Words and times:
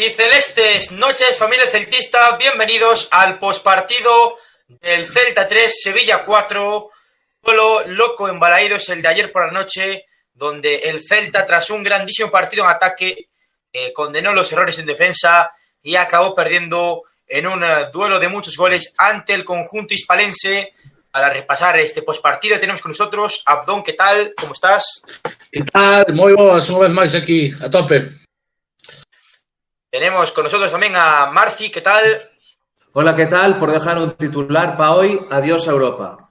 Buenas 0.00 0.14
y 0.14 0.16
celestes 0.16 0.92
noches, 0.92 1.36
familia 1.36 1.66
celtista. 1.66 2.34
Bienvenidos 2.38 3.06
al 3.10 3.38
pospartido 3.38 4.38
del 4.66 5.04
Celta 5.04 5.46
3, 5.46 5.82
Sevilla 5.82 6.24
4. 6.24 6.90
Solo 7.44 7.86
loco 7.86 8.26
embalaído 8.26 8.76
es 8.76 8.88
el 8.88 9.02
de 9.02 9.08
ayer 9.08 9.30
por 9.30 9.44
la 9.44 9.52
noche, 9.52 10.06
donde 10.32 10.76
el 10.76 11.02
Celta, 11.06 11.44
tras 11.44 11.68
un 11.68 11.82
grandísimo 11.82 12.30
partido 12.30 12.64
en 12.64 12.70
ataque, 12.70 13.28
eh, 13.70 13.92
condenó 13.92 14.32
los 14.32 14.50
errores 14.50 14.78
en 14.78 14.86
defensa 14.86 15.52
y 15.82 15.96
acabó 15.96 16.34
perdiendo 16.34 17.02
en 17.26 17.46
un 17.46 17.62
eh, 17.62 17.88
duelo 17.92 18.18
de 18.18 18.28
muchos 18.28 18.56
goles 18.56 18.94
ante 18.96 19.34
el 19.34 19.44
conjunto 19.44 19.92
hispalense. 19.92 20.72
Para 21.10 21.28
repasar 21.28 21.78
este 21.78 22.00
postpartido 22.00 22.58
tenemos 22.58 22.80
con 22.80 22.92
nosotros 22.92 23.42
Abdón, 23.44 23.82
¿qué 23.82 23.92
tal? 23.92 24.32
¿Cómo 24.34 24.54
estás? 24.54 25.02
Que 25.52 25.62
tal? 25.62 26.14
Moi 26.14 26.32
boas, 26.32 26.70
unha 26.70 26.88
vez 26.88 26.92
máis 26.94 27.12
aquí, 27.12 27.52
a 27.60 27.68
tope. 27.68 28.20
Tenemos 29.90 30.30
con 30.30 30.44
nosotros 30.44 30.70
también 30.70 30.94
a 30.94 31.26
Marci, 31.32 31.68
¿qué 31.68 31.80
tal? 31.80 32.16
Hola, 32.92 33.16
¿qué 33.16 33.26
tal? 33.26 33.58
Por 33.58 33.72
dejar 33.72 33.98
un 33.98 34.12
titular 34.12 34.76
para 34.76 34.92
hoy, 34.92 35.26
adiós 35.30 35.66
a 35.66 35.72
Europa. 35.72 36.30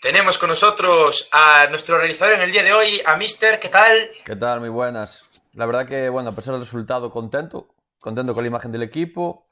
Tenemos 0.00 0.38
con 0.38 0.48
nosotros 0.48 1.28
a 1.32 1.66
nuestro 1.66 1.98
realizador 1.98 2.36
en 2.36 2.40
el 2.40 2.52
día 2.52 2.62
de 2.62 2.72
hoy, 2.72 3.02
a 3.04 3.18
Mister, 3.18 3.60
¿qué 3.60 3.68
tal? 3.68 4.12
¿Qué 4.24 4.34
tal? 4.34 4.60
Muy 4.60 4.70
buenas. 4.70 5.42
La 5.52 5.66
verdad 5.66 5.86
que, 5.86 6.08
bueno, 6.08 6.30
a 6.30 6.34
pesar 6.34 6.54
del 6.54 6.62
resultado, 6.62 7.10
contento. 7.10 7.68
Contento 8.00 8.32
con 8.32 8.42
la 8.42 8.48
imagen 8.48 8.72
del 8.72 8.84
equipo 8.84 9.46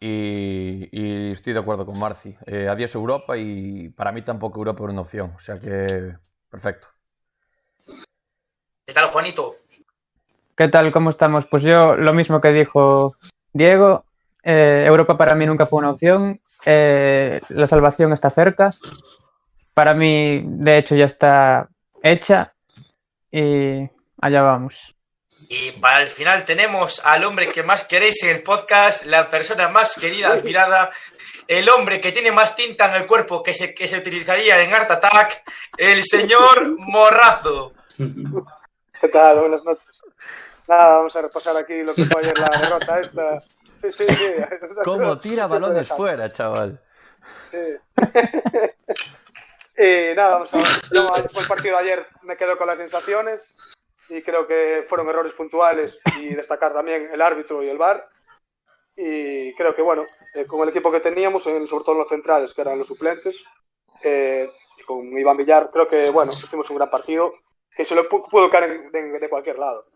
y, 0.00 0.88
y 0.90 1.32
estoy 1.32 1.52
de 1.52 1.58
acuerdo 1.58 1.84
con 1.84 1.98
Marci. 1.98 2.34
Eh, 2.46 2.66
adiós 2.66 2.94
Europa 2.94 3.36
y 3.36 3.90
para 3.90 4.10
mí 4.10 4.22
tampoco 4.22 4.60
Europa 4.60 4.84
era 4.84 4.92
una 4.92 5.02
opción. 5.02 5.34
O 5.36 5.40
sea 5.40 5.58
que, 5.58 6.16
perfecto. 6.48 6.88
¿Qué 8.86 8.94
tal, 8.94 9.08
Juanito? 9.08 9.56
¿Qué 10.60 10.68
tal? 10.68 10.92
¿Cómo 10.92 11.08
estamos? 11.08 11.46
Pues 11.46 11.62
yo 11.62 11.96
lo 11.96 12.12
mismo 12.12 12.38
que 12.38 12.52
dijo 12.52 13.16
Diego. 13.54 14.04
eh, 14.42 14.84
Europa 14.86 15.16
para 15.16 15.34
mí 15.34 15.46
nunca 15.46 15.64
fue 15.64 15.78
una 15.78 15.92
opción. 15.92 16.38
eh, 16.66 17.40
la 17.48 17.66
salvación 17.66 18.12
está 18.12 18.28
cerca. 18.28 18.74
Para 19.72 19.94
mí, 19.94 20.42
de 20.44 20.76
hecho, 20.76 20.94
ya 20.94 21.06
está 21.06 21.66
hecha. 22.02 22.52
Y 23.32 23.88
allá 24.20 24.42
vamos. 24.42 24.94
Y 25.48 25.70
para 25.80 26.02
el 26.02 26.08
final 26.08 26.44
tenemos 26.44 27.00
al 27.06 27.24
hombre 27.24 27.50
que 27.50 27.62
más 27.62 27.84
queréis 27.84 28.22
en 28.24 28.36
el 28.36 28.42
podcast, 28.42 29.06
la 29.06 29.30
persona 29.30 29.68
más 29.70 29.94
querida, 29.94 30.28
admirada, 30.28 30.90
el 31.48 31.70
hombre 31.70 32.02
que 32.02 32.12
tiene 32.12 32.32
más 32.32 32.54
tinta 32.54 32.94
en 32.94 33.00
el 33.00 33.06
cuerpo 33.06 33.42
que 33.42 33.54
se, 33.54 33.72
que 33.72 33.88
se 33.88 33.96
utilizaría 33.96 34.60
en 34.60 34.74
Art 34.74 34.90
Attack, 34.90 35.42
el 35.78 36.04
señor 36.04 36.76
Morrazo. 36.78 37.72
¿Qué 39.00 39.08
tal? 39.08 39.40
Buenas 39.40 39.64
noches. 39.64 39.99
Nada, 40.70 40.98
vamos 40.98 41.16
a 41.16 41.22
repasar 41.22 41.56
aquí 41.56 41.82
lo 41.82 41.92
que 41.94 42.04
fue 42.10 42.22
ayer 42.22 42.38
la 42.38 42.48
derrota 42.48 43.00
esta. 43.00 43.40
Sí, 43.82 43.90
sí, 43.92 44.04
sí. 44.06 44.34
¿Cómo 44.84 45.18
tira 45.18 45.48
balones 45.48 45.88
fuera, 45.88 46.30
chaval? 46.30 46.80
Sí. 47.50 47.56
y 49.76 50.14
nada, 50.16 50.30
vamos 50.38 50.54
a 50.54 50.56
ver. 50.58 50.66
Yo, 50.92 51.10
después 51.22 51.32
del 51.34 51.48
partido 51.48 51.76
de 51.76 51.82
ayer 51.82 52.06
me 52.22 52.36
quedo 52.36 52.56
con 52.56 52.68
las 52.68 52.78
sensaciones 52.78 53.40
y 54.08 54.22
creo 54.22 54.46
que 54.46 54.86
fueron 54.88 55.08
errores 55.08 55.32
puntuales 55.34 55.98
y 56.20 56.34
destacar 56.34 56.72
también 56.72 57.10
el 57.12 57.20
árbitro 57.20 57.62
y 57.64 57.68
el 57.68 57.76
VAR. 57.78 58.08
Y 58.96 59.52
creo 59.56 59.74
que, 59.74 59.82
bueno, 59.82 60.04
eh, 60.34 60.46
con 60.46 60.60
el 60.62 60.68
equipo 60.68 60.92
que 60.92 61.00
teníamos, 61.00 61.44
en- 61.46 61.66
sobre 61.66 61.84
todo 61.84 61.94
los 61.96 62.08
centrales, 62.08 62.52
que 62.54 62.60
eran 62.60 62.78
los 62.78 62.86
suplentes, 62.86 63.34
eh, 64.02 64.48
y 64.78 64.82
con 64.84 65.06
Iván 65.18 65.36
Villar, 65.36 65.70
creo 65.72 65.88
que, 65.88 66.10
bueno, 66.10 66.32
hicimos 66.32 66.68
un 66.70 66.76
gran 66.76 66.90
partido 66.90 67.34
que 67.74 67.84
se 67.84 67.94
lo 67.94 68.08
pu- 68.08 68.28
pudo 68.30 68.50
caer 68.50 68.90
de, 68.90 69.18
de 69.18 69.28
cualquier 69.28 69.58
lado. 69.58 69.86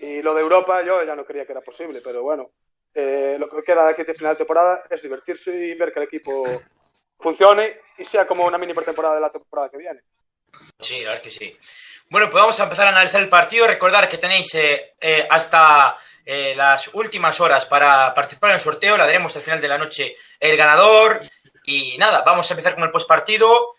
Y 0.00 0.22
lo 0.22 0.34
de 0.34 0.40
Europa, 0.40 0.82
yo 0.84 1.02
ya 1.04 1.14
no 1.14 1.24
creía 1.24 1.44
que 1.44 1.52
era 1.52 1.60
posible, 1.60 2.00
pero 2.02 2.22
bueno, 2.22 2.50
eh, 2.94 3.36
lo 3.38 3.48
que 3.48 3.62
queda 3.62 3.84
de 3.84 3.90
aquí 3.92 4.02
de 4.02 4.14
final 4.14 4.34
de 4.34 4.38
temporada 4.38 4.82
es 4.90 5.02
divertirse 5.02 5.50
y 5.50 5.74
ver 5.74 5.92
que 5.92 6.00
el 6.00 6.06
equipo 6.06 6.44
funcione 7.18 7.80
y 7.98 8.04
sea 8.04 8.26
como 8.26 8.46
una 8.46 8.58
mini 8.58 8.72
pretemporada 8.72 9.14
de 9.16 9.20
la 9.20 9.30
temporada 9.30 9.68
que 9.68 9.78
viene. 9.78 10.00
Sí, 10.80 11.02
la 11.02 11.10
verdad 11.10 11.26
es 11.26 11.38
que 11.38 11.44
sí. 11.44 11.58
Bueno, 12.10 12.28
pues 12.28 12.42
vamos 12.42 12.58
a 12.58 12.64
empezar 12.64 12.86
a 12.86 12.90
analizar 12.90 13.20
el 13.20 13.28
partido. 13.28 13.66
Recordar 13.66 14.08
que 14.08 14.18
tenéis 14.18 14.52
eh, 14.56 14.94
eh, 15.00 15.26
hasta 15.30 15.96
eh, 16.24 16.54
las 16.56 16.92
últimas 16.94 17.40
horas 17.40 17.66
para 17.66 18.12
participar 18.14 18.50
en 18.50 18.56
el 18.56 18.60
sorteo. 18.60 18.96
La 18.96 19.06
daremos 19.06 19.36
al 19.36 19.42
final 19.42 19.60
de 19.60 19.68
la 19.68 19.78
noche 19.78 20.16
el 20.40 20.56
ganador. 20.56 21.20
Y 21.64 21.96
nada, 21.98 22.22
vamos 22.26 22.50
a 22.50 22.54
empezar 22.54 22.74
con 22.74 22.82
el 22.82 22.90
postpartido. 22.90 23.76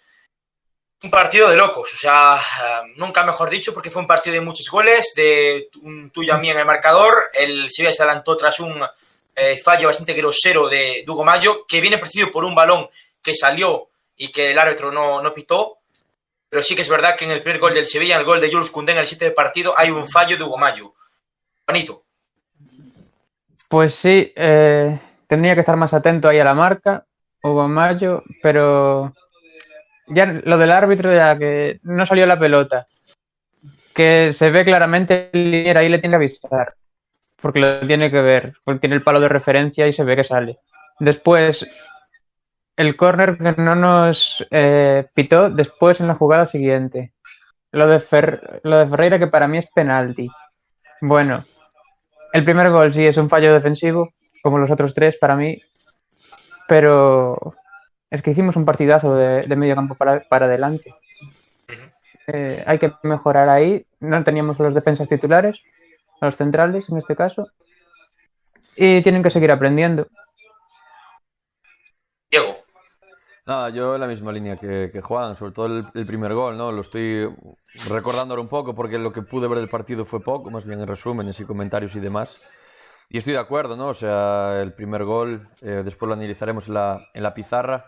Un 1.04 1.10
partido 1.10 1.50
de 1.50 1.58
locos, 1.58 1.92
o 1.94 1.98
sea, 1.98 2.38
eh, 2.38 2.94
nunca 2.98 3.24
mejor 3.24 3.50
dicho, 3.50 3.74
porque 3.74 3.90
fue 3.90 4.04
un 4.04 4.08
partido 4.08 4.36
de 4.36 4.42
muchos 4.42 4.70
goles, 4.70 5.14
de 5.16 5.70
un 5.82 6.12
tuyo 6.12 6.36
a 6.36 6.38
mí 6.38 6.50
en 6.50 6.60
el 6.60 6.66
marcador. 6.66 7.32
El 7.34 7.72
Sevilla 7.72 7.92
se 7.92 8.04
adelantó 8.04 8.38
tras 8.38 8.60
un 8.60 8.84
eh, 9.36 9.58
fallo 9.58 9.88
bastante 9.88 10.14
grosero 10.14 10.70
de 10.70 11.04
Dugo 11.06 11.24
Mayo, 11.24 11.66
que 11.68 11.82
viene 11.82 11.98
precedido 11.98 12.32
por 12.32 12.46
un 12.46 12.54
balón 12.54 12.88
que 13.22 13.34
salió 13.34 13.90
y 14.16 14.32
que 14.32 14.52
el 14.52 14.60
árbitro 14.60 14.92
no, 14.92 15.24
no 15.24 15.34
pitó. 15.34 15.80
Pero 16.48 16.62
sí 16.62 16.76
que 16.76 16.84
es 16.84 16.90
verdad 16.90 17.16
que 17.16 17.26
en 17.26 17.32
el 17.32 17.42
primer 17.42 17.60
gol 17.60 17.74
del 17.74 17.88
Sevilla, 17.88 18.18
el 18.18 18.26
gol 18.26 18.40
de 18.40 18.52
Jules 18.52 18.70
Koundé 18.70 18.92
en 18.92 19.00
el 19.00 19.08
7 19.08 19.26
de 19.26 19.32
partido, 19.32 19.74
hay 19.76 19.90
un 19.90 20.08
fallo 20.08 20.38
de 20.38 20.44
Hugo 20.44 20.58
Mayo. 20.58 20.94
Juanito. 21.66 22.04
Pues 23.68 23.96
sí, 23.96 24.32
eh, 24.36 25.00
tendría 25.26 25.56
que 25.56 25.62
estar 25.62 25.78
más 25.78 25.94
atento 25.94 26.28
ahí 26.28 26.40
a 26.40 26.44
la 26.44 26.54
marca, 26.54 27.06
Hugo 27.42 27.68
Mayo, 27.70 28.22
pero 28.44 29.14
ya 30.14 30.26
lo 30.44 30.58
del 30.58 30.72
árbitro, 30.72 31.14
ya 31.14 31.38
que 31.38 31.80
no 31.84 32.06
salió 32.06 32.26
la 32.26 32.40
pelota, 32.40 32.88
que 33.94 34.32
se 34.34 34.52
ve 34.52 34.64
claramente 34.64 35.30
el 35.34 35.78
ahí 35.78 35.90
le 35.90 36.00
tiene 36.00 36.14
que 36.14 36.24
avisar, 36.24 36.76
porque 37.42 37.60
lo 37.60 37.80
tiene 37.88 38.12
que 38.12 38.22
ver, 38.22 38.54
porque 38.64 38.80
tiene 38.80 38.96
el 38.96 39.04
palo 39.04 39.20
de 39.20 39.30
referencia 39.30 39.88
y 39.88 39.94
se 39.94 40.04
ve 40.04 40.16
que 40.16 40.24
sale. 40.24 40.60
Después, 41.00 41.68
el 42.78 42.96
córner 42.96 43.38
que 43.38 43.62
no 43.62 43.76
nos 43.76 44.46
eh, 44.52 45.08
pitó 45.14 45.50
después 45.50 46.00
en 46.00 46.08
la 46.08 46.16
jugada 46.16 46.48
siguiente. 46.48 47.14
Lo 47.72 47.88
de, 47.88 48.00
Fer- 48.00 48.60
lo 48.64 48.78
de 48.78 48.88
Ferreira 48.88 49.20
que 49.20 49.28
para 49.28 49.48
mí 49.48 49.58
es 49.58 49.68
penalti. 49.68 50.28
Bueno, 51.00 51.44
el 52.34 52.44
primer 52.44 52.70
gol 52.70 52.94
sí 52.94 53.06
es 53.06 53.18
un 53.18 53.30
fallo 53.30 53.54
defensivo, 53.54 54.14
como 54.44 54.58
los 54.58 54.72
otros 54.72 54.94
tres 54.94 55.18
para 55.18 55.36
mí, 55.36 55.62
pero 56.68 57.56
es 58.12 58.22
que 58.22 58.32
hicimos 58.32 58.56
un 58.56 58.66
partidazo 58.66 59.16
de, 59.16 59.42
de 59.42 59.56
medio 59.56 59.74
campo 59.74 59.96
para, 59.96 60.20
para 60.20 60.46
adelante. 60.46 60.94
Eh, 62.28 62.64
hay 62.68 62.78
que 62.78 62.94
mejorar 63.04 63.50
ahí. 63.50 63.88
No 64.00 64.24
teníamos 64.24 64.60
los 64.60 64.76
defensas 64.76 65.10
titulares, 65.10 65.64
los 66.20 66.36
centrales 66.36 66.90
en 66.90 66.98
este 66.98 67.16
caso, 67.16 67.48
y 68.76 69.02
tienen 69.02 69.24
que 69.24 69.30
seguir 69.30 69.52
aprendiendo. 69.52 70.08
Diego. 72.30 72.58
Nada, 73.46 73.70
yo 73.70 73.96
en 73.96 74.02
la 74.02 74.08
misma 74.08 74.32
línea 74.32 74.56
que, 74.58 74.92
que 74.94 75.02
Juan, 75.02 75.36
sobre 75.36 75.52
todo 75.52 75.66
el, 75.66 75.88
el 75.94 76.06
primer 76.06 76.34
gol, 76.34 76.58
¿no? 76.58 76.72
Lo 76.72 76.82
estoy 76.82 77.28
recordando 77.90 78.34
ahora 78.34 78.42
un 78.42 78.48
poco 78.48 78.76
porque 78.76 79.00
lo 79.00 79.12
que 79.12 79.24
pude 79.24 79.48
ver 79.48 79.58
del 79.58 79.70
partido 79.70 80.06
fue 80.06 80.22
poco, 80.22 80.52
más 80.52 80.66
bien 80.66 80.80
en 80.80 80.88
resúmenes 80.88 81.40
y 81.40 81.46
comentarios 81.46 81.96
y 81.96 82.00
demás. 82.00 82.56
Y 83.10 83.18
estoy 83.18 83.34
de 83.34 83.40
acuerdo, 83.40 83.76
¿no? 83.76 83.88
O 83.88 83.94
sea, 83.94 84.62
el 84.62 84.74
primer 84.74 85.04
gol, 85.04 85.50
eh, 85.62 85.82
después 85.84 86.08
lo 86.08 86.14
analizaremos 86.14 86.68
en 86.68 86.76
la, 86.76 87.08
en 87.14 87.24
la 87.24 87.34
pizarra. 87.34 87.88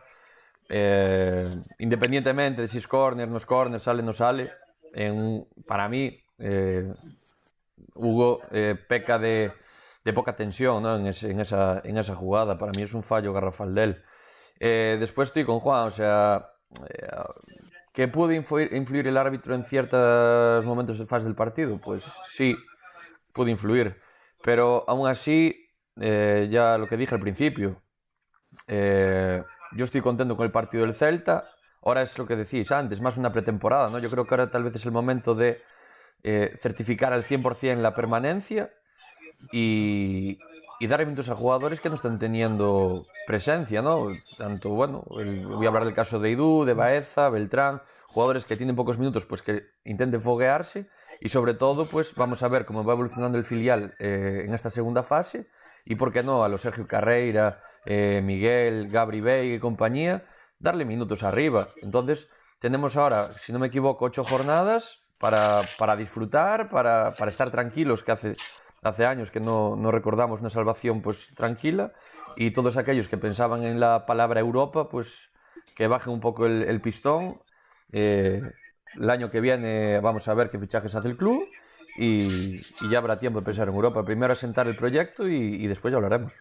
eh, 0.70 1.50
independientemente 1.79 2.63
de 2.63 2.67
si 2.67 2.77
es 2.77 2.88
corner, 2.88 3.27
no 3.27 3.38
es 3.38 3.46
corner, 3.46 3.79
sale, 3.79 4.03
no 4.03 4.13
sale, 4.13 4.51
en, 4.93 5.48
para 5.67 5.89
mí 5.89 6.20
eh, 6.39 6.93
Hugo 7.96 8.41
eh, 8.51 8.75
peca 8.75 9.20
de, 9.20 9.51
de, 10.03 10.13
poca 10.13 10.36
tensión 10.36 10.84
¿no? 10.84 10.96
en, 10.96 11.08
ese, 11.08 11.32
en, 11.32 11.39
esa, 11.39 11.82
en, 11.84 11.98
esa, 11.98 12.15
jugada. 12.15 12.58
Para 12.58 12.72
mí 12.72 12.82
es 12.82 12.93
un 12.93 13.03
fallo 13.03 13.34
garrafal 13.34 13.74
de 13.75 13.84
él. 13.84 14.03
Eh, 14.60 14.98
después 15.00 15.29
estoy 15.29 15.43
con 15.43 15.60
Juan, 15.60 15.88
o 15.88 15.91
sea, 15.91 16.50
eh, 16.89 17.08
¿que 17.91 18.08
pudo 18.08 18.32
influir, 18.32 18.74
influir, 18.74 19.08
el 19.08 19.17
árbitro 19.17 19.55
en 19.55 19.65
ciertos 19.65 20.63
momentos 20.65 20.98
de 21.00 21.05
fase 21.05 21.25
del 21.25 21.36
partido? 21.36 21.79
Pues 21.79 22.03
sí, 22.25 22.55
pudo 23.34 23.50
influir. 23.50 24.00
Pero 24.41 24.84
aún 24.88 25.08
así, 25.08 25.70
eh, 26.00 26.48
ya 26.50 26.77
lo 26.77 26.88
que 26.88 26.98
dije 26.98 27.15
al 27.15 27.22
principio, 27.22 27.82
eh, 28.67 29.43
yo 29.75 29.86
estoy 29.86 30.01
contento 30.01 30.36
con 30.38 30.46
el 30.46 30.51
partido 30.51 30.86
del 30.86 30.96
Celta. 30.96 31.50
Ahora 31.84 32.01
es 32.01 32.18
lo 32.18 32.25
que 32.25 32.36
decís 32.36 32.72
antes, 32.72 33.01
más 33.01 33.18
una 33.18 33.32
pretemporada, 33.34 33.89
¿no? 33.89 34.00
Yo 34.00 34.10
creo 34.10 34.25
que 34.25 34.34
ahora 34.34 34.50
tal 34.50 34.63
vez 34.63 34.75
es 34.75 34.86
el 34.86 34.92
momento 34.92 35.36
de 35.36 35.62
eh, 36.24 36.56
certificar 36.62 37.12
al 37.12 37.24
100% 37.25 37.82
la 37.82 37.94
permanencia 37.94 38.72
y, 39.51 40.39
y 40.80 40.88
dar 40.88 41.00
minutos 41.06 41.30
a 41.30 41.36
jugadores 41.36 41.80
que 41.82 41.89
no 41.89 41.96
están 41.96 42.20
teniendo 42.20 43.06
presencia, 43.27 43.82
¿no? 43.82 44.08
Tanto, 44.38 44.70
bueno, 44.70 45.03
el- 45.20 45.46
voy 45.46 45.65
a 45.65 45.70
hablar 45.70 45.86
del 45.86 45.94
caso 45.94 46.20
de 46.20 46.30
Idú, 46.32 46.65
de 46.65 46.74
Baeza, 46.74 47.30
Beltrán, 47.30 47.82
jugadores 48.08 48.46
que 48.46 48.56
tienen 48.56 48.75
pocos 48.75 48.98
minutos, 48.98 49.25
pues 49.25 49.42
que 49.42 49.65
intenten 49.84 50.22
foguearse 50.22 50.88
y 51.20 51.30
sobre 51.30 51.53
todo, 51.53 51.86
pues 51.86 52.15
vamos 52.15 52.44
a 52.44 52.48
ver 52.48 52.65
cómo 52.65 52.84
va 52.84 52.94
evolucionando 52.94 53.38
el 53.38 53.44
filial 53.44 53.96
eh, 54.00 54.44
en 54.46 54.53
esta 54.53 54.70
segunda 54.70 55.03
fase 55.03 55.48
y, 55.86 55.96
por 55.96 56.12
qué 56.13 56.24
no, 56.24 56.44
a 56.44 56.50
los 56.50 56.62
Sergio 56.62 56.88
Carreira, 56.88 57.62
eh, 57.86 58.22
Miguel, 58.24 58.90
Gabri 58.90 59.22
y 59.54 59.60
compañía, 59.60 60.25
darle 60.60 60.86
minutos 60.86 61.24
arriba. 61.24 61.68
Entonces, 61.82 62.30
tenemos 62.60 62.96
ahora, 62.96 63.32
si 63.32 63.52
no 63.52 63.60
me 63.60 63.68
equivoco, 63.68 64.06
ocho 64.06 64.24
jornadas 64.24 65.02
para, 65.20 65.63
para 65.78 65.96
disfrutar, 65.96 66.70
para, 66.70 67.13
para, 67.16 67.32
estar 67.32 67.52
tranquilos, 67.52 68.04
que 68.04 68.12
hace, 68.12 68.36
hace 68.82 69.06
años 69.06 69.32
que 69.32 69.40
no, 69.40 69.75
no, 69.75 69.92
recordamos 69.92 70.40
una 70.40 70.50
salvación 70.50 71.02
pues 71.02 71.34
tranquila, 71.36 71.94
y 72.36 72.52
todos 72.52 72.78
aquellos 72.78 73.08
que 73.08 73.18
pensaban 73.18 73.63
en 73.66 73.80
la 73.80 74.06
palabra 74.06 74.40
Europa, 74.40 74.90
pues 74.90 75.30
que 75.75 75.88
bajen 75.88 76.13
un 76.13 76.20
poco 76.20 76.46
el, 76.46 76.82
pistón. 76.82 77.42
Eh, 77.92 78.42
el 78.96 79.10
año 79.10 79.30
que 79.30 79.42
viene 79.42 80.00
vamos 80.00 80.28
a 80.28 80.34
ver 80.34 80.50
qué 80.50 80.60
fichajes 80.60 80.96
hace 80.96 81.08
el 81.08 81.18
club 81.18 81.44
y, 81.98 82.60
y, 82.82 82.90
ya 82.90 83.00
habrá 83.00 83.20
tiempo 83.20 83.40
de 83.40 83.46
pensar 83.46 83.68
en 83.68 83.75
Europa. 83.75 84.04
Primero 84.04 84.34
asentar 84.34 84.68
el 84.68 84.75
proyecto 84.75 85.28
y, 85.28 85.36
y 85.36 85.68
después 85.68 85.92
ya 85.92 85.98
hablaremos. 85.98 86.40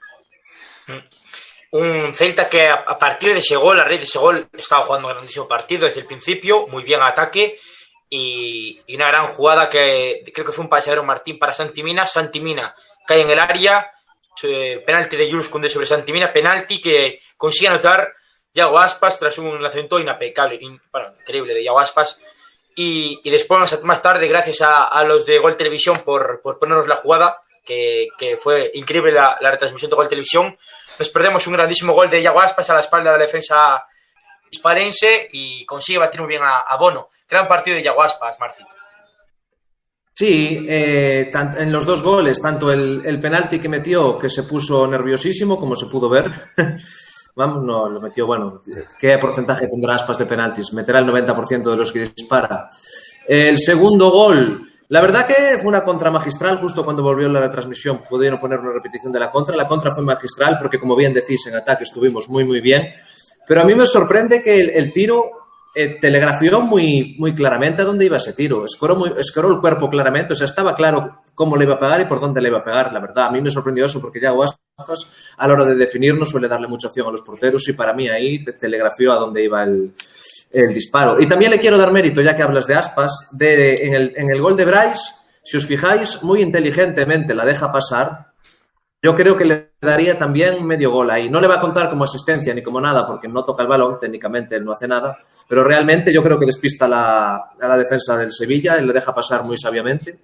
Un 1.72 2.14
Celta 2.14 2.50
que 2.50 2.68
a, 2.68 2.98
partir 2.98 3.32
de 3.32 3.38
ese 3.38 3.56
gol, 3.56 3.80
a 3.80 3.84
raíz 3.84 4.00
de 4.00 4.04
ese 4.04 4.18
gol, 4.18 4.46
estaba 4.52 4.84
jugando 4.84 5.08
un 5.08 5.14
grandísimo 5.14 5.48
partido 5.48 5.86
desde 5.86 6.00
el 6.00 6.06
principio, 6.06 6.66
muy 6.66 6.82
bien 6.82 7.00
ataque 7.00 7.58
y, 8.10 8.94
una 8.94 9.08
gran 9.08 9.28
jugada 9.28 9.70
que 9.70 10.22
creo 10.34 10.44
que 10.44 10.52
fue 10.52 10.64
un 10.64 10.68
pasadero 10.68 11.02
Martín 11.02 11.38
para 11.38 11.54
Santimina. 11.54 12.06
Santimina 12.06 12.74
cae 13.06 13.22
en 13.22 13.30
el 13.30 13.38
área, 13.38 13.90
penalti 14.84 15.16
de 15.16 15.30
Jules 15.30 15.48
Koundé 15.48 15.70
sobre 15.70 15.86
Santimina, 15.86 16.30
penalti 16.30 16.78
que 16.78 17.22
consigue 17.38 17.68
anotar 17.68 18.12
Yago 18.52 18.78
Aspas 18.78 19.18
tras 19.18 19.38
un 19.38 19.62
lanzamiento 19.62 19.98
impecable, 19.98 20.60
bueno, 20.92 21.14
increíble 21.20 21.54
de 21.54 21.64
Yago 21.64 21.80
Aspas. 21.80 22.20
Y, 22.74 23.18
después, 23.30 23.82
más 23.82 24.02
tarde, 24.02 24.28
gracias 24.28 24.60
a, 24.60 25.02
los 25.04 25.24
de 25.24 25.38
Gol 25.38 25.56
Televisión 25.56 25.96
por 26.04 26.42
ponernos 26.42 26.86
la 26.86 26.96
jugada, 26.96 27.42
que, 27.64 28.08
que 28.18 28.36
fue 28.36 28.70
increíble 28.74 29.12
la, 29.12 29.36
la, 29.40 29.50
retransmisión 29.50 29.90
de 29.90 29.96
Gol 29.96 30.08
Televisión, 30.08 30.56
nos 30.98 31.08
perdemos 31.10 31.46
un 31.46 31.52
grandísimo 31.54 31.92
gol 31.92 32.10
de 32.10 32.22
Yago 32.22 32.40
Aspas 32.40 32.68
a 32.70 32.74
la 32.74 32.80
espalda 32.80 33.12
de 33.12 33.18
la 33.18 33.24
defensa 33.24 33.84
hispalense 34.50 35.28
y 35.32 35.64
consigue 35.64 35.98
batir 35.98 36.20
muy 36.20 36.28
bien 36.28 36.42
a, 36.42 36.60
a 36.60 36.76
Bono. 36.76 37.08
Gran 37.28 37.48
partido 37.48 37.76
de 37.76 37.82
Yago 37.82 38.02
Aspas, 38.02 38.38
Marcit. 38.38 38.66
Sí, 40.14 40.66
eh, 40.68 41.30
en 41.32 41.72
los 41.72 41.86
dos 41.86 42.02
goles, 42.02 42.40
tanto 42.40 42.70
el, 42.70 43.02
el, 43.04 43.18
penalti 43.18 43.58
que 43.58 43.68
metió, 43.68 44.18
que 44.18 44.28
se 44.28 44.42
puso 44.42 44.86
nerviosísimo, 44.86 45.58
como 45.58 45.74
se 45.74 45.86
pudo 45.86 46.08
ver. 46.08 46.30
Vamos, 47.34 47.64
no, 47.64 47.88
lo 47.88 47.98
metió, 47.98 48.26
bueno, 48.26 48.60
¿qué 48.98 49.16
porcentaje 49.16 49.66
tendrá 49.66 49.94
Aspas 49.94 50.18
de 50.18 50.26
penaltis? 50.26 50.74
Meterá 50.74 50.98
el 50.98 51.06
90% 51.06 51.70
de 51.70 51.76
los 51.76 51.90
que 51.90 52.00
dispara. 52.00 52.68
El 53.26 53.58
segundo 53.58 54.10
gol, 54.10 54.71
la 54.92 55.00
verdad 55.00 55.26
que 55.26 55.56
fue 55.58 55.68
una 55.68 55.82
contra 55.82 56.10
magistral, 56.10 56.58
justo 56.58 56.84
cuando 56.84 57.02
volvió 57.02 57.26
la 57.26 57.40
retransmisión 57.40 58.02
pudieron 58.06 58.38
poner 58.38 58.58
una 58.58 58.72
repetición 58.72 59.10
de 59.10 59.20
la 59.20 59.30
contra. 59.30 59.56
La 59.56 59.66
contra 59.66 59.90
fue 59.94 60.04
magistral 60.04 60.58
porque, 60.60 60.78
como 60.78 60.94
bien 60.94 61.14
decís, 61.14 61.46
en 61.46 61.54
ataque 61.54 61.84
estuvimos 61.84 62.28
muy, 62.28 62.44
muy 62.44 62.60
bien. 62.60 62.92
Pero 63.48 63.62
a 63.62 63.64
mí 63.64 63.74
me 63.74 63.86
sorprende 63.86 64.42
que 64.42 64.60
el, 64.60 64.92
tiro 64.92 65.30
eh, 65.74 65.96
telegrafió 65.98 66.60
muy, 66.60 67.16
muy 67.18 67.34
claramente 67.34 67.80
a 67.80 67.86
dónde 67.86 68.04
iba 68.04 68.18
ese 68.18 68.34
tiro. 68.34 68.66
Escoró, 68.66 68.94
muy, 68.94 69.14
escoró 69.16 69.50
el 69.50 69.60
cuerpo 69.60 69.88
claramente, 69.88 70.34
o 70.34 70.36
sea, 70.36 70.44
estaba 70.44 70.74
claro 70.74 71.22
cómo 71.34 71.56
le 71.56 71.64
iba 71.64 71.72
a 71.72 71.80
pegar 71.80 72.02
y 72.02 72.04
por 72.04 72.20
dónde 72.20 72.42
le 72.42 72.50
iba 72.50 72.58
a 72.58 72.64
pegar. 72.64 72.92
La 72.92 73.00
verdad, 73.00 73.28
a 73.28 73.30
mí 73.30 73.40
me 73.40 73.50
sorprendió 73.50 73.86
eso 73.86 73.98
porque 73.98 74.20
ya 74.20 74.32
Aspas 74.32 75.32
a 75.38 75.48
la 75.48 75.54
hora 75.54 75.64
de 75.64 75.74
definir 75.74 76.14
no 76.18 76.26
suele 76.26 76.48
darle 76.48 76.68
mucha 76.68 76.88
opción 76.88 77.08
a 77.08 77.12
los 77.12 77.22
porteros 77.22 77.66
y 77.66 77.72
para 77.72 77.94
mí 77.94 78.10
ahí 78.10 78.44
telegrafió 78.44 79.12
a 79.12 79.16
dónde 79.16 79.42
iba 79.42 79.62
el, 79.62 79.94
el 80.52 80.74
disparo. 80.74 81.20
Y 81.20 81.26
también 81.26 81.50
le 81.50 81.58
quiero 81.58 81.78
dar 81.78 81.92
mérito, 81.92 82.20
ya 82.20 82.36
que 82.36 82.42
hablas 82.42 82.66
de 82.66 82.74
Aspas, 82.74 83.28
de, 83.32 83.86
en, 83.86 83.94
el, 83.94 84.12
en 84.16 84.30
el 84.30 84.40
gol 84.40 84.56
de 84.56 84.64
Bryce, 84.64 85.12
si 85.44 85.56
os 85.56 85.66
fijáis, 85.66 86.22
muy 86.22 86.40
inteligentemente 86.40 87.34
la 87.34 87.44
deja 87.44 87.72
pasar. 87.72 88.32
Yo 89.04 89.16
creo 89.16 89.36
que 89.36 89.44
le 89.44 89.72
daría 89.80 90.16
también 90.16 90.64
medio 90.64 90.92
gol 90.92 91.10
ahí. 91.10 91.28
No 91.28 91.40
le 91.40 91.48
va 91.48 91.56
a 91.56 91.60
contar 91.60 91.90
como 91.90 92.04
asistencia 92.04 92.54
ni 92.54 92.62
como 92.62 92.80
nada, 92.80 93.04
porque 93.04 93.26
no 93.26 93.44
toca 93.44 93.62
el 93.62 93.68
balón, 93.68 93.98
técnicamente 93.98 94.54
él 94.54 94.64
no 94.64 94.72
hace 94.72 94.86
nada, 94.86 95.18
pero 95.48 95.64
realmente 95.64 96.12
yo 96.12 96.22
creo 96.22 96.38
que 96.38 96.46
despista 96.46 96.86
la, 96.86 97.34
a 97.60 97.68
la 97.68 97.76
defensa 97.76 98.16
del 98.16 98.30
Sevilla 98.30 98.78
y 98.78 98.86
le 98.86 98.92
deja 98.92 99.12
pasar 99.12 99.42
muy 99.42 99.58
sabiamente. 99.58 100.20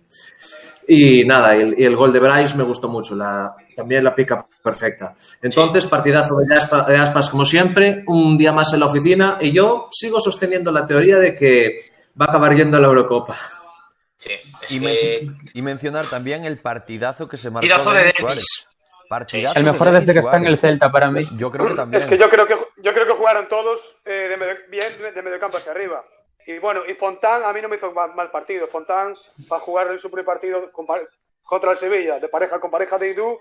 Y 0.90 1.22
nada, 1.24 1.54
y 1.54 1.60
el, 1.60 1.74
y 1.78 1.84
el 1.84 1.94
gol 1.94 2.14
de 2.14 2.18
Bryce 2.18 2.56
me 2.56 2.62
gustó 2.62 2.88
mucho, 2.88 3.14
la, 3.14 3.54
también 3.76 4.02
la 4.02 4.14
pica 4.14 4.42
perfecta. 4.62 5.14
Entonces, 5.42 5.84
sí. 5.84 5.90
partidazo 5.90 6.34
de 6.36 6.56
Aspas, 6.56 6.86
de 6.86 6.96
Aspas 6.96 7.28
como 7.28 7.44
siempre, 7.44 8.04
un 8.06 8.38
día 8.38 8.52
más 8.52 8.72
en 8.72 8.80
la 8.80 8.86
oficina 8.86 9.36
y 9.38 9.52
yo 9.52 9.90
sigo 9.92 10.18
sosteniendo 10.18 10.72
la 10.72 10.86
teoría 10.86 11.18
de 11.18 11.36
que 11.36 11.76
va 12.18 12.24
a 12.24 12.28
acabar 12.30 12.56
yendo 12.56 12.78
a 12.78 12.80
la 12.80 12.86
Eurocopa. 12.86 13.36
Sí, 14.16 14.32
y, 14.70 14.80
que... 14.80 15.20
men 15.24 15.38
y, 15.52 15.60
mencionar 15.60 16.06
también 16.06 16.46
el 16.46 16.56
partidazo 16.56 17.28
que 17.28 17.36
se 17.36 17.50
marcó 17.50 17.68
partidazo 17.68 17.92
de. 17.92 18.40
Partidazo 19.10 19.58
el 19.58 19.64
mejor 19.64 19.90
desde 19.90 20.14
que 20.14 20.20
está 20.20 20.38
en 20.38 20.46
el 20.46 20.56
Celta 20.56 20.90
para 20.90 21.10
mí. 21.10 21.22
Yo 21.36 21.50
creo 21.50 21.68
que 21.68 21.74
también. 21.74 22.02
Es 22.02 22.08
que 22.08 22.16
yo 22.16 22.30
creo 22.30 22.46
que, 22.46 22.54
yo 22.78 22.94
creo 22.94 23.06
que 23.06 23.12
jugaron 23.12 23.46
todos 23.48 23.78
eh, 24.06 24.28
de 24.30 24.36
medio, 24.38 24.54
bien 24.70 25.14
de 25.14 25.22
medio 25.22 25.38
campo 25.38 25.58
hacia 25.58 25.72
arriba. 25.72 26.02
Y 26.48 26.58
bueno, 26.60 26.80
y 26.86 26.94
Fontán 26.94 27.44
a 27.44 27.52
mí 27.52 27.60
no 27.60 27.68
me 27.68 27.76
hizo 27.76 27.92
mal, 27.92 28.14
mal 28.14 28.30
partido. 28.30 28.66
Fontán 28.66 29.14
va 29.52 29.58
a 29.58 29.60
jugar 29.60 29.88
en 29.88 30.00
su 30.00 30.08
primer 30.08 30.24
partido 30.24 30.72
con, 30.72 30.86
contra 31.42 31.72
el 31.72 31.78
Sevilla, 31.78 32.18
de 32.18 32.28
pareja 32.30 32.58
con 32.58 32.70
pareja 32.70 32.96
de 32.96 33.10
Idú, 33.10 33.38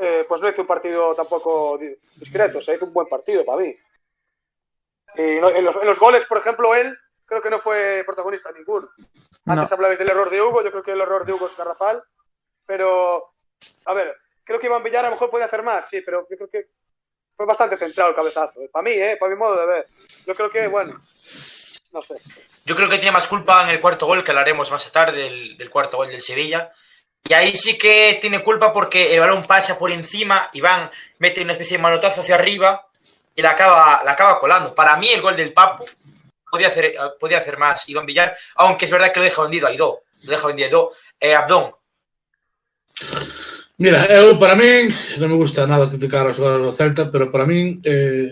eh, 0.00 0.24
pues 0.28 0.40
no 0.40 0.48
hizo 0.48 0.62
un 0.62 0.66
partido 0.66 1.14
tampoco 1.14 1.78
discreto, 2.16 2.60
se 2.60 2.74
hizo 2.74 2.86
un 2.86 2.92
buen 2.92 3.06
partido 3.06 3.44
para 3.44 3.62
mí. 3.62 3.76
Y 5.14 5.22
en 5.22 5.64
los, 5.64 5.76
en 5.76 5.86
los 5.86 5.96
goles, 5.96 6.24
por 6.24 6.38
ejemplo, 6.38 6.74
él 6.74 6.98
creo 7.24 7.40
que 7.40 7.50
no 7.50 7.60
fue 7.60 8.02
protagonista 8.04 8.50
ninguno. 8.50 8.88
Antes 9.46 9.70
no. 9.70 9.74
hablabais 9.76 10.00
del 10.00 10.10
error 10.10 10.28
de 10.28 10.42
Hugo, 10.42 10.64
yo 10.64 10.72
creo 10.72 10.82
que 10.82 10.90
el 10.90 11.02
error 11.02 11.24
de 11.24 11.34
Hugo 11.34 11.46
es 11.46 11.56
garrafal, 11.56 12.02
pero 12.66 13.30
a 13.84 13.94
ver, 13.94 14.12
creo 14.42 14.58
que 14.58 14.66
Iván 14.66 14.82
Villar 14.82 15.04
a 15.04 15.08
lo 15.08 15.14
mejor 15.14 15.30
puede 15.30 15.44
hacer 15.44 15.62
más, 15.62 15.88
sí, 15.88 16.00
pero 16.00 16.26
yo 16.28 16.36
creo 16.36 16.50
que 16.50 16.66
fue 17.36 17.46
bastante 17.46 17.76
centrado 17.76 18.10
el 18.10 18.16
cabezazo. 18.16 18.60
Para 18.72 18.82
mí, 18.82 18.90
¿eh? 18.90 19.16
para 19.20 19.32
mi 19.32 19.38
modo 19.38 19.56
de 19.56 19.66
ver. 19.66 19.86
Yo 20.26 20.34
creo 20.34 20.50
que, 20.50 20.66
bueno, 20.66 20.94
no 21.94 22.02
sé. 22.02 22.14
Yo 22.66 22.74
creo 22.74 22.88
que 22.88 22.98
tiene 22.98 23.12
más 23.12 23.26
culpa 23.26 23.62
en 23.62 23.70
el 23.70 23.80
cuarto 23.80 24.06
gol, 24.06 24.22
que 24.22 24.32
hablaremos 24.32 24.70
más 24.70 24.90
tarde 24.90 25.22
del, 25.22 25.56
del 25.56 25.70
cuarto 25.70 25.96
gol 25.96 26.08
del 26.08 26.20
Sevilla. 26.20 26.72
Y 27.26 27.32
ahí 27.32 27.56
sí 27.56 27.78
que 27.78 28.18
tiene 28.20 28.42
culpa 28.42 28.72
porque 28.72 29.14
el 29.14 29.20
balón 29.20 29.44
pasa 29.44 29.78
por 29.78 29.90
encima, 29.90 30.50
Iván 30.52 30.90
mete 31.20 31.40
una 31.40 31.52
especie 31.52 31.78
de 31.78 31.82
manotazo 31.82 32.20
hacia 32.20 32.34
arriba 32.34 32.86
y 33.34 33.40
la 33.40 33.52
acaba, 33.52 34.02
la 34.04 34.12
acaba 34.12 34.38
colando. 34.38 34.74
Para 34.74 34.96
mí 34.96 35.08
el 35.08 35.22
gol 35.22 35.36
del 35.36 35.54
Papo 35.54 35.86
podía 36.50 36.68
hacer, 36.68 36.94
podía 37.18 37.38
hacer 37.38 37.56
más 37.56 37.88
Iván 37.88 38.04
Villar, 38.04 38.36
aunque 38.56 38.84
es 38.84 38.90
verdad 38.90 39.10
que 39.10 39.20
lo 39.20 39.24
deja 39.24 39.42
vendido 39.42 39.68
a 39.68 39.72
Idó. 39.72 40.02
Lo 40.24 40.30
deja 40.30 40.46
vendido 40.48 40.66
a 40.66 40.68
Idó. 40.68 40.90
Eh, 41.18 41.34
Abdón. 41.34 41.72
Mira, 43.76 44.06
eu, 44.06 44.38
para 44.38 44.54
min 44.54 44.86
non 45.18 45.34
me 45.34 45.34
gusta 45.34 45.66
nada 45.66 45.90
criticar 45.90 46.28
a 46.28 46.34
xogada 46.36 46.62
do 46.62 46.70
Celta, 46.70 47.10
pero 47.10 47.26
para 47.34 47.42
min 47.42 47.82
eh, 47.82 48.30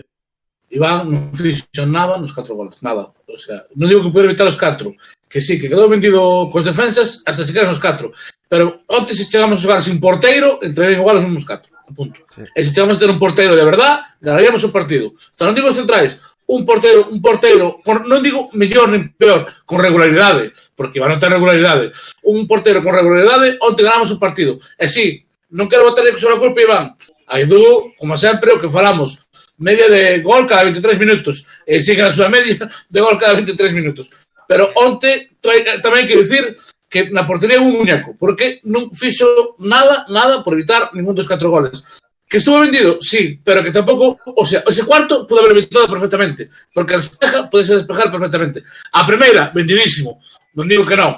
Iván 0.73 1.05
non 1.05 1.29
friccionaba 1.37 2.17
nos 2.17 2.33
4 2.33 2.57
golos, 2.57 2.81
nada. 2.81 3.13
O 3.29 3.37
sea, 3.37 3.69
non 3.77 3.85
digo 3.85 4.01
que 4.01 4.09
poder 4.09 4.33
evitar 4.33 4.49
os 4.49 4.57
4, 4.57 4.89
que 5.29 5.37
sí, 5.37 5.61
que 5.61 5.69
quedou 5.69 5.85
vendido 5.85 6.49
cos 6.49 6.65
defensas 6.65 7.21
hasta 7.29 7.45
se 7.45 7.53
quedan 7.53 7.69
os 7.69 7.77
4. 7.77 8.09
Pero 8.49 8.81
onte 8.89 9.13
se 9.13 9.29
chegamos 9.29 9.61
a 9.61 9.61
xogar 9.61 9.81
sin 9.85 10.01
porteiro, 10.01 10.57
entrarían 10.65 11.05
igual 11.05 11.21
os 11.21 11.25
mesmos 11.29 11.45
4. 11.45 11.69
Punto. 11.93 12.25
Sí. 12.33 12.41
E 12.57 12.59
se 12.65 12.73
chegamos 12.73 12.97
a 12.97 12.99
ter 12.99 13.09
un 13.13 13.21
porteiro 13.21 13.53
de 13.53 13.61
verdad, 13.61 14.01
ganaríamos 14.17 14.65
o 14.65 14.73
partido. 14.73 15.13
O 15.13 15.35
sea, 15.37 15.45
non 15.45 15.53
digo 15.53 15.69
os 15.69 15.77
centrais, 15.77 16.17
un 16.49 16.65
porteiro, 16.65 17.09
un 17.13 17.21
porteiro, 17.21 17.79
con, 17.85 18.09
non 18.09 18.25
digo 18.25 18.49
mellor 18.57 18.89
nin 18.89 19.13
peor, 19.13 19.45
con 19.69 19.77
regularidade, 19.77 20.57
porque 20.73 20.97
van 20.97 21.13
a 21.13 21.21
ter 21.21 21.29
regularidade. 21.29 21.93
Un 22.25 22.49
porteiro 22.49 22.81
con 22.81 22.97
regularidade, 22.97 23.61
onte 23.61 23.85
ganamos 23.85 24.09
o 24.09 24.17
partido. 24.17 24.57
E 24.77 24.89
sí, 24.89 25.21
non 25.53 25.69
quero 25.69 25.85
botar 25.85 26.05
sobre 26.17 26.35
a 26.35 26.41
culpa, 26.41 26.65
Iván, 26.65 26.97
Aidú, 27.33 27.93
como 27.97 28.13
sempre, 28.13 28.53
o 28.53 28.61
que 28.61 28.69
falamos, 28.69 29.25
media 29.57 29.89
de 29.89 30.21
gol 30.21 30.45
cada 30.45 30.69
23 30.69 31.01
minutos, 31.01 31.49
e 31.65 31.81
sigue 31.81 32.05
a 32.05 32.13
súa 32.13 32.29
media 32.29 32.69
de 32.69 32.99
gol 33.01 33.17
cada 33.17 33.33
23 33.33 33.73
minutos. 33.73 34.05
Pero 34.45 34.69
onte 34.77 35.33
tamén 35.81 36.05
hai 36.05 36.07
que 36.07 36.21
dicir 36.21 36.53
que 36.85 37.09
na 37.09 37.25
portería 37.25 37.57
un 37.57 37.73
muñeco, 37.73 38.13
porque 38.21 38.61
non 38.69 38.93
fixo 38.93 39.57
nada, 39.57 40.05
nada 40.13 40.45
por 40.45 40.53
evitar 40.53 40.93
ningún 40.93 41.17
dos 41.17 41.25
catro 41.25 41.49
goles. 41.49 41.81
Que 42.29 42.37
estuvo 42.37 42.61
vendido, 42.61 43.01
sí, 43.01 43.41
pero 43.41 43.65
que 43.65 43.73
tampouco, 43.73 44.21
o 44.21 44.45
sea, 44.45 44.61
ese 44.69 44.85
cuarto 44.85 45.25
pudo 45.25 45.41
haber 45.41 45.57
evitado 45.57 45.89
perfectamente, 45.89 46.53
porque 46.69 46.93
a 46.93 47.01
despeja 47.01 47.49
podese 47.49 47.81
despejar 47.81 48.13
perfectamente. 48.13 48.61
A 48.93 49.01
primeira, 49.09 49.49
vendidísimo, 49.49 50.21
non 50.53 50.69
digo 50.69 50.85
que 50.85 50.93
non. 50.93 51.17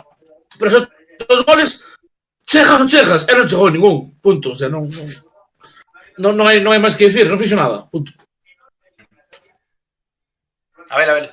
Pero 0.55 0.87
os 1.27 1.43
goles, 1.43 1.91
chejas 2.47 2.79
ou 2.79 2.87
chejas, 2.87 3.27
e 3.27 3.35
non 3.35 3.47
chegou 3.51 3.67
ningún, 3.67 4.15
punto, 4.23 4.55
o 4.55 4.57
sea, 4.57 4.71
non, 4.71 4.87
non 4.87 5.07
non, 6.17 6.35
non, 6.35 6.47
hai, 6.47 6.59
non 6.61 6.71
hai 6.73 6.79
máis 6.79 6.95
que 6.95 7.07
dicir, 7.07 7.27
non 7.27 7.39
fixo 7.39 7.55
nada, 7.55 7.87
punto. 7.91 8.11
A 10.89 10.97
ver, 10.97 11.09
a 11.09 11.13
ver. 11.13 11.25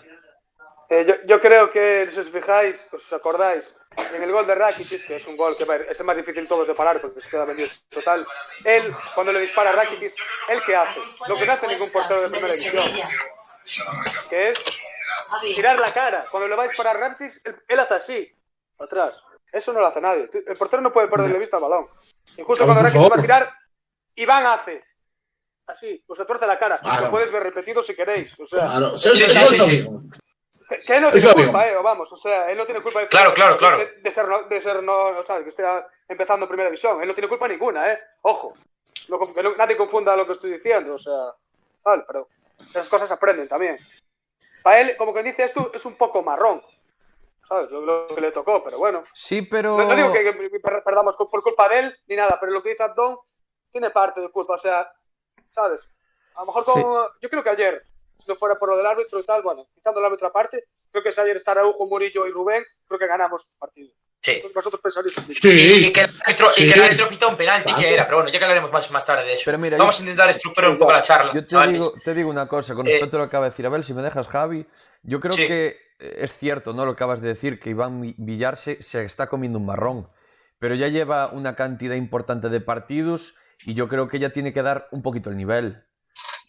Eh, 0.90 1.04
yo, 1.08 1.14
yo 1.24 1.40
creo 1.40 1.70
que, 1.70 2.10
si 2.12 2.20
os 2.20 2.30
fijáis, 2.30 2.76
os 2.92 3.04
acordáis, 3.12 3.64
en 3.96 4.22
el 4.22 4.32
gol 4.32 4.46
de 4.46 4.54
Rakitic, 4.54 5.06
que 5.06 5.16
es 5.16 5.26
un 5.26 5.36
gol 5.36 5.56
que 5.56 5.64
es 5.64 6.00
el 6.00 6.06
más 6.06 6.16
difícil 6.16 6.48
todos 6.48 6.66
de 6.66 6.74
parar 6.74 7.00
porque 7.00 7.20
se 7.20 7.28
queda 7.28 7.44
vendido 7.44 7.68
total, 7.88 8.26
él, 8.64 8.94
cuando 9.14 9.32
le 9.32 9.40
dispara 9.40 9.70
a 9.70 9.74
Rakitic, 9.74 10.12
¿él 10.48 10.60
qué 10.66 10.76
hace? 10.76 11.00
Lo 11.28 11.36
que 11.36 11.46
no 11.46 11.52
hace 11.52 11.68
ningún 11.68 11.92
portero 11.92 12.22
de 12.22 12.28
primera 12.28 12.54
división, 12.54 12.84
que 14.28 14.50
es 14.50 14.58
tirar 15.54 15.78
la 15.78 15.92
cara. 15.92 16.26
Cuando 16.30 16.48
le 16.48 16.56
va 16.56 16.64
a 16.64 16.68
disparar 16.68 16.96
a 16.96 17.00
Rakitic, 17.00 17.40
él, 17.44 17.56
él 17.68 17.80
hace 17.80 17.94
así, 17.94 18.32
atrás. 18.78 19.14
Eso 19.52 19.72
no 19.72 19.80
lo 19.80 19.86
hace 19.86 20.00
nadie. 20.00 20.30
El 20.46 20.56
portero 20.56 20.80
no 20.80 20.92
puede 20.92 21.08
perderle 21.08 21.38
vista 21.38 21.56
al 21.58 21.62
balón. 21.62 21.84
Y 22.36 22.42
justo 22.42 22.64
cuando 22.64 22.82
Rakitic 22.82 23.12
va 23.12 23.16
a 23.16 23.20
tirar, 23.20 23.54
Iván 24.16 24.46
hace. 24.46 24.84
Así, 25.66 26.02
pues 26.06 26.18
se 26.18 26.24
tuerce 26.24 26.46
la 26.46 26.58
cara. 26.58 26.78
Claro. 26.78 27.04
Lo 27.06 27.10
puedes 27.10 27.30
ver 27.32 27.42
repetido 27.42 27.82
si 27.82 27.94
queréis. 27.94 28.32
O 28.38 28.46
sea, 28.46 28.60
claro. 28.68 28.94
Eso, 28.94 29.12
eso, 29.12 29.26
eso, 29.26 30.02
Que, 30.68 30.80
que 30.80 30.96
él 30.96 31.02
no 31.02 31.10
tiene 31.12 31.34
culpa, 31.34 31.68
eh, 31.68 31.74
vamos, 31.82 32.10
o 32.12 32.16
sea, 32.16 32.50
él 32.50 32.56
no 32.58 32.64
tiene 32.64 32.80
culpa 32.82 33.00
de, 33.00 33.08
Claro, 33.08 33.34
claro, 33.34 33.56
claro. 33.58 33.78
de, 33.78 33.92
de 34.00 34.10
ser, 34.10 34.26
no, 34.26 34.42
de 34.44 34.60
ser 34.62 34.82
no, 34.82 35.06
o 35.18 35.24
sea, 35.26 35.42
que 35.42 35.50
esté 35.50 35.62
empezando 36.08 36.44
en 36.44 36.48
primera 36.48 36.68
división. 36.70 37.00
Él 37.02 37.08
no 37.08 37.14
tiene 37.14 37.28
culpa 37.28 37.46
ninguna, 37.46 37.92
eh. 37.92 37.98
Ojo, 38.22 38.54
que 39.34 39.42
no- 39.42 39.56
nadie 39.56 39.76
confunda 39.76 40.16
lo 40.16 40.26
que 40.26 40.32
estoy 40.32 40.52
diciendo, 40.52 40.94
o 40.94 40.98
sea, 40.98 41.32
vale, 41.84 42.04
pero 42.06 42.28
esas 42.58 42.88
cosas 42.88 43.08
se 43.08 43.14
aprenden 43.14 43.48
también. 43.48 43.76
Para 44.62 44.80
él, 44.80 44.96
como 44.96 45.12
que 45.12 45.22
dice 45.22 45.44
esto, 45.44 45.70
es 45.74 45.84
un 45.84 45.96
poco 45.96 46.22
marrón, 46.22 46.62
¿sabes? 47.48 47.70
Lo, 47.70 47.80
lo 47.82 48.14
que 48.14 48.20
le 48.20 48.32
tocó, 48.32 48.62
pero 48.64 48.78
bueno. 48.78 49.02
Sí, 49.14 49.42
pero... 49.42 49.76
No, 49.76 49.84
no 49.86 49.96
digo 49.96 50.12
que, 50.12 50.22
que 50.22 50.60
per- 50.60 50.82
perdamos 50.84 51.16
por 51.16 51.28
por 51.28 51.42
culpa 51.42 51.68
de 51.68 51.78
él 51.80 51.98
ni 52.06 52.16
nada, 52.16 52.38
pero 52.40 52.52
lo 52.52 52.62
que 52.62 52.70
dice 52.70 52.82
Abdón 52.84 53.18
tiene 53.72 53.90
parte 53.90 54.20
de 54.20 54.30
culpa, 54.30 54.54
o 54.54 54.58
sea, 54.58 54.86
¿sabes? 55.54 55.80
A 56.36 56.40
lo 56.40 56.46
mejor 56.46 56.64
con, 56.64 56.82
yo 57.20 57.28
creo 57.28 57.42
que 57.42 57.50
ayer, 57.50 57.78
si 57.78 58.24
no 58.28 58.36
fuera 58.36 58.56
por 58.58 58.68
lo 58.68 58.76
del 58.76 58.86
árbitro 58.86 59.18
y 59.18 59.24
tal, 59.24 59.42
bueno, 59.42 59.66
quitando 59.74 60.00
el 60.00 60.06
árbitro 60.06 60.28
aparte, 60.28 60.64
creo 60.90 61.02
que 61.02 61.12
si 61.12 61.20
ayer 61.20 61.36
está 61.38 61.52
Araujo, 61.52 61.86
Murillo 61.86 62.26
y 62.26 62.30
Rubén, 62.30 62.64
creo 62.86 62.98
que 62.98 63.06
ganamos 63.06 63.44
el 63.50 63.58
partido. 63.58 63.90
Sí. 64.20 64.40
Vosotros 64.54 64.80
pensaréis 64.80 65.18
mismo. 65.26 65.50
Y, 65.50 65.54
y 65.54 65.84
Sí, 65.86 65.92
que 65.92 66.00
el 66.02 66.10
árbitro, 66.24 66.46
y 66.46 66.50
Sí. 66.52 66.68
que 66.68 66.74
el 66.78 66.82
árbitro 66.84 67.08
pitó 67.08 67.28
un 67.28 67.36
penalti 67.36 67.64
Claro. 67.64 67.80
que 67.80 67.92
era, 67.94 68.04
pero 68.04 68.16
bueno, 68.18 68.30
ya 68.30 68.38
que 68.38 68.44
hablaremos 68.44 68.70
más, 68.70 68.88
más 68.92 69.04
tarde 69.04 69.24
de 69.24 69.32
eso. 69.34 69.42
Pero 69.46 69.58
mira, 69.58 69.76
Vamos 69.76 69.96
yo- 69.98 70.00
a 70.00 70.04
intentar 70.04 70.30
estructurar 70.30 70.70
un 70.70 70.78
poco 70.78 70.92
la 70.92 71.02
charla. 71.02 71.32
Yo 71.34 71.40
te 71.40 71.46
chavales. 71.48 71.72
digo, 71.74 71.92
te 72.04 72.14
digo 72.14 72.30
una 72.30 72.46
cosa 72.46 72.74
con 72.76 72.86
Eh, 72.86 72.90
respecto 72.92 73.16
a 73.16 73.20
lo 73.20 73.24
que 73.26 73.28
acaba 73.30 73.46
de 73.46 73.50
decir 73.50 73.66
Abel, 73.66 73.82
si 73.82 73.94
me 73.94 74.02
dejas 74.02 74.28
Javi, 74.28 74.64
yo 75.02 75.18
creo 75.18 75.32
Sí. 75.32 75.46
que 75.48 75.76
eh, 75.98 76.16
es 76.24 76.38
cierto, 76.38 76.72
¿no? 76.72 76.84
Lo 76.86 76.92
que 76.92 76.98
acabas 77.02 77.20
de 77.20 77.28
decir, 77.28 77.58
que 77.58 77.70
Iván 77.70 78.00
Mi- 78.00 78.14
Villar 78.16 78.56
se, 78.56 78.80
se 78.82 79.04
está 79.04 79.28
comiendo 79.28 79.58
un 79.58 79.66
marrón, 79.66 80.08
pero 80.60 80.74
ya 80.76 80.86
lleva 80.88 81.28
una 81.32 81.56
cantidad 81.56 81.94
importante 81.96 82.48
de 82.48 82.60
partidos 82.60 83.34
y 83.64 83.74
yo 83.74 83.88
creo 83.88 84.08
que 84.08 84.18
ya 84.18 84.30
tiene 84.30 84.52
que 84.52 84.62
dar 84.62 84.88
un 84.90 85.02
poquito 85.02 85.30
el 85.30 85.36
nivel. 85.36 85.84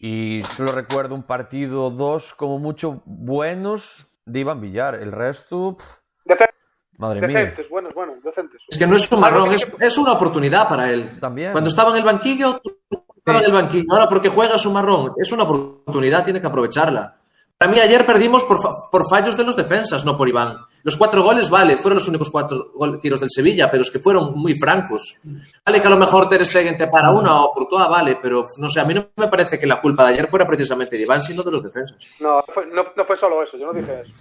Y 0.00 0.42
solo 0.56 0.72
recuerdo 0.72 1.14
un 1.14 1.22
partido, 1.22 1.90
dos, 1.90 2.34
como 2.34 2.58
mucho, 2.58 3.02
buenos 3.06 4.20
de 4.26 4.40
Iván 4.40 4.60
Villar. 4.60 4.96
El 4.96 5.12
resto, 5.12 5.76
madre 6.98 7.26
mía. 7.26 7.40
decentes, 7.40 7.68
buenos, 7.68 7.94
buenos, 7.94 8.22
decentes. 8.22 8.60
Es 8.68 8.78
que 8.78 8.86
no 8.86 8.96
es 8.96 9.10
un 9.10 9.20
marrón, 9.20 9.52
es, 9.52 9.70
es 9.80 9.98
una 9.98 10.12
oportunidad 10.12 10.68
para 10.68 10.90
él. 10.90 11.18
También. 11.20 11.52
Cuando 11.52 11.68
estaba 11.68 11.90
en 11.90 11.96
el 11.96 12.04
banquillo, 12.04 12.60
estaba 13.16 13.38
en 13.38 13.44
el 13.46 13.52
banquillo. 13.52 13.86
Ahora, 13.90 14.08
porque 14.08 14.28
juega 14.28 14.56
es 14.56 14.66
un 14.66 14.74
marrón. 14.74 15.12
Es 15.16 15.32
una 15.32 15.44
oportunidad, 15.44 16.24
tiene 16.24 16.40
que 16.40 16.46
aprovecharla. 16.46 17.20
Para 17.64 17.72
mí, 17.76 17.80
ayer 17.80 18.04
perdimos 18.04 18.44
por, 18.44 18.60
fa- 18.60 18.74
por 18.92 19.08
fallos 19.08 19.38
de 19.38 19.42
los 19.44 19.56
defensas, 19.56 20.04
no 20.04 20.18
por 20.18 20.28
Iván. 20.28 20.58
Los 20.82 20.98
cuatro 20.98 21.22
goles, 21.22 21.48
vale, 21.48 21.78
fueron 21.78 21.94
los 21.94 22.06
únicos 22.08 22.28
cuatro 22.28 22.72
gol- 22.74 23.00
tiros 23.00 23.20
del 23.20 23.30
Sevilla, 23.30 23.70
pero 23.70 23.80
es 23.80 23.90
que 23.90 24.00
fueron 24.00 24.34
muy 24.34 24.54
francos. 24.58 25.14
Vale 25.64 25.80
que 25.80 25.86
a 25.86 25.90
lo 25.90 25.96
mejor 25.96 26.28
Ter 26.28 26.44
Stegen 26.44 26.76
te 26.76 26.88
para 26.88 27.10
una 27.10 27.42
o 27.42 27.52
Courtois, 27.54 27.88
vale, 27.88 28.18
pero 28.20 28.46
no 28.58 28.68
sé, 28.68 28.80
a 28.80 28.84
mí 28.84 28.92
no 28.92 29.08
me 29.16 29.28
parece 29.28 29.58
que 29.58 29.66
la 29.66 29.80
culpa 29.80 30.04
de 30.04 30.12
ayer 30.12 30.28
fuera 30.28 30.46
precisamente 30.46 30.96
de 30.96 31.02
Iván, 31.04 31.22
sino 31.22 31.42
de 31.42 31.50
los 31.52 31.62
defensas. 31.62 31.96
No, 32.20 32.42
fue, 32.52 32.66
no, 32.66 32.84
no 32.94 33.04
fue 33.06 33.16
solo 33.16 33.42
eso, 33.42 33.56
yo 33.56 33.64
no 33.64 33.72
dije 33.72 34.00
eso. 34.02 34.12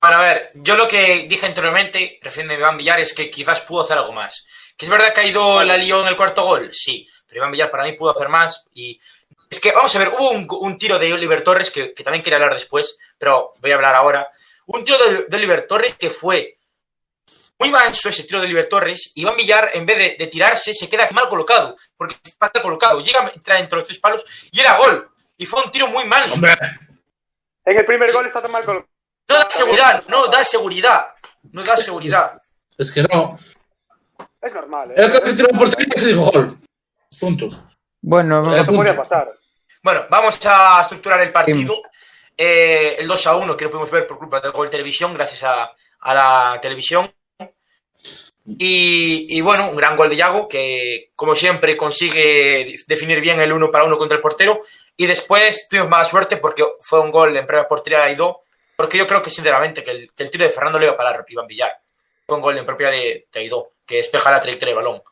Bueno, 0.00 0.16
a 0.16 0.20
ver, 0.22 0.50
yo 0.54 0.74
lo 0.74 0.88
que 0.88 1.26
dije 1.28 1.44
anteriormente, 1.44 2.18
refiriendo 2.22 2.54
a 2.54 2.58
Iván 2.58 2.78
Villar, 2.78 2.98
es 3.00 3.12
que 3.12 3.28
quizás 3.28 3.60
pudo 3.60 3.82
hacer 3.82 3.98
algo 3.98 4.12
más. 4.14 4.46
Que 4.74 4.86
es 4.86 4.90
verdad 4.90 5.12
que 5.12 5.20
ha 5.20 5.26
ido 5.26 5.62
la 5.64 5.76
lió 5.76 6.00
en 6.00 6.08
el 6.08 6.16
cuarto 6.16 6.44
gol, 6.46 6.70
sí, 6.72 7.06
pero 7.26 7.40
Iván 7.40 7.52
Villar 7.52 7.70
para 7.70 7.84
mí 7.84 7.92
pudo 7.92 8.12
hacer 8.12 8.30
más 8.30 8.64
y... 8.72 8.98
Es 9.50 9.58
que, 9.60 9.72
vamos 9.72 9.94
a 9.94 9.98
ver, 9.98 10.08
hubo 10.16 10.30
un, 10.30 10.46
un 10.48 10.78
tiro 10.78 10.96
de 10.98 11.12
Oliver 11.12 11.42
Torres 11.42 11.70
que, 11.70 11.92
que 11.92 12.04
también 12.04 12.22
quería 12.22 12.36
hablar 12.36 12.54
después, 12.54 12.96
pero 13.18 13.52
voy 13.60 13.72
a 13.72 13.74
hablar 13.74 13.94
ahora. 13.96 14.28
Un 14.66 14.84
tiro 14.84 14.96
de, 14.98 15.24
de 15.28 15.36
Oliver 15.36 15.66
Torres 15.66 15.96
que 15.98 16.08
fue 16.10 16.56
muy 17.58 17.70
manso 17.70 18.08
ese 18.08 18.22
tiro 18.22 18.38
de 18.40 18.46
Oliver 18.46 18.68
Torres. 18.68 19.10
Iván 19.16 19.36
Villar, 19.36 19.70
en 19.74 19.84
vez 19.84 19.98
de, 19.98 20.16
de 20.18 20.26
tirarse, 20.28 20.72
se 20.72 20.88
queda 20.88 21.08
mal 21.10 21.28
colocado, 21.28 21.74
porque 21.96 22.14
está 22.22 22.50
mal 22.54 22.62
colocado. 22.62 23.00
Llega 23.00 23.26
a 23.26 23.28
entrar 23.30 23.58
entre 23.60 23.78
los 23.78 23.86
tres 23.88 23.98
palos 23.98 24.24
y 24.52 24.60
era 24.60 24.78
gol. 24.78 25.10
Y 25.36 25.46
fue 25.46 25.62
un 25.64 25.70
tiro 25.72 25.88
muy 25.88 26.04
manso. 26.04 26.34
hombre, 26.34 26.54
En 27.64 27.76
el 27.76 27.84
primer 27.84 28.12
gol 28.12 28.26
está 28.26 28.40
tan 28.40 28.52
mal 28.52 28.64
colocado. 28.64 28.88
No 29.28 29.34
da 29.36 29.50
seguridad, 29.50 30.04
no 30.08 30.26
da 30.28 30.44
seguridad. 30.44 31.06
No 31.50 31.62
da 31.62 31.76
seguridad. 31.76 32.40
es 32.78 32.92
que 32.92 33.02
no. 33.02 33.36
Es 34.40 34.52
normal, 34.54 34.90
¿eh? 34.92 34.94
El 34.96 35.12
capítulo 35.12 35.48
de 35.52 35.58
portería 35.58 35.94
se 35.96 36.06
dijo 36.08 36.30
gol. 36.30 36.58
Punto. 37.18 37.48
Bueno, 38.00 38.56
Eh, 38.56 38.64
No 38.64 38.72
podía 38.72 38.96
pasar. 38.96 39.30
Bueno, 39.82 40.06
vamos 40.10 40.38
a 40.44 40.82
estructurar 40.82 41.20
el 41.20 41.32
partido. 41.32 41.82
Eh, 42.36 42.96
el 42.98 43.06
2 43.06 43.26
a 43.26 43.36
1 43.36 43.56
que 43.56 43.64
no 43.64 43.70
pudimos 43.70 43.90
ver 43.90 44.06
por 44.06 44.18
culpa 44.18 44.40
del 44.40 44.52
gol 44.52 44.70
televisión, 44.70 45.14
gracias 45.14 45.42
a, 45.42 45.72
a 46.00 46.14
la 46.14 46.58
televisión. 46.60 47.12
Y, 48.58 49.26
y 49.28 49.40
bueno, 49.42 49.70
un 49.70 49.76
gran 49.76 49.96
gol 49.96 50.08
de 50.08 50.16
Yago 50.16 50.48
que, 50.48 51.10
como 51.14 51.34
siempre, 51.34 51.76
consigue 51.76 52.76
definir 52.86 53.20
bien 53.20 53.40
el 53.40 53.52
uno 53.52 53.70
para 53.70 53.84
uno 53.84 53.98
contra 53.98 54.16
el 54.16 54.22
portero. 54.22 54.62
Y 54.96 55.06
después 55.06 55.66
tuvimos 55.68 55.88
mala 55.88 56.04
suerte 56.04 56.36
porque 56.36 56.64
fue 56.80 57.00
un 57.00 57.10
gol 57.10 57.36
en 57.36 57.46
propia 57.46 57.68
portería 57.68 57.98
de 57.98 58.04
Aidó. 58.04 58.42
Porque 58.76 58.98
yo 58.98 59.06
creo 59.06 59.22
que, 59.22 59.30
sinceramente, 59.30 59.84
que 59.84 59.90
el, 59.90 60.10
que 60.14 60.22
el 60.22 60.30
tiro 60.30 60.44
de 60.44 60.50
Fernando 60.50 60.78
le 60.78 60.86
iba 60.86 60.94
a 60.94 60.96
parar 60.96 61.24
Iván 61.28 61.46
Villar. 61.46 61.72
Fue 62.26 62.36
un 62.36 62.42
gol 62.42 62.56
en 62.56 62.64
propia 62.64 62.90
de, 62.90 63.26
de 63.30 63.40
Aidó, 63.40 63.72
que 63.84 63.96
despeja 63.96 64.30
la 64.30 64.40
trayectoria 64.40 64.74
del 64.74 64.84
balón. 64.84 65.02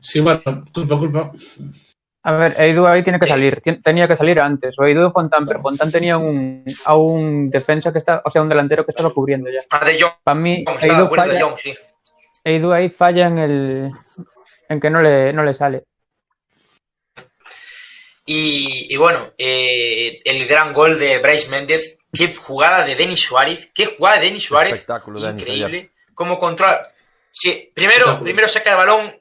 Sí, 0.00 0.20
bueno, 0.20 0.64
culpa, 0.72 0.96
culpa. 0.96 1.32
A 2.22 2.32
ver, 2.32 2.54
Eidu 2.60 2.86
ahí 2.86 3.02
tiene 3.02 3.18
que 3.18 3.26
Sí. 3.26 3.30
salir. 3.32 3.60
Tien- 3.62 3.82
Tenía 3.82 4.06
que 4.08 4.16
salir 4.16 4.38
antes. 4.40 4.74
O 4.78 4.84
Eidu 4.84 5.06
o 5.06 5.12
Fontán, 5.12 5.46
pero 5.46 5.60
Fontán 5.60 5.90
tenía 5.90 6.18
un, 6.18 6.64
a 6.84 6.96
un 6.96 7.48
defensa 7.50 7.92
que 7.92 7.98
está, 7.98 8.20
o 8.24 8.30
sea, 8.30 8.42
un 8.42 8.48
delantero 8.48 8.84
que 8.84 8.90
estaba 8.90 9.12
cubriendo 9.14 9.50
ya. 9.50 9.60
Ah, 9.70 9.84
de 9.84 10.00
Jong, 10.00 10.12
Para 10.24 10.38
mí, 10.38 10.64
Eidu 10.80 11.04
acuerdo 11.04 11.24
de 11.26 11.30
falla, 11.32 11.44
Jong, 11.44 11.58
sí. 11.58 11.74
Eidu 12.44 12.72
ahí 12.72 12.88
falla 12.90 13.26
en 13.28 13.38
el 13.38 13.90
en 14.68 14.80
que 14.80 14.90
no 14.90 15.00
le, 15.00 15.32
no 15.32 15.42
le 15.44 15.54
sale. 15.54 15.84
Y, 18.26 18.92
y 18.92 18.96
bueno, 18.96 19.32
eh, 19.38 20.20
el 20.24 20.46
gran 20.46 20.74
gol 20.74 20.98
de 20.98 21.18
Bryce 21.18 21.48
Méndez. 21.48 21.98
Qué 22.12 22.34
jugada 22.34 22.84
de 22.84 22.94
Denis 22.94 23.20
Suárez. 23.20 23.70
Qué 23.74 23.86
jugada 23.86 24.18
de 24.18 24.26
Denis 24.26 24.44
Suárez. 24.44 24.72
Espectáculo, 24.74 25.20
Denis, 25.20 25.42
Increíble. 25.42 25.90
Cómo 26.14 26.38
controla. 26.38 26.86
Sí, 27.30 27.70
primero, 27.74 28.20
primero 28.20 28.48
saca 28.48 28.70
el 28.70 28.76
balón 28.76 29.12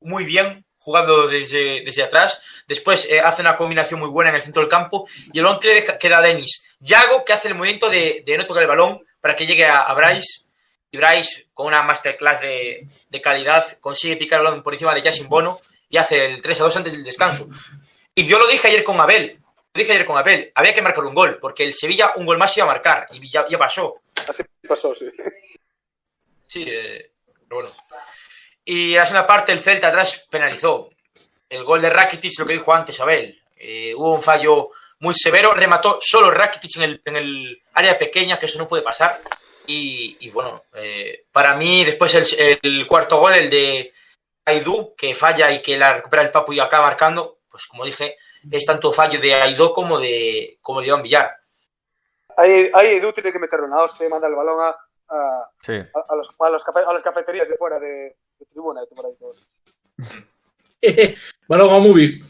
muy 0.00 0.24
bien, 0.24 0.64
jugando 0.90 1.28
desde, 1.28 1.82
desde 1.84 2.02
atrás. 2.02 2.42
Después 2.66 3.06
eh, 3.08 3.20
hace 3.20 3.42
una 3.42 3.56
combinación 3.56 4.00
muy 4.00 4.08
buena 4.08 4.30
en 4.30 4.36
el 4.36 4.42
centro 4.42 4.60
del 4.60 4.68
campo. 4.68 5.08
Y 5.32 5.38
el 5.38 5.44
balón 5.44 5.60
que 5.60 5.68
le 5.68 5.74
deja, 5.74 5.98
queda 5.98 6.18
a 6.18 6.22
Denis. 6.22 6.76
Yago, 6.80 7.24
que 7.24 7.32
hace 7.32 7.46
el 7.48 7.54
movimiento 7.54 7.88
de, 7.88 8.24
de 8.26 8.36
no 8.36 8.46
tocar 8.46 8.64
el 8.64 8.68
balón 8.68 9.06
para 9.20 9.36
que 9.36 9.46
llegue 9.46 9.64
a, 9.64 9.82
a 9.82 9.94
Bryce. 9.94 10.42
Y 10.90 10.96
Bryce, 10.96 11.46
con 11.54 11.68
una 11.68 11.82
masterclass 11.82 12.40
de, 12.40 12.86
de 13.08 13.20
calidad, 13.20 13.64
consigue 13.78 14.16
picar 14.16 14.40
el 14.40 14.46
balón 14.46 14.62
por 14.64 14.72
encima 14.72 14.92
de 14.94 15.02
Jason 15.02 15.28
Bono 15.28 15.60
y 15.88 15.96
hace 15.96 16.24
el 16.24 16.42
3 16.42 16.60
a 16.60 16.64
2 16.64 16.76
antes 16.76 16.92
del 16.92 17.04
descanso. 17.04 17.48
Y 18.14 18.26
yo 18.26 18.38
lo 18.38 18.48
dije 18.48 18.66
ayer 18.66 18.82
con 18.82 19.00
Abel. 19.00 19.38
Lo 19.72 19.78
dije 19.78 19.92
ayer 19.92 20.04
con 20.04 20.18
Abel. 20.18 20.50
Había 20.56 20.74
que 20.74 20.82
marcar 20.82 21.04
un 21.04 21.14
gol, 21.14 21.38
porque 21.40 21.62
el 21.62 21.72
Sevilla 21.74 22.14
un 22.16 22.26
gol 22.26 22.38
más 22.38 22.56
iba 22.56 22.64
a 22.64 22.72
marcar. 22.72 23.06
Y 23.12 23.30
ya, 23.30 23.46
ya 23.48 23.56
pasó. 23.56 24.02
Así 24.28 24.42
pasó, 24.66 24.92
sí. 24.96 25.06
Sí, 26.48 26.64
eh, 26.66 27.12
pero 27.48 27.62
bueno. 27.62 27.70
Y 28.64 28.92
en 28.92 28.98
la 28.98 29.06
segunda 29.06 29.26
parte 29.26 29.52
el 29.52 29.60
Celta 29.60 29.88
atrás 29.88 30.26
penalizó. 30.30 30.90
El 31.48 31.64
gol 31.64 31.80
de 31.82 31.90
Rakitic, 31.90 32.38
lo 32.38 32.46
que 32.46 32.52
dijo 32.54 32.72
antes 32.72 33.00
Abel. 33.00 33.40
Eh, 33.56 33.94
hubo 33.96 34.14
un 34.14 34.22
fallo 34.22 34.70
muy 35.00 35.14
severo. 35.14 35.52
Remató 35.52 35.98
solo 36.00 36.30
Rakitic 36.30 36.76
en 36.76 36.82
el, 36.82 37.02
en 37.04 37.16
el 37.16 37.62
área 37.74 37.98
pequeña, 37.98 38.38
que 38.38 38.46
eso 38.46 38.58
no 38.58 38.68
puede 38.68 38.82
pasar. 38.82 39.18
Y, 39.66 40.16
y 40.20 40.30
bueno, 40.30 40.62
eh, 40.74 41.24
para 41.32 41.54
mí 41.56 41.84
después 41.84 42.14
el, 42.14 42.58
el 42.62 42.86
cuarto 42.86 43.18
gol, 43.18 43.34
el 43.34 43.50
de 43.50 43.92
Aidú, 44.44 44.94
que 44.96 45.14
falla 45.14 45.50
y 45.52 45.60
que 45.62 45.78
la 45.78 45.92
recupera 45.94 46.22
el 46.22 46.30
Papu 46.30 46.52
y 46.52 46.60
acaba 46.60 46.86
marcando, 46.86 47.38
pues 47.50 47.66
como 47.66 47.84
dije, 47.84 48.16
es 48.50 48.64
tanto 48.64 48.92
fallo 48.92 49.20
de 49.20 49.34
Aidó 49.34 49.72
como 49.72 49.98
de, 50.00 50.58
como 50.62 50.80
de 50.80 50.86
Iván 50.88 51.02
Villar. 51.02 51.36
Ahí, 52.36 52.70
ahí 52.72 52.96
Edu 52.96 53.12
tiene 53.12 53.32
que 53.32 53.38
meterle 53.38 53.66
una 53.66 53.82
hostia 53.82 54.06
y 54.06 54.08
manda 54.08 54.26
el 54.26 54.34
balón 54.34 54.60
a, 54.64 54.68
a, 55.14 55.48
Sí. 55.62 55.72
a, 55.74 56.12
a 56.12 56.16
los, 56.16 56.28
a, 56.40 56.48
los 56.48 56.62
a 56.86 56.92
las 56.94 57.02
cafeterías 57.02 57.48
de 57.48 57.56
fuera 57.56 57.78
de, 57.78 58.16
de 58.40 58.46
tribuna. 58.46 58.80
Movie. 61.80 62.20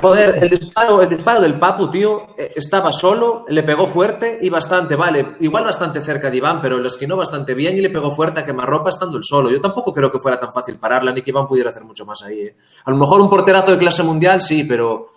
Joder, 0.00 0.38
el 0.42 0.50
disparo, 0.50 1.02
el 1.02 1.08
disparo 1.08 1.40
del 1.40 1.54
Papu, 1.54 1.90
tío, 1.90 2.28
eh, 2.36 2.52
estaba 2.56 2.92
solo, 2.92 3.44
le 3.48 3.62
pegó 3.62 3.86
fuerte 3.86 4.38
y 4.40 4.48
bastante, 4.48 4.96
vale, 4.96 5.36
igual 5.40 5.64
bastante 5.64 6.02
cerca 6.02 6.30
de 6.30 6.38
Iván, 6.38 6.60
pero 6.60 6.78
lo 6.78 6.86
esquinó 6.86 7.16
bastante 7.16 7.54
bien 7.54 7.76
y 7.76 7.80
le 7.82 7.90
pegó 7.90 8.10
fuerte 8.12 8.40
a 8.40 8.44
quemarropa 8.44 8.90
estando 8.90 9.18
el 9.18 9.24
solo. 9.24 9.50
Yo 9.50 9.60
tampoco 9.60 9.92
creo 9.92 10.10
que 10.10 10.18
fuera 10.18 10.40
tan 10.40 10.52
fácil 10.52 10.76
pararla 10.76 11.12
ni 11.12 11.22
que 11.22 11.30
Iván 11.30 11.46
pudiera 11.46 11.70
hacer 11.70 11.84
mucho 11.84 12.04
más 12.04 12.22
ahí. 12.22 12.40
eh. 12.40 12.56
A 12.84 12.90
lo 12.90 12.96
mejor 12.96 13.20
un 13.20 13.30
porterazo 13.30 13.72
de 13.72 13.78
clase 13.78 14.02
mundial 14.02 14.40
sí, 14.40 14.64
pero 14.64 15.12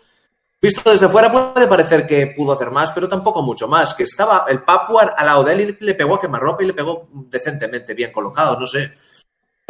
visto 0.62 0.90
desde 0.90 1.08
fuera 1.08 1.32
puede 1.32 1.68
parecer 1.68 2.06
que 2.06 2.28
pudo 2.28 2.54
hacer 2.54 2.72
más, 2.72 2.92
pero 2.92 3.08
tampoco 3.08 3.42
mucho 3.42 3.68
más. 3.68 3.94
Que 3.94 4.04
estaba 4.04 4.46
el 4.50 4.64
Papu 4.64 5.00
al 5.00 5.14
al 5.16 5.26
lado 5.26 5.44
de 5.46 5.54
él 5.54 5.78
y 5.80 5.86
le 5.86 5.96
pegó 5.96 6.16
a 6.16 6.22
quemarropa 6.22 6.64
y 6.64 6.68
le 6.68 6.74
pegó 6.74 7.08
decentemente 7.12 7.94
bien 7.94 8.12
colocado, 8.12 8.60
no 8.60 8.68
sé. 8.68 8.94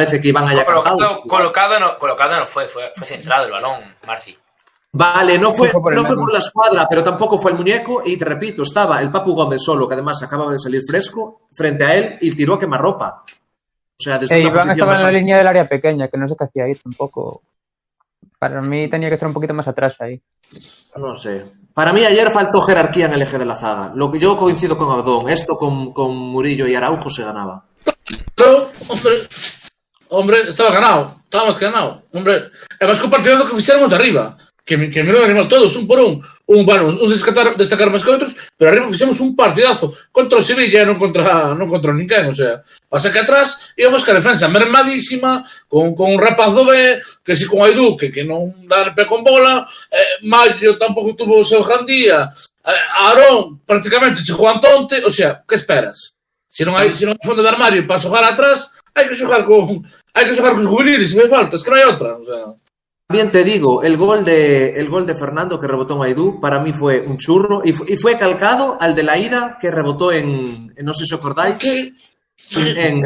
Parece 0.06 0.22
que 0.22 0.28
Iván 0.30 0.48
haya 0.48 0.66
colocado, 0.66 0.98
cantado. 0.98 1.22
colocado, 1.24 1.80
no, 1.80 1.98
colocado 1.98 2.39
no 2.39 2.46
fue, 2.46 2.68
fue, 2.68 2.92
fue 2.96 3.08
centrado 3.08 3.46
el 3.46 3.52
balón, 3.52 3.82
Marci. 4.06 4.38
Vale, 4.92 5.39
no 5.39 5.52
fue, 5.54 5.68
Sí, 5.68 5.72
fue 5.72 5.82
por 5.82 5.96
no 5.96 6.06
fue 6.06 6.16
por 6.16 6.32
la 6.32 6.39
escuadra, 6.39 6.86
pero 6.88 7.04
tampoco 7.04 7.39
fue 7.39 7.52
el 7.52 7.58
muñeco. 7.58 8.04
Y 8.06 8.16
te 8.18 8.26
repito, 8.26 8.62
estaba 8.62 9.00
el 9.02 9.10
Papu 9.10 9.34
Gómez 9.34 9.62
solo, 9.63 9.88
que 9.88 9.96
además 9.96 10.22
acababa 10.22 10.52
de 10.52 10.60
salir 10.60 10.82
fresco, 10.88 11.48
frente 11.52 11.84
a 11.84 11.96
él 11.96 12.18
y 12.22 12.36
tiró 12.36 12.56
a 12.56 12.60
quemarropa. 12.60 13.24
O 13.26 14.04
sea, 14.04 14.20
desde 14.20 14.36
Eh, 14.36 14.42
Iván 14.42 14.70
estaba 14.70 14.96
en 14.96 15.04
la 15.04 15.12
línea 15.12 15.38
del 15.38 15.48
área 15.48 15.68
pequeña, 15.68 16.08
que 16.10 16.18
no 16.18 16.28
sé 16.28 16.36
qué 16.38 16.44
hacía 16.44 16.66
ahí 16.66 16.76
tampoco. 16.76 17.42
Para 18.38 18.62
mí 18.62 18.88
tenía 18.88 19.08
que 19.08 19.13
estar 19.16 19.28
un 19.28 19.34
poquito 19.34 19.54
más 19.54 19.68
atrás 19.68 19.96
ahí. 20.02 20.22
No 20.98 21.16
sé. 21.16 21.46
Para 21.74 21.92
mí 21.92 22.06
ayer 22.06 22.30
faltó 22.30 22.62
jerarquía 22.62 23.06
en 23.08 23.13
el 23.13 23.22
eje 23.24 23.39
de 23.39 23.46
la 23.46 23.56
zaga. 23.56 23.92
Lo 23.96 24.12
que 24.12 24.20
yo 24.20 24.38
coincido 24.38 24.78
con 24.78 24.92
Abdón, 24.92 25.30
esto 25.30 25.58
con, 25.58 25.92
con 25.92 26.16
Murillo 26.16 26.68
y 26.68 26.76
Araujo 26.76 27.10
se 27.10 27.24
ganaba. 27.24 27.66
Pero, 28.36 28.70
hombre, 28.89 29.12
Hombre, 30.13 30.41
estaba 30.47 30.71
ganado. 30.71 31.15
Estábamos 31.23 31.60
ganado. 31.60 32.04
Hombre, 32.13 32.52
además 32.80 33.02
o 33.02 33.10
partido 33.10 33.49
que 33.49 33.58
fixéramos 33.58 33.89
de 33.89 33.95
arriba. 33.95 34.38
Que, 34.63 34.78
que 34.89 35.04
me 35.04 35.12
lo 35.12 35.26
animado 35.26 35.49
todos, 35.49 35.76
un 35.76 35.88
por 35.88 35.99
un. 35.99 36.21
Un, 36.45 36.65
bueno, 36.65 36.88
un 36.88 37.10
destacar, 37.10 37.58
destacar 37.58 37.89
máis 37.89 38.06
que 38.06 38.13
outros, 38.13 38.32
pero 38.56 38.69
arriba 38.69 38.88
fixemos 38.88 39.19
un 39.19 39.36
partidazo 39.36 39.91
contra 40.13 40.39
o 40.39 40.45
Sevilla, 40.45 40.86
non 40.86 41.02
contra, 41.02 41.52
non 41.58 41.67
contra 41.67 41.91
ninguén, 41.91 42.30
o 42.30 42.36
sea. 42.36 42.62
Pasa 42.88 43.10
que 43.12 43.26
atrás 43.26 43.73
íbamos 43.76 44.06
que 44.06 44.13
a 44.13 44.19
defensa 44.21 44.47
mermadísima, 44.47 45.43
con, 45.67 45.97
con 45.97 46.13
un 46.13 46.21
rapaz 46.21 46.54
do 46.54 46.63
B, 46.63 47.02
que 47.26 47.34
si 47.36 47.49
con 47.49 47.65
Aidú, 47.65 47.97
que, 47.97 48.13
que 48.13 48.23
non 48.23 48.54
dá 48.69 48.93
pé 48.93 49.10
con 49.10 49.26
bola, 49.26 49.65
eh, 49.89 50.21
Mayo 50.23 50.78
tampouco 50.78 51.17
tuvo 51.17 51.41
o 51.41 51.47
seu 51.47 51.65
jandía, 51.65 52.30
eh, 52.63 52.86
Aarón 53.04 53.65
prácticamente 53.65 54.23
chegou 54.23 54.47
a 54.47 54.56
Antonte, 54.56 55.02
o 55.04 55.12
sea, 55.12 55.43
que 55.43 55.58
esperas? 55.58 56.15
Se 56.47 56.63
non 56.63 56.78
hai, 56.78 56.93
se 56.93 57.04
non 57.04 57.17
hai 57.17 57.26
fondo 57.26 57.41
de 57.41 57.49
armario 57.49 57.84
para 57.84 57.99
xogar 57.99 58.23
atrás, 58.23 58.71
hai 58.96 59.06
que 59.10 59.16
xogar 59.18 59.44
con 59.46 59.82
hai 60.14 60.24
que 60.30 60.36
xogar 60.38 60.54
cos 60.54 60.68
juveniles, 60.70 61.10
se 61.12 61.18
me 61.22 61.28
falta, 61.30 61.56
es 61.58 61.64
que 61.64 61.70
non 61.72 61.80
hai 61.82 61.88
outra, 61.90 62.18
o 62.18 62.24
sea, 62.24 62.54
También 63.04 63.30
te 63.36 63.44
digo, 63.44 63.84
el 63.84 63.96
gol 63.98 64.24
de, 64.26 64.74
el 64.80 64.88
gol 64.90 65.06
de 65.06 65.14
Fernando 65.14 65.60
que 65.60 65.68
rebotó 65.68 65.94
en 65.98 66.08
Aidú, 66.10 66.40
para 66.40 66.58
mí 66.64 66.74
fue 66.74 67.02
un 67.06 67.18
churro 67.18 67.62
y, 67.64 67.74
fu- 67.74 67.86
y 67.86 67.98
fue 67.98 68.18
calcado 68.18 68.78
al 68.80 68.96
de 68.96 69.04
la 69.04 69.18
ida 69.20 69.58
que 69.62 69.70
rebotó 69.70 70.12
en, 70.12 70.74
en 70.76 70.84
no 70.86 70.94
sé 70.96 71.06
si 71.06 71.14
os 71.14 71.20
acordáis, 71.20 71.62
en, 71.64 71.94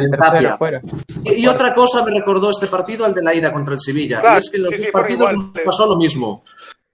en 0.06 0.10
Tapia. 0.12 0.56
fuera. 0.56 0.80
Y, 1.24 1.42
y 1.42 1.46
otra 1.46 1.74
cosa 1.74 2.02
me 2.04 2.12
recordó 2.12 2.48
este 2.50 2.68
partido 2.68 3.04
al 3.04 3.12
de 3.12 3.22
la 3.22 3.34
ida 3.34 3.52
contra 3.52 3.74
el 3.74 3.80
Sevilla. 3.80 4.20
Claro, 4.20 4.36
y 4.36 4.38
es 4.38 4.48
que 4.50 4.56
en 4.56 4.62
los 4.64 4.72
sí, 4.72 4.78
dos 4.78 4.86
sí, 4.86 4.92
partidos 4.92 5.32
igual, 5.32 5.46
nos 5.54 5.60
pasó 5.64 5.86
lo 5.86 5.96
mismo. 5.96 6.42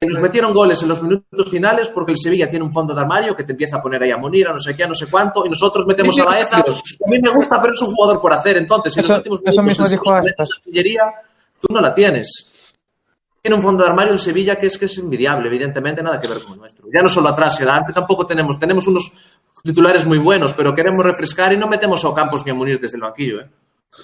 Que 0.04 0.10
nos 0.12 0.20
metieron 0.20 0.52
goles 0.52 0.80
en 0.82 0.88
los 0.88 1.02
minutos 1.02 1.50
finales 1.50 1.88
porque 1.88 2.12
el 2.12 2.18
Sevilla 2.18 2.48
tiene 2.48 2.64
un 2.64 2.72
fondo 2.72 2.94
de 2.94 3.00
armario 3.00 3.34
que 3.34 3.44
te 3.44 3.52
empieza 3.52 3.76
a 3.76 3.82
poner 3.82 4.02
ahí 4.02 4.10
a 4.10 4.16
Monir, 4.16 4.48
a 4.48 4.52
no 4.52 4.58
sé 4.58 4.76
qué, 4.76 4.84
a 4.84 4.88
no 4.88 4.94
sé 4.94 5.06
cuánto, 5.10 5.44
y 5.46 5.48
nosotros 5.48 5.86
metemos 5.86 6.18
a 6.18 6.24
Baeza. 6.24 6.56
A 6.58 7.10
mí 7.10 7.18
me 7.20 7.30
gusta, 7.30 7.60
pero 7.60 7.72
es 7.72 7.80
un 7.82 7.94
jugador 7.94 8.20
por 8.20 8.32
hacer. 8.32 8.56
Entonces, 8.56 8.96
en 8.96 9.00
Eso- 9.04 9.12
los 9.12 9.18
últimos 9.18 9.40
eso 9.44 9.62
minutos 9.62 9.78
mismo 9.90 10.02
dijo 10.02 10.12
Aspas. 10.14 10.48
tú 11.60 11.66
no 11.72 11.80
la 11.80 11.94
tienes. 11.94 12.72
Tiene 13.42 13.56
un 13.56 13.62
fondo 13.62 13.84
de 13.84 13.90
armario 13.90 14.12
el 14.14 14.18
Sevilla 14.20 14.56
que 14.56 14.66
es 14.68 14.78
que 14.78 14.86
es 14.86 14.96
envidiable, 14.98 15.48
evidentemente, 15.48 16.02
nada 16.02 16.18
que 16.20 16.28
ver 16.28 16.40
con 16.42 16.54
el 16.54 16.58
nuestro. 16.60 16.86
Ya 16.92 17.02
no 17.02 17.08
solo 17.08 17.28
atrás 17.28 17.54
y 17.60 17.62
adelante 17.62 17.92
tampoco 17.92 18.26
tenemos. 18.26 18.58
Tenemos 18.58 18.86
unos 18.86 19.12
titulares 19.62 20.06
muy 20.06 20.18
buenos, 20.18 20.54
pero 20.54 20.74
queremos 20.74 21.04
refrescar 21.04 21.52
y 21.52 21.56
no 21.56 21.66
metemos 21.66 22.04
a 22.04 22.08
Ocampos 22.08 22.44
ni 22.44 22.50
a 22.50 22.54
Munir 22.54 22.80
desde 22.80 22.96
el 22.96 23.02
banquillo, 23.02 23.40
¿eh? 23.40 23.48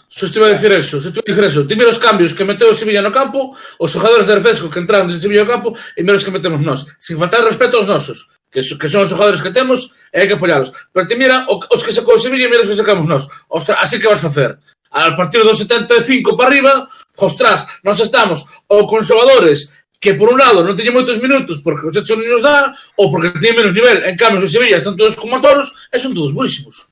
Só 0.08 0.26
a 0.26 0.50
dicir 0.50 0.72
eso, 0.72 1.00
só 1.00 1.08
a 1.08 1.22
dicir 1.26 1.44
eso. 1.44 1.66
Ti 1.66 1.74
mira 1.76 1.90
os 1.90 1.98
cambios 1.98 2.32
que 2.32 2.44
meteu 2.44 2.70
o 2.70 2.74
Sevilla 2.74 3.02
no 3.02 3.12
campo, 3.12 3.56
os 3.78 3.90
xogadores 3.90 4.26
de 4.26 4.34
refresco 4.34 4.70
que 4.70 4.78
entraron 4.78 5.06
desde 5.06 5.22
Sevilla 5.22 5.44
no 5.44 5.50
campo 5.50 5.74
e 5.96 6.02
mira 6.02 6.16
os 6.16 6.24
que 6.24 6.30
metemos 6.30 6.62
nós, 6.62 6.86
sin 6.98 7.18
faltar 7.18 7.42
respeto 7.42 7.78
aos 7.78 7.86
nosos, 7.86 8.30
que, 8.50 8.60
que 8.60 8.88
son 8.88 9.02
os 9.02 9.10
xogadores 9.10 9.42
que 9.42 9.50
temos 9.50 10.10
e 10.12 10.18
hai 10.18 10.26
que 10.26 10.34
apoialos. 10.34 10.70
Pero 10.92 11.06
ti 11.06 11.14
mira 11.14 11.46
os 11.46 11.82
que 11.82 11.94
sacou 11.94 12.14
o 12.14 12.22
Sevilla 12.22 12.46
e 12.46 12.50
mira 12.50 12.62
os 12.62 12.68
que 12.68 12.74
sacamos 12.74 13.06
nós. 13.06 13.26
Ostras, 13.48 13.78
así 13.80 13.98
que 13.98 14.10
vas 14.10 14.20
facer. 14.20 14.58
A 14.90 15.14
partir 15.14 15.42
dos 15.42 15.58
75 15.58 16.36
para 16.36 16.50
arriba, 16.50 16.88
ostras, 17.14 17.80
nós 17.86 17.98
estamos 18.02 18.42
ou 18.66 18.86
con 18.90 19.06
xogadores 19.06 19.86
que 20.00 20.14
por 20.14 20.32
un 20.32 20.40
lado 20.40 20.64
non 20.64 20.74
teñen 20.74 20.96
moitos 20.96 21.20
minutos 21.20 21.60
porque 21.62 21.86
o 21.86 21.92
Checho 21.92 22.16
non 22.16 22.26
nos 22.26 22.42
dá 22.42 22.74
ou 22.98 23.12
porque 23.12 23.30
teñen 23.38 23.62
menos 23.62 23.76
nivel. 23.76 24.02
En 24.02 24.16
cambio, 24.18 24.42
o 24.42 24.50
Sevilla 24.50 24.80
están 24.80 24.96
todos 24.96 25.14
como 25.14 25.38
toros 25.38 25.70
e 25.92 26.02
son 26.02 26.16
todos 26.16 26.34
buísimos. 26.34 26.90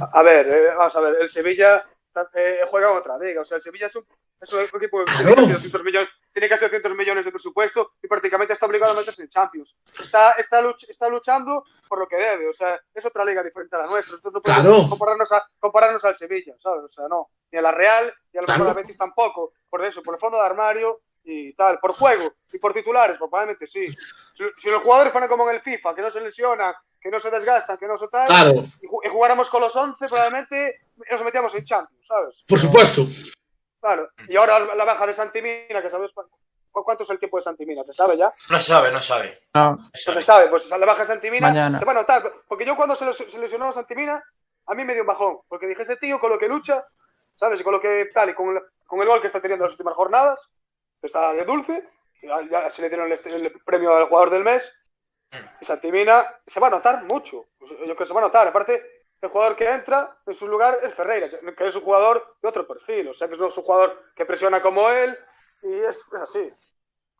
A 0.00 0.22
ver, 0.24 0.48
eh, 0.48 0.72
vamos 0.74 0.96
a 0.96 1.00
ver, 1.04 1.14
el 1.20 1.30
Sevilla 1.30 1.84
eh, 2.34 2.60
juega 2.70 2.90
otra 2.92 3.18
liga. 3.18 3.42
O 3.42 3.44
sea, 3.44 3.56
el 3.56 3.62
Sevilla 3.62 3.86
es 3.86 3.96
un, 3.96 4.06
es 4.40 4.52
un 4.52 4.60
equipo 4.78 5.04
que 5.04 5.12
tiene, 5.12 5.34
casi 5.34 5.52
200 5.52 5.84
millones, 5.84 6.08
tiene 6.32 6.48
casi 6.48 6.64
200 6.64 6.94
millones 6.94 7.24
de 7.24 7.30
presupuesto 7.32 7.92
y 8.02 8.08
prácticamente 8.08 8.52
está 8.54 8.66
obligado 8.66 8.92
a 8.92 8.96
meterse 8.96 9.22
en 9.22 9.28
Champions. 9.28 9.74
Está, 10.00 10.32
está, 10.32 10.60
luch- 10.62 10.88
está 10.88 11.08
luchando 11.08 11.64
por 11.88 11.98
lo 11.98 12.06
que 12.08 12.16
debe. 12.16 12.48
O 12.48 12.54
sea, 12.54 12.80
es 12.94 13.04
otra 13.04 13.24
liga 13.24 13.42
diferente 13.42 13.76
a 13.76 13.80
la 13.80 13.86
nuestra. 13.86 14.16
Entonces 14.16 14.34
no 14.34 14.40
podemos 14.42 14.62
Claro. 14.78 14.88
compararnos, 14.90 15.32
a, 15.32 15.46
compararnos 15.60 16.04
al 16.04 16.16
Sevilla, 16.16 16.54
¿sabes? 16.62 16.84
O 16.84 16.88
sea, 16.92 17.08
no. 17.08 17.28
Ni 17.50 17.58
a 17.58 17.62
la 17.62 17.72
Real, 17.72 18.12
ni 18.32 18.38
a 18.38 18.42
mejor 18.42 18.56
Claro. 18.56 18.74
Betis 18.74 18.96
tampoco. 18.98 19.52
Por 19.68 19.84
eso, 19.84 20.02
por 20.02 20.14
el 20.14 20.20
fondo 20.20 20.38
de 20.38 20.44
armario 20.46 21.00
y 21.24 21.52
tal. 21.54 21.78
Por 21.78 21.92
juego 21.92 22.32
y 22.52 22.58
por 22.58 22.74
titulares, 22.74 23.16
pues 23.18 23.30
probablemente 23.30 23.66
sí. 23.66 23.88
Si, 23.90 24.44
si 24.60 24.68
los 24.70 24.82
jugadores 24.82 25.12
fueran 25.12 25.28
como 25.30 25.48
en 25.48 25.56
el 25.56 25.62
FIFA, 25.62 25.94
que 25.94 26.02
no 26.02 26.10
se 26.10 26.20
lesionan, 26.20 26.74
que 27.00 27.10
no 27.10 27.20
se 27.20 27.30
desgastan, 27.30 27.76
que 27.78 27.86
no 27.86 27.98
se 27.98 28.08
tal, 28.08 28.26
Claro, 28.28 28.52
y 28.80 29.08
jugáramos 29.08 29.48
con 29.50 29.60
los 29.60 29.74
11, 29.74 30.04
probablemente 30.06 30.81
nos 31.10 31.22
metíamos 31.22 31.54
en 31.54 31.64
Champions, 31.64 32.06
¿sabes? 32.06 32.34
por 32.48 32.58
supuesto. 32.58 33.02
Claro. 33.80 34.08
Y 34.28 34.36
ahora 34.36 34.60
la 34.74 34.84
baja 34.84 35.06
de 35.06 35.14
Santimina, 35.14 35.82
que 35.82 35.90
sabes 35.90 36.12
cu- 36.12 36.28
cu- 36.70 36.84
cuánto 36.84 37.02
es 37.04 37.10
el 37.10 37.18
tiempo 37.18 37.38
de 37.38 37.42
Santimina, 37.42 37.82
¿se 37.84 37.92
sabe 37.94 38.16
ya? 38.16 38.32
No 38.50 38.56
se 38.58 38.62
sabe, 38.64 38.92
no 38.92 39.00
se 39.00 39.08
sabe. 39.08 39.38
No, 39.54 39.72
No 39.72 39.84
sabe. 39.94 40.20
se 40.20 40.26
sabe, 40.26 40.48
pues 40.48 40.66
la 40.66 40.76
baja 40.78 41.02
de 41.02 41.08
Santimina 41.08 41.48
Mañana. 41.48 41.78
se 41.78 41.84
va 41.84 41.92
a 41.92 41.96
notar. 41.96 42.32
Porque 42.46 42.64
yo 42.64 42.76
cuando 42.76 42.94
se, 42.96 43.04
les- 43.04 43.16
se 43.16 43.38
lesionó 43.38 43.72
Santimina, 43.72 44.22
a 44.66 44.74
mí 44.74 44.84
me 44.84 44.92
dio 44.92 45.02
un 45.02 45.08
bajón. 45.08 45.38
Porque 45.48 45.66
dije, 45.66 45.82
ese 45.82 45.96
tío 45.96 46.20
con 46.20 46.30
lo 46.30 46.38
que 46.38 46.46
lucha, 46.48 46.84
¿sabes? 47.36 47.60
Y 47.60 47.64
con 47.64 47.72
lo 47.72 47.80
que 47.80 48.08
tal, 48.14 48.30
y 48.30 48.34
con 48.34 48.56
el, 48.56 48.62
con 48.86 49.00
el 49.00 49.08
gol 49.08 49.20
que 49.20 49.26
está 49.26 49.40
teniendo 49.40 49.64
en 49.64 49.70
las 49.70 49.78
últimas 49.78 49.94
jornadas, 49.94 50.38
que 51.00 51.08
está 51.08 51.32
de 51.32 51.44
dulce, 51.44 51.88
ya, 52.22 52.40
ya 52.48 52.70
se 52.70 52.82
le 52.82 52.88
dieron 52.88 53.10
el, 53.10 53.18
el 53.24 53.52
premio 53.64 53.96
al 53.96 54.06
jugador 54.06 54.30
del 54.30 54.44
mes. 54.44 54.62
Y 55.60 55.64
Santimina 55.64 56.26
se 56.46 56.60
va 56.60 56.68
a 56.68 56.70
notar 56.70 57.02
mucho. 57.04 57.46
Pues, 57.58 57.72
Yo 57.72 57.78
creo 57.78 57.96
que 57.96 58.06
se 58.06 58.12
va 58.12 58.20
a 58.20 58.24
notar. 58.24 58.46
Aparte, 58.46 59.01
el 59.22 59.28
jugador 59.30 59.56
que 59.56 59.68
entra 59.70 60.16
en 60.26 60.34
su 60.38 60.46
lugar 60.46 60.80
es 60.82 60.94
Ferreira, 60.94 61.28
que- 61.28 61.68
es 61.68 61.74
un 61.76 61.82
jugador 61.82 62.36
de 62.42 62.48
otro 62.48 62.66
perfil. 62.66 63.08
O 63.08 63.14
sea, 63.14 63.28
que 63.28 63.36
no 63.36 63.46
es 63.48 63.56
un 63.56 63.62
jugador 63.62 64.02
que 64.14 64.24
presiona 64.26 64.60
como 64.60 64.90
él. 64.90 65.16
Y 65.62 65.72
es, 65.74 65.96
es 65.96 66.20
así. 66.22 66.50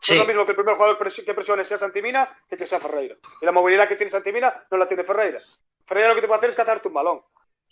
Sí. 0.01 0.15
Es 0.15 0.19
lo 0.19 0.27
mismo 0.27 0.45
que 0.45 0.51
el 0.51 0.57
primer 0.57 0.75
jugador 0.75 0.99
que 0.99 1.35
presione 1.35 1.65
sea 1.65 1.79
Santimina 1.79 2.37
que 2.49 2.57
que 2.57 2.67
sea 2.67 2.81
Ferreira. 2.81 3.15
Y 3.41 3.47
la 3.47 3.53
movilidad 3.53 3.87
que 3.89 3.95
tiene 3.95 4.11
Santimina 4.11 4.67
no 4.71 4.77
la 4.77 4.89
tiene 4.89 5.05
Ferreira. 5.05 5.39
Ferreira 5.87 6.09
lo 6.09 6.15
que 6.17 6.23
te 6.23 6.27
puede 6.27 6.39
hacer 6.39 6.51
es 6.51 6.57
cazarte 6.57 6.89
un 6.89 6.95
balón. 6.95 7.23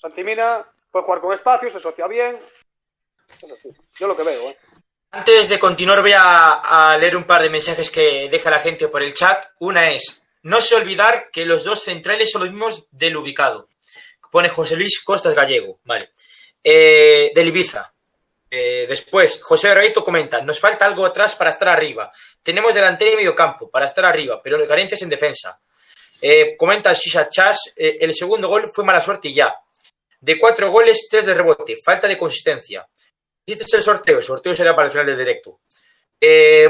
Santimina 0.01 0.65
puede 0.93 1.05
jugar 1.05 1.21
con 1.21 1.33
espacio, 1.33 1.71
se 1.71 1.79
asocia 1.79 2.07
bien. 2.07 2.39
Es 3.43 3.53
así. 3.53 3.69
Yo 3.99 4.07
lo 4.07 4.17
que 4.17 4.23
veo, 4.23 4.43
¿eh? 4.51 4.57
Antes 5.11 5.49
de 5.49 5.59
continuar 5.59 6.03
voy 6.03 6.13
a, 6.13 6.93
a 6.93 6.97
leer 6.97 7.17
un 7.17 7.25
par 7.25 7.43
de 7.43 7.51
mensajes 7.51 7.91
que 7.91 8.29
deja 8.31 8.49
la 8.49 8.61
gente 8.61 8.87
por 8.87 9.03
el 9.03 9.13
chat. 9.13 9.45
Una 9.59 9.91
es, 9.91 10.25
no 10.45 10.61
se 10.63 10.77
olvidar 10.77 11.31
que 11.33 11.45
los 11.45 11.65
dos 11.65 11.83
centrales 11.83 12.31
son 12.31 12.43
los 12.43 12.51
mismos 12.53 12.87
del 12.93 13.17
ubicado. 13.17 13.67
Pone 14.31 14.49
José 14.49 14.77
Luis 14.77 15.03
Costas 15.03 15.35
Gallego, 15.35 15.81
vale. 15.85 16.11
Eh, 16.63 17.33
del 17.35 17.49
Ibiza. 17.49 17.93
Eh, 18.53 18.87
después, 18.89 19.41
José 19.43 19.69
Garavito 19.69 20.05
comenta, 20.05 20.43
nos 20.43 20.59
falta 20.59 20.85
algo 20.85 21.07
atrás 21.07 21.37
para 21.37 21.51
estar 21.51 21.69
arriba. 21.69 22.11
Tenemos 22.43 22.75
delantero 22.75 23.13
y 23.13 23.17
medio 23.17 23.35
campo 23.35 23.71
para 23.71 23.87
estar 23.87 24.05
arriba, 24.05 24.43
pero 24.43 24.67
carencias 24.67 25.01
en 25.03 25.09
defensa. 25.09 25.61
Eh, 26.21 26.57
comenta 26.57 26.93
Shisha 26.93 27.29
Chas, 27.29 27.73
eh, 27.77 27.99
el 28.01 28.13
segundo 28.13 28.49
gol 28.49 28.71
fue 28.75 28.85
mala 28.85 29.01
suerte 29.01 29.29
y 29.29 29.35
ya. 29.35 29.55
De 30.21 30.39
cuatro 30.39 30.71
goles, 30.71 31.07
tres 31.09 31.27
de 31.27 31.35
rebote, 31.35 31.77
falta 31.77 32.09
de 32.09 32.19
consistencia. 32.19 32.87
Hiciste 33.47 33.77
el 33.77 33.83
sorteo, 33.83 34.19
el 34.19 34.25
sorteo 34.25 34.55
será 34.55 34.75
para 34.75 34.87
el 34.87 34.93
final 34.93 35.07
del 35.07 35.19
directo. 35.19 35.61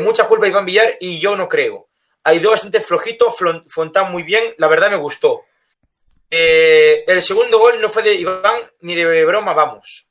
Mucha 0.01 0.29
culpa 0.29 0.47
Iván 0.47 0.67
Villar 0.67 0.97
y 1.01 1.19
yo 1.19 1.35
no 1.35 1.49
creo. 1.49 1.89
Ha 2.25 2.35
ido 2.35 2.51
bastante 2.51 2.81
flojito, 2.81 3.35
Fontán 3.69 4.13
muy 4.13 4.23
bien, 4.23 4.55
la 4.59 4.69
verdad 4.69 4.91
me 4.91 4.97
gustó. 4.97 5.47
Eh, 6.31 7.05
el 7.07 7.23
segundo 7.23 7.59
gol 7.59 7.81
no 7.81 7.91
fue 7.91 8.05
de 8.05 8.15
Iván 8.15 8.61
ni 8.83 8.95
de 8.95 9.25
broma, 9.25 9.53
vamos. 9.53 10.09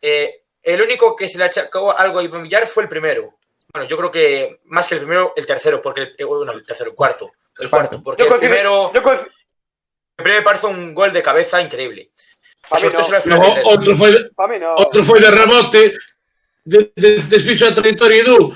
Eh, 0.00 0.44
el 0.62 0.80
único 0.80 1.14
que 1.14 1.28
se 1.28 1.38
le 1.38 1.44
achacó 1.44 1.96
algo 1.96 2.18
a 2.18 2.22
Iván 2.22 2.42
Villar 2.42 2.66
fue 2.66 2.84
el 2.84 2.88
primero. 2.88 3.34
Bueno, 3.72 3.88
yo 3.88 3.96
creo 3.96 4.10
que 4.10 4.60
más 4.64 4.88
que 4.88 4.94
el 4.94 5.00
primero, 5.00 5.32
el 5.36 5.46
tercero, 5.46 5.82
porque 5.82 6.02
el, 6.02 6.14
eh, 6.18 6.24
bueno, 6.24 6.52
el 6.52 6.64
tercero, 6.64 6.90
el 6.90 6.96
cuarto. 6.96 7.32
El 7.58 7.68
cuarto, 7.68 8.02
porque 8.02 8.22
Yo 8.22 8.32
el 8.32 8.38
primero, 8.38 8.92
yo 8.92 9.00
el 9.00 9.02
primero 10.16 10.40
me 10.40 10.42
parece 10.42 10.66
un 10.66 10.94
gol 10.94 11.12
de 11.12 11.22
cabeza 11.22 11.60
increíble. 11.60 12.10
No. 12.70 13.70
outro 13.70 13.96
foi 13.96 14.12
de, 14.12 14.58
no. 14.58 14.74
outro 14.78 15.02
foi 15.02 15.20
de 15.20 15.30
rebote, 15.30 15.94
de, 16.64 16.92
de, 16.96 17.74
trayectoria 17.74 18.22
Edu. 18.22 18.54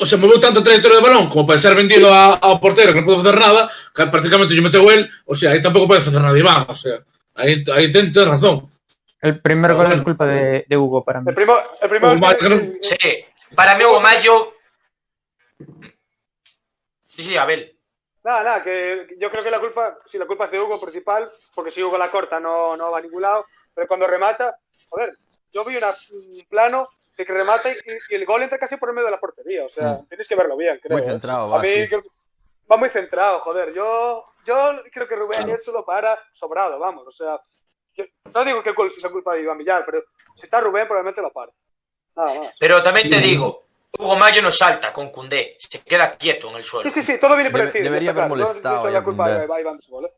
O 0.00 0.06
sea, 0.06 0.18
moveu 0.18 0.38
tanto 0.38 0.60
a 0.60 0.64
trayectoria 0.64 0.98
do 0.98 1.06
balón 1.06 1.26
como 1.28 1.46
para 1.46 1.58
ser 1.58 1.74
vendido 1.74 2.06
a, 2.12 2.38
ao 2.38 2.60
portero 2.62 2.94
que 2.94 3.02
non 3.02 3.06
pode 3.08 3.20
facer 3.22 3.34
nada, 3.38 3.66
que 3.94 4.06
prácticamente 4.06 4.54
lle 4.54 4.62
meteu 4.62 4.86
el, 4.90 5.10
o 5.26 5.34
sea, 5.34 5.50
aí 5.52 5.60
tampouco 5.60 5.90
pode 5.90 6.02
facer 6.06 6.22
nada 6.22 6.38
Iván, 6.38 6.66
o 6.70 6.74
sea, 6.76 7.02
aí, 7.34 7.62
aí 7.74 7.90
ten, 7.90 8.12
ten 8.14 8.26
razón. 8.30 8.70
el 9.20 9.42
primer 9.42 9.74
gol 9.74 9.90
bueno. 9.90 9.98
es 9.98 10.02
culpa 10.06 10.24
de, 10.30 10.62
de 10.68 10.76
Hugo 10.78 11.02
para 11.02 11.18
mí. 11.20 11.26
El 11.28 11.34
primero, 11.34 11.58
el 11.82 11.88
primero 11.90 12.12
Oh, 12.12 12.22
Michael. 12.22 12.78
Sí, 12.80 12.96
para 13.54 13.74
mí 13.74 13.82
Hugo 13.82 13.98
Mayo. 13.98 14.54
Sí, 17.04 17.22
sí, 17.22 17.36
Abel. 17.36 17.74
Nada, 18.22 18.42
nada, 18.42 18.62
que 18.62 19.08
yo 19.18 19.30
creo 19.30 19.42
que 19.42 19.50
la 19.50 19.58
culpa, 19.58 19.98
sí, 20.10 20.18
la 20.18 20.26
culpa 20.26 20.44
es 20.46 20.50
de 20.52 20.60
Hugo 20.60 20.80
principal, 20.80 21.28
porque 21.54 21.70
si 21.70 21.82
Hugo 21.82 21.96
la 21.98 22.10
corta 22.10 22.38
no, 22.38 22.76
no 22.76 22.90
va 22.90 22.98
a 22.98 23.02
ningún 23.02 23.22
lado, 23.22 23.46
pero 23.74 23.88
cuando 23.88 24.06
remata, 24.06 24.56
joder, 24.90 25.16
yo 25.52 25.64
vi 25.64 25.76
una- 25.76 25.94
un 26.12 26.42
plano 26.48 26.88
de 27.18 27.26
que 27.26 27.32
remata 27.32 27.68
y, 27.70 27.74
y 28.10 28.14
el 28.14 28.24
gol 28.24 28.42
entra 28.42 28.58
casi 28.58 28.76
por 28.76 28.88
el 28.90 28.94
medio 28.94 29.06
de 29.06 29.10
la 29.12 29.20
portería, 29.20 29.64
o 29.66 29.68
sea, 29.68 29.94
Mm. 29.94 30.06
tienes 30.06 30.26
que 30.28 30.36
verlo 30.36 30.56
bien, 30.56 30.78
creo. 30.82 30.96
Muy 30.96 31.06
¿eh? 31.06 31.10
centrado, 31.10 31.52
A 31.52 31.56
va, 31.56 31.62
mí 31.62 31.68
sí. 31.68 31.88
creo 31.88 32.02
que 32.02 32.08
va 32.70 32.76
muy 32.76 32.88
centrado, 32.90 33.40
joder, 33.40 33.72
yo, 33.74 34.24
yo 34.46 34.80
creo 34.92 35.08
que 35.08 35.16
Rubén 35.16 35.50
esto 35.50 35.72
lo 35.72 35.84
para 35.84 36.18
sobrado, 36.32 36.78
vamos, 36.78 37.06
o 37.06 37.12
sea, 37.12 37.40
yo 37.94 38.04
no 38.32 38.44
digo 38.44 38.62
que 38.62 38.68
el 38.70 38.74
gol 38.76 38.92
sea 38.96 39.10
culpa 39.10 39.34
de 39.34 39.42
Iván 39.42 39.58
Villar, 39.58 39.84
pero 39.84 40.04
si 40.36 40.42
está 40.44 40.60
Rubén 40.60 40.86
probablemente 40.86 41.20
lo 41.20 41.32
para. 41.32 41.50
Nada 42.14 42.34
más. 42.38 42.54
Pero 42.60 42.80
también 42.82 43.08
te 43.08 43.18
digo, 43.18 43.64
Hugo 43.98 44.14
Mayo 44.16 44.40
no 44.42 44.52
salta 44.52 44.92
con 44.92 45.10
Cundé, 45.10 45.56
se 45.58 45.80
queda 45.82 46.14
quieto 46.16 46.50
en 46.50 46.56
el 46.56 46.62
suelo. 46.62 46.88
Sí, 46.90 47.00
sí, 47.00 47.06
sí, 47.14 47.18
todo 47.20 47.34
viene 47.34 47.50
Debe- 47.50 47.58
parecido. 47.58 47.84
debería 47.84 48.10
haber 48.10 48.24
claro. 48.26 48.36
No- 48.36 48.44
molestado 48.46 48.76
No, 48.82 48.86
es 48.86 48.92
la 48.92 48.98
a 49.00 49.04
culpa 49.04 49.24
Koundé. 49.24 49.40
de 49.40 49.46
de 49.46 50.06
¿eh? 50.06 50.12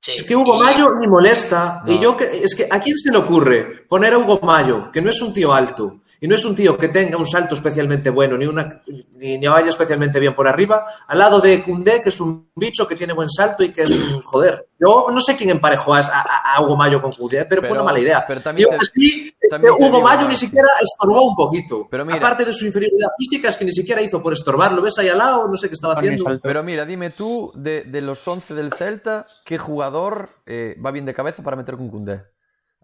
Sí. 0.00 0.12
Es 0.16 0.22
que 0.24 0.36
Hugo 0.36 0.58
Mayo 0.58 0.94
ni 1.00 1.06
molesta. 1.06 1.82
Y 1.86 1.98
yo 1.98 2.16
que, 2.16 2.42
es 2.42 2.54
que 2.54 2.66
¿a 2.70 2.80
quién 2.80 2.96
se 2.96 3.10
le 3.10 3.18
ocurre 3.18 3.84
poner 3.88 4.14
a 4.14 4.18
Hugo 4.18 4.40
Mayo, 4.42 4.90
que 4.92 5.02
no 5.02 5.10
es 5.10 5.20
un 5.20 5.32
tío 5.32 5.52
alto, 5.52 6.00
y 6.20 6.26
no 6.28 6.34
es 6.34 6.44
un 6.44 6.54
tío 6.54 6.76
que 6.78 6.88
tenga 6.88 7.16
un 7.16 7.26
salto 7.26 7.54
especialmente 7.54 8.10
bueno, 8.10 8.36
ni 8.36 8.46
una 8.46 8.82
ni, 9.16 9.38
ni 9.38 9.46
vaya 9.46 9.68
especialmente 9.68 10.18
bien 10.20 10.34
por 10.34 10.46
arriba, 10.48 10.84
al 11.06 11.18
lado 11.18 11.40
de 11.40 11.62
Cundé, 11.62 12.00
que 12.02 12.08
es 12.10 12.20
un 12.20 12.48
bicho 12.54 12.86
que 12.86 12.94
tiene 12.96 13.12
buen 13.12 13.28
salto 13.28 13.62
y 13.64 13.70
que 13.70 13.82
es 13.82 13.90
un 13.90 14.22
joder. 14.22 14.68
Yo 14.80 15.08
no 15.12 15.20
sé 15.20 15.36
quién 15.36 15.50
emparejó 15.50 15.94
a, 15.94 15.98
a- 16.00 16.54
a 16.56 16.62
Hugo 16.62 16.76
Mayo 16.76 17.02
con 17.02 17.10
Cundé, 17.12 17.44
pero, 17.44 17.62
fue 17.62 17.72
una 17.72 17.82
mala 17.82 17.98
idea. 17.98 18.24
pero 18.26 18.40
también 18.40 18.68
aún 18.68 18.78
te- 18.78 18.82
así, 18.84 19.34
es 19.37 19.37
también 19.48 19.74
Hugo 19.78 20.00
Mayo 20.02 20.28
ni 20.28 20.36
siquiera 20.36 20.68
estorbó 20.80 21.28
un 21.30 21.36
poquito. 21.36 21.86
Pero 21.90 22.04
mira- 22.04 22.18
Aparte 22.18 22.44
de 22.44 22.52
su 22.52 22.66
inferioridad 22.66 23.08
física, 23.18 23.48
es 23.48 23.56
que 23.56 23.64
ni 23.64 23.72
siquiera 23.72 24.00
hizo 24.02 24.22
por 24.22 24.32
estorbar. 24.32 24.72
Lo 24.72 24.82
ves 24.82 24.98
ahí 24.98 25.08
al 25.08 25.18
lado, 25.18 25.46
no 25.48 25.56
sé 25.56 25.68
qué 25.68 25.74
estaba 25.74 25.94
haciendo. 25.94 26.24
Pero 26.42 26.62
mira, 26.62 26.84
dime 26.84 27.10
tú, 27.10 27.50
de, 27.54 27.82
de 27.84 28.00
los 28.00 28.26
11 28.26 28.54
del 28.54 28.72
Celta, 28.72 29.24
¿qué 29.44 29.58
jugador 29.58 30.28
eh, 30.46 30.76
va 30.84 30.90
bien 30.90 31.04
de 31.06 31.14
cabeza 31.14 31.42
para 31.42 31.56
meter 31.56 31.76
con 31.76 31.88
Cundé? 31.90 32.22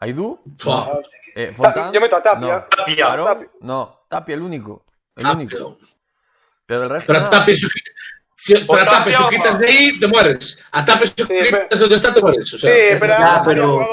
¿Aidú? 0.00 0.40
Fua. 0.59 1.00
Eh, 1.37 1.53
¿Fontán? 1.55 1.92
Yo 1.92 2.00
meto 2.00 2.16
a 2.16 2.22
Tapia. 2.22 2.46
No. 2.59 2.64
Tapia. 2.77 3.07
¿Aarón? 3.07 3.27
Tapia. 3.27 3.48
No, 3.61 4.00
Tapia 4.09 4.35
el 4.35 4.42
único. 4.42 4.85
El 5.16 5.22
Tapia. 5.22 5.37
único. 5.38 5.79
Pero 6.66 6.83
el 6.85 6.90
resto 6.90 7.07
Pero 7.07 7.18
a 7.20 7.22
nada. 7.22 7.38
Tapia, 7.38 7.55
si, 7.55 7.66
si, 8.37 8.55
pero 8.66 8.81
a 8.81 8.85
Tapia, 8.85 9.16
si 9.18 9.24
quitas 9.37 9.59
de 9.59 9.66
ahí, 9.66 9.98
te 9.98 10.07
mueres. 10.09 10.64
A 10.72 10.85
Tapia, 10.85 11.07
si 11.07 11.14
pero- 11.24 11.44
quitas 11.44 11.68
de 11.70 11.79
donde 11.79 11.96
está, 11.96 12.12
te 12.14 12.20
mueres. 12.20 12.55
O 12.55 12.59
sea, 12.59 12.72
Sí, 12.72 12.79
pero, 13.00 13.14
Ya, 13.18 13.42
pero- 13.44 13.87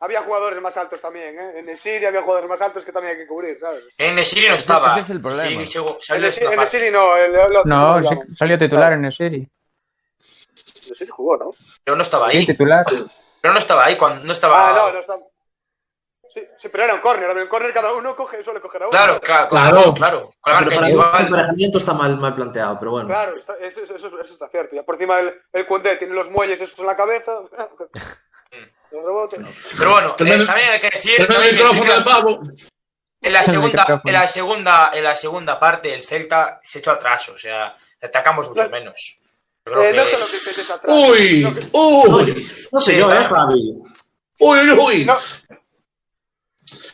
había 0.00 0.22
jugadores 0.22 0.60
más 0.62 0.76
altos 0.76 1.00
también, 1.00 1.38
¿eh? 1.38 1.58
En 1.58 1.68
el 1.68 1.78
Siria 1.78 2.08
había 2.08 2.22
jugadores 2.22 2.48
más 2.48 2.60
altos 2.60 2.84
que 2.84 2.92
también 2.92 3.12
hay 3.16 3.22
que 3.22 3.26
cubrir, 3.28 3.58
¿sabes? 3.60 3.84
En 3.98 4.14
Nesiri 4.14 4.48
no 4.48 4.54
Ese- 4.54 4.62
estaba. 4.62 4.92
ese 4.92 5.00
es 5.00 5.10
el 5.10 5.20
problema. 5.20 5.42
En 5.44 5.66
salió 5.66 5.98
el, 6.28 6.52
en 6.52 6.60
el. 6.60 6.68
Siria 6.68 6.90
no, 6.90 7.16
el, 7.16 7.34
el 7.34 7.40
otro, 7.40 7.62
No, 7.66 8.00
¿cómo 8.02 8.08
sí, 8.24 8.34
salió 8.36 8.58
titular 8.58 8.92
en 8.94 9.04
el 9.04 9.12
City. 9.12 9.46
El 10.90 10.96
Siria 10.96 11.14
jugó, 11.14 11.36
¿no? 11.36 11.50
Pero 11.84 11.96
no 11.96 12.02
estaba 12.02 12.30
Sí, 12.30 12.38
ahí. 12.38 12.46
titular. 12.46 12.84
Pero 13.40 13.54
no 13.54 13.60
estaba 13.60 13.84
ahí 13.84 13.96
cuando 13.96 14.24
no 14.24 14.32
estaba. 14.32 14.68
Ah, 14.70 14.74
no, 14.88 14.92
no 14.94 14.98
está. 15.00 15.16
Sí, 16.32 16.40
sí, 16.62 16.68
pero 16.68 16.84
era 16.84 16.94
un 16.94 17.00
córner. 17.00 17.28
En 17.30 17.38
el 17.38 17.48
córner 17.48 17.72
cada 17.74 17.92
uno 17.92 18.14
coge, 18.14 18.44
suele 18.44 18.60
coger 18.60 18.84
a 18.84 18.88
uno. 18.88 18.90
Claro, 18.96 19.20
claro, 19.20 19.48
Claro. 19.48 19.94
claro, 19.94 19.94
claro. 19.94 20.32
Pero 20.42 20.70
para 20.70 20.88
individual. 20.88 21.26
emparejamiento 21.26 21.78
está 21.78 21.92
mal, 21.92 22.16
mal 22.18 22.34
planteado, 22.36 22.78
pero 22.78 22.92
bueno. 22.92 23.08
Claro, 23.08 23.32
está- 23.32 23.56
eso, 23.60 23.80
eso, 23.82 23.96
eso- 23.96 24.20
está 24.20 24.48
cierto. 24.48 24.76
Ya 24.76 24.82
por 24.84 24.94
encima 24.94 25.18
el, 25.20 25.34
el 25.52 25.66
Koundé 25.66 25.96
tiene 25.96 26.14
los 26.14 26.30
muelles 26.30 26.60
esos 26.60 26.78
en 26.78 26.86
la 26.86 26.96
cabeza. 26.96 27.32
Pero 28.90 29.90
bueno, 29.92 30.10
eh, 30.10 30.14
también 30.16 30.46
hay 30.48 30.80
que 30.80 30.90
decir. 30.90 31.26
También 31.26 31.56
pavo. 32.04 32.40
en 33.22 33.32
la 33.32 33.44
segunda, 33.44 34.02
en 34.04 34.12
la 34.12 34.26
segunda, 34.26 34.90
en 34.94 35.04
la 35.04 35.16
segunda 35.16 35.60
parte 35.60 35.94
el 35.94 36.02
Celta 36.02 36.60
se 36.62 36.78
echó 36.80 36.90
atrás, 36.92 37.28
o 37.28 37.38
sea, 37.38 37.74
atacamos 38.02 38.48
mucho 38.48 38.64
No. 38.64 38.70
menos. 38.70 39.16
Eh, 39.66 39.72
que- 39.72 39.72
no 39.96 40.02
sé 40.02 40.18
lo 40.18 40.26
que 40.26 40.36
estés 40.36 40.70
atrás. 40.70 40.96
Uy, 40.96 41.54
que- 41.54 41.66
uy, 41.72 42.48
No 42.72 42.80
sé 42.80 42.92
Sí, 42.92 42.98
yo, 42.98 43.12
¿eh, 43.12 43.28
uy, 44.38 44.70
uy. 44.72 45.04
No, 45.04 45.18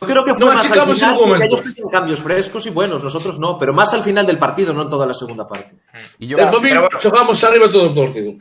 Yo 0.01 0.07
creo 0.07 0.25
que 0.25 0.31
fue 0.33 0.39
No 0.39 0.53
más 0.53 0.71
al 0.71 0.93
final, 0.93 1.41
ellos 1.43 1.63
tenían 1.63 1.89
cambios 1.89 2.21
frescos 2.21 2.65
y 2.67 2.69
buenos, 2.69 3.03
nosotros 3.03 3.39
no, 3.39 3.57
pero 3.57 3.73
más 3.73 3.93
al 3.93 4.03
final 4.03 4.25
del 4.25 4.37
partido, 4.37 4.73
no 4.73 4.83
en 4.83 4.89
toda 4.89 5.05
la 5.05 5.13
segunda 5.13 5.47
parte. 5.47 5.75
Y 6.19 6.27
yo, 6.27 6.37
El 6.37 6.51
domingo 6.51 6.87
jugamos 7.01 7.43
arriba 7.43 7.71
todo 7.71 7.87
el 7.89 7.95
partido. 7.95 8.33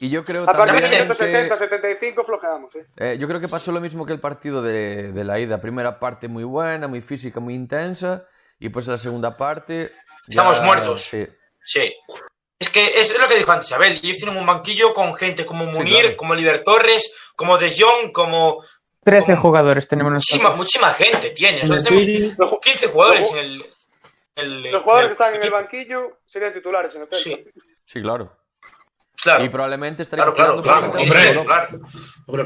Y 0.00 0.08
yo 0.10 0.24
creo 0.24 0.42
a 0.42 0.46
partir 0.46 0.74
de 0.74 0.80
también 0.82 1.06
170, 1.16 1.58
que... 1.58 1.64
75 1.64 2.24
flojeamos. 2.24 2.76
¿eh? 2.76 2.86
Eh, 2.96 3.16
yo 3.18 3.28
creo 3.28 3.40
que 3.40 3.48
pasó 3.48 3.72
lo 3.72 3.80
mismo 3.80 4.04
que 4.06 4.12
el 4.12 4.20
partido 4.20 4.62
de, 4.62 5.12
de 5.12 5.24
la 5.24 5.38
ida. 5.40 5.60
Primera 5.60 5.98
parte 5.98 6.28
muy 6.28 6.44
buena, 6.44 6.88
muy 6.88 7.00
física, 7.02 7.40
muy 7.40 7.54
intensa. 7.54 8.24
Y 8.58 8.68
pues 8.68 8.86
la 8.86 8.96
segunda 8.96 9.36
parte. 9.36 9.92
ya- 10.28 10.42
Estamos 10.42 10.62
muertos. 10.62 11.02
Sí. 11.02 11.26
Sí. 11.62 11.92
Es 12.58 12.70
que 12.70 12.98
es 13.00 13.18
lo 13.18 13.26
que 13.28 13.36
dijo 13.36 13.50
antes 13.52 13.70
Abel. 13.72 14.00
Ellos 14.02 14.16
tienen 14.16 14.36
un 14.36 14.46
banquillo 14.46 14.94
con 14.94 15.14
gente 15.16 15.44
como 15.44 15.66
Munir, 15.66 16.00
claro. 16.02 16.16
como 16.16 16.34
Liber 16.34 16.62
Torres, 16.62 17.12
como 17.36 17.58
De 17.58 17.74
Jong, 17.76 18.12
como 18.12 18.62
13 19.04 19.36
jugadores 19.36 19.86
tenemos 19.86 20.12
muchísima, 20.12 20.44
nosotros. 20.50 20.58
muchísima 20.58 20.90
gente 20.94 21.30
tiene. 21.30 21.62
O 21.62 21.66
sea, 21.66 21.76
En 21.76 21.84
tenemos 21.84 22.04
City, 22.04 22.34
Los, 22.38 22.50
ju- 22.50 22.60
15 22.62 22.86
jugadores 22.88 23.20
los- 23.22 23.30
en 23.30 23.38
el. 23.38 23.64
el- 24.36 24.62
los 24.72 24.82
jugadores 24.82 25.08
que 25.08 25.12
están 25.12 25.34
en 25.34 25.42
el 25.42 25.50
banquillo 25.50 26.18
serían 26.26 26.52
titulares 26.54 26.92
en 26.94 27.02
el. 27.02 27.08
Sí, 27.12 27.44
Sí, 27.86 28.00
claro. 28.02 28.32
claro. 29.22 29.44
Y 29.44 29.48
probablemente 29.48 30.02
estaría 30.02 30.24
Claro, 30.24 30.34
claro, 30.36 30.62
claro. 30.62 30.86
Hombre. 30.92 31.02
Hombre, 31.36 31.44
claro. 31.44 31.80
Hombre, 32.26 32.44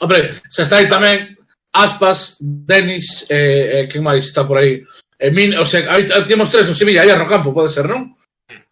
hombre, 0.00 0.30
se 0.48 0.62
está 0.62 0.76
aí 0.76 0.86
tamén 0.88 1.36
Aspas, 1.72 2.36
Denis, 2.42 3.30
eh, 3.30 3.86
eh, 3.86 3.88
quen 3.88 4.02
máis 4.02 4.26
está 4.26 4.42
por 4.42 4.58
aí? 4.58 4.82
Eh, 5.22 5.30
Min, 5.30 5.54
o 5.54 5.62
sea, 5.64 5.86
aí 5.86 6.02
temos 6.26 6.50
tres 6.50 6.66
o 6.68 6.74
Sevilla, 6.74 7.02
aí 7.06 7.14
no 7.14 7.30
campo, 7.30 7.54
pode 7.54 7.70
ser, 7.70 7.86
non? 7.86 8.10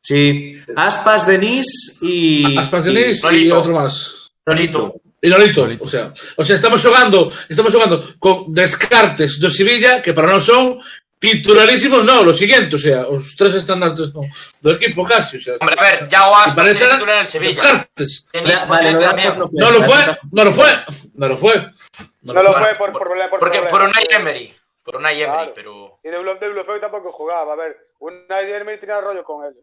Sí, 0.02 0.58
Aspas, 0.74 1.22
Denis 1.26 1.66
y. 2.02 2.58
Aspas, 2.58 2.84
Denis 2.84 3.22
e 3.22 3.26
Nolito. 3.30 3.54
outro 3.54 3.72
máis. 3.74 4.26
Nolito. 4.46 4.98
E 5.20 5.28
Nolito, 5.28 5.62
Nolito. 5.66 5.84
o 5.84 5.88
sea, 5.88 6.12
o 6.36 6.44
sea, 6.44 6.54
estamos 6.54 6.80
xogando, 6.80 7.32
estamos 7.48 7.72
xogando 7.72 7.98
con 8.22 8.54
descartes 8.54 9.40
do 9.42 9.50
Sevilla 9.50 9.98
que 10.00 10.14
para 10.14 10.30
nós 10.30 10.46
son 10.46 10.78
titularísimos, 11.18 12.04
no, 12.04 12.22
lo 12.22 12.32
siguiente, 12.32 12.76
o 12.76 12.78
sea, 12.78 13.02
os 13.08 13.34
tres 13.34 13.54
estandartes 13.58 14.14
no, 14.14 14.22
do 14.62 14.70
equipo 14.70 15.02
casi, 15.02 15.38
o 15.38 15.40
sea. 15.42 15.54
Hombre, 15.58 15.74
a 15.78 15.82
ver, 15.82 16.08
ya 16.08 16.30
o 16.30 16.34
Aspas 16.34 16.54
parece 16.54 16.84
es 16.86 16.90
titular 16.94 17.14
en 17.14 17.20
el 17.20 17.26
Sevilla. 17.26 17.50
Descartes. 17.50 18.26
Vale, 18.68 18.92
lo 18.92 19.00
no 19.00 19.50
No 19.50 19.70
lo 19.72 19.82
fue, 19.82 20.00
no 20.30 20.44
lo 20.44 20.52
fue, 20.52 20.70
no 21.14 21.28
lo 21.28 21.36
fue. 21.36 21.54
No 22.22 22.42
lo 22.42 22.52
fue 22.54 22.74
por, 22.76 22.92
por, 22.92 23.08
por, 23.08 23.30
por 23.30 23.38
Porque 23.40 23.62
por. 23.62 23.82
Unai 23.82 24.06
Emery. 24.10 24.54
Por 24.84 24.96
Unai 24.96 25.20
Emery, 25.20 25.34
Claro. 25.34 25.52
pero. 25.54 25.98
Y 26.04 26.08
de 26.08 26.18
Bluff 26.18 26.80
tampoco 26.80 27.10
jugaba. 27.10 27.54
A 27.54 27.56
ver, 27.56 27.76
Unai 27.98 28.52
Emery 28.52 28.78
tenía 28.78 29.00
rollo 29.00 29.24
con 29.24 29.44
él. 29.44 29.54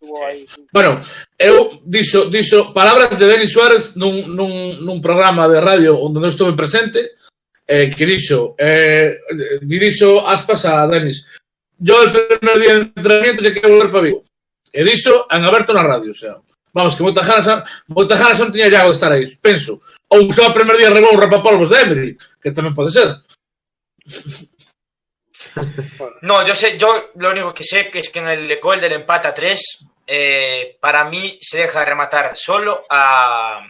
estuvo. 0.00 0.68
Bueno, 0.72 1.00
eu 1.38 1.80
dixo, 1.84 2.30
dixo 2.30 2.72
palabras 2.72 3.18
de 3.18 3.26
Denis 3.26 3.52
Suárez 3.52 3.96
nun, 3.96 4.34
nun, 4.34 4.78
nun 4.84 5.00
programa 5.00 5.48
de 5.48 5.60
radio 5.60 5.98
onde 5.98 6.20
non 6.20 6.30
estuve 6.30 6.54
presente, 6.54 7.18
eh, 7.66 7.90
que 7.90 8.06
dixo, 8.06 8.54
eh, 8.58 9.18
dixo 9.62 10.22
aspas 10.26 10.64
a 10.64 10.86
Denis, 10.86 11.26
yo 11.78 12.02
el 12.02 12.10
primer 12.10 12.58
día 12.58 12.74
de 12.74 12.80
entrenamiento 12.94 13.42
que 13.42 13.54
quero 13.54 13.74
volver 13.74 13.90
para 13.90 14.04
Vigo. 14.04 14.22
E 14.72 14.84
dixo 14.84 15.26
en 15.30 15.42
aberto 15.44 15.72
na 15.72 15.82
radio, 15.82 16.12
o 16.12 16.14
sea, 16.14 16.36
vamos, 16.72 16.94
que 16.94 17.02
moita 17.02 17.24
jana, 17.24 17.64
moita 17.88 18.16
jana 18.16 18.38
non 18.38 18.52
tiña 18.52 18.70
Iago 18.70 18.92
estar 18.92 19.10
aí, 19.10 19.26
penso. 19.40 19.80
Ou 20.08 20.30
só 20.30 20.48
o 20.48 20.56
primer 20.56 20.76
día 20.76 20.92
rebou 20.92 21.12
un 21.12 21.20
rapapolvos 21.20 21.72
de 21.72 21.80
Emery, 21.82 22.10
que 22.40 22.54
tamén 22.54 22.76
pode 22.76 22.92
ser. 22.94 23.18
No, 26.22 26.46
yo 26.46 26.54
sé, 26.54 26.78
yo 26.78 27.10
lo 27.16 27.30
único 27.30 27.54
que 27.54 27.64
sé 27.64 27.90
es 27.92 28.10
que 28.10 28.18
en 28.18 28.28
el 28.28 28.60
gol 28.60 28.80
del 28.80 28.92
empate 28.92 29.28
a 29.28 29.34
3 29.34 29.87
eh, 30.08 30.78
para 30.80 31.04
mí 31.04 31.38
se 31.42 31.58
deja 31.58 31.80
de 31.80 31.84
rematar 31.84 32.34
solo 32.34 32.82
a, 32.88 33.60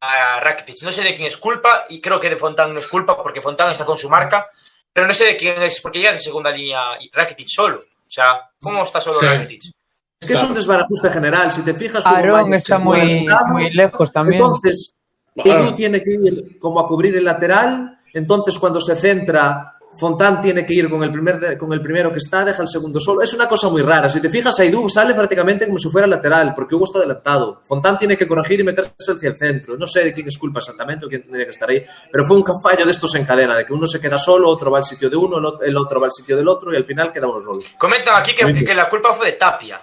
a 0.00 0.40
Rakitic. 0.40 0.82
No 0.82 0.92
sé 0.92 1.02
de 1.02 1.14
quién 1.14 1.28
es 1.28 1.36
culpa 1.36 1.86
y 1.88 2.00
creo 2.00 2.20
que 2.20 2.28
de 2.28 2.36
Fontán 2.36 2.72
no 2.74 2.80
es 2.80 2.86
culpa 2.86 3.16
porque 3.16 3.40
Fontán 3.40 3.72
está 3.72 3.84
con 3.84 3.96
su 3.98 4.08
marca, 4.10 4.46
pero 4.92 5.06
no 5.06 5.14
sé 5.14 5.24
de 5.24 5.36
quién 5.36 5.62
es 5.62 5.80
porque 5.80 5.98
llega 5.98 6.12
de 6.12 6.18
segunda 6.18 6.50
línea 6.50 7.00
y 7.00 7.10
Rakitic 7.10 7.48
solo. 7.48 7.78
O 7.78 8.10
sea, 8.10 8.40
¿cómo 8.60 8.84
está 8.84 9.00
solo 9.00 9.18
Sí. 9.18 9.26
Rakitic? 9.26 9.72
Es 10.20 10.26
que 10.26 10.32
es 10.34 10.42
un 10.42 10.54
desbarajuste 10.54 11.10
general. 11.10 11.50
Si 11.50 11.62
te 11.62 11.74
fijas, 11.74 12.04
Mayo 12.04 12.46
está 12.54 12.78
muy, 12.78 13.26
muy 13.48 13.70
lejos 13.70 14.12
también. 14.12 14.40
Entonces. 14.40 14.94
Edu 15.34 15.74
tiene 15.74 16.02
que 16.02 16.10
ir 16.10 16.58
como 16.58 16.80
a 16.80 16.86
cubrir 16.86 17.16
el 17.16 17.24
lateral. 17.24 18.00
Entonces, 18.14 18.58
cuando 18.58 18.80
se 18.80 18.96
centra, 18.96 19.75
Fontán 19.98 20.40
tiene 20.40 20.66
que 20.66 20.74
ir 20.74 20.90
con 20.90 21.02
el, 21.02 21.10
primer 21.10 21.38
de- 21.40 21.56
con 21.58 21.72
el 21.72 21.80
primero 21.80 22.10
que 22.12 22.18
está, 22.18 22.44
deja 22.44 22.62
el 22.62 22.68
segundo 22.68 23.00
solo. 23.00 23.22
Es 23.22 23.32
una 23.34 23.48
cosa 23.48 23.68
muy 23.68 23.82
rara. 23.82 24.08
Si 24.08 24.20
te 24.20 24.28
fijas, 24.28 24.58
Edu 24.60 24.88
sale 24.88 25.14
prácticamente 25.14 25.66
como 25.66 25.78
si 25.78 25.88
fuera 25.88 26.06
lateral, 26.06 26.52
porque 26.54 26.74
Hugo 26.74 26.84
está 26.84 26.98
adelantado. 26.98 27.62
Fontán 27.64 27.98
tiene 27.98 28.16
que 28.16 28.28
corregir 28.28 28.60
y 28.60 28.64
meterse 28.64 29.12
hacia 29.12 29.30
el 29.30 29.36
centro. 29.36 29.76
No 29.76 29.86
sé 29.86 30.04
de 30.04 30.12
quién 30.12 30.26
es 30.28 30.36
culpa 30.38 30.58
exactamente 30.60 31.06
o 31.06 31.08
quién 31.08 31.22
tendría 31.22 31.44
que 31.46 31.50
estar 31.52 31.68
ahí, 31.68 31.84
pero 32.12 32.24
fue 32.26 32.36
un 32.36 32.44
fallo 32.62 32.84
de 32.84 32.90
estos 32.90 33.14
en 33.14 33.24
cadena, 33.24 33.56
de 33.56 33.64
que 33.64 33.72
uno 33.72 33.86
se 33.86 34.00
queda 34.00 34.18
solo, 34.18 34.48
otro 34.48 34.70
va 34.70 34.78
al 34.78 34.84
sitio 34.84 35.08
de 35.08 35.16
uno, 35.16 35.38
el 35.38 35.44
ot- 35.44 35.62
el 35.64 35.76
otro 35.76 35.98
va 36.00 36.06
al 36.06 36.12
sitio 36.12 36.36
del 36.36 36.48
otro 36.48 36.72
y 36.72 36.76
al 36.76 36.84
final 36.84 37.12
queda 37.12 37.26
uno 37.26 37.40
solo. 37.40 37.60
Comentan 37.78 38.16
aquí 38.16 38.34
que, 38.34 38.74
la 38.74 38.88
culpa 38.88 39.14
fue 39.14 39.26
de 39.26 39.32
Tapia 39.32 39.80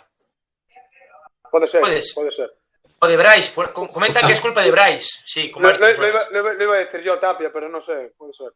Puede 1.52 1.68
ser, 1.68 1.82
Puedes. 1.82 2.14
puede 2.14 2.32
ser. 2.32 2.52
o 3.00 3.08
de 3.08 3.18
Bryce. 3.18 3.52
Comentan 3.92 4.26
que 4.26 4.34
es 4.34 4.40
culpa 4.40 4.62
de 4.64 4.72
Bryce. 4.72 5.08
Sí, 5.26 5.52
lo 5.54 5.70
iba- 5.70 6.54
lo 6.54 6.64
iba 6.64 6.76
a 6.76 6.80
decir 6.80 7.02
yo, 7.02 7.20
Tapia, 7.20 7.52
pero 7.54 7.70
no 7.70 7.84
sé, 7.86 8.14
puede 8.18 8.34
ser. 8.34 8.48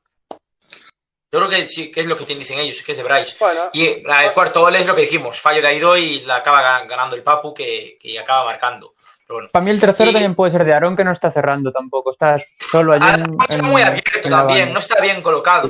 Yo 1.32 1.40
creo 1.40 1.50
que 1.50 1.66
sí, 1.66 1.92
que 1.92 2.00
es 2.02 2.06
lo 2.08 2.16
que 2.16 2.26
dicen 2.36 2.58
ellos, 2.60 2.82
que 2.82 2.94
es 2.94 2.98
de 2.98 3.04
Bryce. 3.04 3.36
Bueno, 3.40 3.70
Y 3.74 3.86
el 3.86 4.34
cuarto 4.34 4.62
gol 4.62 4.76
es 4.76 4.86
lo 4.88 4.96
que 4.96 5.02
dijimos, 5.02 5.40
fallo 5.40 5.62
de 5.62 5.68
Aido 5.68 5.98
y 5.98 6.22
la 6.22 6.38
acaba 6.38 6.62
gan- 6.62 6.88
ganando 6.88 7.16
el 7.18 7.24
Papu 7.24 7.54
que, 7.54 7.98
que 8.00 8.18
acaba 8.18 8.46
marcando. 8.46 8.94
Pero 9.28 9.36
bueno. 9.40 9.50
Para 9.52 9.66
mí 9.66 9.72
el 9.72 9.80
tercero 9.80 10.10
Y- 10.10 10.14
también 10.14 10.36
puede 10.36 10.54
ser 10.54 10.64
de 10.64 10.74
Aarón, 10.74 10.96
que 10.96 11.04
no 11.04 11.12
está 11.12 11.30
cerrando 11.30 11.70
tampoco. 11.74 12.12
Está 12.12 12.42
solo 12.72 12.94
allí 12.94 13.06
en, 13.10 13.36
está 13.42 13.56
en- 13.56 13.66
muy 13.66 13.82
abierto 13.82 14.30
también, 14.30 14.72
no 14.72 14.80
está 14.80 15.02
bien 15.02 15.22
colocado. 15.22 15.70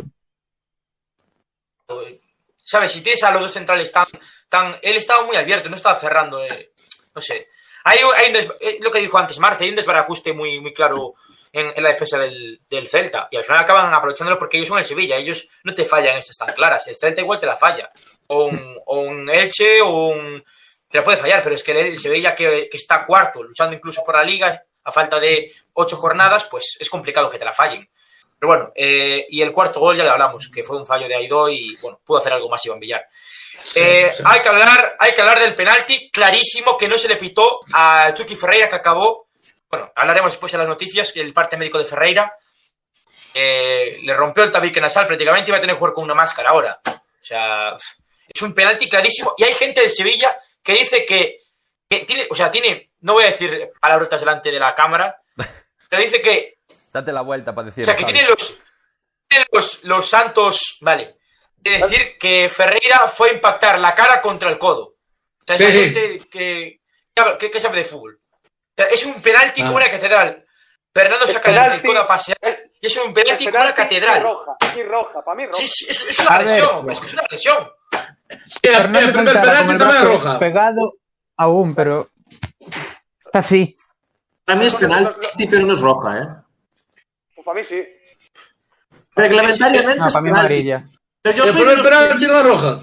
¿Sabes? 2.63 2.91
Si 2.91 3.01
tienes 3.01 3.23
a 3.23 3.31
los 3.31 3.41
dos 3.41 3.51
centrales 3.51 3.91
tan. 3.91 4.05
tan 4.49 4.75
él 4.81 4.97
estaba 4.97 5.23
muy 5.25 5.37
abierto, 5.37 5.69
no 5.69 5.75
estaba 5.77 5.99
cerrando. 5.99 6.43
eh, 6.43 6.71
no 7.15 7.21
sé. 7.21 7.47
Hay, 7.85 7.99
hay 8.17 8.27
un 8.27 8.33
des- 8.33 8.51
eh, 8.59 8.77
lo 8.81 8.91
que 8.91 8.99
dijo 8.99 9.17
antes 9.17 9.39
Marce, 9.39 9.63
hay 9.63 9.69
un 9.69 9.75
desbarajuste 9.77 10.33
muy, 10.33 10.59
muy 10.59 10.73
claro 10.73 11.15
en, 11.51 11.71
en 11.75 11.83
la 11.83 11.89
defensa 11.89 12.17
del, 12.17 12.62
del 12.69 12.88
Celta. 12.88 13.27
Y 13.31 13.38
al 13.38 13.43
final 13.43 13.62
acaban 13.63 13.93
aprovechándolo 13.93 14.38
porque 14.38 14.57
ellos 14.57 14.69
son 14.69 14.77
el 14.77 14.83
Sevilla. 14.83 15.17
Ellos 15.17 15.47
no 15.63 15.73
te 15.73 15.86
fallan 15.86 16.17
estas 16.17 16.38
tan 16.38 16.53
claras. 16.53 16.88
El 16.88 16.95
Celta 16.95 17.21
igual 17.21 17.39
te 17.39 17.45
la 17.45 17.57
falla. 17.57 17.91
O 18.27 18.45
un, 18.45 18.77
o 18.86 18.99
un 19.01 19.29
Elche 19.29 19.81
o 19.81 20.07
un... 20.10 20.43
Te 20.89 20.97
la 20.99 21.03
puede 21.03 21.17
fallar, 21.17 21.43
pero 21.43 21.55
es 21.55 21.63
que 21.63 21.77
el 21.79 21.99
Sevilla 21.99 22.33
que, 22.33 22.69
que 22.71 22.77
está 22.77 23.05
cuarto, 23.05 23.43
luchando 23.43 23.75
incluso 23.75 24.03
por 24.05 24.15
la 24.15 24.23
liga, 24.23 24.63
a 24.86 24.91
falta 24.91 25.19
de 25.19 25.53
ocho 25.73 25.97
jornadas, 25.97 26.45
pues 26.45 26.77
es 26.79 26.89
complicado 26.89 27.29
que 27.29 27.38
te 27.38 27.43
la 27.43 27.53
fallen. 27.53 27.89
Pero 28.39 28.47
bueno, 28.47 28.71
eh, 28.75 29.25
y 29.29 29.41
el 29.41 29.51
cuarto 29.51 29.79
gol 29.79 29.97
ya 29.97 30.03
le 30.03 30.12
hablamos, 30.12 30.49
que 30.53 30.63
fue 30.63 30.77
un 30.77 30.86
fallo 30.86 31.07
de 31.07 31.15
Aidó 31.15 31.49
y 31.49 31.75
bueno, 31.81 31.99
pudo 32.05 32.19
hacer 32.19 32.31
algo 32.31 32.47
más 32.49 32.63
Iván 32.65 32.79
Villar. 32.79 33.03
Sí, 33.63 33.79
Eh, 33.83 34.12
sí. 34.13 34.23
Hay, 34.25 34.39
que 34.41 34.47
hablar, 34.47 34.95
hay 34.99 35.13
que 35.13 35.21
hablar 35.21 35.39
del 35.39 35.55
penalti 35.55 36.10
clarísimo 36.12 36.77
que 36.77 36.88
no 36.88 36.97
se 36.97 37.07
le 37.10 37.15
pitó 37.17 37.60
a 37.73 38.13
Chucky 38.13 38.36
Ferreira 38.36 38.69
que 38.69 38.75
acabó. 38.75 39.26
Bueno, 39.69 39.91
hablaremos 39.95 40.32
después 40.32 40.51
de 40.51 40.58
las 40.60 40.67
noticias, 40.67 41.15
el 41.15 41.34
parte 41.34 41.58
médico 41.58 41.77
de 41.77 41.86
Ferreira. 41.86 42.34
eh, 43.34 43.99
le 44.01 44.13
rompió 44.15 44.43
el 44.43 44.51
tabique 44.51 44.80
nasal, 44.82 45.06
prácticamente 45.06 45.51
iba 45.51 45.58
a 45.58 45.62
tener 45.62 45.75
que 45.75 45.80
jugar 45.80 45.93
con 45.93 46.03
una 46.06 46.15
máscara 46.15 46.49
ahora. 46.51 46.80
O 46.86 47.23
sea, 47.23 47.75
es 48.27 48.41
un 48.41 48.53
penalti 48.53 48.88
clarísimo. 48.89 49.34
Y 49.38 49.43
hay 49.43 49.53
gente 49.53 49.82
de 49.82 49.89
Sevilla 49.89 50.36
que 50.63 50.73
dice 50.73 51.06
que, 51.06 51.39
que 51.89 51.99
tiene, 52.06 52.27
o 52.30 52.36
sea, 52.36 52.49
tiene, 52.51 52.91
no 53.01 53.13
voy 53.13 53.23
a 53.23 53.27
decir 53.27 53.71
palabrotas 53.80 54.19
delante 54.21 54.51
de 54.51 54.60
la 54.60 54.73
cámara, 54.73 55.21
pero 55.89 56.01
dice 56.01 56.21
que 56.21 56.58
Date 56.91 57.12
la 57.12 57.21
vuelta 57.21 57.53
para 57.53 57.67
decir. 57.67 57.84
o 57.84 57.86
sea, 57.86 57.95
que 57.95 58.06
tiene 58.06 58.23
los, 58.23 58.60
tiene 59.27 59.45
los, 59.51 59.84
los 59.84 60.10
santos. 60.10 60.77
Vale. 60.82 61.15
Es 61.63 61.82
decir, 61.82 62.17
que 62.17 62.49
Ferreira 62.49 63.08
fue 63.10 63.30
a 63.30 63.34
impactar 63.34 63.77
la 63.77 63.93
cara 63.93 64.21
contra 64.21 64.49
el 64.49 64.58
codo. 64.58 64.95
O 65.41 65.43
sea, 65.45 65.58
Sí. 65.58 65.65
gente 65.65 66.19
que, 66.32 66.80
que, 67.39 67.51
que 67.51 67.60
sabe 67.60 67.77
de 67.80 67.86
fútbol. 67.86 68.19
Es 68.77 69.05
un 69.05 69.13
penalti 69.21 69.61
Ah. 69.61 69.65
como 69.65 69.77
una 69.77 69.89
catedral. 69.89 70.45
Fernando 70.93 71.27
saca 71.27 71.73
el- 71.75 71.81
codo 71.83 71.99
a 71.99 72.07
pasear 72.07 72.37
y 72.79 72.87
es 72.87 72.97
un 72.97 73.13
penalti 73.13 73.45
como 73.45 73.59
una 73.61 73.73
catedral. 73.73 74.19
Y 74.19 74.23
roja, 74.23 74.55
y 74.77 74.83
roja, 74.83 75.21
para 75.25 75.35
mí 75.35 75.45
roja. 75.45 75.57
Sí, 75.57 75.67
sí, 75.67 75.85
es, 75.89 76.01
es 76.07 76.19
una 76.19 76.29
A 76.29 76.37
ver. 76.39 76.47
lesión, 76.47 76.89
es 76.91 76.99
que 76.99 77.05
es 77.07 77.13
una 77.13 77.23
lesión. 77.29 77.71
El, 78.61 78.73
Fernando 78.75 78.99
el 78.99 79.11
primer 79.13 79.41
penalti 79.41 79.77
también 79.77 80.03
roja. 80.03 80.39
Pegado 80.39 80.93
aún, 81.37 81.75
pero 81.75 82.09
está 83.23 83.39
así. 83.39 83.75
Para 84.45 84.59
mí 84.59 84.65
es 84.65 84.75
penalti, 84.75 85.47
pero 85.47 85.65
no 85.65 85.73
es 85.73 85.79
roja, 85.81 86.17
¿eh? 86.19 86.27
Pues 87.35 87.45
para 87.45 87.59
mí 87.59 87.65
sí. 87.67 87.83
Reglamentariamente 89.15 89.99
No, 89.99 90.07
es 90.07 90.13
para 90.13 90.23
mí 90.23 90.29
amarilla. 90.29 90.85
Pero 91.21 91.37
yo 91.37 91.43
El 91.45 91.49
soy 91.51 91.61
primer 91.63 91.81
penalti 91.83 92.25
no 92.27 92.37
es 92.39 92.43
roja. 92.45 92.79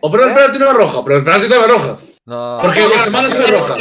O 0.00 0.10
primer 0.12 0.34
penalti 0.34 0.58
no 0.58 0.66
es 0.66 0.74
roja, 0.74 1.04
pero 1.04 1.16
el 1.18 1.24
penalti 1.24 1.48
también 1.48 1.70
es 1.70 1.76
roja. 1.76 1.96
No. 2.28 2.58
Porque 2.60 2.80
la 2.86 2.98
semana 2.98 3.30
se 3.30 3.38
ve 3.38 3.46
roja. 3.46 3.74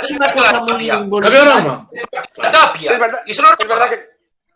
Es 0.00 0.10
una 0.12 0.32
cosa 0.32 0.60
muy 0.60 0.68
Cambió 0.88 0.98
involuntaria. 1.00 1.44
norma. 1.44 1.88
La 2.36 2.50
tapia. 2.50 2.92
Es 2.92 3.00
verdad, 3.00 3.18
y 3.26 3.34
solo 3.34 3.48
es 3.58 3.68
verdad 3.68 3.88
que, 3.90 3.94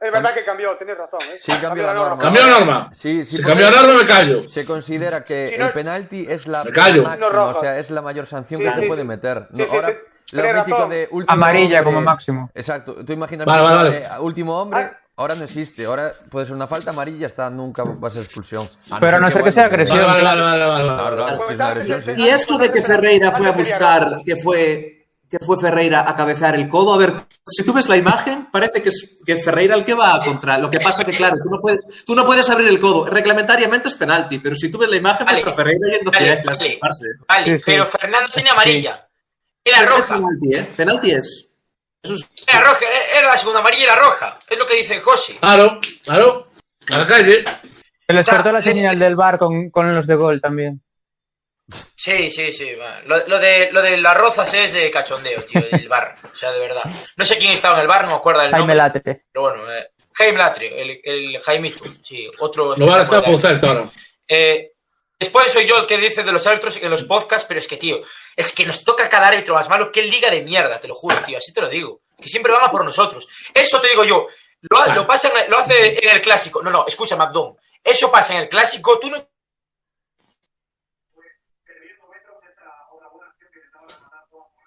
es 0.07 0.12
verdad 0.12 0.35
que 0.35 0.44
cambió, 0.44 0.76
tienes 0.76 0.96
razón. 0.96 1.18
¿eh? 1.33 1.38
Sí, 1.40 1.52
cambió 1.61 1.83
la 1.83 1.92
norma. 1.94 2.22
Cambió 2.22 2.46
norma. 2.46 2.90
Sí, 2.94 3.24
sí, 3.24 3.38
Si 3.38 3.42
cambió 3.42 3.68
norma, 3.70 3.94
me 4.00 4.07
callo. 4.07 4.48
Se 4.48 4.64
considera 4.64 5.24
que 5.24 5.50
Si 5.55 5.59
no- 5.59 5.66
el 5.66 5.72
penalti 5.72 6.24
es 6.28 6.46
la 6.46 6.62
Me 6.62 6.70
callo. 6.70 7.02
máxima, 7.02 7.31
No 7.31 7.46
o 7.48 7.55
sea, 7.61 7.78
es 7.78 7.90
la 7.90 8.00
mayor 8.00 8.26
sanción 8.26 8.61
Sí, 8.61 8.66
que 8.68 8.74
te 8.74 8.81
sí, 8.83 8.87
puede 8.87 9.02
meter. 9.05 9.48
Sí, 9.50 9.57
No, 9.59 9.64
sí, 9.64 9.70
ahora, 9.74 9.88
sí. 9.88 10.37
lo 10.37 10.42
mítico 10.55 10.87
de 10.88 11.09
último 11.11 11.33
Amarilla 11.33 11.78
hombre- 11.81 11.85
como 11.85 12.00
máximo. 12.00 12.50
Exacto. 12.55 12.94
Tú 13.05 13.12
imaginas 13.12 13.44
Vale, 13.46 13.62
vale, 13.62 13.96
eh, 13.98 14.09
último 14.20 14.57
hombre, 14.61 14.83
Ah. 14.83 14.98
Ahora 15.16 15.35
no 15.35 15.44
existe. 15.44 15.85
Ahora 15.85 16.12
puede 16.31 16.46
ser 16.46 16.55
una 16.55 16.66
falta 16.66 16.90
amarilla, 16.90 17.27
está, 17.27 17.48
nunca 17.51 17.85
va 17.85 18.09
a 18.09 18.11
ser 18.11 18.22
expulsión. 18.22 18.68
A 18.90 19.01
Pero 19.01 19.16
a 19.16 19.20
no 19.20 19.31
ser 19.31 19.42
que 19.42 19.53
sea 19.53 19.66
agresión. 19.66 19.98
Vale, 20.05 20.22
vale, 20.22 20.66
vale, 21.57 21.96
es 21.98 22.05
sí. 22.05 22.12
Y 22.16 22.29
eso 22.29 22.59
de 22.59 22.70
que 22.72 22.83
Ferreira 22.83 23.33
fue 23.33 23.46
a 23.48 23.53
buscar, 23.53 24.16
que 24.25 24.37
fue, 24.37 25.07
que 25.29 25.38
fue 25.38 25.59
Ferreira 25.59 26.05
a 26.09 26.14
cabecear 26.14 26.55
el 26.57 26.68
codo, 26.68 26.92
a 26.94 26.98
ver, 26.98 27.14
si 27.46 27.64
tú 27.64 27.72
ves 27.72 27.88
la 27.88 27.96
imagen, 27.96 28.48
parece 28.51 28.83
que 28.83 28.88
es 28.90 29.16
que 29.25 29.33
es 29.33 29.44
Ferreira 29.44 29.75
el 29.75 29.85
que 29.85 29.94
va 29.94 30.16
a 30.16 30.25
contra. 30.25 30.59
Lo 30.59 30.68
que 30.68 30.81
pasa 30.81 31.05
que, 31.05 31.12
claro, 31.12 31.37
tú 31.42 31.48
no 31.51 31.61
puedes, 31.61 32.05
tú 32.05 32.14
no 32.14 32.25
puedes 32.27 32.48
abrir 32.51 32.68
el 32.68 32.81
codo. 32.81 33.07
Reglamentariamente 33.07 33.88
es 33.88 33.94
penalti, 33.94 34.38
pero 34.40 34.55
si 34.55 34.70
tú 34.70 34.79
ves 34.79 34.90
la 34.90 34.96
imagen, 34.96 35.27
ves 35.27 35.40
Vale. 35.44 35.53
a 35.53 35.57
Ferreira 35.57 35.88
yendo 35.90 36.11
Vale, 36.11 36.42
hacia 36.46 37.07
vale. 37.29 37.44
Sí, 37.44 37.59
sí. 37.59 37.64
pero 37.66 37.87
Fernando 37.87 38.31
tiene 38.35 38.51
amarilla. 38.51 39.09
Era 39.64 39.79
Pero 39.79 39.96
es 39.96 40.09
roja. 40.09 40.14
penalti, 40.16 40.57
¿eh? 40.57 40.68
Penalti 40.77 41.11
es. 41.12 41.51
Era 42.48 42.60
roja, 42.60 42.84
era 43.16 43.28
la 43.28 43.38
segunda 43.38 43.60
amarilla 43.60 43.82
y 43.82 43.84
era 43.84 43.96
roja. 43.96 44.38
Es 44.48 44.58
lo 44.58 44.66
que 44.66 44.74
dice 44.74 45.00
José. 45.00 45.36
Claro, 45.40 45.78
claro. 46.04 46.48
A 46.90 46.98
la 46.98 47.06
calle. 47.06 47.44
Se 48.06 48.12
les 48.12 48.28
cortó 48.28 48.50
la 48.50 48.60
señal 48.62 48.98
del 48.98 49.14
bar 49.14 49.38
con, 49.38 49.70
con 49.70 49.94
los 49.94 50.06
de 50.06 50.16
gol 50.16 50.40
también. 50.40 50.82
Sí, 51.94 52.30
sí, 52.30 52.52
sí. 52.52 52.72
Lo, 53.06 53.26
lo 53.28 53.38
de, 53.38 53.70
lo 53.72 53.80
de 53.80 53.96
las 53.96 54.16
rozas 54.16 54.52
es 54.52 54.72
de 54.72 54.90
cachondeo, 54.90 55.40
tío, 55.42 55.62
del 55.70 55.88
bar. 55.88 56.18
O 56.30 56.34
sea, 56.34 56.50
de 56.50 56.58
verdad. 56.58 56.82
No 57.16 57.24
sé 57.24 57.38
quién 57.38 57.52
estaba 57.52 57.76
en 57.76 57.82
el 57.82 57.88
bar, 57.88 58.02
no 58.02 58.10
me 58.10 58.16
acuerdo 58.16 58.42
del 58.42 58.50
Jaime 58.50 58.58
nombre. 58.58 58.76
Latre. 58.76 59.24
Pero 59.32 59.42
bueno, 59.42 59.72
eh, 59.72 59.90
Jaime 60.12 60.38
Latre, 60.38 60.82
el, 60.82 61.00
el 61.04 61.40
Jaimito. 61.40 61.84
Sí, 62.04 62.28
otro. 62.40 62.76
Lo 62.76 62.86
van 62.86 62.98
a 62.98 63.02
estar 63.02 63.24
por 63.24 63.38
Celta 63.38 63.68
ahora. 63.68 63.84
Eh, 64.26 64.72
después 65.18 65.52
soy 65.52 65.66
yo 65.66 65.78
el 65.78 65.86
que 65.86 65.98
dice 65.98 66.24
de 66.24 66.32
los 66.32 66.46
árbitros 66.46 66.76
en 66.82 66.90
los 66.90 67.04
podcasts, 67.04 67.46
pero 67.46 67.60
es 67.60 67.68
que, 67.68 67.76
tío, 67.76 68.02
es 68.37 68.53
que 68.53 68.66
nos 68.66 68.85
toca 68.85 69.09
cada 69.09 69.29
árbitro 69.29 69.55
más 69.55 69.68
malo. 69.68 69.90
Qué 69.92 70.03
liga 70.03 70.31
de 70.31 70.42
mierda, 70.42 70.79
te 70.81 70.88
lo 70.88 70.95
juro, 70.95 71.16
tío. 71.25 71.38
Así 71.38 71.53
te 71.53 71.61
lo 71.61 71.68
digo. 71.68 72.01
Que 72.21 72.29
siempre 72.29 72.53
van 72.53 72.64
a 72.64 72.71
por 72.71 72.85
nosotros. 72.85 73.27
Eso 73.53 73.81
te 73.81 73.88
digo 73.88 74.05
yo. 74.05 74.27
Lo, 74.71 74.79
ha- 74.79 74.95
lo, 74.95 75.11
hace 75.11 75.29
en 75.99 76.11
el 76.11 76.21
clásico. 76.21 76.62
No, 76.62 76.71
no, 76.71 76.85
escucha, 76.87 77.16
Abdón. 77.16 77.57
Eso 77.83 78.11
pasa 78.12 78.35
en 78.35 78.42
el 78.42 78.49
clásico. 78.49 78.99
Tú 79.01 79.11
no. 79.11 79.27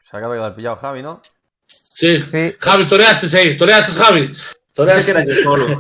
Se 0.10 0.18
acaba 0.18 0.34
de 0.36 0.40
quedar 0.40 0.56
pillado 0.56 0.76
Javi, 0.78 1.02
¿no? 1.02 1.22
Sí. 1.68 2.22
Sí. 2.22 2.56
Javi, 2.60 2.88
toreaste 2.88 3.38
ahí. 3.38 3.58
Toreaste, 3.58 3.92
Javi. 3.94 4.34
Pensé 4.76 5.06
que 5.06 5.12
era 5.12 5.22
Toreaste. 5.24 5.44
solo. 5.44 5.80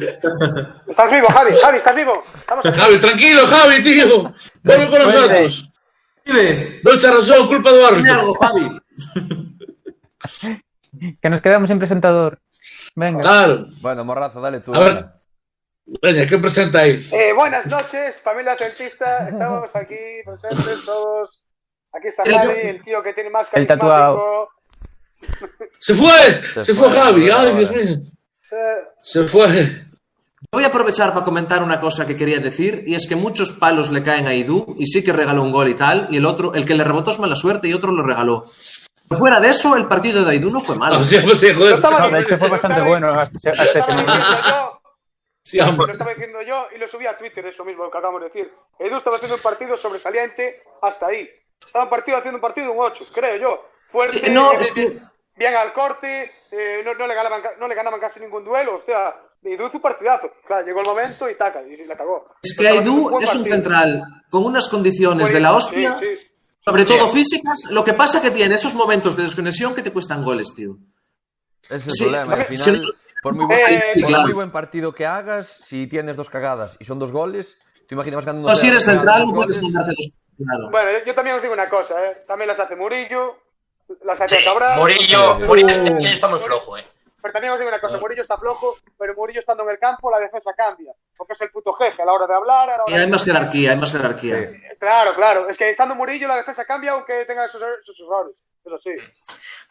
¿Estás 0.88 1.12
vivo, 1.12 1.28
Javi? 1.28 1.56
Javi, 1.58 1.78
¿estás 1.78 1.95
vivo? 1.95 2.24
Estamos. 2.38 2.65
Javi, 2.78 3.00
tranquilo, 3.00 3.45
Javi, 3.48 3.82
tío. 3.82 4.34
Vuelve 4.63 4.89
con 4.89 5.00
nosotros. 5.04 5.69
Vive, 6.25 6.79
No 6.83 6.91
echa 6.93 7.11
razón, 7.11 7.47
culpa 7.47 7.71
de 7.71 7.77
dime 7.77 7.88
árbitro. 7.88 8.13
algo, 8.19 8.33
Javi. 8.35 8.81
Que 11.21 11.29
nos 11.29 11.41
quedamos 11.41 11.67
sin 11.69 11.77
presentador. 11.77 12.39
Venga. 12.95 13.19
Claro. 13.19 13.65
Bueno, 13.81 14.05
Morrazo, 14.05 14.39
dale 14.39 14.61
tú. 14.61 14.73
A 14.73 14.79
ver. 14.79 15.05
Venga, 16.01 16.25
¿qué 16.25 16.38
presenta 16.38 16.79
ahí? 16.79 17.05
Eh, 17.11 17.33
buenas 17.33 17.65
noches, 17.67 18.15
familia 18.23 18.57
celtista. 18.57 19.27
Estamos 19.29 19.69
aquí 19.75 19.95
presentes 20.25 20.85
todos. 20.85 21.43
Aquí 21.91 22.07
está 22.07 22.23
yo- 22.23 22.38
Javi, 22.39 22.59
el 22.61 22.83
tío 22.83 23.03
que 23.03 23.13
tiene 23.13 23.29
más 23.29 23.47
El 23.51 23.67
tatuado. 23.67 24.47
Se 25.79 25.93
fue, 25.93 26.41
Se 26.53 26.63
se 26.63 26.73
fue 26.73 26.89
fue, 26.89 26.97
Javi. 26.97 27.29
Ay, 27.29 27.55
Dios 27.57 27.71
mío. 27.71 27.97
Se 29.01 29.27
fue. 29.27 29.47
Voy 30.55 30.63
a 30.63 30.67
aprovechar 30.67 31.11
para 31.11 31.25
comentar 31.25 31.61
una 31.61 31.81
cosa 31.81 32.07
que 32.07 32.15
quería 32.15 32.39
decir, 32.39 32.85
y 32.87 32.95
es 32.95 33.07
que 33.09 33.17
muchos 33.17 33.51
palos 33.51 33.91
le 33.91 34.01
caen 34.03 34.25
a 34.25 34.33
Idú, 34.33 34.73
y 34.79 34.87
sí 34.87 35.03
que 35.03 35.11
regaló 35.11 35.43
un 35.43 35.51
gol 35.51 35.67
y 35.67 35.75
tal, 35.75 36.07
y 36.09 36.15
el 36.15 36.25
otro, 36.25 36.53
el 36.53 36.65
que 36.65 36.75
le 36.75 36.85
rebotó 36.85 37.11
es 37.11 37.19
mala 37.19 37.35
suerte 37.35 37.67
y 37.67 37.73
otro 37.73 37.91
lo 37.91 38.03
regaló. 38.03 38.45
Fuera 39.09 39.41
de 39.41 39.49
eso, 39.49 39.75
el 39.75 39.85
partido 39.85 40.23
de 40.23 40.31
Aidú 40.31 40.49
no 40.49 40.61
fue 40.61 40.75
malo. 40.77 41.03
Sí, 41.03 41.17
sí, 41.35 41.49
Lo 41.49 41.55
joder. 41.59 41.79
No, 41.81 42.09
de 42.09 42.21
hecho 42.21 42.37
fue 42.37 42.49
bastante 42.49 42.79
bueno 42.83 43.09
hasta, 43.19 43.49
hasta 43.51 43.79
ese 43.79 43.91
momento. 43.91 44.81
Sí, 45.43 45.57
lo 45.59 45.85
estaba 45.87 46.11
diciendo 46.13 46.41
yo 46.41 46.67
y 46.73 46.79
lo 46.79 46.87
subí 46.87 47.05
a 47.05 47.17
Twitter, 47.17 47.45
eso 47.47 47.65
mismo 47.65 47.83
que 47.91 47.97
acabamos 47.97 48.21
de 48.21 48.27
decir. 48.29 48.51
Edu 48.79 48.95
estaba 48.95 49.17
haciendo 49.17 49.35
un 49.35 49.41
partido 49.43 49.75
sobresaliente 49.75 50.61
hasta 50.81 51.07
ahí. 51.07 51.29
Estaba 51.65 51.83
un 51.83 51.89
partido 51.89 52.17
haciendo 52.17 52.37
un 52.37 52.41
partido 52.41 52.71
un 52.71 52.79
8, 52.79 53.03
creo 53.13 53.35
yo. 53.37 53.65
Fuerte, 53.91 54.25
Eh, 54.25 54.29
no, 54.31 54.49
bien- 54.51 54.61
es 54.61 54.71
que 54.71 54.89
bien 55.35 55.53
al 55.55 55.73
corte, 55.73 56.31
eh, 56.51 56.81
no, 56.85 56.93
no 56.95 57.05
le 57.07 57.13
ganaban, 57.13 57.41
no 57.59 57.67
le 57.67 57.75
ganaban 57.75 57.99
casi 57.99 58.19
ningún 58.21 58.43
duelo. 58.45 58.75
O 58.75 58.85
sea, 58.85 59.13
Edu 59.53 59.67
hizo 59.67 59.77
un 59.77 59.81
partidazo. 59.81 60.29
Claro, 60.47 60.65
llegó 60.65 60.79
el 60.81 60.88
momento 60.88 61.29
y 61.29 61.36
taca, 61.36 61.62
y 61.62 61.86
la 61.86 61.95
cagó. 61.95 62.27
Es 62.41 62.55
que 62.58 62.63
buen 62.63 62.84
es 63.23 63.34
un 63.36 63.41
partido. 63.41 63.55
central 63.55 64.03
con 64.29 64.45
unas 64.45 64.67
condiciones 64.69 65.31
de 65.31 65.39
la 65.39 65.53
hostia, 65.55 65.99
Sí, 66.01 66.08
sí. 66.15 66.27
sobre 66.65 66.86
todo 66.86 67.10
físicas. 67.10 67.69
Lo 67.71 67.84
que 67.84 67.93
pasa 67.93 68.21
que 68.21 68.31
tiene 68.31 68.55
esos 68.55 68.73
momentos 68.73 69.15
de 69.15 69.23
desconexión 69.23 69.75
que 69.75 69.81
te 69.84 69.91
cuestan 69.93 70.23
goles, 70.23 70.53
tío. 70.55 70.77
Ese 71.63 71.75
es 71.75 71.86
el 71.88 71.91
Sí, 71.93 72.03
problema. 72.05 72.34
Al 72.34 72.45
final, 72.45 72.84
por 73.21 73.34
muy 73.34 73.45
buen, 73.45 73.60
Eh, 73.60 73.81
por 73.95 74.03
claro. 74.05 74.23
muy 74.23 74.34
buen 74.34 74.51
partido 74.51 74.93
que 74.93 75.05
hagas, 75.05 75.60
si 75.63 75.88
tienes 75.88 76.15
dos 76.17 76.29
cagadas 76.29 76.77
y 76.79 76.85
son 76.85 77.00
dos 77.00 77.12
goles, 77.12 77.58
tú 77.87 77.96
imaginas 77.96 78.25
ganando. 78.25 78.48
No, 78.50 78.56
si 78.56 78.67
eres 78.67 78.83
central, 78.83 79.25
no 79.25 79.33
puedes 79.33 79.62
mandarte 79.62 79.93
dos. 79.98 80.12
Claro. 80.37 80.69
Bueno, 80.69 80.91
yo, 80.91 81.06
yo 81.06 81.15
también 81.15 81.35
os 81.37 81.41
digo 81.41 81.54
una 81.54 81.69
cosa, 81.69 81.93
¿eh? 82.06 82.17
También 82.27 82.50
las 82.50 82.60
hace 82.60 82.75
Murillo, 82.75 83.37
las 84.04 84.19
hace 84.19 84.39
Sí, 84.39 84.43
Cabral. 84.43 84.77
Murillo. 84.79 85.39
Murillo 85.39 85.69
este 85.69 85.87
año 85.89 86.10
está 86.10 86.27
muy 86.27 86.39
flojo, 86.39 86.77
eh. 86.77 86.85
Pero 87.26 87.34
también 87.34 87.54
os 87.54 87.58
digo 87.60 87.69
una 87.69 87.82
cosa, 87.82 87.98
Murillo 87.98 88.21
está 88.21 88.38
flojo, 88.38 88.76
pero 89.00 89.15
Murillo 89.15 89.40
estando 89.40 89.63
en 89.63 89.69
el 89.71 89.80
campo, 89.80 90.12
la 90.12 90.19
defensa 90.19 90.54
cambia. 90.56 90.94
Porque 91.17 91.34
es 91.34 91.42
el 91.42 91.50
puto 91.50 91.73
jefe 91.73 92.04
a 92.04 92.06
la 92.06 92.13
hora 92.13 92.28
de 92.28 92.36
hablar. 92.36 92.69
A 92.69 92.78
la 92.78 92.84
hora 92.84 92.92
Y 92.92 92.94
hay 92.94 93.00
de- 93.00 93.08
más 93.08 93.26
jerarquía, 93.26 93.71
hay 93.71 93.78
más 93.78 93.92
jerarquía. 93.92 94.48
Sí. 94.52 94.58
Claro, 94.80 95.15
claro. 95.15 95.50
Es 95.50 95.58
que 95.58 95.71
estando 95.71 95.96
Murillo, 95.96 96.28
la 96.28 96.36
defensa 96.36 96.63
cambia 96.65 96.92
aunque 96.92 97.26
tenga 97.26 97.48
sus, 97.48 97.63
sus 97.84 98.00
errores. 98.02 98.36
Eso 98.63 98.78
sí. 98.78 98.92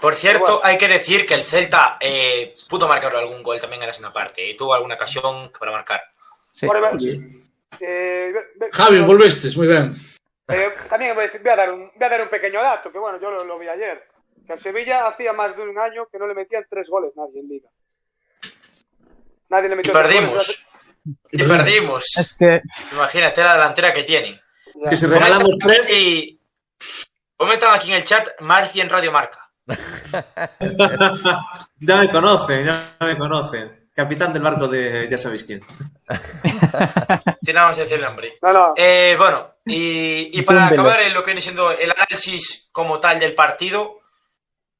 Por 0.00 0.14
cierto, 0.16 0.58
hay 0.64 0.76
que 0.78 0.88
decir 0.88 1.24
que 1.26 1.34
el 1.34 1.44
Celta 1.44 1.96
eh, 2.00 2.54
pudo 2.68 2.88
marcar 2.88 3.14
algún 3.14 3.44
gol 3.44 3.60
también 3.60 3.82
en 3.82 3.86
la 3.86 3.92
segunda 3.92 4.12
parte. 4.12 4.50
eh. 4.50 4.56
Tuvo 4.58 4.74
alguna 4.74 4.96
ocasión 4.96 5.52
para 5.56 5.70
marcar. 5.70 6.02
Sí. 6.50 6.66
Por 6.66 6.76
el- 6.76 7.30
eh, 7.80 8.32
Javi, 8.72 9.00
volviste, 9.00 9.48
muy 9.56 9.68
bien. 9.68 9.92
eh, 10.48 10.72
también 10.88 11.14
voy 11.14 11.24
a, 11.24 11.26
decir- 11.28 11.40
voy 11.42 11.52
a 11.52 11.56
dar 11.56 11.72
un, 11.72 11.90
voy 11.94 12.04
a 12.04 12.08
dar 12.08 12.22
un 12.22 12.28
pequeño 12.30 12.60
dato, 12.60 12.90
que 12.90 12.98
bueno, 12.98 13.20
yo 13.20 13.30
lo, 13.30 13.44
lo 13.44 13.58
vi 13.60 13.68
ayer. 13.68 14.08
Que 14.46 14.52
al 14.52 14.60
Sevilla 14.60 15.06
hacía 15.06 15.32
más 15.32 15.56
de 15.56 15.62
un 15.62 15.78
año 15.78 16.06
que 16.10 16.18
no 16.18 16.26
le 16.26 16.34
metían 16.34 16.64
tres 16.68 16.88
goles 16.88 17.12
nadie 17.16 17.40
en 17.40 17.48
Liga. 17.48 17.68
Nadie 19.48 19.68
le 19.68 19.74
Y 19.74 19.76
metió 19.78 19.92
tres 19.92 20.04
goles, 20.06 20.20
perdimos. 20.20 20.66
Y 21.32 21.42
perdimos. 21.44 22.04
Es 22.18 22.34
que 22.34 22.60
Imagínate 22.92 23.42
la 23.42 23.52
delantera 23.54 23.92
que 23.92 24.02
tienen. 24.02 24.40
ya. 24.74 24.90
Que 24.90 24.96
si 24.96 25.06
regalamos 25.06 25.58
Comentan 25.58 25.68
tres, 25.68 25.86
aquí- 25.86 26.40
Comentan 27.36 27.74
aquí 27.74 27.90
en 27.90 27.96
el 27.96 28.04
chat 28.04 28.28
Marci 28.40 28.80
en 28.80 28.88
Radio 28.88 29.12
Marca. 29.12 29.40
ya 31.80 31.96
me 31.96 32.10
conocen, 32.10 32.64
ya 32.66 32.96
me 33.00 33.16
conocen. 33.16 33.88
Capitán 33.94 34.32
del 34.32 34.42
barco 34.42 34.66
de 34.68 35.06
ya 35.08 35.18
sabéis 35.18 35.44
quién. 35.44 35.60
Si 37.44 37.52
nada 37.52 37.68
más 37.68 37.76
decir 37.76 37.96
el 37.96 38.02
nombre. 38.02 38.38
No, 38.42 38.52
no. 38.52 38.72
Eh, 38.76 39.14
bueno, 39.18 39.56
y, 39.66 40.30
y 40.38 40.42
para 40.42 40.66
acabar 40.68 41.02
en 41.02 41.12
lo 41.14 41.22
que 41.22 41.26
viene 41.26 41.40
siendo 41.42 41.70
el 41.70 41.90
análisis 41.90 42.68
como 42.72 42.98
tal 43.00 43.20
del 43.20 43.34
partido, 43.34 44.00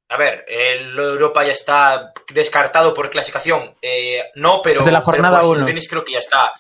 a 0.09 0.17
ver, 0.17 0.45
el 0.47 0.99
Europa 0.99 1.45
ya 1.45 1.53
está 1.53 2.13
descartado 2.29 2.93
por 2.95 3.11
clasificación. 3.11 3.75
Eh, 3.81 4.23
no, 4.35 4.61
pero, 4.63 4.81
Desde 4.81 4.93
la 4.93 5.01
jornada 5.01 5.41
por 5.41 5.49
uno. 5.49 5.55
sensaciones 5.57 5.89
creo 5.89 6.05
que 6.05 6.13
ya 6.13 6.19
está. 6.19 6.53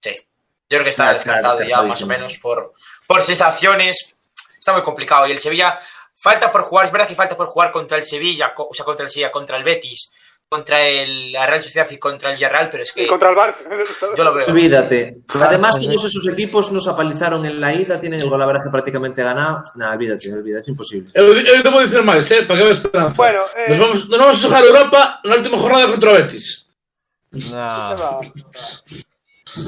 Sí, 0.00 0.14
yo 0.14 0.78
creo 0.78 0.84
que 0.84 0.90
está 0.90 1.12
Ya 1.12 1.12
está 1.12 1.32
descartado 1.32 1.62
ya 1.62 1.82
más 1.82 2.02
o 2.02 2.06
menos 2.06 2.38
por, 2.38 2.74
por 3.06 3.22
sensaciones. 3.22 4.16
Está 4.58 4.72
muy 4.72 4.82
complicado. 4.82 5.26
Y 5.26 5.32
el 5.32 5.38
Sevilla 5.38 5.78
falta 6.16 6.52
por 6.52 6.62
jugar, 6.62 6.86
es 6.86 6.92
verdad 6.92 7.08
que 7.08 7.14
falta 7.14 7.36
por 7.36 7.46
jugar 7.46 7.72
contra 7.72 7.98
el 7.98 8.04
Sevilla, 8.04 8.52
o 8.56 8.74
sea, 8.74 8.84
contra 8.84 9.04
el 9.04 9.10
Sevilla, 9.10 9.32
contra 9.32 9.56
el 9.56 9.64
Betis, 9.64 10.10
contra 10.52 10.86
el, 10.86 11.32
la 11.32 11.46
Real 11.46 11.62
Sociedad 11.62 11.90
y 11.90 11.96
contra 11.96 12.28
el 12.28 12.36
Villarreal, 12.36 12.68
pero 12.70 12.82
es 12.82 12.92
que 12.92 13.04
Y 13.04 13.06
contra 13.06 13.30
el 13.30 13.36
Barça. 13.36 13.56
yo 14.16 14.22
lo 14.22 14.34
veo. 14.34 14.46
Olvídate. 14.48 15.22
Además, 15.40 15.80
todos 15.80 16.04
esos 16.04 16.28
equipos 16.28 16.70
nos 16.70 16.86
apalizaron 16.86 17.46
en 17.46 17.58
la 17.58 17.72
ida, 17.72 17.98
tienen 17.98 18.20
el 18.20 18.28
golaveraje 18.28 18.68
prácticamente 18.70 19.22
ganado. 19.22 19.64
Nada, 19.76 19.94
olvídate, 19.94 20.30
olvídate, 20.30 20.60
es 20.60 20.68
imposible. 20.68 21.10
Eu, 21.14 21.32
eu 21.32 21.62
debo 21.62 21.80
dicir 21.80 22.02
máis, 22.02 22.30
eh, 22.30 22.42
para 22.42 22.56
que 22.56 22.62
haber 22.64 22.74
esperanza. 22.76 23.16
Bueno, 23.16 23.40
eh, 23.56 23.70
Nos 23.70 23.78
vamos, 23.78 24.08
nos 24.10 24.18
vamos 24.18 24.36
a 24.36 24.40
xogar 24.40 24.62
a 24.62 24.66
Europa 24.66 25.20
na 25.24 25.36
última 25.36 25.56
jornada 25.56 25.88
contra 25.88 26.12
Betis. 26.12 26.68
Nah. 27.50 27.96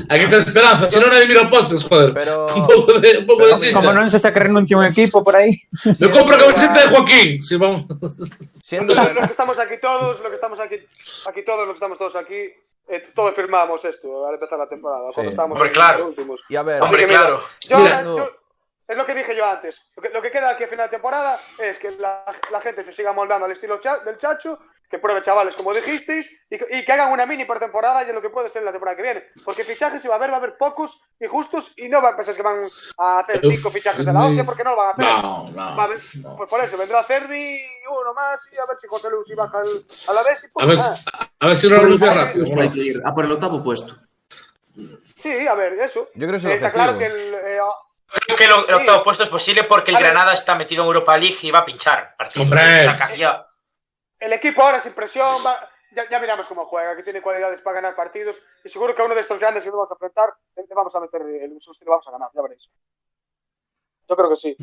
Aquí 0.09 0.25
ten 0.29 0.39
esperanza, 0.41 0.91
se 0.91 0.99
non 1.01 1.11
nadie 1.13 1.27
mira 1.29 1.49
podcast, 1.51 1.85
joder. 1.89 2.13
Pero- 2.15 2.47
Un 2.57 2.65
pouco 2.67 2.97
de, 3.01 3.19
un 3.21 3.27
pouco 3.27 3.45
de 3.59 3.73
como 3.73 3.93
non 3.93 4.09
se 4.09 4.19
saca 4.19 4.41
renuncia 4.41 4.77
un 4.77 4.85
equipo 4.89 5.21
por 5.23 5.37
aí. 5.37 5.53
Me 6.01 6.09
compro 6.15 6.37
camiseta 6.41 6.81
de 6.81 6.89
Joaquín. 6.93 7.29
Si 7.45 7.57
vamos... 7.61 7.85
Siendo, 8.65 8.95
Los 8.97 9.29
que 9.29 9.37
estamos 9.37 9.59
aquí 9.59 9.77
todos, 9.81 10.21
los 10.21 10.29
que 10.31 10.37
estamos 10.41 10.59
aquí, 10.61 10.77
aquí 11.29 11.43
todos, 11.45 11.69
los 11.69 11.77
que 11.77 11.79
estamos 11.85 11.99
todos 11.99 12.17
aquí, 12.17 12.49
eh, 12.89 13.03
todos 13.15 13.35
firmamos 13.37 13.85
esto 13.85 14.27
al 14.27 14.35
empezar 14.35 14.59
la 14.59 14.69
temporada. 14.69 15.13
Sí. 15.13 15.21
estábamos 15.21 15.57
Hombre, 15.61 15.71
claro. 15.73 16.07
últimos. 16.09 16.41
y 16.49 16.57
a 16.57 16.63
ver, 16.63 16.81
Hombre, 16.81 17.03
que 17.05 17.09
mira, 17.13 17.21
claro. 17.21 17.41
Yo, 17.69 17.79
Mira. 17.79 18.03
yo- 18.03 18.31
es 18.89 18.97
lo 18.97 19.07
que 19.07 19.15
dije 19.15 19.35
yo 19.37 19.45
antes. 19.47 19.77
Lo 19.97 20.03
que, 20.03 20.09
lo 20.11 20.21
que 20.21 20.31
queda 20.31 20.51
aquí 20.51 20.65
a 20.65 20.69
final 20.69 20.87
de 20.89 20.97
temporada 20.97 21.39
es 21.63 21.79
que 21.79 21.89
la, 22.01 22.25
la 22.53 22.61
gente 22.61 22.85
se 22.85 22.93
siga 22.93 23.13
moldando 23.13 23.47
al 23.47 23.53
estilo 23.53 23.81
cha- 23.81 23.99
del 24.05 24.19
Chacho, 24.19 24.59
que 24.95 25.01
pruebe 25.01 25.23
chavales 25.23 25.55
como 25.57 25.75
dijisteis, 25.75 26.25
y, 26.49 26.57
que- 26.57 26.67
y 26.71 26.85
que 26.85 26.93
hagan 26.93 27.11
una 27.11 27.27
mini 27.27 27.45
pretemporada 27.45 28.05
y 28.05 28.09
es 28.09 28.15
lo 28.15 28.23
que 28.23 28.31
puede 28.31 28.49
ser 28.51 28.63
la 28.63 28.71
temporada 28.71 28.97
que 28.97 29.03
viene. 29.03 29.25
Porque 29.45 29.65
fichajes 29.65 30.01
si 30.01 30.07
va 30.07 30.15
a 30.15 30.19
haber, 30.19 30.31
va 30.31 30.35
a 30.35 30.39
haber 30.39 30.57
pocos 30.57 30.97
y 31.19 31.27
justos 31.27 31.65
y 31.77 31.89
no 31.89 32.01
va 32.01 32.11
a 32.11 32.17
pensar 32.17 32.37
que 32.37 32.43
van 32.43 32.63
a 32.99 33.19
hacer 33.19 33.41
cinco 33.41 33.71
fichajes 33.71 34.05
de 34.07 34.13
la 34.13 34.25
hostia 34.25 34.45
porque 34.45 34.63
no 34.63 34.71
lo 34.71 34.77
van 34.77 34.89
a 34.89 34.91
hacer. 34.93 35.05
No, 35.05 35.49
no, 35.51 35.57
Va 35.57 35.83
a 35.83 35.85
haber- 35.87 35.99
no. 36.23 36.37
Pues 36.37 36.49
por 36.49 36.63
eso, 36.63 36.79
vendrá 36.79 37.03
Cervi 37.03 37.61
uno 37.91 38.15
más 38.15 38.39
y 38.53 38.57
a 38.57 38.67
ver 38.67 38.77
si 38.81 38.87
José 38.87 39.11
Luis 39.11 39.35
baja 39.37 39.59
al- 39.59 39.85
a 40.09 40.13
la 40.13 40.23
vez. 40.23 40.45
Y 40.45 40.49
pues, 40.49 40.65
A 40.65 40.69
ver, 40.69 40.79
a 41.41 41.47
ver 41.49 41.57
si 41.57 41.69
no 41.69 41.77
renuncia 41.81 42.15
rápido. 42.15 42.45
Hay 42.61 42.69
que 42.71 42.81
ir 42.81 43.03
a 43.05 43.13
por 43.13 43.25
el 43.25 43.33
octavo 43.33 43.63
puesto. 43.63 43.97
Sí, 45.17 45.47
a 45.47 45.55
ver, 45.55 45.73
eso. 45.81 46.09
Yo 46.15 46.27
creo 46.29 46.41
que 46.41 46.49
Eh, 46.49 46.55
Está 46.55 46.73
claro 46.73 46.99
que 46.99 47.07
el, 47.07 47.35
eh, 47.35 47.59
Creo 48.27 48.37
que 48.37 48.47
lo- 48.47 48.69
el 48.69 48.75
octavo 48.75 49.03
puesto 49.03 49.25
es 49.25 49.29
posible 49.29 49.65
porque 49.65 49.91
el. 49.91 49.99
Granada 49.99 50.35
está 50.35 50.55
metido 50.55 50.83
en 50.83 50.87
Europa 50.89 51.17
League 51.19 51.37
y 51.43 51.51
va 51.51 51.61
a 51.61 51.65
pinchar. 51.65 52.15
Partido. 52.17 52.43
Hombre. 52.45 52.85
La 52.85 52.97
cajilla. 52.97 53.47
El 54.25 54.33
equipo 54.33 54.63
ahora 54.63 54.83
sin 54.83 54.93
presión, 54.93 55.27
va- 55.47 55.69
ya, 55.93 56.09
ya 56.11 56.19
miramos 56.19 56.47
cómo 56.49 56.67
juega, 56.67 56.97
que 56.97 57.03
tiene 57.03 57.23
cualidades 57.23 57.61
para 57.61 57.77
ganar 57.77 57.95
partidos 57.95 58.37
y 58.65 58.69
seguro 58.69 58.95
que 58.95 59.03
a 59.03 59.05
uno 59.05 59.15
de 59.15 59.21
estos 59.21 59.39
grandes 59.39 59.63
que 59.63 59.69
nos 59.71 59.77
vamos 59.79 59.91
a 59.91 59.95
enfrentar 59.95 60.35
le 60.57 60.75
vamos 60.75 60.95
a 60.95 61.01
meter 61.01 61.23
el 61.23 61.61
susto 61.61 61.85
y 61.85 61.87
le 61.87 61.91
vamos 61.91 62.07
a 62.09 62.11
ganar, 62.11 62.31
ya 62.35 62.43
veréis. 62.43 62.69
Yo 64.09 64.17
creo 64.17 64.29
que 64.31 64.37
sí. 64.37 64.57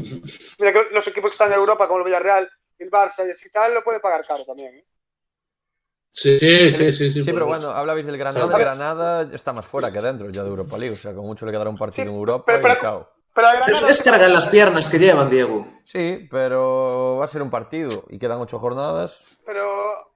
Mira 0.59 0.73
que 0.73 0.93
los 0.93 1.07
equipos 1.07 1.31
que 1.31 1.35
están 1.35 1.51
en 1.51 1.57
Europa, 1.59 1.87
como 1.87 1.99
el 1.99 2.05
Villarreal, 2.05 2.49
el 2.79 2.91
Barça 2.91 3.25
y 3.27 3.31
así 3.31 3.49
tal, 3.49 3.73
lo 3.73 3.83
puede 3.83 3.99
pagar 3.99 4.25
caro 4.25 4.43
también. 4.45 4.75
¿eh? 4.75 4.85
Sí, 6.13 6.37
sí, 6.39 6.71
sí, 6.71 6.91
sí. 6.91 7.23
Sí, 7.23 7.31
pero 7.33 7.45
bueno, 7.45 7.69
hablabais 7.69 8.05
del 8.05 8.17
Granada. 8.17 8.45
El 8.53 8.61
Granada 8.61 9.29
está 9.33 9.53
más 9.53 9.65
fuera 9.65 9.91
que 9.91 10.01
dentro 10.01 10.29
ya 10.29 10.43
de 10.43 10.49
Europa 10.49 10.77
League. 10.77 10.93
O 10.93 10.97
sea, 10.97 11.13
con 11.15 11.25
mucho 11.25 11.45
le 11.45 11.51
quedará 11.53 11.69
un 11.69 11.77
partido 11.77 12.03
Sí, 12.03 12.09
en 12.09 12.15
Europa 12.15 12.43
pero- 12.61 12.73
y 12.73 12.79
chao. 12.81 13.09
Pero 13.33 13.47
Es, 13.49 13.57
Granada, 13.67 13.89
es 13.89 14.01
carga 14.03 14.25
en 14.25 14.33
las 14.33 14.47
piernas 14.47 14.89
que 14.89 14.99
llevan, 14.99 15.29
Diego. 15.29 15.65
Sí, 15.85 16.27
pero 16.29 17.17
va 17.17 17.25
a 17.25 17.27
ser 17.29 17.41
un 17.41 17.49
partido 17.49 18.03
y 18.09 18.19
quedan 18.19 18.39
ocho 18.39 18.59
jornadas. 18.59 19.23
pero 19.45 20.11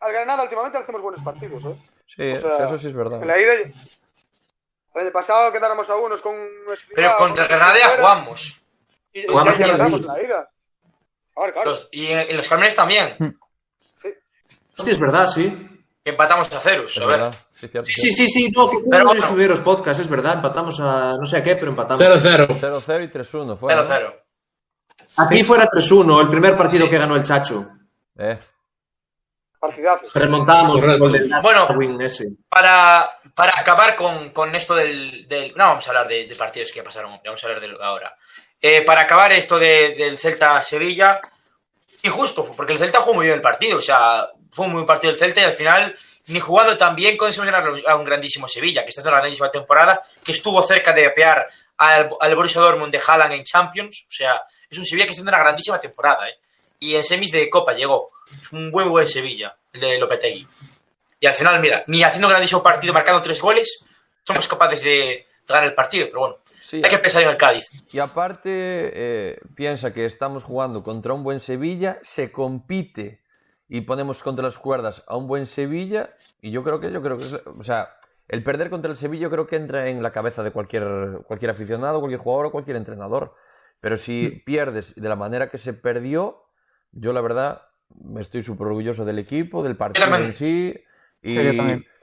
al 0.00 0.12
Granada 0.12 0.44
últimamente 0.44 0.78
hacemos 0.78 1.00
buenos 1.02 1.22
partidos. 1.22 1.62
¿eh? 1.64 1.76
Sí, 2.06 2.32
O 2.32 2.56
sea, 2.56 2.66
eso 2.66 2.78
sí 2.78 2.88
es 2.88 2.94
verdad. 2.94 3.20
En 3.22 3.28
la 3.28 3.38
ida, 3.38 3.52
el 3.54 3.72
año 4.94 5.12
pasado 5.12 5.52
quedáramos 5.52 5.88
a 5.90 5.96
unos 5.96 6.20
con... 6.22 6.34
Pero 6.94 7.16
contra 7.16 7.44
el 7.44 7.48
Granada 7.50 7.78
ya 7.78 7.96
jugamos. 7.96 8.60
Y, 9.12 9.20
y 9.20 9.26
Jugamos 9.26 9.58
Leeds. 9.58 10.06
la 10.06 10.22
ida. 10.22 10.50
Claro, 11.34 11.52
claro. 11.52 11.70
Los- 11.70 11.88
y 11.92 12.06
en, 12.06 12.18
en 12.20 12.36
los 12.36 12.48
Cármenes 12.48 12.76
también. 12.76 13.38
Hostia, 14.78 14.92
es 14.92 15.00
verdad, 15.00 15.26
sí. 15.26 15.79
Que 16.10 16.14
empatamos 16.14 16.52
a 16.52 16.58
ceros. 16.58 16.98
A 16.98 17.06
ver. 17.06 17.30
Sí. 17.52 17.68
Sí, 17.96 18.10
sí, 18.12 18.28
sí, 18.28 18.50
no, 18.50 18.68
que 18.68 18.78
fue 18.78 18.86
Pero 18.90 19.02
uno 19.04 19.10
de 19.10 19.16
los 19.16 19.24
bueno. 19.26 19.36
primeros 19.36 19.60
podcasts, 19.60 20.02
es 20.02 20.08
verdad. 20.10 20.34
Empatamos 20.34 20.80
a 20.80 21.16
no 21.16 21.24
sé 21.24 21.36
a 21.36 21.42
qué, 21.44 21.54
pero 21.54 21.70
empatamos. 21.70 22.02
0-0. 22.02 22.48
0-0 22.48 23.04
y 23.04 23.08
3-1 23.08 23.56
fue. 23.56 23.74
¿no? 23.74 23.82
0-0. 23.84 24.14
Aquí 25.18 25.44
fuera 25.44 25.68
3-1, 25.68 26.20
el 26.20 26.28
primer 26.28 26.56
partido 26.56 26.84
Sí. 26.86 26.90
que 26.90 26.98
ganó 26.98 27.14
el 27.14 27.22
Chacho. 27.22 27.64
Eh, 28.18 28.38
Partidazo. 29.60 30.06
Remontamos 30.18 30.76
el 30.82 30.98
Correcto. 30.98 31.04
gol 31.04 31.12
del 31.12 31.30
Bueno. 31.42 31.68
Para, 32.48 33.10
para 33.34 33.60
acabar 33.60 33.94
con, 33.94 34.30
con 34.30 34.54
esto 34.56 34.74
del, 34.74 35.28
del- 35.28 35.52
No, 35.54 35.66
vamos 35.66 35.86
a 35.86 35.90
hablar 35.90 36.08
de, 36.08 36.26
de 36.26 36.34
partidos 36.34 36.70
que 36.70 36.78
ya 36.78 36.84
pasaron. 36.84 37.20
Vamos 37.24 37.42
a 37.44 37.46
hablar 37.46 37.60
de 37.60 37.68
lo 37.68 37.78
de 37.78 37.84
ahora. 37.84 38.16
Eh, 38.60 38.82
para 38.82 39.02
acabar 39.02 39.32
esto 39.32 39.58
de- 39.58 39.94
del 39.96 40.18
Celta-Sevilla. 40.18 41.20
Injusto, 42.02 42.44
porque 42.56 42.72
el 42.72 42.78
Celta 42.78 43.00
jugó 43.00 43.14
muy 43.14 43.26
bien 43.26 43.36
el 43.36 43.42
partido. 43.42 43.78
O 43.78 43.82
sea, 43.82 44.28
fue 44.52 44.66
un 44.66 44.72
muy 44.72 44.78
buen 44.78 44.86
partido 44.86 45.12
del 45.12 45.18
Celta 45.18 45.40
y 45.40 45.44
al 45.44 45.52
final, 45.52 45.96
ni 46.28 46.40
jugando 46.40 46.76
tan 46.76 46.94
bien, 46.94 47.16
conseguimos 47.16 47.52
ganar 47.52 47.72
a 47.86 47.96
un 47.96 48.04
grandísimo 48.04 48.48
Sevilla, 48.48 48.82
que 48.82 48.90
está 48.90 49.00
haciendo 49.00 49.14
una 49.14 49.20
grandísima 49.20 49.50
temporada, 49.50 50.02
que 50.24 50.32
estuvo 50.32 50.60
cerca 50.62 50.92
de 50.92 51.06
apear 51.06 51.46
al, 51.76 52.10
al 52.20 52.36
Borussia 52.36 52.60
Dortmund 52.60 52.92
de 52.92 53.00
Haaland 53.04 53.32
en 53.32 53.44
Champions. 53.44 54.06
O 54.08 54.12
sea, 54.12 54.42
es 54.68 54.78
un 54.78 54.84
Sevilla 54.84 55.06
que 55.06 55.12
está 55.12 55.22
haciendo 55.22 55.30
una 55.30 55.42
grandísima 55.42 55.80
temporada. 55.80 56.28
¿eh? 56.28 56.38
Y 56.78 56.94
en 56.96 57.04
semis 57.04 57.32
de 57.32 57.48
Copa 57.48 57.74
llegó. 57.74 58.10
Es 58.40 58.52
un 58.52 58.70
buen, 58.70 58.88
buen 58.88 59.06
Sevilla, 59.06 59.56
el 59.72 59.80
de 59.80 59.98
Lopetegui. 59.98 60.46
Y 61.20 61.26
al 61.26 61.34
final, 61.34 61.60
mira, 61.60 61.84
ni 61.86 62.02
haciendo 62.02 62.28
un 62.28 62.30
grandísimo 62.30 62.62
partido, 62.62 62.92
marcando 62.92 63.20
tres 63.20 63.40
goles, 63.40 63.84
somos 64.24 64.48
capaces 64.48 64.82
de, 64.82 64.90
de 64.90 65.26
ganar 65.46 65.64
el 65.64 65.74
partido. 65.74 66.06
Pero 66.06 66.20
bueno, 66.20 66.38
sí. 66.62 66.80
hay 66.82 66.90
que 66.90 66.98
pensar 66.98 67.22
en 67.22 67.28
el 67.28 67.36
Cádiz. 67.36 67.66
Y 67.92 67.98
aparte, 67.98 68.50
eh, 68.94 69.38
piensa 69.54 69.92
que 69.92 70.06
estamos 70.06 70.44
jugando 70.44 70.82
contra 70.82 71.12
un 71.12 71.22
buen 71.22 71.40
Sevilla, 71.40 71.98
se 72.02 72.32
compite 72.32 73.20
y 73.72 73.82
ponemos 73.82 74.20
contra 74.22 74.44
las 74.44 74.58
cuerdas 74.58 75.04
a 75.06 75.16
un 75.16 75.28
buen 75.28 75.46
Sevilla. 75.46 76.10
Y 76.42 76.50
yo 76.50 76.62
creo 76.64 76.80
que, 76.80 76.90
yo 76.90 77.00
creo 77.00 77.16
que, 77.16 77.24
o 77.46 77.62
sea, 77.62 77.88
el 78.28 78.42
perder 78.42 78.68
contra 78.68 78.90
el 78.90 78.96
Sevilla 78.96 79.22
yo 79.22 79.30
creo 79.30 79.46
que 79.46 79.54
entra 79.56 79.88
en 79.88 80.02
la 80.02 80.10
cabeza 80.10 80.42
de 80.42 80.50
cualquier, 80.50 81.20
cualquier 81.24 81.52
aficionado, 81.52 82.00
cualquier 82.00 82.20
jugador 82.20 82.46
o 82.46 82.50
cualquier 82.50 82.76
entrenador. 82.76 83.32
Pero 83.80 83.96
si 83.96 84.42
pierdes 84.44 84.94
de 84.96 85.08
la 85.08 85.14
manera 85.16 85.48
que 85.48 85.56
se 85.56 85.72
perdió, 85.72 86.42
yo 86.90 87.12
la 87.12 87.20
verdad 87.20 87.62
me 88.04 88.20
estoy 88.20 88.42
súper 88.42 88.66
orgulloso 88.66 89.04
del 89.04 89.20
equipo, 89.20 89.62
del 89.62 89.76
partido 89.76 90.14
en 90.16 90.32
sí. 90.34 90.74
Y 91.22 91.30
Sí, 91.32 91.58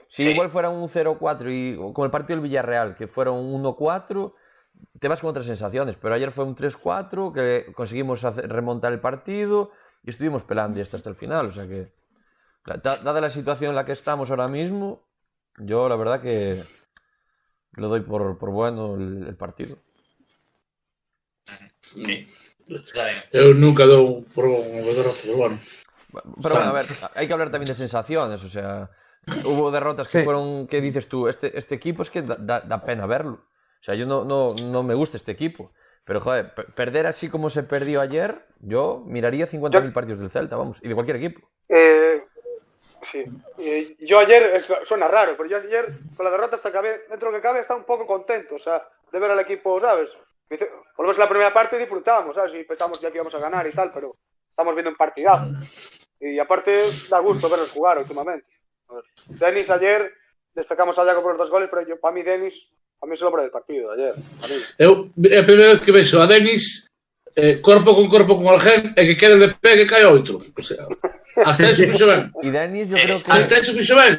si 0.08 0.22
Sí. 0.22 0.30
igual 0.30 0.48
fuera 0.48 0.70
un 0.70 0.88
0-4 0.88 1.50
y 1.50 1.76
como 1.76 2.06
el 2.06 2.10
partido 2.10 2.36
del 2.40 2.48
Villarreal, 2.48 2.96
que 2.96 3.08
fuera 3.08 3.30
un 3.30 3.52
1-4, 3.52 4.32
te 4.98 5.06
vas 5.08 5.20
con 5.20 5.28
otras 5.30 5.44
sensaciones. 5.44 5.96
Pero 6.00 6.14
ayer 6.14 6.30
fue 6.30 6.46
un 6.46 6.54
3-4, 6.54 7.30
que 7.32 7.70
conseguimos 7.74 8.24
hacer- 8.24 8.50
remontar 8.50 8.92
el 8.94 9.00
partido 9.00 9.70
Y 10.02 10.10
estuvimos 10.10 10.42
pelando 10.42 10.78
y 10.78 10.82
hasta, 10.82 10.96
hasta 10.96 11.10
el 11.10 11.16
final. 11.16 11.46
O 11.46 11.52
sea 11.52 11.66
que, 11.66 11.86
dada 12.82 13.20
la 13.20 13.30
situación 13.30 13.70
en 13.70 13.76
la 13.76 13.84
que 13.84 13.92
estamos 13.92 14.30
ahora 14.30 14.48
mismo, 14.48 15.06
yo 15.58 15.88
la 15.88 15.96
verdad 15.96 16.20
que 16.20 16.62
lo 17.72 17.88
doy 17.88 18.00
por, 18.00 18.38
por 18.38 18.50
bueno 18.50 18.94
el, 18.94 19.26
el 19.26 19.36
partido. 19.36 19.76
Sí. 21.80 22.24
Eu 23.32 23.54
nunca 23.54 23.86
dou 23.86 24.22
por 24.34 24.44
un 24.44 24.84
derrota, 24.84 25.20
pero 25.24 25.36
bueno. 25.36 25.56
Pero 26.12 26.54
bueno, 26.54 26.70
a 26.70 26.72
ver, 26.72 26.86
hay 27.14 27.26
que 27.26 27.32
hablar 27.32 27.50
también 27.50 27.68
de 27.68 27.74
sensaciones, 27.74 28.44
o 28.44 28.48
sea, 28.48 28.90
hubo 29.44 29.70
derrotas 29.70 30.08
sí. 30.08 30.18
que 30.18 30.24
fueron 30.24 30.66
¿qué 30.66 30.80
dices 30.80 31.08
tú, 31.08 31.28
este 31.28 31.58
este 31.58 31.74
equipo 31.74 32.02
es 32.02 32.10
que 32.10 32.22
da, 32.22 32.36
da, 32.36 32.60
da 32.60 32.84
pena 32.84 33.06
verlo. 33.06 33.48
O 33.80 33.82
sea, 33.82 33.94
yo 33.94 34.04
no 34.04 34.24
no 34.24 34.54
no 34.54 34.82
me 34.82 34.94
gusta 34.94 35.16
este 35.16 35.32
equipo. 35.32 35.72
Pero, 36.08 36.20
joder, 36.22 36.54
pe- 36.54 36.64
perder 36.64 37.06
así 37.06 37.28
como 37.28 37.50
se 37.50 37.62
perdió 37.62 38.00
ayer, 38.00 38.46
yo 38.60 39.02
miraría 39.06 39.46
50.000 39.46 39.92
partidos 39.92 40.18
del 40.20 40.30
Celta, 40.30 40.56
vamos, 40.56 40.80
y 40.82 40.88
de 40.88 40.94
cualquier 40.94 41.18
equipo. 41.18 41.46
Eh, 41.68 42.24
sí. 43.12 43.24
Eh, 43.58 43.94
yo 44.00 44.18
ayer, 44.18 44.64
suena 44.86 45.06
raro, 45.06 45.36
pero 45.36 45.48
yo 45.50 45.58
ayer 45.58 45.84
con 46.16 46.24
la 46.24 46.30
derrota 46.32 46.56
hasta 46.56 46.70
acabé, 46.70 47.02
dentro 47.10 47.28
de 47.28 47.32
lo 47.32 47.38
que 47.38 47.42
cabe, 47.46 47.60
estaba 47.60 47.78
un 47.78 47.84
poco 47.84 48.06
contento, 48.06 48.54
o 48.54 48.58
sea, 48.58 48.82
de 49.12 49.18
ver 49.18 49.30
al 49.30 49.40
equipo, 49.40 49.78
¿sabes? 49.82 50.08
Por 50.48 50.58
lo 50.96 51.02
menos 51.04 51.18
la 51.18 51.28
primera 51.28 51.52
parte 51.52 51.78
disfrutábamos, 51.78 52.34
¿sabes? 52.34 52.54
Y 52.58 52.64
pensamos 52.64 52.98
ya 53.00 53.10
que 53.10 53.16
íbamos 53.16 53.34
a 53.34 53.38
ganar 53.38 53.66
y 53.66 53.72
tal, 53.72 53.90
pero 53.92 54.12
estamos 54.48 54.74
viendo 54.74 54.90
un 54.90 54.96
partidazo. 54.96 55.44
Y 56.20 56.38
aparte, 56.38 56.72
da 57.10 57.18
gusto 57.18 57.50
verlos 57.50 57.70
jugar 57.70 57.98
últimamente. 57.98 58.46
Denis 59.28 59.68
ayer, 59.68 60.10
destacamos 60.54 60.98
a 60.98 61.04
Iago 61.04 61.20
por 61.20 61.32
los 61.32 61.38
dos 61.38 61.50
goles, 61.50 61.68
pero 61.70 61.86
yo, 61.86 62.00
para 62.00 62.14
mí 62.14 62.22
Denis, 62.22 62.54
a 63.00 63.06
mí 63.06 63.14
es 63.14 63.20
el 63.20 63.26
hombre 63.26 63.42
del 63.42 63.50
partido 63.50 63.94
de 63.94 64.02
ayer. 64.02 64.14
A 64.42 64.46
mí. 64.46 64.54
Eu, 64.78 65.10
é 65.30 65.38
a 65.38 65.44
primeira 65.44 65.72
vez 65.72 65.80
que 65.80 65.92
vexo 65.92 66.20
a 66.20 66.26
Denis 66.26 66.88
eh, 67.36 67.60
corpo 67.60 67.94
con 67.94 68.08
corpo 68.08 68.36
con 68.36 68.46
alguén 68.48 68.92
e 68.96 69.06
que 69.06 69.16
quede 69.16 69.38
de 69.38 69.54
pé 69.54 69.76
que 69.76 69.86
cae 69.86 70.04
outro. 70.04 70.42
O 70.42 70.62
sea, 70.62 70.82
hasta 71.44 71.70
eso 71.70 71.86
fixo 71.86 72.06
ben. 72.06 72.32
Y 72.42 72.50
Denis, 72.50 72.88
yo 72.90 72.96
creo 72.96 73.22
que, 73.22 73.30
Hasta 73.30 73.56
eso 73.56 73.72
fixo 73.72 73.94
ben. 73.94 74.18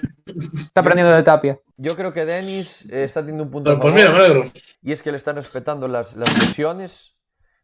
Está 0.55 0.81
aprendiendo 0.81 1.13
de 1.13 1.23
Tapia. 1.23 1.59
yo 1.75 1.95
creo 1.95 2.13
que 2.13 2.25
Denis 2.25 2.85
eh, 2.91 3.03
está 3.03 3.21
teniendo 3.21 3.43
un 3.43 3.51
punto 3.51 3.71
a 3.71 3.79
Pues, 3.79 3.91
pues 3.91 3.93
mira, 3.93 4.11
me 4.11 4.25
alegro. 4.25 4.43
y 4.81 4.91
es 4.91 5.01
que 5.01 5.11
le 5.11 5.17
están 5.17 5.35
respetando 5.35 5.87
las, 5.87 6.15
las 6.15 6.31
lesiones 6.39 7.15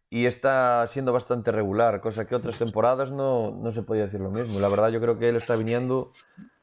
y 0.10 0.26
está 0.26 0.86
siendo 0.88 1.12
bastante 1.12 1.52
regular, 1.52 2.00
cosa 2.00 2.26
que 2.26 2.36
otras 2.36 2.58
temporadas 2.58 3.12
no, 3.12 3.52
no 3.52 3.72
se 3.72 3.84
podía 3.84 4.06
decir 4.06 4.22
lo 4.22 4.32
mismo. 4.32 4.60
La 4.60 4.70
verdad, 4.70 4.90
yo 4.90 5.02
creo 5.02 5.18
que 5.18 5.30
él 5.30 5.36
está 5.36 5.56
viniendo 5.56 6.12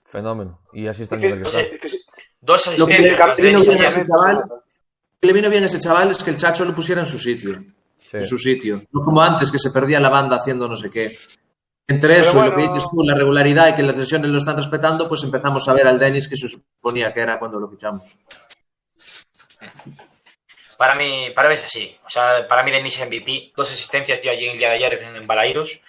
fenómeno 0.05 0.61
y 0.72 0.86
así 0.86 1.03
está 1.03 1.16
el 1.16 1.22
nivel 1.22 1.42
que 1.42 1.48
está. 1.48 1.59
Dos 2.43 2.76
Lo 2.76 2.86
que 2.86 2.99
le 2.99 3.11
asistencias 3.12 3.36
de 3.36 3.43
vino 3.43 3.61
Denis 3.61 3.68
bien 3.68 3.78
a 3.78 3.86
ayer. 3.86 4.01
ese 4.01 4.07
chaval, 4.09 4.34
lo 4.34 4.64
que 5.20 5.26
le 5.28 5.32
vino 5.32 5.49
bien 5.49 5.62
a 5.62 5.66
ese 5.66 5.78
chaval 5.78 6.11
es 6.11 6.22
que 6.24 6.30
el 6.30 6.36
Chacho 6.36 6.64
lo 6.64 6.74
pusiera 6.74 7.01
en 7.01 7.07
su 7.07 7.18
sitio. 7.18 7.64
Sí. 7.97 8.16
En 8.16 8.26
su 8.26 8.36
sitio. 8.36 8.82
No 8.90 9.05
como 9.05 9.22
antes, 9.22 9.51
que 9.53 9.61
se 9.61 9.70
perdía 9.70 10.01
la 10.01 10.09
banda 10.09 10.36
haciendo 10.36 10.68
no 10.68 10.74
sé 10.74 10.90
qué. 10.90 11.16
Entre 11.86 12.09
Pero 12.09 12.20
eso 12.20 12.45
y 12.45 12.51
lo 12.51 12.57
que 12.57 12.62
dices 12.62 12.84
tú, 12.90 13.05
la 13.05 13.14
regularidad 13.14 13.68
y 13.68 13.74
que 13.74 13.82
las 13.84 13.97
lesiones 13.97 14.32
lo 14.32 14.38
están 14.38 14.57
respetando, 14.57 15.09
pues 15.09 15.22
empezamos 15.22 15.68
a 15.68 15.72
ver 15.72 15.86
al 15.86 15.99
Denis 15.99 16.28
que 16.28 16.36
se 16.36 16.49
suponía 16.49 17.14
que 17.14 17.20
era 17.20 17.38
cuando 17.38 17.61
lo 17.61 17.68
fichamos. 17.68 18.16
Para 20.76 20.97
mí, 20.97 21.30
para 21.32 21.49
mí 21.49 21.55
es 21.55 21.64
así. 21.64 21.97
O 22.05 22.11
sea, 22.11 22.47
para 22.49 22.64
mí 22.64 22.72
Denis 22.72 22.99
es 22.99 23.07
MVP. 23.07 23.53
Dos 23.55 23.70
asistencias 23.70 24.20
dio 24.20 24.32
allí 24.32 24.49
el 24.49 24.59
día 24.59 24.70
de 24.70 24.74
ayer 24.74 24.95
en 24.95 25.26
Balaídos. 25.28 25.80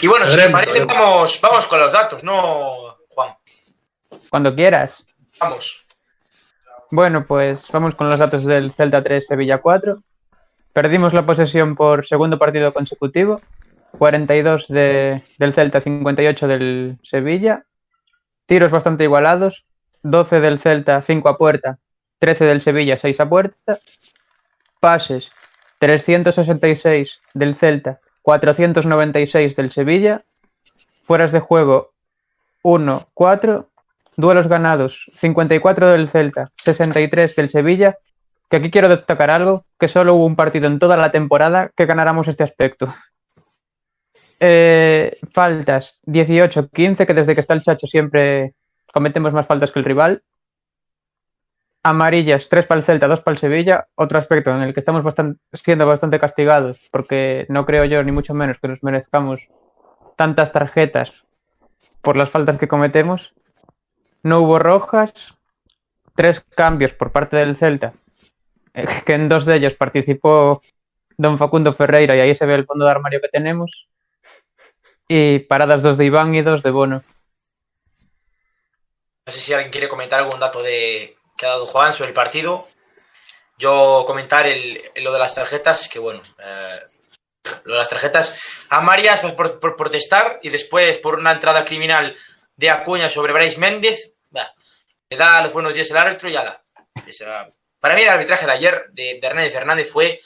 Y 0.00 0.06
bueno, 0.06 0.26
si 0.26 0.30
te 0.30 0.36
Veremos, 0.36 0.64
parece, 0.64 0.84
vamos, 0.84 1.40
vamos 1.40 1.66
con 1.66 1.80
los 1.80 1.92
datos, 1.92 2.22
¿no, 2.22 2.98
Juan? 3.08 3.34
Cuando 4.30 4.54
quieras. 4.54 5.04
Vamos. 5.40 5.87
Bueno, 6.90 7.26
pues 7.26 7.68
vamos 7.70 7.94
con 7.94 8.08
los 8.08 8.18
datos 8.18 8.44
del 8.44 8.72
Celta 8.72 9.02
3, 9.02 9.26
Sevilla 9.26 9.58
4. 9.58 10.02
Perdimos 10.72 11.12
la 11.12 11.26
posesión 11.26 11.74
por 11.76 12.06
segundo 12.06 12.38
partido 12.38 12.72
consecutivo. 12.72 13.40
42 13.98 14.68
de- 14.68 15.20
del 15.38 15.54
Celta, 15.54 15.80
58 15.80 16.46
del 16.48 16.98
Sevilla. 17.02 17.64
Tiros 18.46 18.70
bastante 18.70 19.04
igualados. 19.04 19.64
12 20.02 20.40
del 20.40 20.60
Celta, 20.60 21.02
5 21.02 21.28
a 21.28 21.36
puerta. 21.38 21.78
13 22.18 22.44
del 22.44 22.62
Sevilla, 22.62 22.96
6 22.98 23.20
a 23.20 23.28
puerta. 23.28 23.78
Pases, 24.80 25.30
366 25.78 27.20
del 27.34 27.54
Celta, 27.54 28.00
496 28.22 29.56
del 29.56 29.70
Sevilla. 29.72 30.22
Fueras 31.04 31.32
de 31.32 31.40
juego, 31.40 31.92
1, 32.62 33.08
4. 33.14 33.68
Duelos 34.18 34.48
ganados, 34.48 35.04
54 35.14 35.90
del 35.90 36.08
Celta, 36.08 36.50
63 36.56 37.36
del 37.36 37.50
Sevilla. 37.50 37.98
Que 38.50 38.56
aquí 38.56 38.68
quiero 38.68 38.88
destacar 38.88 39.30
algo, 39.30 39.64
que 39.78 39.86
solo 39.86 40.14
hubo 40.14 40.26
un 40.26 40.34
partido 40.34 40.66
en 40.66 40.80
toda 40.80 40.96
la 40.96 41.12
temporada 41.12 41.70
que 41.76 41.86
ganáramos 41.86 42.28
este 42.28 42.42
aspecto. 42.42 42.92
Eh, 44.40 45.18
faltas, 45.32 46.00
18-15, 46.06 47.06
que 47.06 47.12
desde 47.12 47.34
que 47.34 47.40
está 47.40 47.54
el 47.54 47.62
Chacho 47.62 47.88
siempre 47.88 48.54
cometemos 48.92 49.32
más 49.32 49.48
faltas 49.48 49.72
que 49.72 49.80
el 49.80 49.84
rival. 49.84 50.22
Amarillas, 51.82 52.48
3 52.48 52.64
para 52.66 52.78
el 52.78 52.84
Celta, 52.84 53.08
2 53.08 53.20
para 53.22 53.34
el 53.34 53.40
Sevilla. 53.40 53.88
Otro 53.96 54.16
aspecto 54.16 54.54
en 54.54 54.62
el 54.62 54.74
que 54.74 54.78
estamos 54.78 55.02
siendo 55.52 55.88
bastante 55.88 56.20
castigados, 56.20 56.88
porque 56.92 57.46
no 57.48 57.66
creo 57.66 57.84
yo, 57.84 58.00
ni 58.04 58.12
mucho 58.12 58.32
menos, 58.32 58.60
que 58.60 58.68
nos 58.68 58.84
merezcamos 58.84 59.40
tantas 60.14 60.52
tarjetas 60.52 61.26
por 62.00 62.16
las 62.16 62.30
faltas 62.30 62.58
que 62.58 62.68
cometemos. 62.68 63.34
No 64.22 64.40
hubo 64.40 64.58
rojas, 64.58 65.34
tres 66.14 66.40
cambios 66.40 66.92
por 66.92 67.12
parte 67.12 67.36
del 67.36 67.56
Celta, 67.56 67.92
eh, 68.74 68.86
que 69.06 69.14
en 69.14 69.28
dos 69.28 69.44
de 69.44 69.56
ellos 69.56 69.74
participó 69.74 70.60
don 71.16 71.38
Facundo 71.38 71.72
Ferreira 71.72 72.16
y 72.16 72.20
ahí 72.20 72.34
se 72.34 72.46
ve 72.46 72.54
el 72.54 72.66
fondo 72.66 72.84
de 72.84 72.90
armario 72.90 73.20
que 73.20 73.28
tenemos. 73.28 73.88
Y 75.08 75.40
paradas 75.40 75.82
dos 75.82 75.96
de 75.96 76.04
Iván 76.04 76.34
y 76.34 76.42
dos 76.42 76.62
de 76.62 76.70
Bono. 76.70 77.02
No 79.26 79.32
sé 79.32 79.40
si 79.40 79.52
alguien 79.52 79.70
quiere 79.70 79.88
comentar 79.88 80.20
algún 80.20 80.40
dato 80.40 80.62
de 80.62 81.16
que 81.36 81.46
ha 81.46 81.50
dado 81.50 81.66
Juan 81.66 81.92
sobre 81.92 82.08
el 82.08 82.14
partido. 82.14 82.64
Yo 83.58 84.04
comentar 84.06 84.46
el, 84.46 84.80
lo 84.96 85.12
de 85.12 85.18
las 85.18 85.34
tarjetas, 85.34 85.88
que 85.88 85.98
bueno, 85.98 86.20
eh, 86.38 87.52
lo 87.64 87.72
de 87.72 87.78
las 87.78 87.88
tarjetas 87.88 88.40
amarillas 88.70 89.20
pues, 89.20 89.32
por, 89.34 89.58
por 89.58 89.76
protestar 89.76 90.38
y 90.42 90.50
después 90.50 90.98
por 90.98 91.18
una 91.18 91.32
entrada 91.32 91.64
criminal 91.64 92.16
de 92.58 92.70
Acuña 92.70 93.08
sobre 93.08 93.32
Bryce 93.32 93.58
Méndez, 93.58 94.16
bah, 94.30 94.52
le 95.08 95.16
da 95.16 95.42
los 95.42 95.52
buenos 95.52 95.72
días 95.72 95.90
el 95.90 95.96
árbitro 95.96 96.28
y 96.28 96.34
ala. 96.34 96.62
Para 97.78 97.94
mí 97.94 98.02
el 98.02 98.08
arbitraje 98.08 98.44
de 98.44 98.52
ayer 98.52 98.86
de, 98.90 99.18
de 99.20 99.26
Hernández 99.26 99.52
Fernández 99.52 99.90
fue 99.90 100.20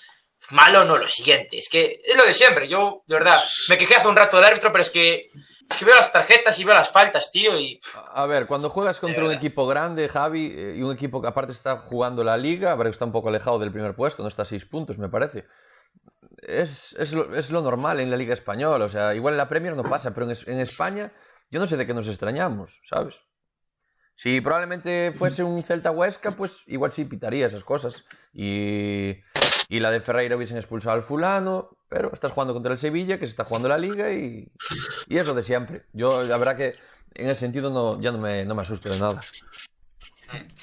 malo, 0.51 0.85
no 0.85 0.97
lo 0.97 1.07
siguiente. 1.09 1.59
Es 1.59 1.69
que 1.69 2.01
es 2.03 2.17
lo 2.17 2.25
de 2.25 2.33
siempre. 2.33 2.67
Yo, 2.69 3.05
de 3.07 3.17
verdad, 3.17 3.39
me 3.69 3.77
quejé 3.77 3.97
hace 3.97 4.09
un 4.09 4.17
rato 4.17 4.39
del 4.39 4.47
árbitro, 4.47 4.73
pero 4.73 4.81
es 4.81 4.89
que, 4.89 5.27
es 5.71 5.77
que 5.77 5.85
veo 5.85 5.95
las 5.95 6.11
tarjetas 6.11 6.59
y 6.59 6.65
veo 6.65 6.75
las 6.75 6.89
faltas, 6.89 7.31
tío, 7.31 7.61
y 7.61 7.79
A 8.15 8.25
ver, 8.25 8.47
cuando 8.47 8.71
juegas 8.71 8.99
contra 8.99 9.25
un 9.27 9.33
equipo 9.33 9.67
grande, 9.67 10.09
Javi, 10.09 10.55
eh, 10.57 10.75
y 10.79 10.83
un 10.83 10.93
equipo 10.95 11.21
que 11.21 11.29
aparte 11.29 11.53
está 11.53 11.81
jugando 11.81 12.25
la 12.25 12.39
liga, 12.39 12.73
a 12.73 12.77
ver 12.77 12.87
que 12.87 12.93
está 12.93 13.05
un 13.05 13.13
poco 13.13 13.29
alejado 13.29 13.59
del 13.59 13.73
primer 13.73 13.95
puesto, 13.95 14.23
no 14.23 14.29
está 14.31 14.43
a 14.43 14.47
seis 14.47 14.65
puntos, 14.65 14.97
me 14.97 15.11
parece. 15.11 15.45
Es, 16.39 16.97
es, 16.99 17.13
lo, 17.13 17.37
es 17.37 17.51
lo 17.51 17.61
normal 17.61 18.01
en 18.01 18.11
la 18.11 18.17
liga 18.17 18.33
española, 18.33 18.87
o 18.87 18.89
sea, 18.89 19.15
igual 19.15 19.35
en 19.35 19.39
la 19.39 19.51
Premier 19.51 19.77
no 19.77 19.83
pasa, 19.83 20.15
pero 20.15 20.31
en, 20.31 20.37
en 20.47 20.61
España 20.61 21.13
yo 21.53 21.61
no 21.61 21.67
sé 21.67 21.77
de 21.77 21.87
qué 21.87 21.93
nos 21.93 22.09
extrañamos, 22.09 22.81
¿sabes? 22.89 23.15
Si 24.17 24.41
probablemente 24.41 25.13
fuese 25.15 25.43
un 25.43 25.63
Celta 25.63 25.91
Huesca, 25.91 26.33
pues 26.33 26.63
igual 26.67 26.93
sí 26.93 27.05
pitaría 27.05 27.47
esas 27.47 27.63
cosas. 27.63 28.05
Y, 28.33 29.17
y 29.69 29.81
la 29.81 29.91
de 29.91 30.01
Ferreira 30.01 30.37
hubiesen 30.37 30.57
expulsado 30.57 30.97
al 30.97 31.03
fulano, 31.03 31.77
pero 31.89 32.11
estás 32.15 32.33
jugando 32.33 32.55
contra 32.55 32.73
el 32.73 32.79
Sevilla, 32.79 33.19
que 33.19 33.27
se 33.27 33.33
está 33.33 33.45
jugando 33.45 33.69
la 33.69 33.77
liga 33.77 34.11
y, 34.13 34.51
y 35.09 35.19
es 35.19 35.27
lo 35.27 35.35
de 35.35 35.43
siempre. 35.43 35.85
Yo, 35.93 36.23
la 36.23 36.39
verdad 36.39 36.57
que 36.57 36.75
en 37.15 37.29
ese 37.29 37.41
sentido 37.41 37.69
no, 37.69 38.01
ya 38.01 38.13
no 38.13 38.19
me, 38.19 38.47
no 38.47 38.55
me 38.55 38.63
asusto 38.63 38.89
de 38.89 38.99
nada. 38.99 39.21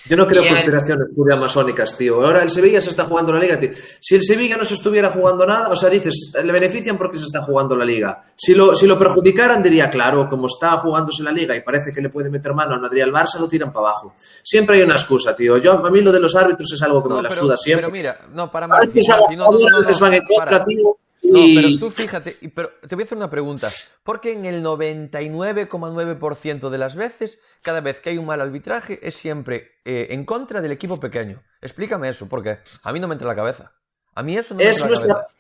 Yo 0.06 0.16
no 0.18 0.26
creo 0.26 0.48
conspiraciones 0.48 1.14
masónicas, 1.40 1.96
tío. 1.98 2.26
Ahora 2.26 2.42
el 2.42 2.50
Sevilla 2.50 2.82
se 2.82 2.90
está 2.90 3.06
jugando 3.06 3.34
la 3.34 3.40
liga, 3.40 3.60
tío. 3.60 3.72
Si 4.00 4.16
el 4.16 4.24
Sevilla 4.24 4.58
no 4.58 4.66
se 4.66 4.74
estuviera 4.74 5.10
jugando 5.10 5.46
nada, 5.46 5.70
o 5.70 5.76
sea, 5.76 5.90
dices, 5.90 6.32
le 6.42 6.52
benefician 6.52 6.98
porque 6.98 7.18
se 7.18 7.26
está 7.26 7.42
jugando 7.42 7.76
la 7.76 7.86
liga. 7.86 8.24
Si 8.36 8.56
lo, 8.56 8.74
si 8.74 8.88
lo 8.88 8.98
perjudicaran, 8.98 9.62
diría, 9.62 9.90
claro, 9.90 10.28
como 10.30 10.48
está 10.48 10.78
jugándose 10.80 11.24
la 11.24 11.32
liga 11.32 11.56
y 11.56 11.62
parece 11.62 11.92
que 11.92 12.02
le 12.02 12.10
puede 12.10 12.30
meter 12.30 12.54
mano 12.54 12.76
al 12.76 12.82
Madrid 12.82 13.00
y 13.00 13.02
al 13.02 13.12
Barça, 13.12 13.40
lo 13.40 13.48
tiran 13.48 13.72
para 13.72 13.90
abajo. 13.90 14.16
Siempre 14.44 14.78
hay 14.78 14.84
una 14.84 14.96
excusa, 14.96 15.36
tío. 15.36 15.58
Yo, 15.58 15.86
a 15.86 15.90
mí 15.92 16.02
lo 16.02 16.12
de 16.12 16.20
los 16.20 16.36
árbitros 16.36 16.72
es 16.74 16.82
algo 16.82 17.04
que 17.04 17.10
me 17.10 17.22
la 17.22 17.30
pero, 17.30 17.42
suda 17.42 17.58
siempre. 17.58 17.88
pero 17.88 17.92
mira, 17.92 18.20
no, 18.34 18.52
para 18.52 18.66
a 18.66 18.70
Martín, 18.70 18.94
veces 18.94 20.00
van 20.00 20.14
en 20.14 20.24
contra, 20.26 20.46
para. 20.46 20.66
tío. 20.66 20.98
No, 21.24 21.40
pero 21.54 21.68
tú 21.80 21.90
fíjate, 21.92 22.38
y- 22.42 22.48
pero 22.48 22.72
te 22.88 22.96
voy 22.96 23.04
a 23.04 23.06
hacer 23.06 23.18
una 23.18 23.30
pregunta. 23.30 23.70
Porque 24.04 24.32
en 24.32 24.46
el 24.46 24.64
99,9% 24.64 26.70
de 26.70 26.78
las 26.78 26.96
veces, 26.96 27.40
cada 27.62 27.82
vez 27.82 28.00
que 28.00 28.12
hay 28.12 28.18
un 28.18 28.26
mal 28.26 28.40
arbitraje, 28.42 29.00
es 29.02 29.16
siempre 29.16 29.72
eh, 29.86 30.08
en 30.12 30.26
contra 30.26 30.62
del 30.62 30.72
equipo 30.72 31.00
pequeño? 31.00 31.42
Explícame 31.62 32.10
eso, 32.10 32.28
porque 32.30 32.60
a 32.84 32.94
mí 32.94 33.00
no 33.00 33.08
me 33.08 33.16
entra 33.16 33.26
en 33.26 33.30
la 33.30 33.36
cabeza. 33.36 33.72
A 34.16 34.24
mí 34.24 34.38
eso 34.38 34.54
no 34.54 34.60
me 34.60 34.64
es 34.64 34.78
entra 34.78 34.86
en 34.88 34.92
la 34.92 34.98
nuestra, 34.98 35.16
cabeza. 35.16 35.36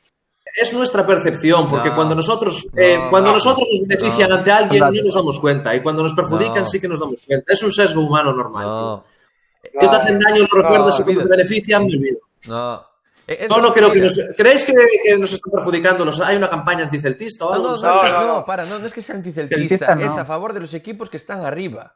es 0.62 0.74
nuestra 0.74 1.08
percepción, 1.08 1.68
porque 1.68 1.90
No, 1.90 1.96
cuando 1.96 2.16
nosotros 2.16 2.68
no, 2.74 2.82
eh, 2.82 3.00
cuando 3.10 3.30
no, 3.30 3.36
nosotros 3.36 3.68
nos 3.72 3.88
benefician 3.88 4.30
no. 4.30 4.36
ante 4.36 4.52
alguien, 4.52 4.80
no 4.84 4.92
nos 4.92 5.14
damos 5.14 5.40
cuenta. 5.40 5.76
Y 5.76 5.82
cuando 5.82 6.04
nos 6.04 6.14
perjudican, 6.14 6.60
No. 6.60 6.66
sí 6.66 6.80
que 6.80 6.88
nos 6.88 7.00
damos 7.00 7.24
cuenta. 7.26 7.52
Es 7.54 7.64
un 7.64 7.72
sesgo 7.72 8.02
humano 8.02 8.34
normal. 8.34 8.66
No, 8.66 9.06
Que 9.64 9.80
te 9.80 9.86
hacen 9.88 10.20
daño, 10.20 10.46
lo 10.52 10.62
recuerdas 10.62 11.00
y 11.00 11.04
cuando 11.04 11.22
te 11.24 11.28
benefician, 11.30 11.86
me 11.88 11.96
olvido. 11.98 12.20
no. 12.48 12.89
Eh, 13.30 13.38
es- 13.42 13.50
No, 13.50 13.58
no 13.62 13.74
creo 13.74 13.92
que 13.92 14.00
nos... 14.00 14.20
¿Creéis 14.36 14.66
que, 14.66 14.74
que 15.04 15.18
nos 15.18 15.32
están 15.32 15.52
perjudicando? 15.52 16.04
los- 16.04 16.20
¿Hay 16.22 16.36
una 16.36 16.50
campaña 16.50 16.84
anticeltista 16.86 17.46
o 17.46 17.50
No, 17.50 17.56
algo? 17.56 17.68
no, 17.68 17.72
no, 17.74 17.78
¿sabes? 17.78 18.12
es 18.12 18.18
que- 18.18 18.26
No, 18.26 18.34
no, 18.40 18.46
para, 18.46 18.66
no, 18.66 18.80
no 18.80 18.86
es 18.88 18.94
que 18.94 19.02
sea 19.02 19.16
anticeltista, 19.16 19.94
es 20.02 20.18
a 20.18 20.26
favor 20.26 20.54
de 20.54 20.62
los 20.62 20.74
equipos 20.74 21.10
que 21.10 21.18
están 21.18 21.46
arriba. 21.46 21.96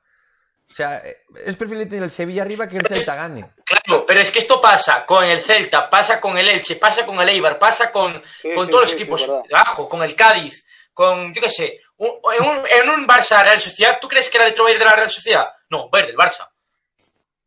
O 0.69 0.73
sea, 0.75 0.97
eh, 0.99 1.17
es 1.45 1.55
preferible 1.57 1.87
tener 1.87 2.03
el 2.05 2.11
Sevilla 2.11 2.43
arriba 2.43 2.67
que 2.69 2.77
el 2.77 2.87
Celta 2.87 3.15
gane. 3.15 3.51
Claro, 3.65 4.05
pero 4.05 4.21
es 4.21 4.31
que 4.31 4.39
esto 4.39 4.61
pasa 4.61 5.05
con 5.05 5.25
el 5.25 5.41
Celta, 5.41 5.89
pasa 5.89 6.21
con 6.21 6.37
el 6.37 6.47
Elche, 6.47 6.77
pasa 6.77 7.05
con 7.05 7.19
el 7.19 7.27
Eibar, 7.29 7.59
pasa 7.59 7.91
con, 7.91 8.21
Sí, 8.41 8.53
con 8.53 8.65
sí, 8.65 8.71
todos 8.71 8.83
los 8.83 8.89
sí, 8.91 8.95
equipos 8.95 9.27
abajo, 9.51 9.89
con 9.89 10.01
el 10.03 10.15
Cádiz, 10.15 10.65
con, 10.93 11.33
yo 11.33 11.41
qué 11.41 11.49
sé, 11.49 11.79
un- 11.97 12.13
en, 12.37 12.43
un, 12.45 12.57
en 12.65 12.89
un 12.89 13.05
Barça 13.07 13.43
Real 13.43 13.59
Sociedad, 13.59 13.97
¿tú 13.99 14.07
crees 14.07 14.29
que 14.29 14.37
el 14.37 14.43
árbitro 14.43 14.63
va 14.63 14.69
a 14.69 14.73
ir 14.73 14.79
de 14.79 14.85
la 14.85 14.95
Real 14.95 15.09
Sociedad? 15.09 15.49
No, 15.69 15.89
va 15.89 15.99
a 15.99 16.01
ir 16.01 16.07
del 16.07 16.15
Barça. 16.15 16.47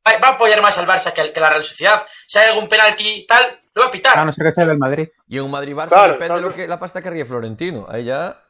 Va, 0.07 0.19
va 0.19 0.29
a 0.29 0.31
apoyar 0.33 0.61
más 0.61 0.77
al 0.79 0.87
Barça 0.87 1.13
que, 1.13 1.21
al- 1.23 1.33
que 1.33 1.41
la 1.41 1.49
Real 1.49 1.65
Sociedad. 1.65 2.07
Si 2.27 2.39
hay 2.39 2.51
algún 2.51 2.69
penalti 2.69 3.09
y 3.09 3.27
tal, 3.27 3.59
lo 3.77 3.83
va 3.83 3.89
a 3.89 3.93
pitar. 3.93 4.19
A 4.19 4.25
no 4.25 4.33
ser 4.33 4.45
que 4.47 4.53
sea 4.53 4.67
del 4.67 4.79
Madrid. 4.79 5.09
Y 5.29 5.37
en 5.39 5.45
un 5.45 5.51
Madrid-Barça 5.53 5.89
Claro, 5.89 6.13
depende 6.15 6.27
claro. 6.27 6.35
de 6.37 6.49
lo 6.49 6.55
que, 6.55 6.67
la 6.67 6.79
pasta 6.79 7.01
que 7.03 7.11
ríe 7.11 7.25
Florentino. 7.25 7.87
Ahí 7.89 8.05
ya... 8.05 8.41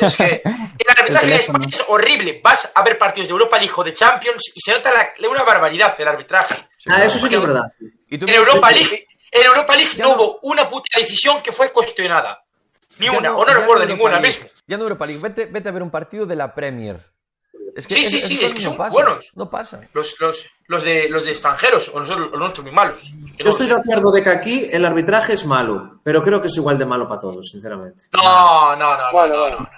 Es 0.00 0.16
que 0.16 0.42
el 0.44 0.86
arbitraje 0.88 1.26
teléfono. 1.26 1.58
España 1.58 1.66
es 1.68 1.84
horrible. 1.88 2.40
Vas 2.42 2.70
a 2.74 2.82
ver 2.82 2.96
partidos 2.98 3.28
de 3.28 3.32
Europa 3.32 3.58
League 3.58 3.72
o 3.76 3.84
de 3.84 3.92
Champions 3.92 4.42
y 4.54 4.60
se 4.60 4.72
nota 4.72 4.90
la- 4.92 5.28
una 5.28 5.42
barbaridad 5.42 5.94
el 6.00 6.08
arbitraje. 6.08 6.54
Sí, 6.78 6.88
Ah, 6.90 6.94
claro. 6.94 7.04
eso 7.04 7.18
sí 7.18 7.28
que 7.28 7.34
es 7.34 7.40
verdad. 7.42 7.72
Y 8.08 8.18
tú 8.18 8.26
En 8.26 8.34
Europa 8.34 8.70
League, 8.70 9.06
en 9.30 9.46
Europa 9.46 9.76
League 9.76 9.90
Ya 9.96 10.04
no 10.04 10.10
no. 10.16 10.22
hubo 10.22 10.38
una 10.42 10.68
puta 10.68 10.88
decisión 10.98 11.42
que 11.42 11.52
fue 11.52 11.70
cuestionada. 11.72 12.42
Ni 12.98 13.06
ya 13.06 13.12
una, 13.12 13.34
o 13.36 13.44
no 13.44 13.52
recuerdo 13.52 13.84
ninguna 13.86 14.18
mismo. 14.20 14.46
Ya 14.66 14.76
no 14.76 14.84
Europa 14.84 15.06
League. 15.06 15.20
Vete, 15.22 15.46
vete 15.46 15.68
a 15.68 15.72
ver 15.72 15.82
un 15.82 15.90
partido 15.90 16.26
de 16.26 16.36
la 16.36 16.54
Premier. 16.54 17.09
Es 17.76 17.86
que 17.86 17.94
Sí, 17.94 18.04
sí, 18.04 18.20
sí, 18.20 18.40
es 18.44 18.52
que 18.54 18.60
son 18.60 18.76
buenos. 18.76 19.30
No 19.34 19.48
pasan. 19.50 19.88
Los, 19.92 20.18
los, 20.20 20.46
los, 20.66 20.84
de, 20.84 21.08
los 21.08 21.24
de 21.24 21.30
extranjeros, 21.32 21.90
o 21.94 22.00
nosotros, 22.00 22.30
los 22.30 22.38
nuestros 22.40 22.64
muy 22.64 22.72
malos. 22.74 23.00
Yo 23.02 23.44
no- 23.44 23.50
estoy 23.50 23.66
de 23.66 23.74
acuerdo 23.74 24.10
de 24.12 24.22
que 24.22 24.30
aquí 24.30 24.66
el 24.70 24.84
arbitraje 24.84 25.32
es 25.34 25.44
malo, 25.44 26.00
pero 26.04 26.22
creo 26.22 26.40
que 26.40 26.48
es 26.48 26.56
igual 26.56 26.78
de 26.78 26.86
malo 26.86 27.08
para 27.08 27.20
todos, 27.20 27.48
sinceramente. 27.50 28.04
No, 28.12 28.76
no, 28.76 28.96
no, 28.96 29.12
Vale, 29.12 29.32
no, 29.34 29.40
vale. 29.42 29.56
no, 29.56 29.60
no. 29.60 29.70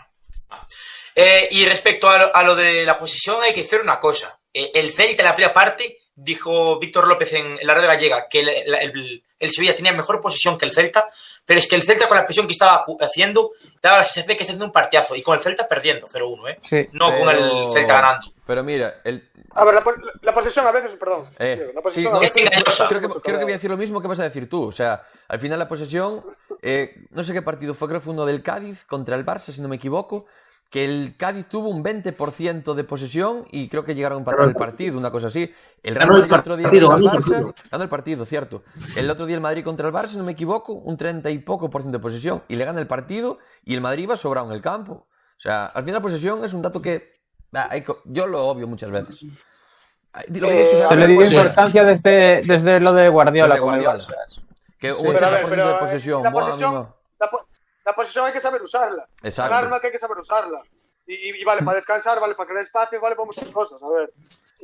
Eh, 1.14 1.49
y 1.51 1.64
respecto 1.66 2.09
a 2.09 2.18
lo, 2.18 2.34
a 2.36 2.43
lo 2.43 2.55
de 2.57 2.84
la 2.84 2.99
posición, 2.99 3.36
hay 3.43 3.53
que 3.53 3.62
decir 3.62 3.80
una 3.82 4.01
cosa. 4.01 4.38
Eh, 4.53 4.70
el 4.74 4.93
Celta 4.93 5.22
en 5.22 5.28
la 5.28 5.34
primera 5.34 5.53
parte, 5.55 5.99
dijo 6.22 6.78
Víctor 6.78 7.06
López 7.08 7.32
en, 7.34 7.58
en 7.60 7.66
la 7.66 7.74
red 7.74 7.86
gallega, 7.86 8.28
que 8.28 8.40
el, 8.40 8.70
la- 8.70 8.78
el- 8.78 9.22
el 9.38 9.50
Sevilla 9.50 9.74
tenía 9.74 9.92
mejor 9.92 10.20
posición 10.20 10.56
que 10.56 10.64
el 10.66 10.70
Celta, 10.70 11.08
pero 11.44 11.58
es 11.58 11.66
que 11.66 11.74
el 11.74 11.82
Celta 11.82 12.06
con 12.06 12.16
la 12.16 12.24
presión 12.24 12.46
que 12.46 12.52
estaba 12.52 12.84
haciendo, 13.00 13.50
daba 13.82 13.98
la 13.98 14.04
sensación 14.04 14.28
de 14.28 14.36
que 14.36 14.42
está 14.44 14.52
haciendo 14.52 14.66
un 14.66 14.72
partidazo, 14.72 15.16
y 15.16 15.22
con 15.22 15.34
el 15.34 15.40
Celta 15.40 15.66
perdiendo 15.66 16.06
0-1, 16.06 16.48
¿eh? 16.50 16.58
Sí. 16.62 16.86
No 16.92 17.06
con 17.18 17.28
el 17.28 17.38
Pero- 17.38 17.68
Celta 17.72 17.92
ganando. 17.94 18.26
Pero 18.46 18.62
mira, 18.62 19.00
el, 19.04 19.28
A 19.54 19.64
ver, 19.64 19.74
la, 19.74 19.84
la 20.22 20.34
posesión 20.34 20.66
a 20.66 20.70
veces, 20.70 20.92
perdón. 20.98 21.24
Eh, 21.40 21.70
la 21.74 21.80
sí, 21.80 21.82
posesión 21.82 22.12
no, 22.12 22.16
a 22.18 22.20
veces 22.20 22.36
es 22.36 22.42
engañosa. 22.44 22.88
creo 22.88 23.00
que, 23.00 23.08
creo 23.20 23.38
que 23.38 23.44
voy 23.44 23.52
a 23.52 23.56
decir 23.56 23.70
lo 23.70 23.76
mismo 23.76 24.00
que 24.00 24.08
vas 24.08 24.20
a 24.20 24.24
decir 24.24 24.48
tú. 24.48 24.64
O 24.68 24.72
sea, 24.72 25.02
al 25.28 25.40
final 25.40 25.58
la 25.58 25.68
posesión, 25.68 26.24
eh, 26.60 26.94
no 27.10 27.22
sé 27.24 27.32
qué 27.32 27.42
partido 27.42 27.74
fue, 27.74 27.88
creo 27.88 28.00
que 28.00 28.04
fue 28.04 28.14
uno 28.14 28.26
del 28.26 28.42
Cádiz 28.42 28.84
contra 28.84 29.16
el 29.16 29.24
Barça, 29.26 29.52
si 29.52 29.60
no 29.60 29.68
me 29.68 29.76
equivoco, 29.76 30.26
que 30.72 30.86
el 30.86 31.14
Cádiz 31.18 31.46
tuvo 31.50 31.68
un 31.68 31.84
20% 31.84 32.72
de 32.74 32.84
posesión 32.84 33.44
y 33.50 33.68
creo 33.68 33.84
que 33.84 33.94
llegaron 33.94 34.16
a 34.16 34.20
empatar 34.20 34.48
el 34.48 34.54
partido, 34.54 34.96
una 34.98 35.10
cosa 35.10 35.26
así. 35.26 35.52
El 35.82 35.94
Real 35.94 36.08
Ganó 36.08 36.16
el 36.16 36.28
Madrid 36.30 36.40
otro 36.40 36.56
día 36.56 36.64
partido, 36.68 36.88
contra 36.88 36.96
el 36.96 37.04
ganó 37.04 37.18
el 37.18 37.22
Barça, 37.22 37.30
partido. 37.30 37.54
ganó 37.70 37.84
el 37.84 37.90
partido, 37.90 38.24
cierto. 38.26 38.62
El 38.96 39.10
otro 39.10 39.26
día 39.26 39.34
el 39.36 39.42
Madrid 39.42 39.62
contra 39.64 39.86
el 39.86 39.92
Barça, 39.94 40.08
si 40.08 40.16
no 40.16 40.24
me 40.24 40.32
equivoco, 40.32 40.72
un 40.72 40.96
30 40.96 41.28
y 41.30 41.38
poco 41.40 41.68
por 41.68 41.82
ciento 41.82 41.98
de 41.98 42.02
posesión 42.02 42.42
y 42.48 42.56
le 42.56 42.64
gana 42.64 42.80
el 42.80 42.86
partido 42.86 43.38
y 43.64 43.74
el 43.74 43.82
Madrid 43.82 44.08
va 44.10 44.16
sobrado 44.16 44.46
en 44.48 44.54
el 44.54 44.62
campo. 44.62 44.92
O 45.36 45.40
sea, 45.42 45.66
al 45.66 45.82
final 45.84 45.96
la 45.96 46.02
posesión 46.02 46.42
es 46.42 46.54
un 46.54 46.62
dato 46.62 46.80
que 46.80 47.12
ah, 47.52 47.68
hay 47.70 47.84
yo 48.06 48.26
lo 48.26 48.46
obvio 48.46 48.66
muchas 48.66 48.90
veces. 48.90 49.22
Lo 49.22 50.48
que 50.48 50.54
tienes 50.54 50.68
que 50.68 50.80
Eh, 50.82 50.86
Se 50.88 50.96
le 50.96 51.06
dio 51.06 51.22
importancia 51.24 51.84
desde, 51.84 52.42
desde 52.46 52.80
lo 52.80 52.92
de 52.94 53.08
Guardiola. 53.10 53.54
Desde 53.54 53.66
con 53.66 53.74
el 53.74 53.82
Guardiola. 53.82 54.04
Barça. 54.08 54.42
que 54.78 54.92
un 54.92 54.98
Sí. 55.00 55.06
Pero 55.12 55.26
a 55.26 55.30
80% 55.30 55.32
ver, 55.32 55.46
pero 55.50 55.66
de 55.68 55.72
eh, 55.74 55.76
posesión. 55.80 56.22
la 56.22 56.30
buah, 56.30 56.44
posesión, 56.46 56.70
mima. 56.72 56.94
la, 57.20 57.30
po- 57.30 57.46
la 57.85 57.95
posesión 57.95 58.26
hay 58.26 58.33
que 58.33 58.41
saber 58.41 58.62
usarla. 58.62 59.05
Exacto. 59.22 59.53
Un 59.57 59.64
arma 59.64 59.80
que 59.80 59.87
hay 59.89 59.93
que 59.93 59.99
saber 59.99 60.18
usarla. 60.18 60.59
Y, 61.07 61.14
y- 61.14 61.41
y 61.41 61.45
vale 61.45 61.62
para 61.62 61.76
descansar, 61.78 62.20
vale 62.20 62.35
para 62.35 62.49
crear 62.49 62.64
espacios, 62.64 63.03
vale 63.03 63.16
para 63.16 63.26
muchas 63.26 63.49
cosas. 63.51 63.83
A 63.83 63.89
ver. 63.89 64.12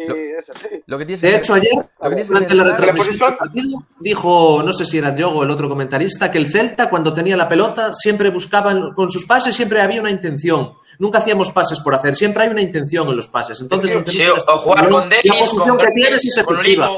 Y 0.01 0.07
Lo- 0.07 0.15
es 0.15 0.49
así. 0.49 0.69
Lo 0.87 0.97
que 0.97 1.05
tienes 1.05 1.21
que 1.21 1.27
De 1.27 1.37
hecho, 1.37 1.55
ayer, 1.55 1.73
Lo 1.75 1.83
que 2.11 2.15
tienes 2.15 2.27
que 2.29 2.33
durante 2.35 2.55
la 2.55 2.65
retransmisión 2.65 3.19
La 3.19 3.27
del 3.31 3.37
partido, 3.39 3.83
dijo, 3.99 4.63
no 4.65 4.73
sé 4.73 4.85
si 4.85 4.99
era 4.99 5.11
Diogo 5.11 5.41
o 5.41 5.43
el 5.43 5.51
otro 5.51 5.69
comentarista, 5.69 6.31
que 6.31 6.39
el 6.39 6.47
Celta, 6.49 6.89
cuando 6.89 7.13
tenía 7.13 7.37
la 7.37 7.49
pelota, 7.49 7.93
siempre 7.93 8.31
buscaba, 8.31 8.71
en- 8.71 8.93
con 8.95 9.11
sus 9.11 9.27
pases 9.27 9.57
siempre 9.57 9.81
había 9.81 10.01
una 10.01 10.11
intención. 10.13 10.75
Nunca 11.01 11.19
hacíamos 11.19 11.51
pases 11.51 11.81
por 11.81 11.97
hacer, 11.97 12.15
siempre 12.15 12.45
hay 12.45 12.51
una 12.51 12.63
intención 12.63 13.09
en 13.09 13.17
los 13.17 13.27
pases. 13.27 13.61
Entonces, 13.61 13.91
Sí, 14.07 14.19
sí, 14.19 14.27
o 14.29 14.37
jugar 14.59 14.89
posición, 14.89 14.91
con 14.93 15.09
Denis, 15.09 15.25
la 15.25 15.35
posición 15.41 15.77
con 15.77 15.87
que 15.87 15.93
tienes 15.95 16.25
es 16.25 16.39
efectiva. 16.39 16.91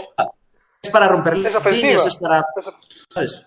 Es 0.83 0.91
para 0.91 1.09
romper 1.09 1.39
líneas, 1.39 2.05
es 2.07 2.17
para... 2.17 2.45
Eso- 2.59 2.75
¿sabes? 3.09 3.47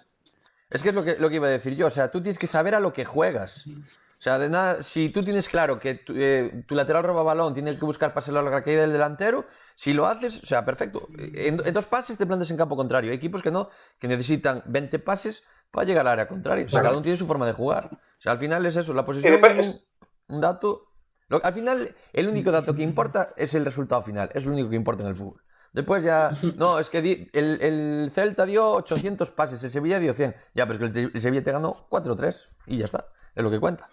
Es 0.74 0.84
que 0.84 0.90
es 0.90 0.96
lo 0.96 1.04
que, 1.04 1.18
lo 1.18 1.30
que 1.30 1.36
iba 1.36 1.48
a 1.48 1.52
decir 1.52 1.76
yo. 1.76 1.88
O 1.88 1.92
sea, 1.92 2.10
tú 2.12 2.22
tienes 2.22 2.40
que 2.40 2.48
saber 2.48 2.76
a 2.76 2.80
lo 2.80 2.92
que 2.94 3.06
juegas. 3.06 3.66
O 3.68 4.24
sea, 4.24 4.40
de 4.40 4.50
nada, 4.50 4.84
si 4.84 5.10
tú 5.10 5.22
tienes 5.22 5.50
claro 5.50 5.78
que 5.80 5.96
tu, 5.96 6.14
eh, 6.16 6.64
tu 6.66 6.76
lateral 6.76 7.04
roba 7.04 7.24
balón, 7.24 7.54
tienes 7.54 7.76
que 7.76 7.84
buscar 7.86 8.14
pase 8.14 8.32
largo 8.32 8.48
a 8.50 8.52
la 8.54 8.64
caída 8.64 8.82
del 8.82 8.94
delantero, 8.94 9.46
si 9.76 9.94
lo 9.94 10.08
haces, 10.08 10.42
o 10.42 10.46
sea, 10.46 10.64
perfecto. 10.64 11.08
En, 11.18 11.62
en 11.66 11.74
dos 11.74 11.86
pases 11.88 12.18
te 12.18 12.26
plantas 12.26 12.50
en 12.50 12.56
campo 12.58 12.78
contrario. 12.78 13.12
Hay 13.12 13.18
equipos 13.18 13.42
que 13.42 13.52
no, 13.52 13.70
que 14.00 14.08
necesitan 14.08 14.64
20 14.66 15.00
pases 15.00 15.44
para 15.72 15.86
llegar 15.86 16.08
al 16.08 16.14
área 16.14 16.28
contraria. 16.28 16.66
O 16.66 16.70
sea, 16.70 16.80
cada 16.82 16.94
uno 16.94 17.04
tiene 17.04 17.18
su 17.18 17.28
forma 17.28 17.46
de 17.46 17.52
jugar. 17.54 17.90
O 17.94 18.22
sea, 18.22 18.32
al 18.32 18.38
final 18.38 18.66
es 18.66 18.76
eso. 18.78 18.94
La 18.94 19.06
posición 19.06 19.34
es 19.36 19.58
un, 20.28 20.36
un 20.36 20.42
dato. 20.42 20.86
lo- 21.28 21.44
al 21.44 21.54
final, 21.54 21.94
el 22.14 22.28
único 22.30 22.50
dato 22.52 22.74
que 22.74 22.84
importa 22.84 23.28
es 23.36 23.54
el 23.56 23.66
resultado 23.66 24.04
final. 24.04 24.30
Es 24.34 24.46
lo 24.46 24.54
único 24.54 24.70
que 24.70 24.76
importa 24.78 25.04
en 25.04 25.10
el 25.10 25.16
fútbol. 25.16 25.42
Después 25.74 26.04
ya, 26.04 26.30
no, 26.58 26.80
es 26.80 26.90
que 26.90 27.02
di- 27.02 27.30
el, 27.34 27.60
el 27.62 28.12
Celta 28.14 28.46
dio 28.46 28.72
800 28.74 29.32
pases, 29.32 29.62
el 29.64 29.72
Sevilla 29.72 30.00
dio 30.00 30.14
100. 30.14 30.36
Ya, 30.54 30.66
pero 30.68 30.86
es 30.86 30.94
que 30.94 31.00
el, 31.02 31.12
el 31.14 31.22
Sevilla 31.22 31.44
te 31.44 31.52
ganó 31.52 31.88
4-3 31.90 32.58
y 32.68 32.78
ya 32.78 32.86
está. 32.86 33.08
Es 33.36 33.44
lo 33.44 33.50
que 33.52 33.60
cuenta. 33.60 33.90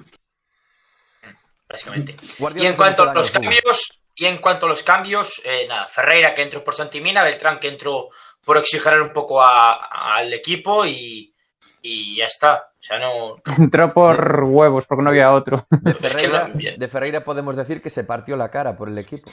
básicamente. 1.68 2.14
Guardiola 2.38 2.68
y 2.68 2.70
en 2.70 2.76
cuanto 2.76 3.02
a 3.08 3.14
los 3.14 3.30
cambios, 3.30 4.02
y 4.14 4.26
en 4.26 4.38
cuanto 4.38 4.66
a 4.66 4.68
los 4.68 4.82
cambios, 4.82 5.40
eh, 5.44 5.66
nada, 5.68 5.86
Ferreira 5.86 6.34
que 6.34 6.42
entró 6.42 6.62
por 6.62 6.74
Santimina, 6.74 7.22
Beltrán 7.22 7.58
que 7.58 7.68
entró 7.68 8.08
por 8.44 8.56
oxigenar 8.58 9.00
un 9.02 9.12
poco 9.12 9.40
a- 9.42 10.16
al 10.16 10.32
equipo 10.34 10.84
y, 10.84 11.34
y 11.82 12.16
ya 12.16 12.26
está. 12.26 12.66
O 12.74 12.82
sea, 12.82 12.98
no. 12.98 13.34
Entró 13.58 13.92
por 13.92 14.42
huevos 14.44 14.86
porque 14.86 15.02
no 15.02 15.10
había 15.10 15.32
otro. 15.32 15.66
De 15.70 15.94
Ferreira, 15.94 16.50
de 16.76 16.88
Ferreira 16.88 17.24
podemos 17.24 17.54
decir 17.56 17.80
que 17.82 17.90
se 17.90 18.04
partió 18.04 18.36
la 18.36 18.50
cara 18.50 18.76
por 18.76 18.88
el 18.88 18.98
equipo. 18.98 19.30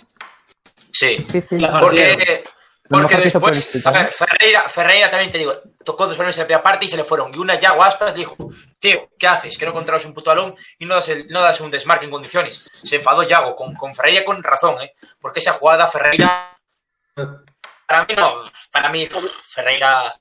Sí. 1.00 1.18
Sí, 1.30 1.42
sí. 1.42 1.58
Porque, 1.80 2.44
porque 2.90 3.16
por 3.16 3.24
después, 3.52 3.84
ver, 3.94 4.06
Ferreira, 4.08 4.70
Ferreira 4.70 5.10
también 5.10 5.30
te 5.30 5.38
digo, 5.38 5.54
tocó 5.84 6.08
dos 6.08 6.18
balones 6.18 6.38
en 6.38 6.42
la 6.44 6.48
primera 6.48 6.64
parte 6.64 6.86
y 6.86 6.88
se 6.88 6.98
le 6.98 7.04
fueron. 7.04 7.34
Y 7.36 7.38
una 7.38 7.60
Yago 7.60 7.84
Aspas 7.84 8.16
dijo, 8.16 8.36
tío, 8.80 9.10
¿qué 9.20 9.28
haces? 9.28 9.58
Que 9.58 9.66
no 9.66 9.74
controlas 9.74 10.06
un 10.06 10.14
puto 10.14 10.30
balón 10.32 10.56
y 10.80 10.86
no 10.86 10.96
das, 10.96 11.10
el- 11.10 11.28
no 11.28 11.42
das 11.42 11.60
un 11.62 11.70
desmarque 11.70 12.06
en 12.06 12.12
condiciones. 12.12 12.68
Se 12.84 12.96
enfadó 12.96 13.24
Yago 13.24 13.56
con, 13.56 13.76
con 13.76 13.94
Ferreira 13.94 14.24
con 14.26 14.42
razón, 14.42 14.82
¿eh? 14.82 14.94
Porque 15.20 15.40
esa 15.40 15.54
jugada 15.54 15.88
Ferreira... 15.88 16.58
Para 17.86 18.06
mí 18.06 18.14
no, 18.16 18.52
para 18.72 18.90
mí 18.90 19.08
Ferreira... 19.08 20.20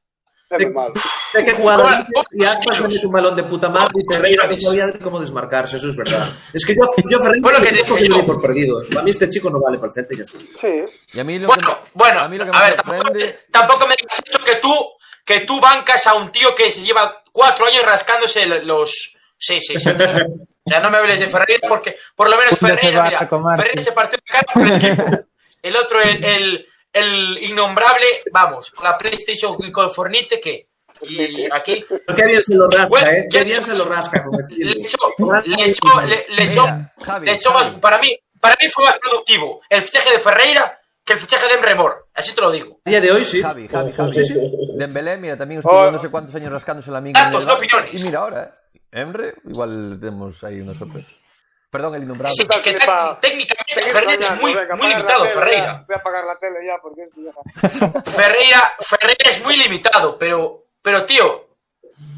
Malo. 0.72 0.94
Hay 1.34 1.44
que 1.44 1.52
jugar 1.54 1.76
¿Cómo- 1.78 1.88
a 1.88 1.96
veces 1.98 2.26
y 2.32 2.44
Aspas 2.44 2.80
mete 2.80 3.06
un 3.06 3.12
balón 3.12 3.34
de 3.36 3.42
puta 3.42 3.68
madre 3.68 3.94
y 3.96 4.14
Ferreira 4.14 4.46
no 4.46 4.56
sabía 4.56 4.86
cómo 5.02 5.18
desmarcarse, 5.18 5.76
eso 5.76 5.88
es 5.88 5.96
verdad. 5.96 6.28
Es 6.52 6.64
que 6.64 6.74
yo, 6.76 6.82
yo 7.10 7.18
Ferreira 7.20 7.42
Bueno, 7.42 7.60
que 7.60 7.70
que 7.70 8.08
yo. 8.08 8.14
doy 8.14 8.22
por 8.22 8.40
perdido. 8.40 8.80
Para 8.88 9.02
mí 9.02 9.10
este 9.10 9.28
chico 9.28 9.50
no 9.50 9.60
vale 9.60 9.78
para 9.78 9.88
el 9.88 9.94
Celta 9.94 10.14
y 10.14 10.16
ya 10.18 10.22
está. 10.22 10.38
Sí. 10.38 10.84
Y 11.14 11.20
a 11.20 11.24
mí 11.24 11.38
lo 11.40 11.48
Bueno, 11.48 11.66
que, 11.82 11.90
bueno, 11.94 12.20
a 12.20 12.28
mí 12.28 12.38
lo 12.38 12.44
que 12.44 12.56
a 12.56 12.60
ver, 12.62 12.76
tampoco, 12.76 12.96
sorprende... 13.02 13.38
tampoco 13.50 13.86
me 13.88 13.94
digas 14.00 14.22
eso 14.24 14.44
que 14.44 14.54
tú, 14.56 14.74
que 15.24 15.40
tú 15.40 15.60
bancas 15.60 16.06
a 16.06 16.14
un 16.14 16.30
tío 16.30 16.54
que 16.54 16.70
se 16.70 16.80
lleva 16.82 17.24
cuatro 17.32 17.66
años 17.66 17.84
rascándose 17.84 18.46
los... 18.46 19.16
Sí, 19.38 19.60
sí, 19.60 19.78
sí. 19.78 19.90
Ya 20.68 20.80
no 20.80 20.90
me 20.90 20.96
hables 20.98 21.20
de 21.20 21.28
Ferreira 21.28 21.68
porque 21.68 21.96
por 22.16 22.28
lo 22.28 22.36
menos 22.36 22.58
Ferreira, 22.58 23.04
mira. 23.04 23.28
Ferreira 23.56 23.80
se 23.80 23.92
partió 23.92 24.18
la 24.26 24.32
cara 24.40 24.52
por 24.52 24.66
el 24.66 24.74
equipo. 24.74 25.04
El 25.62 25.76
otro, 25.76 26.00
el, 26.00 26.22
el, 26.24 26.66
el 26.96 27.38
innombrable, 27.42 28.06
vamos, 28.32 28.70
con 28.70 28.84
la 28.84 28.96
PlayStation 28.96 29.56
y 29.60 29.70
con 29.70 29.90
Fornite 29.90 30.40
que... 30.40 30.68
Y 31.02 31.46
aquí 31.52 31.84
qué 32.16 32.24
bien 32.24 32.42
se 32.42 32.54
lo 32.54 32.68
rasca, 32.70 32.88
Bueno, 32.88 33.10
¿eh? 33.10 33.28
Qué 33.30 33.38
¿qué 33.38 33.44
bien 33.44 33.62
se 33.62 33.76
lo 33.76 33.84
rasca 33.84 34.24
con 34.24 34.40
estilo. 34.40 34.72
le 34.72 34.80
echó, 34.80 34.96
le 35.44 35.64
echó, 35.66 36.00
le, 36.06 36.26
le 36.30 36.44
echó, 36.44 36.62
Mira, 36.62 36.94
Javi, 37.04 37.26
le 37.26 37.32
echó 37.34 37.52
más, 37.52 37.68
para 37.72 37.98
mí, 37.98 38.18
para 38.40 38.56
mí 38.58 38.66
fue 38.68 38.84
más 38.86 38.96
productivo 38.98 39.60
el 39.68 39.82
fichaje 39.82 40.10
de 40.10 40.18
Ferreira 40.20 40.80
que 41.04 41.12
el 41.12 41.18
fichaje 41.18 41.46
de 41.48 41.54
Emre 41.54 41.74
Mor. 41.74 42.06
Así 42.14 42.34
te 42.34 42.40
lo 42.40 42.50
digo. 42.50 42.80
A 42.86 42.88
día 42.90 43.00
de 43.02 43.12
hoy 43.12 43.24
sí. 43.26 43.42
Javi, 43.42 43.68
Javi, 43.68 43.92
Javi. 43.92 44.12
Sí, 44.14 44.24
sí. 44.24 44.34
Dembélé, 44.76 45.18
mira, 45.18 45.36
también 45.36 45.58
estuvo 45.60 45.76
Oh. 45.78 45.90
no 45.92 45.98
sé 45.98 46.08
cuántos 46.08 46.34
años 46.34 46.50
rascándose 46.50 46.90
la 46.90 47.00
miga. 47.02 47.20
en 47.20 47.26
Datos, 47.26 47.46
no 47.46 47.54
opiniones. 47.54 47.92
Y 47.92 48.02
mira 48.02 48.20
ahora, 48.20 48.54
¿eh? 48.54 48.78
Emre, 48.90 49.34
igual 49.44 49.98
tenemos 50.00 50.42
ahí 50.44 50.60
una 50.62 50.72
sorpresa. 50.74 51.08
Perdón, 51.76 51.94
el 51.96 52.02
innombrable. 52.04 52.34
Sí, 52.34 52.46
que 52.62 52.72
Pa- 52.86 53.18
técnicamente- 53.20 53.82
Ferreira 53.92 54.14
es 54.14 54.40
muy, 54.40 54.54
venga, 54.54 54.76
muy 54.76 54.86
limitado, 54.88 55.22
tele 55.24 55.34
Ferreira. 55.34 55.64
ya. 55.66 55.84
Voy 55.86 55.94
a 55.94 55.98
apagar 55.98 56.24
la 56.24 56.38
tele 56.38 56.58
ya 56.66 56.78
porque 56.80 57.02
ya... 57.16 58.02
Ferreira, 58.12 58.74
Ferreira 58.80 59.30
es 59.30 59.42
muy 59.42 59.56
limitado, 59.56 60.18
pero, 60.18 60.64
pero 60.82 61.04
tío, 61.04 61.48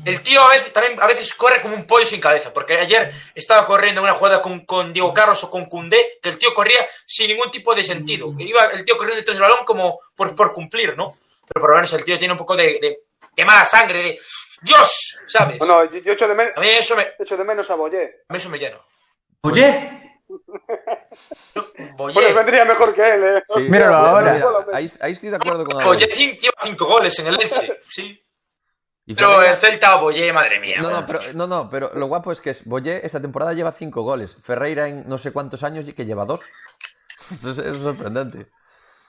el 0.05 0.21
tío 0.23 0.41
a 0.43 0.49
veces 0.49 0.73
también 0.73 1.01
a 1.01 1.07
veces 1.07 1.35
corre 1.35 1.61
como 1.61 1.75
un 1.75 1.87
pollo 1.87 2.07
sin 2.07 2.21
cabeza, 2.21 2.53
porque 2.53 2.79
ayer 2.79 3.11
estaba 3.35 3.67
corriendo 3.67 4.03
una 4.03 4.13
jugada 4.13 4.41
con, 4.41 4.65
con 4.65 4.93
Diego 4.93 5.13
Carlos 5.13 5.43
o 5.45 5.51
con 5.51 5.67
Cundé, 5.67 6.19
que 6.23 6.29
el 6.31 6.39
tío 6.39 6.55
corría 6.55 6.87
sin 7.05 7.29
ningún 7.29 7.51
tipo 7.51 7.75
de 7.75 7.83
sentido. 7.85 8.33
Iba 8.39 8.67
el 8.67 8.85
tío 8.85 8.97
corriendo 8.97 9.17
detrás 9.21 9.37
del 9.37 9.43
balón 9.49 9.65
como 9.65 10.01
por, 10.17 10.35
por 10.35 10.53
cumplir, 10.55 10.97
¿no? 10.97 11.15
Pero 11.47 11.61
por 11.61 11.71
lo 11.71 11.77
menos 11.77 11.93
el 11.93 12.05
tío 12.05 12.19
tiene 12.19 12.33
un 12.33 12.39
poco 12.39 12.57
de, 12.57 12.79
de, 12.81 12.99
de 13.35 13.45
mala 13.45 13.65
sangre, 13.65 14.03
de 14.03 14.21
Dios, 14.61 15.17
¿sabes? 15.29 15.59
Bueno, 15.59 15.85
yo, 15.91 15.99
yo 16.01 16.13
echo, 16.13 16.27
de 16.27 16.35
men- 16.35 16.53
A 16.57 16.61
mí 16.61 16.69
eso 16.69 16.97
me, 16.97 17.13
echo 17.19 17.37
de 17.37 17.45
menos 17.45 17.71
a 17.71 17.75
Boyé. 17.75 18.23
a 18.29 18.33
mí 18.33 18.39
eso 18.39 18.49
me 18.49 18.59
llena. 18.59 18.79
Oye, 19.43 19.99
Bueno, 21.97 22.35
vendría 22.35 22.65
mejor 22.65 22.95
que 22.95 23.03
él, 23.15 23.25
¿eh? 23.25 23.43
Sí, 23.55 23.61
Míralo 23.61 23.97
ahora. 23.97 24.35
mira, 24.35 24.49
ahí, 24.73 24.91
ahí 25.01 25.13
estoy 25.13 25.31
de 25.31 25.37
acuerdo 25.37 25.65
con 25.65 25.81
cin- 26.09 26.39
lleva 26.39 26.55
cinco 26.63 26.87
goles 26.87 27.19
en 27.19 27.27
el 27.29 27.41
Elche, 27.41 27.79
sí. 27.89 28.23
Y 29.07 29.15
Pero 29.15 29.29
Ferreira- 29.37 29.51
el 29.53 29.57
Celta, 29.57 29.97
Boyé, 29.97 30.33
madre 30.33 30.61
mía. 30.61 30.81
No, 30.83 30.91
no, 30.91 31.07
pero, 31.07 31.21
no, 31.35 31.47
no, 31.47 31.71
pero 31.71 31.91
lo 31.95 32.07
guapo 32.07 32.31
es 32.31 32.41
que 32.41 32.51
es, 32.51 32.65
Boyé 32.67 33.05
esta 33.07 33.21
temporada 33.23 33.55
lleva 33.55 33.73
cinco 33.73 34.03
goles. 34.03 34.37
Ferreira 34.43 34.87
en 34.89 35.09
no 35.09 35.17
sé 35.19 35.33
cuántos 35.33 35.63
años 35.63 35.87
y 35.89 35.93
que 35.95 36.05
lleva 36.05 36.25
dos. 36.27 36.43
Eso 37.31 37.51
es, 37.53 37.59
eso 37.59 37.71
es 37.75 37.83
sorprendente. 37.83 38.47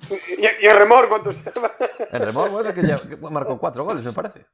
Y, 0.09 0.41
y 0.63 0.67
el 0.67 0.77
remor, 0.77 1.07
¿cuántos 1.09 1.36
lleva? 1.43 1.71
En 2.11 2.21
remolque 2.21 2.53
parece 2.55 2.73
que, 2.73 2.82
lleva- 2.88 3.01
que 3.01 3.17
marcó 3.30 3.57
cuatro 3.59 3.84
goles, 3.84 4.03
me 4.03 4.13
parece. 4.13 4.45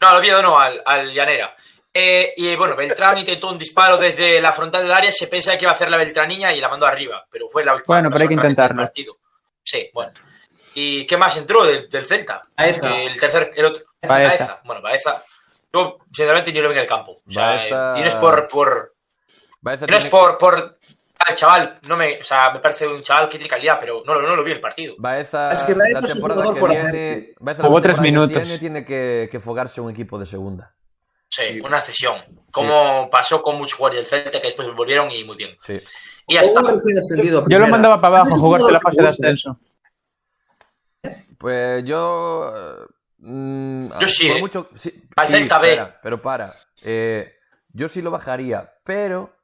No, 0.00 0.08
al 0.08 0.16
Oviedo 0.16 0.42
no, 0.42 0.58
al, 0.58 0.82
al 0.84 1.12
Llanera. 1.12 1.54
Eh, 1.92 2.32
y 2.36 2.54
bueno, 2.54 2.76
Beltrán 2.76 3.18
intentó 3.18 3.48
un 3.48 3.58
disparo 3.58 3.96
desde 3.96 4.40
la 4.40 4.52
frontal 4.52 4.82
del 4.82 4.92
área, 4.92 5.10
se 5.10 5.26
pensaba 5.26 5.56
que 5.56 5.64
iba 5.64 5.72
a 5.72 5.74
hacer 5.74 5.90
la 5.90 5.96
Beltraniña 5.96 6.52
y 6.52 6.60
la 6.60 6.68
mandó 6.68 6.86
arriba, 6.86 7.26
pero 7.30 7.48
fue 7.48 7.64
la 7.64 7.74
última 7.74 7.96
Bueno, 7.96 8.10
pero 8.10 8.22
hay 8.22 8.28
que 8.28 8.34
del 8.36 8.44
intentarlo. 8.44 8.82
partido. 8.82 9.16
Sí, 9.62 9.90
bueno. 9.92 10.12
¿Y 10.74 11.06
qué 11.06 11.16
más 11.16 11.36
entró 11.36 11.64
del, 11.64 11.88
del 11.88 12.06
Celta? 12.06 12.42
Baeza. 12.56 12.96
El 13.00 13.18
tercer, 13.18 13.52
el 13.56 13.64
otro. 13.64 13.82
Baeza. 14.00 14.28
Baeza. 14.28 14.60
Bueno, 14.64 14.80
Baeza. 14.82 15.24
yo 15.72 15.98
sinceramente 16.06 16.52
ni 16.52 16.60
lo 16.60 16.68
vi 16.68 16.76
en 16.76 16.82
el 16.82 16.86
campo. 16.86 17.16
O 17.26 17.30
sea, 17.30 17.56
Baeza- 17.56 17.94
y 17.96 18.00
no 18.02 18.06
es 18.06 18.14
por, 18.14 18.46
por, 18.46 18.94
y 19.62 19.90
no 19.90 19.96
es 19.96 20.04
por 20.04 20.38
al 21.28 21.34
chaval, 21.34 21.78
no 21.88 21.96
me, 21.96 22.18
o 22.20 22.24
sea, 22.24 22.50
me 22.52 22.58
parece 22.60 22.86
un 22.88 23.02
chaval 23.02 23.28
que 23.28 23.38
tiene 23.38 23.48
calidad, 23.50 23.78
pero 23.80 24.02
no, 24.04 24.14
lo- 24.14 24.22
no 24.22 24.34
lo 24.36 24.42
vi 24.44 24.50
en 24.52 24.56
el 24.56 24.60
partido. 24.62 24.94
Baeza, 24.98 25.52
Es 25.52 25.62
que 25.64 25.74
Baeza 25.74 26.00
la 26.00 26.06
es 26.06 26.14
un 26.14 26.20
temporada 26.20 26.40
jugador 26.42 26.54
que 26.54 26.60
por 26.60 26.70
viene. 26.70 27.34
Baeza 27.40 27.62
la 27.62 27.68
Jugó 27.68 27.80
tres 27.82 27.96
temporada 27.96 28.02
que 28.02 28.10
minutos. 28.12 28.42
Tiene, 28.42 28.58
tiene 28.58 28.84
que, 28.84 29.28
que 29.30 29.40
fogarse 29.40 29.80
un 29.80 29.90
equipo 29.90 30.18
de 30.18 30.26
segunda. 30.26 30.74
Sí, 31.30 31.60
una 31.60 31.80
cesión. 31.80 32.16
Como 32.50 33.08
pasó 33.10 33.42
con 33.42 33.56
muchos 33.58 33.76
jugadores 33.76 34.10
del 34.10 34.22
Celta 34.22 34.40
que 34.40 34.46
después 34.48 34.66
volvieron 34.74 35.10
y 35.10 35.24
muy 35.24 35.36
bien. 35.36 35.56
Sí. 35.64 35.78
Y 36.26 36.34
ya 36.34 36.40
O 36.40 36.44
está. 36.44 36.60
un 36.60 36.66
recién 36.68 36.98
ascendido 36.98 37.40
a 37.40 37.44
Yo 37.48 37.58
lo 37.58 37.68
mandaba 37.68 38.00
para 38.00 38.20
abajo 38.20 38.36
a 38.36 38.40
jugarse 38.40 38.72
la 38.72 38.80
fase 38.80 39.02
de 39.02 39.08
ascenso. 39.08 39.58
Pues 41.38 41.84
yo. 41.84 42.52
eh, 42.56 42.86
mm, 43.18 43.88
Yo 44.00 44.08
sí, 44.08 44.28
por 44.28 44.36
eh. 44.36 44.40
mucho- 44.40 44.68
sí, 44.76 45.02
Al 45.16 45.26
sí, 45.26 45.32
Celta 45.34 45.58
B. 45.58 45.92
pero 46.02 46.20
para. 46.20 46.52
Eh, 46.82 47.34
yo 47.72 47.88
sí 47.88 48.02
lo 48.02 48.10
bajaría, 48.10 48.72
pero 48.84 49.36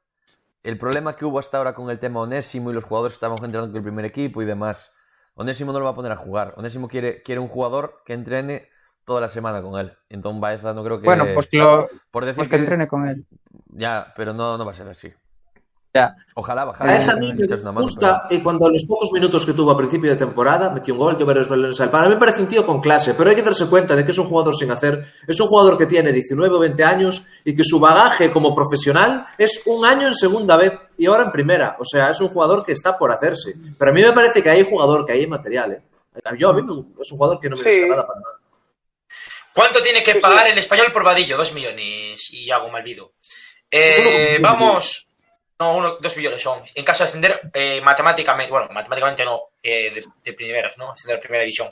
el 0.65 0.77
problema 0.77 1.15
que 1.15 1.25
hubo 1.25 1.39
hasta 1.39 1.57
ahora 1.57 1.73
con 1.73 1.89
el 1.89 1.99
tema 1.99 2.21
Onésimo 2.21 2.71
y 2.71 2.73
los 2.73 2.83
jugadores 2.83 3.13
que 3.13 3.17
estaban 3.17 3.37
entrando 3.43 3.67
con 3.69 3.77
el 3.77 3.83
primer 3.83 4.05
equipo 4.05 4.41
y 4.41 4.45
demás. 4.45 4.91
Onésimo 5.35 5.71
no 5.71 5.79
lo 5.79 5.85
va 5.85 5.91
a 5.91 5.95
poner 5.95 6.11
a 6.11 6.15
jugar. 6.15 6.53
Onésimo 6.57 6.87
quiere, 6.87 7.21
quiere 7.21 7.39
un 7.39 7.47
jugador 7.47 8.01
que 8.05 8.13
entrene 8.13 8.69
toda 9.05 9.21
la 9.21 9.29
semana 9.29 9.61
con 9.61 9.79
él. 9.79 9.93
Entonces 10.09 10.41
Baeza 10.41 10.73
no 10.73 10.83
creo 10.83 10.99
que. 10.99 11.05
Bueno, 11.05 11.25
pues 11.33 11.47
que, 11.47 11.57
lo, 11.57 11.87
por 12.09 12.25
decir 12.25 12.37
pues 12.37 12.47
que 12.49 12.55
entrene 12.55 12.87
con 12.87 13.07
él. 13.07 13.25
Ya, 13.67 14.13
pero 14.15 14.33
no, 14.33 14.57
no 14.57 14.65
va 14.65 14.71
a 14.71 14.75
ser 14.75 14.87
así. 14.87 15.13
Ya. 15.95 16.13
Ojalá 16.33 16.65
bajar. 16.65 16.87
Baeza 16.87 17.13
a 17.13 17.15
mí 17.15 17.31
me 17.33 17.45
echas 17.45 17.61
una 17.61 17.71
mano, 17.71 17.85
gusta 17.85 18.27
y 18.29 18.39
cuando 18.39 18.65
a 18.65 18.69
los 18.69 18.83
pocos 18.83 19.09
minutos 19.13 19.45
que 19.45 19.53
tuvo 19.53 19.71
a 19.71 19.77
principio 19.77 20.09
de 20.09 20.17
temporada 20.17 20.69
metió 20.69 20.93
un 20.93 20.99
gol, 20.99 21.15
dio 21.15 21.25
varios 21.25 21.47
balones 21.47 21.79
al 21.79 21.89
palo. 21.89 22.07
A 22.07 22.09
mí 22.09 22.15
me 22.15 22.19
parece 22.19 22.41
un 22.41 22.47
tío 22.49 22.65
con 22.65 22.81
clase, 22.81 23.13
pero 23.13 23.29
hay 23.29 23.35
que 23.37 23.41
darse 23.41 23.67
cuenta 23.69 23.95
de 23.95 24.03
que 24.03 24.11
es 24.11 24.17
un 24.17 24.27
jugador 24.27 24.53
sin 24.57 24.69
hacer. 24.71 25.05
Es 25.25 25.39
un 25.39 25.47
jugador 25.47 25.77
que 25.77 25.85
tiene 25.85 26.11
19 26.11 26.53
o 26.53 26.59
20 26.59 26.83
años 26.83 27.23
y 27.45 27.55
que 27.55 27.63
su 27.63 27.79
bagaje 27.79 28.29
como 28.29 28.53
profesional 28.53 29.25
es 29.37 29.61
un 29.67 29.85
año 29.85 30.07
en 30.09 30.15
segunda 30.15 30.57
vez 30.57 30.73
y 30.97 31.05
ahora 31.05 31.23
en 31.23 31.31
primera. 31.31 31.77
O 31.79 31.85
sea, 31.85 32.09
es 32.09 32.19
un 32.19 32.27
jugador 32.27 32.65
que 32.65 32.73
está 32.73 32.97
por 32.97 33.13
hacerse. 33.13 33.53
Pero 33.79 33.91
a 33.91 33.93
mí 33.93 34.01
me 34.01 34.11
parece 34.11 34.43
que 34.43 34.49
hay 34.49 34.63
jugador, 34.69 35.05
que 35.05 35.13
hay 35.13 35.25
material. 35.27 35.71
¿eh? 35.71 35.81
Yo 36.37 36.49
a 36.49 36.53
mí 36.53 36.61
me- 36.61 36.83
es 37.01 37.09
un 37.09 37.17
jugador 37.17 37.39
que 37.39 37.49
no 37.49 37.55
me 37.55 37.63
Sí. 37.63 37.69
gusta 37.79 37.87
nada 37.95 38.05
para 38.05 38.19
nada. 38.19 38.35
¿Cuánto 39.53 39.81
tiene 39.81 40.03
que 40.03 40.15
pagar 40.15 40.47
el 40.49 40.57
español 40.57 40.87
por 40.91 41.05
Vadillo? 41.05 41.37
Dos 41.37 41.53
millones 41.53 42.27
y 42.33 42.51
hago 42.51 42.69
malvido. 42.69 43.13
Eh, 43.71 43.95
Uno 44.01 44.09
con 44.11 44.27
cinco 44.29 44.41
vamos. 44.43 45.04
No, 45.59 45.77
uno, 45.77 45.97
dos 46.01 46.17
millones 46.17 46.41
son. 46.41 46.59
En 46.73 46.83
caso 46.83 47.03
de 47.03 47.09
ascender 47.09 47.49
eh, 47.53 47.79
matemáticamente, 47.81 48.51
bueno, 48.51 48.67
matemáticamente 48.71 49.23
no, 49.23 49.41
eh, 49.63 49.91
de, 49.93 50.03
de 50.23 50.33
primeras, 50.33 50.77
¿no? 50.77 50.91
Ascender 50.91 51.17
a 51.17 51.21
primera 51.21 51.43
división. 51.43 51.69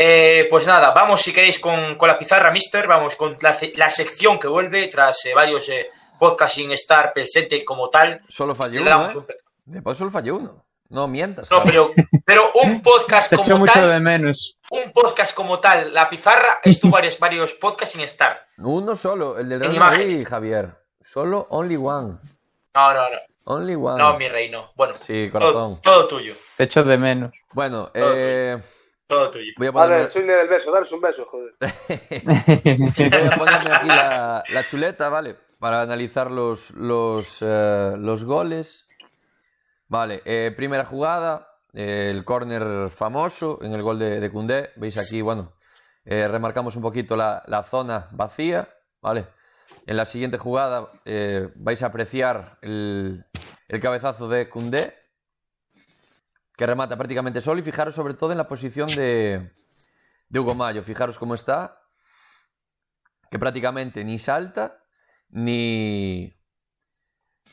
Eh, 0.00 0.46
pues 0.48 0.64
nada, 0.64 0.92
vamos 0.92 1.20
si 1.20 1.32
queréis 1.32 1.58
con, 1.58 1.96
con 1.96 2.06
la 2.06 2.16
pizarra, 2.18 2.52
mister. 2.52 2.86
Vamos 2.86 3.16
con 3.16 3.36
la, 3.40 3.90
sección 3.90 4.38
que 4.38 4.46
vuelve 4.46 4.86
tras 4.86 5.24
eh, 5.26 5.34
varios 5.34 5.68
eh, 5.70 5.90
podcasts 6.20 6.54
sin 6.54 6.70
estar 6.70 7.12
presente 7.12 7.64
como 7.64 7.90
tal. 7.90 8.20
Solo 8.28 8.54
falló 8.54 8.80
uno, 8.82 9.10
¿eh? 9.10 9.16
un 9.16 9.26
Después 9.64 9.98
solo 9.98 10.10
falló 10.12 10.36
uno. 10.36 10.64
No 10.90 11.08
mientas. 11.08 11.50
No, 11.50 11.62
pero, 11.64 11.90
pero 12.24 12.52
un 12.62 12.80
podcast 12.82 13.28
Te 13.28 13.34
echo 13.34 13.44
como 13.44 13.58
mucho 13.58 13.72
tal, 13.72 13.90
de 13.90 14.00
menos. 14.00 14.56
un 14.70 14.92
podcast 14.92 15.34
como 15.34 15.58
tal, 15.58 15.92
la 15.92 16.08
pizarra 16.08 16.60
estuvo 16.62 16.92
varios, 16.92 17.18
varios 17.18 17.52
podcasts 17.54 17.92
sin 17.92 18.02
estar. 18.02 18.46
Uno 18.58 18.94
solo, 18.94 19.36
el 19.38 19.48
del 19.48 19.60
Real 19.60 19.78
Madrid. 19.78 20.24
Javier. 20.26 20.76
Solo 21.00 21.46
only 21.50 21.76
one. 21.76 22.18
No, 22.78 22.94
no, 22.94 23.10
no. 23.10 23.16
Only 23.44 23.74
one. 23.74 23.98
No, 23.98 24.16
mi 24.18 24.28
rey, 24.28 24.50
no. 24.50 24.70
Bueno, 24.76 24.94
Sí, 24.98 25.28
todo, 25.32 25.40
corazón. 25.40 25.80
todo 25.82 26.06
tuyo. 26.06 26.34
Te 26.56 26.64
echo 26.64 26.84
de 26.84 26.96
menos. 26.98 27.32
Bueno, 27.52 27.90
Todo 27.92 28.12
eh, 28.16 28.58
Todo 29.06 29.30
tuyo. 29.30 29.52
voy 29.56 29.66
a 29.66 29.70
Vale, 29.70 29.92
ponerme, 29.94 30.12
soy 30.12 30.22
del 30.24 30.48
beso, 30.48 30.70
daros 30.70 30.92
un 30.92 31.00
beso, 31.00 31.24
joder. 31.26 31.54
voy 33.10 33.28
a 33.32 33.36
ponerme 33.36 33.72
aquí 33.74 33.88
la, 33.88 34.44
la 34.52 34.64
chuleta, 34.68 35.08
¿vale? 35.08 35.36
Para 35.58 35.80
analizar 35.80 36.30
los, 36.30 36.70
los, 36.72 37.38
eh, 37.40 37.94
los 37.96 38.24
goles. 38.24 38.86
Vale, 39.88 40.22
eh, 40.26 40.52
primera 40.54 40.84
jugada, 40.84 41.48
eh, 41.72 42.10
el 42.14 42.24
córner 42.24 42.90
famoso 42.90 43.58
en 43.62 43.72
el 43.72 43.82
gol 43.82 43.98
de, 43.98 44.20
de 44.20 44.30
Koundé. 44.30 44.70
Veis 44.76 44.98
aquí, 44.98 45.22
bueno, 45.22 45.54
eh, 46.04 46.28
remarcamos 46.28 46.76
un 46.76 46.82
poquito 46.82 47.16
la, 47.16 47.42
la 47.46 47.62
zona 47.62 48.06
vacía, 48.12 48.68
¿vale? 49.00 49.26
En 49.88 49.96
la 49.96 50.04
siguiente 50.04 50.36
jugada 50.36 50.88
eh, 51.06 51.48
vais 51.56 51.82
a 51.82 51.86
apreciar 51.86 52.58
el, 52.60 53.24
cabezazo 53.80 54.28
de 54.28 54.48
Koundé, 54.50 54.92
que 56.56 56.66
remata 56.66 56.96
prácticamente 56.96 57.40
solo. 57.40 57.60
Y 57.60 57.62
fijaros 57.62 57.94
sobre 57.94 58.12
todo 58.12 58.32
en 58.32 58.38
la 58.38 58.48
posición 58.48 58.86
de, 58.88 59.50
Hugo 60.30 60.54
Mayo. 60.54 60.82
Fijaros 60.82 61.18
cómo 61.18 61.34
está, 61.34 61.80
que 63.30 63.38
prácticamente 63.38 64.04
ni 64.04 64.18
salta 64.18 64.84
ni, 65.30 66.34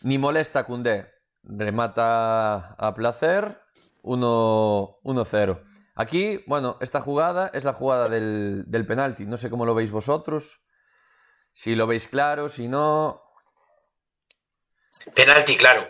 ni 0.03 0.17
molesta 0.17 0.65
a. 0.65 1.09
Remata 1.43 2.75
a 2.77 2.93
placer, 2.95 3.61
1 4.01 4.99
1-0. 5.03 5.63
Aquí, 5.95 6.43
bueno, 6.47 6.75
esta 6.81 6.99
jugada 6.99 7.49
es 7.53 7.63
la 7.63 7.71
jugada 7.71 8.09
del, 8.09 8.65
del 8.67 8.85
penalti. 8.85 9.25
No 9.25 9.37
sé 9.37 9.49
cómo 9.49 9.65
lo 9.65 9.73
veis 9.73 9.91
vosotros. 9.91 10.64
Si 11.57 11.73
lo 11.73 11.87
veis 11.87 12.07
claro, 12.07 12.49
si 12.49 12.67
no. 12.67 13.21
Penalti, 15.13 15.55
claro. 15.55 15.87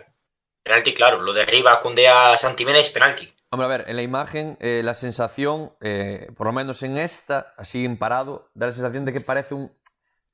Penalti, 0.62 0.94
claro. 0.94 1.20
Lo 1.20 1.32
de 1.32 1.42
arriba, 1.42 1.80
Cundea 1.80 2.38
Santimena 2.38 2.78
es 2.78 2.88
penalti. 2.90 3.32
Hombre, 3.50 3.64
a 3.66 3.68
ver, 3.68 3.84
en 3.88 3.96
la 3.96 4.02
imagen, 4.02 4.56
eh, 4.60 4.82
la 4.84 4.94
sensación, 4.94 5.72
eh, 5.80 6.28
por 6.36 6.46
lo 6.46 6.52
menos 6.52 6.82
en 6.82 6.96
esta, 6.96 7.52
así 7.56 7.84
en 7.84 7.96
parado, 7.96 8.48
da 8.54 8.66
la 8.66 8.72
sensación 8.72 9.04
de 9.04 9.12
que 9.12 9.20
parece 9.20 9.54
un 9.54 9.72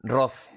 roce. 0.00 0.48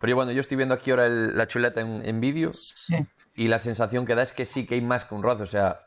Pero 0.00 0.10
yo, 0.10 0.16
bueno, 0.16 0.32
yo 0.32 0.40
estoy 0.40 0.56
viendo 0.58 0.74
aquí 0.74 0.90
ahora 0.90 1.06
el- 1.06 1.36
la 1.36 1.46
chuleta 1.46 1.80
en, 1.80 2.02
en 2.06 2.20
vídeo 2.20 2.52
Sí. 2.52 2.96
y 3.36 3.48
la 3.48 3.58
sensación 3.58 4.04
que 4.06 4.14
da 4.14 4.22
es 4.22 4.32
que 4.32 4.44
sí 4.44 4.66
que 4.66 4.74
hay 4.74 4.80
más 4.82 5.04
que 5.04 5.14
un 5.14 5.22
roce. 5.22 5.42
O 5.44 5.46
sea, 5.46 5.80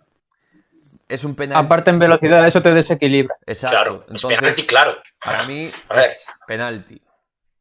es 1.07 1.23
un 1.23 1.35
penalti. 1.35 1.63
Aparte 1.65 1.91
en 1.91 1.99
velocidad, 1.99 2.47
eso 2.47 2.61
te 2.61 2.71
desequilibra. 2.73 3.35
Exacto. 3.45 3.75
Claro, 3.75 3.93
Entonces, 4.07 4.31
es 4.31 4.37
penalti, 4.39 4.65
claro. 4.65 4.97
Para 5.23 5.43
mí 5.43 5.69
A 5.89 5.93
ver. 5.95 6.05
es 6.05 6.25
penalti. 6.47 7.01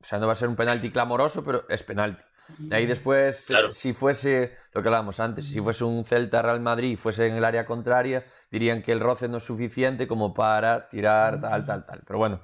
O 0.06 0.08
sea, 0.08 0.20
no 0.20 0.28
va 0.28 0.34
a 0.34 0.36
ser 0.36 0.48
un 0.48 0.54
penalti 0.54 0.90
clamoroso, 0.92 1.42
pero 1.44 1.64
es 1.68 1.82
penalti. 1.82 2.22
De 2.58 2.76
ahí 2.76 2.86
después, 2.86 3.46
Claro. 3.48 3.72
si 3.72 3.92
fuese 3.92 4.56
lo 4.72 4.80
que 4.80 4.86
hablábamos 4.86 5.18
antes, 5.18 5.46
si 5.46 5.60
fuese 5.60 5.82
un 5.82 6.04
Celta 6.04 6.42
Real 6.42 6.60
Madrid 6.60 6.92
y 6.92 6.96
fuese 6.96 7.26
en 7.26 7.34
el 7.34 7.44
área 7.44 7.64
contraria, 7.66 8.24
dirían 8.48 8.82
que 8.82 8.92
el 8.92 9.00
roce 9.00 9.26
no 9.26 9.38
es 9.38 9.42
suficiente 9.44 10.06
como 10.06 10.32
para 10.32 10.88
tirar 10.88 11.40
tal, 11.40 11.64
tal, 11.66 11.84
tal. 11.84 12.02
Pero 12.06 12.20
bueno, 12.20 12.40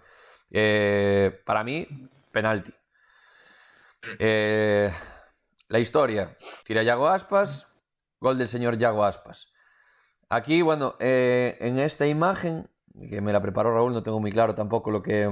eh, 0.50 1.40
para 1.46 1.62
mí, 1.62 1.86
penalti. 2.32 2.74
Eh, 4.18 4.92
la 5.68 5.78
historia, 5.78 6.36
tira 6.64 6.82
Yago 6.82 7.06
Aspas, 7.08 7.68
gol 8.18 8.36
del 8.38 8.48
señor 8.48 8.76
Yago 8.76 9.04
Aspas. 9.04 9.52
Aquí, 10.28 10.62
bueno, 10.62 10.96
eh, 10.98 11.56
en 11.60 11.78
esta 11.78 12.08
imagen, 12.08 12.68
que 13.08 13.20
me 13.20 13.32
la 13.32 13.40
preparó 13.40 13.72
Raúl, 13.72 13.92
no 13.92 14.02
tengo 14.02 14.18
muy 14.18 14.32
claro 14.32 14.56
tampoco 14.56 14.90
lo 14.90 15.00
que 15.00 15.30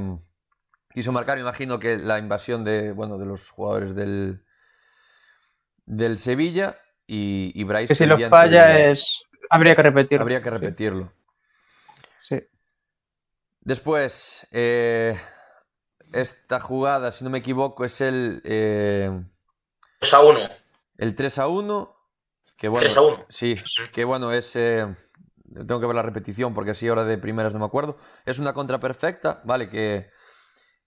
quiso 0.93 1.13
marcar. 1.13 1.37
Me 1.37 1.43
imagino 1.43 1.79
que 1.79 1.97
la 1.97 2.19
invasión 2.19 2.65
de, 2.65 2.93
bueno, 2.93 3.19
de 3.19 3.27
los 3.27 3.51
jugadores 3.51 3.95
del, 3.95 4.43
del 5.87 6.19
Sevilla 6.19 6.79
y, 7.07 7.53
y 7.55 7.65
Bryce 7.65 7.89
Que 7.89 7.95
si 7.95 8.07
lo 8.07 8.19
falla 8.29 8.67
de- 8.69 8.91
es... 8.93 9.25
Habría 9.51 9.75
que 9.75 9.83
repetirlo. 9.83 10.23
Habría 10.23 10.43
que 10.43 10.51
repetirlo. 10.51 11.13
Sí. 12.21 12.41
Después, 13.63 14.47
eh, 14.53 15.19
esta 16.13 16.61
jugada, 16.61 17.13
si 17.13 17.25
no 17.25 17.31
me 17.31 17.39
equivoco, 17.39 17.85
es 17.85 18.01
el, 18.01 18.41
eh, 18.45 19.11
2 20.01 20.15
a 20.15 20.21
1. 20.23 20.41
el 20.99 21.15
3 21.15 21.39
a 21.39 21.49
1. 21.49 21.97
Que 22.57 22.69
bueno, 22.69 22.85
3 22.85 22.97
a 22.97 23.01
1. 23.03 23.27
Sí, 23.29 23.55
que 23.93 24.05
bueno, 24.05 24.33
es. 24.33 24.55
eh, 24.57 24.87
tengo 25.53 25.81
que 25.81 25.87
ver 25.87 25.97
la 25.97 26.03
repetición 26.03 26.55
porque 26.55 26.71
así 26.73 26.87
ahora 26.89 27.05
de 27.05 27.19
primeras 27.19 27.53
no 27.53 27.59
me 27.59 27.65
acuerdo. 27.67 27.99
Es 28.25 28.39
una 28.39 28.53
contra 28.53 28.79
perfecta, 28.79 29.41
¿vale? 29.45 29.69
Que, 29.69 30.11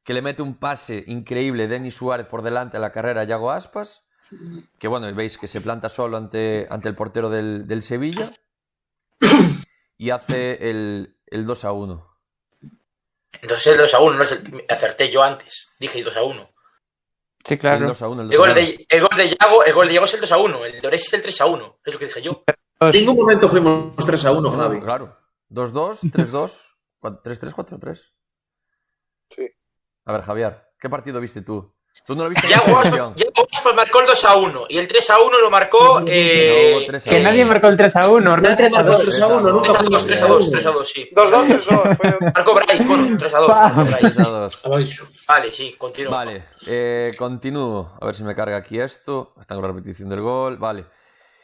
que 0.03 0.13
le 0.13 0.21
mete 0.21 0.41
un 0.41 0.55
pase 0.55 1.03
increíble 1.07 1.67
Denis 1.67 1.95
Suárez 1.95 2.27
por 2.27 2.41
delante 2.41 2.77
a 2.77 2.79
la 2.79 2.91
carrera 2.91 3.21
a 3.21 3.23
Yago 3.25 3.51
Aspas. 3.51 4.03
Que 4.79 4.87
bueno, 4.87 5.13
veis 5.13 5.37
que 5.37 5.47
se 5.47 5.61
planta 5.61 5.89
solo 5.89 6.17
ante, 6.17 6.65
ante 6.69 6.89
el 6.89 6.95
portero 6.95 7.29
del, 7.29 7.67
del 7.67 7.83
Sevilla. 7.83 8.29
Y 9.97 10.09
hace 10.09 10.69
el, 10.69 11.15
el 11.27 11.45
2 11.45 11.65
a 11.65 11.71
1. 11.71 12.09
Entonces 13.41 13.67
el 13.67 13.77
2 13.77 13.93
a 13.93 13.99
1, 13.99 14.17
no 14.17 14.23
es 14.23 14.31
el... 14.31 14.63
acerté 14.69 15.09
yo 15.11 15.21
antes. 15.23 15.73
Dije 15.79 16.03
2 16.03 16.17
a 16.17 16.23
1. 16.23 16.45
Sí, 17.45 17.53
El 17.55 17.59
claro. 17.59 17.87
2 17.87 18.01
a 18.01 18.07
1. 18.07 18.21
El 18.23 18.27
2 18.29 18.33
El 18.35 18.39
a 18.39 18.39
gol, 18.39 18.49
1. 18.51 18.55
de, 18.55 18.85
el, 18.89 19.01
gol 19.01 19.17
de 19.17 19.29
Yago, 19.29 19.63
el 19.63 19.73
gol 19.73 19.87
de 19.87 19.93
Yago 19.93 20.05
es 20.05 20.13
el 20.13 20.21
2 20.21 20.31
a 20.31 20.37
1. 20.37 20.65
El 20.65 20.81
de 20.81 20.87
Ores 20.87 21.05
es 21.05 21.13
el 21.13 21.21
3 21.21 21.41
a 21.41 21.45
1. 21.45 21.79
Es 21.85 21.93
lo 21.93 21.99
que 21.99 22.05
dije 22.05 22.21
yo. 22.21 22.43
En 22.79 22.91
ningún 22.91 23.15
momento 23.15 23.49
fuimos 23.49 23.95
3 23.95 24.25
a 24.25 24.31
1, 24.31 24.41
No, 24.41 24.57
Javi. 24.57 24.81
Claro. 24.81 25.17
2-2, 25.51 25.99
3-2, 26.11 26.63
3-3, 27.01 27.53
4-3. 27.53 28.01
A 30.05 30.11
ver, 30.11 30.21
Javier, 30.23 30.61
¿qué 30.79 30.89
partido 30.89 31.19
viste 31.19 31.41
tú? 31.41 31.73
Tú 32.05 32.15
no 32.15 32.23
lo 32.23 32.29
viste. 32.31 32.47
Yago 32.47 32.79
Aspas 32.79 33.75
marcó 33.75 34.01
el 34.01 34.07
2 34.07 34.25
a 34.25 34.35
1 34.35 34.65
y 34.67 34.77
el 34.79 34.87
3 34.87 35.09
a 35.11 35.19
1 35.19 35.39
lo 35.39 35.49
marcó. 35.51 35.99
No, 36.01 36.05
Eh, 36.09 36.87
a 36.89 36.99
Que 36.99 37.09
uno. 37.15 37.23
nadie 37.23 37.45
marcó 37.45 37.67
el 37.67 37.77
3 37.77 37.95
a 37.95 38.09
1. 38.09 38.37
Nadie 38.37 38.69
¿no? 38.69 38.75
marcó 38.75 38.97
3 38.97 39.19
a 39.21 39.27
1, 39.27 39.41
nunca 39.51 39.67
3 39.67 39.75
a 39.75 39.79
fue 39.79 39.89
2, 39.89 40.05
3 40.07 40.21
a 40.21 40.27
2, 40.27 40.51
3 40.51 40.65
a 40.65 40.71
2, 40.71 40.89
sí. 40.89 41.09
2-2, 41.15 41.61
3-2. 41.61 41.97
Fue... 41.97 42.17
Marcó 42.33 42.55
Bryce, 42.55 42.83
bueno, 42.83 43.17
3 43.17 43.33
a 43.33 43.37
2. 43.37 43.47
Pa. 43.51 43.69
marcó 43.69 43.81
Bryce. 43.83 43.99
Tres 44.01 44.17
a 44.17 44.23
dos. 44.23 44.59
Abaixo. 44.65 45.07
Vale, 45.27 45.51
sí, 45.51 45.75
continúa. 45.77 46.11
Vale, 46.17 46.43
eh, 46.65 47.11
continúo. 47.17 47.95
A 48.01 48.05
ver 48.07 48.15
si 48.15 48.23
me 48.23 48.35
carga 48.35 48.57
aquí 48.57 48.79
esto. 48.79 49.33
Está 49.39 49.53
con 49.55 49.61
la 49.61 49.67
repetición 49.69 50.09
del 50.09 50.21
gol. 50.21 50.57
Vale. 50.57 50.85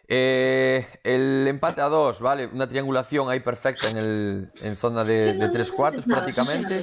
Eh, 0.07 0.85
el 1.03 1.45
empate 1.47 1.81
a 1.81 1.85
dos, 1.85 2.19
vale. 2.19 2.47
Una 2.47 2.67
triangulación 2.67 3.29
ahí 3.29 3.39
perfecta 3.39 3.87
en, 3.91 3.97
el, 3.97 4.51
en 4.63 4.75
zona 4.75 5.03
de, 5.03 5.35
de 5.35 5.49
tres 5.49 5.71
cuartos 5.71 6.03
prácticamente. 6.05 6.81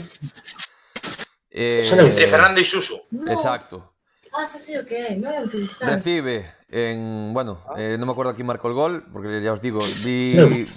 Eh, 1.59 1.89
Entre 1.91 2.27
Fernando 2.27 2.61
y 2.61 2.65
Susu. 2.65 3.01
Exacto. 3.27 3.95
Ah, 4.31 4.47
sí, 4.53 4.59
sí, 4.59 4.77
ok. 4.77 5.17
No. 5.17 5.31
Recibe 5.81 6.53
en. 6.69 7.33
Bueno, 7.33 7.65
eh, 7.79 7.97
no 7.99 8.05
me 8.05 8.13
acuerdo 8.13 8.35
quién 8.35 8.47
marcó 8.47 8.69
el 8.69 8.75
gol, 8.75 9.07
porque 9.11 9.41
ya 9.43 9.55
os 9.55 9.63
digo, 9.63 9.81
vi 10.05 10.37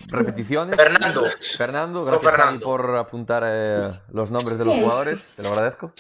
repeticiones. 0.10 0.78
Fernando. 0.78 1.26
Fernando, 1.58 2.06
gracias 2.06 2.32
Fernando. 2.32 2.66
por 2.66 2.96
apuntar 2.96 3.44
eh, 3.46 4.00
los 4.14 4.32
nombres 4.32 4.58
de 4.58 4.64
los 4.64 4.76
jugadores, 4.76 5.34
te 5.36 5.44
lo 5.44 5.50
agradezco. 5.50 5.92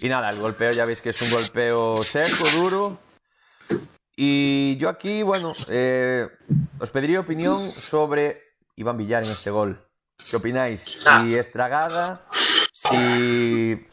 Y 0.00 0.08
nada, 0.08 0.30
el 0.30 0.40
golpeo 0.40 0.72
ya 0.72 0.84
veis 0.84 1.00
que 1.00 1.10
es 1.10 1.22
un 1.22 1.30
golpeo 1.30 2.02
seco, 2.02 2.44
duro. 2.56 2.98
Y 4.16 4.76
yo 4.78 4.88
aquí, 4.88 5.22
bueno, 5.22 5.54
eh, 5.68 6.28
os 6.80 6.90
pediría 6.90 7.20
opinión 7.20 7.70
sobre 7.70 8.42
Iván 8.74 8.96
Villar 8.96 9.22
en 9.22 9.30
este 9.30 9.50
gol. 9.50 9.86
¿Qué 10.28 10.36
opináis? 10.36 11.04
Ah. 11.06 11.24
Si 11.24 11.36
es 11.36 11.52
tragada, 11.52 12.26
si... 12.90 13.86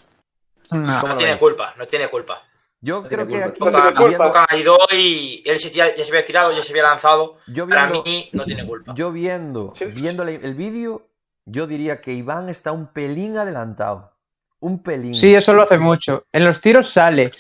No. 0.71 0.99
¿Cómo 1.01 1.07
No 1.07 1.13
lo 1.13 1.17
tiene 1.17 1.37
culpa, 1.37 1.73
no 1.77 1.87
tiene 1.87 2.09
culpa. 2.09 2.43
Yo 2.81 3.03
creo 3.03 3.27
que 3.27 3.43
aquí, 3.43 3.59
ha 3.61 4.55
ido 4.55 4.77
y 4.93 5.43
él 5.45 5.59
se 5.59 5.69
tira- 5.69 5.93
ya 5.93 6.03
se 6.03 6.11
había 6.11 6.23
tirado, 6.23 6.51
ya 6.53 6.61
se 6.63 6.71
había 6.71 6.83
lanzado. 6.83 7.37
Yo 7.47 7.67
Para 7.67 7.87
viendo- 7.87 8.03
mí 8.03 8.29
no 8.31 8.45
tiene 8.45 8.65
culpa. 8.65 8.93
Yo 8.95 9.11
viendo, 9.11 9.73
Sí. 9.77 9.85
viendo 9.85 10.23
el, 10.23 10.53
vídeo, 10.55 11.07
yo 11.45 11.67
diría 11.67 11.99
que 11.99 12.13
Iván 12.13 12.47
está 12.47 12.71
un 12.71 12.87
pelín 12.87 13.37
adelantado. 13.37 14.13
Un 14.61 14.81
pelín. 14.81 15.15
Sí, 15.15 15.35
eso 15.35 15.53
lo 15.53 15.63
hace 15.63 15.77
mucho. 15.77 16.23
En 16.31 16.45
los 16.45 16.61
tiros 16.61 16.89
sale. 16.89 17.31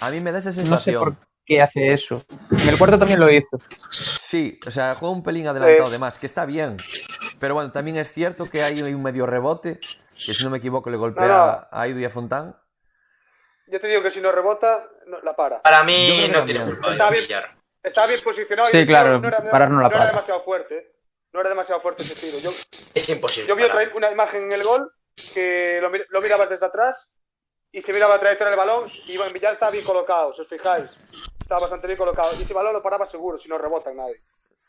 A 0.00 0.10
mí 0.10 0.20
me 0.20 0.32
da 0.32 0.38
esa 0.38 0.48
No 0.50 0.54
sé 0.54 0.60
sensación. 0.62 0.98
por 1.04 1.14
qué 1.46 1.62
hace 1.62 1.92
eso. 1.92 2.20
En 2.50 2.68
el 2.68 2.78
cuarto 2.78 2.98
también 2.98 3.20
lo 3.20 3.30
hizo. 3.30 3.58
Sí, 3.90 4.58
o 4.66 4.70
sea, 4.72 4.94
juega 4.94 5.14
un 5.14 5.22
pelín 5.22 5.46
adelantado 5.46 5.88
Eh. 5.88 5.92
de 5.92 5.98
más, 5.98 6.18
que 6.18 6.26
está 6.26 6.46
bien. 6.46 6.76
Pero 7.44 7.52
bueno, 7.52 7.70
también 7.70 7.98
es 7.98 8.10
cierto 8.10 8.48
que 8.48 8.62
hay 8.62 8.80
un 8.94 9.02
medio 9.02 9.26
rebote, 9.26 9.78
que 9.78 10.32
si 10.32 10.42
no 10.44 10.48
me 10.48 10.56
equivoco 10.56 10.88
le 10.88 10.96
golpea 10.96 11.26
No, 11.28 11.36
no. 11.36 11.68
a 11.70 11.82
Aidu 11.82 11.98
y 11.98 12.06
a 12.06 12.08
Fontán. 12.08 12.56
Yo 13.66 13.78
te 13.78 13.86
digo 13.86 14.02
que 14.02 14.10
si 14.12 14.20
no 14.22 14.32
rebota, 14.32 14.88
no- 15.08 15.20
la 15.20 15.36
para. 15.36 15.60
Para 15.60 15.84
mí 15.84 16.26
no 16.32 16.42
tiene 16.42 16.64
culpa 16.64 16.92
Está 16.92 17.04
de 17.04 17.10
bien. 17.10 17.22
Villar. 17.22 17.44
Estaba 17.82 18.06
bien 18.06 18.20
posicionado. 18.24 18.70
Sí, 18.72 18.78
y 18.78 18.86
claro, 18.86 19.16
era, 19.22 19.50
parar 19.50 19.68
no 19.70 19.78
la 19.82 19.88
era 19.88 19.98
para. 19.98 20.10
demasiado 20.12 20.42
fuerte. 20.42 20.94
No 21.34 21.40
era 21.40 21.50
demasiado 21.50 21.82
fuerte 21.82 22.02
ese 22.02 22.14
tiro. 22.18 22.38
Yo, 22.38 22.48
Es 22.94 23.08
imposible. 23.10 23.46
yo 23.46 23.56
vi 23.56 23.64
otra, 23.64 23.90
una 23.94 24.10
imagen 24.10 24.44
en 24.44 24.52
el 24.52 24.62
gol 24.62 24.90
que 25.34 25.80
lo, 25.82 25.90
lo 26.08 26.20
miraba 26.22 26.46
desde 26.46 26.64
atrás 26.64 26.96
y 27.72 27.82
se 27.82 27.92
miraba 27.92 28.14
la 28.14 28.20
trayectoria 28.20 28.52
del 28.52 28.58
balón 28.58 28.88
y 29.06 29.18
Villar 29.34 29.52
estaba 29.52 29.70
bien 29.70 29.84
colocado, 29.84 30.32
si 30.34 30.40
os 30.40 30.48
fijáis. 30.48 30.86
Estaba 31.42 31.60
bastante 31.60 31.88
bien 31.88 31.98
colocado. 31.98 32.30
Y 32.38 32.42
ese 32.42 32.54
balón 32.54 32.72
lo 32.72 32.82
paraba 32.82 33.06
seguro, 33.06 33.38
si 33.38 33.50
no 33.50 33.58
rebota 33.58 33.90
en 33.90 33.98
nadie. 33.98 34.16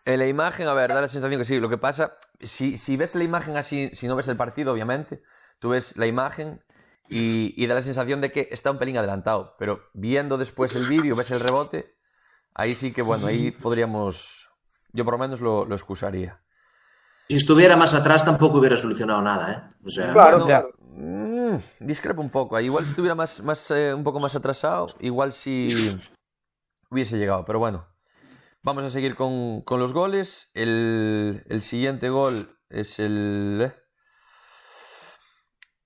En 0.06 0.20
la 0.20 0.28
imagen, 0.28 0.68
a 0.68 0.74
ver, 0.74 0.94
da 0.94 1.02
la 1.02 1.08
sensación 1.08 1.40
que 1.40 1.46
sí. 1.46 1.60
Lo 1.60 1.70
que 1.70 1.78
pasa, 1.80 2.18
si, 2.40 2.78
si 2.78 2.96
ves 2.96 3.16
la 3.16 3.24
imagen 3.24 3.58
así, 3.58 3.90
si 3.94 4.08
no 4.08 4.16
ves 4.16 4.28
el 4.28 4.38
partido, 4.38 4.72
obviamente, 4.72 5.24
tú 5.60 5.70
ves 5.70 5.98
la 5.98 6.06
imagen 6.06 6.64
y, 7.10 7.54
y 7.62 7.68
da 7.68 7.76
la 7.76 7.82
sensación 7.82 8.22
de 8.22 8.32
que 8.32 8.48
está 8.52 8.70
un 8.72 8.78
pelín 8.78 8.98
adelantado. 8.98 9.56
Pero 9.58 9.82
viendo 9.94 10.38
después 10.38 10.76
el 10.76 10.86
vídeo, 10.88 11.16
ves 11.16 11.32
el 11.32 11.40
rebote, 11.40 11.96
ahí 12.54 12.74
sí 12.76 12.92
que, 12.94 13.02
bueno, 13.02 13.26
ahí 13.28 13.50
podríamos. 13.52 14.50
Yo 14.94 15.04
por 15.04 15.16
lo 15.16 15.18
menos 15.18 15.42
lo, 15.42 15.66
lo 15.66 15.76
excusaría. 15.76 16.40
Si 17.28 17.36
estuviera 17.38 17.76
más 17.76 17.96
atrás 17.96 18.24
tampoco 18.24 18.60
hubiera 18.60 18.78
solucionado 18.78 19.22
nada, 19.24 19.52
¿eh? 19.52 19.76
O 19.84 19.90
sea, 19.90 20.14
Claro, 20.14 20.32
Bueno, 20.38 20.46
claro. 20.46 20.70
mm, 20.80 21.56
discrepo 21.80 22.22
un 22.22 22.30
poco. 22.30 22.60
Igual 22.60 22.84
si 22.84 22.92
estuviera 22.92 23.16
más, 23.16 23.42
más, 23.42 23.72
eh, 23.72 23.92
un 23.94 24.04
poco 24.04 24.20
más 24.20 24.36
atrasado, 24.36 24.86
igual 25.00 25.34
si 25.34 25.68
hubiese 26.92 27.18
llegado. 27.18 27.44
Pero 27.44 27.58
bueno, 27.58 27.88
vamos 28.66 28.84
a 28.84 28.90
seguir 28.90 29.16
con, 29.16 29.62
con 29.62 29.80
los 29.80 29.94
goles. 29.94 30.50
El, 30.54 31.46
el 31.48 31.62
siguiente 31.62 32.10
gol 32.10 32.60
es 32.70 33.00
el. 33.00 33.62
eh, 33.64 33.76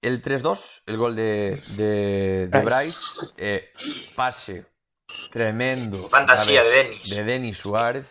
El 0.02 0.24
3-2, 0.24 0.82
el 0.88 0.98
gol 0.98 1.16
de, 1.16 1.60
de, 1.78 2.48
de 2.48 2.62
Bryce. 2.64 3.00
Eh, 3.38 3.72
pase 4.16 4.66
tremendo. 5.32 5.98
Fantasía 6.10 6.64
de 6.64 6.70
Denis. 6.70 7.10
De 7.10 7.24
Denis 7.24 7.58
Suárez. 7.58 8.08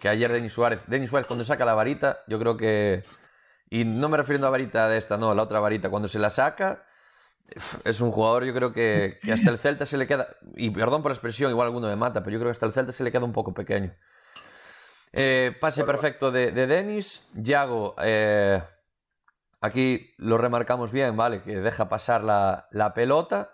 Que 0.00 0.08
ayer 0.08 0.32
Denis 0.32 0.52
Suárez. 0.52 0.80
Denis 0.86 1.10
Suárez, 1.10 1.26
cuando 1.26 1.44
saca 1.44 1.64
la 1.64 1.74
varita, 1.74 2.20
yo 2.26 2.38
creo 2.38 2.56
que. 2.56 3.02
Y 3.68 3.84
no 3.84 4.08
me 4.08 4.16
refiero 4.16 4.38
a 4.40 4.42
la 4.44 4.50
varita 4.50 4.88
de 4.88 4.98
esta, 4.98 5.16
no, 5.16 5.34
la 5.34 5.42
otra 5.42 5.60
varita. 5.60 5.90
Cuando 5.90 6.08
se 6.08 6.18
la 6.18 6.30
saca, 6.30 6.84
es 7.84 8.00
un 8.00 8.10
jugador, 8.10 8.44
yo 8.44 8.54
creo 8.54 8.72
que, 8.72 9.18
que 9.22 9.32
hasta 9.32 9.50
el 9.50 9.58
Celta 9.58 9.86
se 9.86 9.96
le 9.96 10.06
queda. 10.06 10.28
Y 10.56 10.70
perdón 10.70 11.02
por 11.02 11.10
la 11.10 11.14
expresión, 11.14 11.50
igual 11.50 11.66
alguno 11.66 11.88
me 11.88 11.96
mata, 11.96 12.22
pero 12.22 12.32
yo 12.34 12.38
creo 12.38 12.50
que 12.50 12.54
hasta 12.56 12.66
el 12.66 12.72
Celta 12.72 12.92
se 12.92 13.04
le 13.04 13.12
queda 13.12 13.24
un 13.24 13.32
poco 13.32 13.52
pequeño. 13.54 13.94
Eh, 15.12 15.56
pase 15.60 15.84
perfecto 15.84 16.30
de, 16.30 16.52
de 16.52 16.66
Denis. 16.66 17.22
Yago, 17.34 17.96
eh, 18.00 18.62
aquí 19.60 20.14
lo 20.18 20.38
remarcamos 20.38 20.92
bien, 20.92 21.16
¿vale? 21.16 21.42
Que 21.42 21.56
deja 21.60 21.88
pasar 21.88 22.22
la, 22.22 22.68
la 22.70 22.94
pelota. 22.94 23.50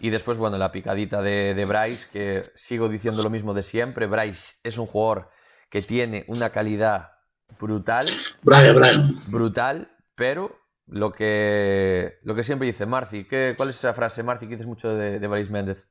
Y 0.00 0.10
después, 0.10 0.38
bueno, 0.38 0.58
la 0.58 0.72
picadita 0.72 1.22
de, 1.22 1.54
de 1.54 1.64
Bryce, 1.64 2.08
que 2.12 2.42
sigo 2.54 2.88
diciendo 2.88 3.22
lo 3.22 3.30
mismo 3.30 3.54
de 3.54 3.62
siempre. 3.62 4.06
Bryce 4.06 4.56
es 4.62 4.78
un 4.78 4.86
jugador 4.86 5.30
que 5.70 5.82
tiene 5.82 6.24
una 6.28 6.50
calidad 6.50 7.12
brutal, 7.58 8.06
Brian, 8.42 8.76
Brian. 8.76 9.14
brutal, 9.28 9.90
pero 10.14 10.58
lo 10.88 11.12
que, 11.12 12.18
lo 12.22 12.34
que 12.34 12.44
siempre 12.44 12.66
dice 12.66 12.86
Marci, 12.86 13.24
¿qué, 13.24 13.54
¿cuál 13.56 13.70
es 13.70 13.76
esa 13.76 13.94
frase, 13.94 14.22
Marci, 14.22 14.46
que 14.46 14.56
dices 14.56 14.66
mucho 14.66 14.94
de, 14.94 15.18
de 15.18 15.28
Bryce 15.28 15.52
Méndez? 15.52 15.88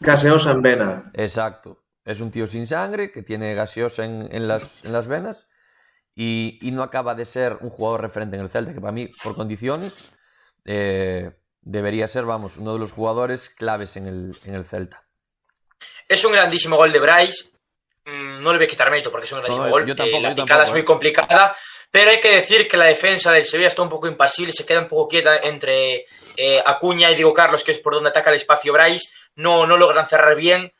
gaseosa 0.00 0.52
en 0.52 0.62
vena. 0.62 1.10
Exacto. 1.14 1.84
Es 2.04 2.20
un 2.20 2.30
tío 2.30 2.46
sin 2.46 2.66
sangre, 2.66 3.12
que 3.12 3.22
tiene 3.22 3.54
gaseosa 3.54 4.04
en, 4.04 4.28
en 4.32 4.48
las, 4.48 4.84
en 4.84 4.92
las 4.92 5.06
venas 5.06 5.48
y, 6.14 6.58
y 6.62 6.70
no 6.70 6.82
acaba 6.82 7.14
de 7.14 7.26
ser 7.26 7.58
un 7.60 7.70
jugador 7.70 8.00
referente 8.00 8.36
en 8.36 8.42
el 8.42 8.50
Celta, 8.50 8.72
que 8.72 8.80
para 8.80 8.92
mí, 8.92 9.12
por 9.22 9.36
condiciones, 9.36 10.18
eh, 10.64 11.30
debería 11.60 12.08
ser, 12.08 12.24
vamos, 12.24 12.56
uno 12.56 12.72
de 12.72 12.78
los 12.78 12.92
jugadores 12.92 13.50
claves 13.50 13.96
en 13.96 14.06
el, 14.06 14.32
en 14.46 14.54
el 14.54 14.64
Celta. 14.64 15.04
Es 16.08 16.24
un 16.24 16.32
grandísimo 16.32 16.76
gol 16.76 16.92
de 16.92 16.98
Bryce. 16.98 17.50
Mm, 18.04 18.42
No 18.42 18.52
le 18.52 18.58
voy 18.58 18.64
a 18.66 18.68
quitar 18.68 18.90
mérito 18.90 19.10
porque 19.10 19.26
es 19.26 19.32
un 19.32 19.38
grandísimo 19.40 19.66
No, 19.66 19.70
gol. 19.70 19.86
yo 19.86 19.92
Eh, 19.92 19.96
tampoco, 19.96 20.22
la 20.22 20.28
yo 20.30 20.34
picada 20.36 20.46
tampoco, 20.48 20.64
es 20.64 20.70
muy 20.72 20.80
eh. 20.80 20.84
complicada. 20.84 21.56
Pero 21.92 22.10
hay 22.10 22.20
que 22.20 22.30
decir 22.36 22.68
que 22.68 22.76
la 22.76 22.84
defensa 22.86 23.32
del 23.32 23.44
Sevilla 23.44 23.68
está 23.68 23.82
un 23.82 23.88
poco 23.88 24.06
impasible, 24.06 24.52
se 24.52 24.64
queda 24.64 24.78
un 24.80 24.88
poco 24.88 25.08
quieta 25.08 25.38
entre 25.38 26.06
eh, 26.36 26.62
Acuña 26.64 27.10
y 27.10 27.16
Diego 27.16 27.34
Carlos, 27.34 27.64
que 27.64 27.72
es 27.72 27.78
por 27.80 27.94
donde 27.94 28.10
ataca 28.10 28.30
el 28.30 28.36
espacio 28.36 28.72
Bryce. 28.72 29.08
No, 29.34 29.66
no 29.66 29.76
logran 29.76 30.06
cerrar 30.06 30.36
bien. 30.36 30.72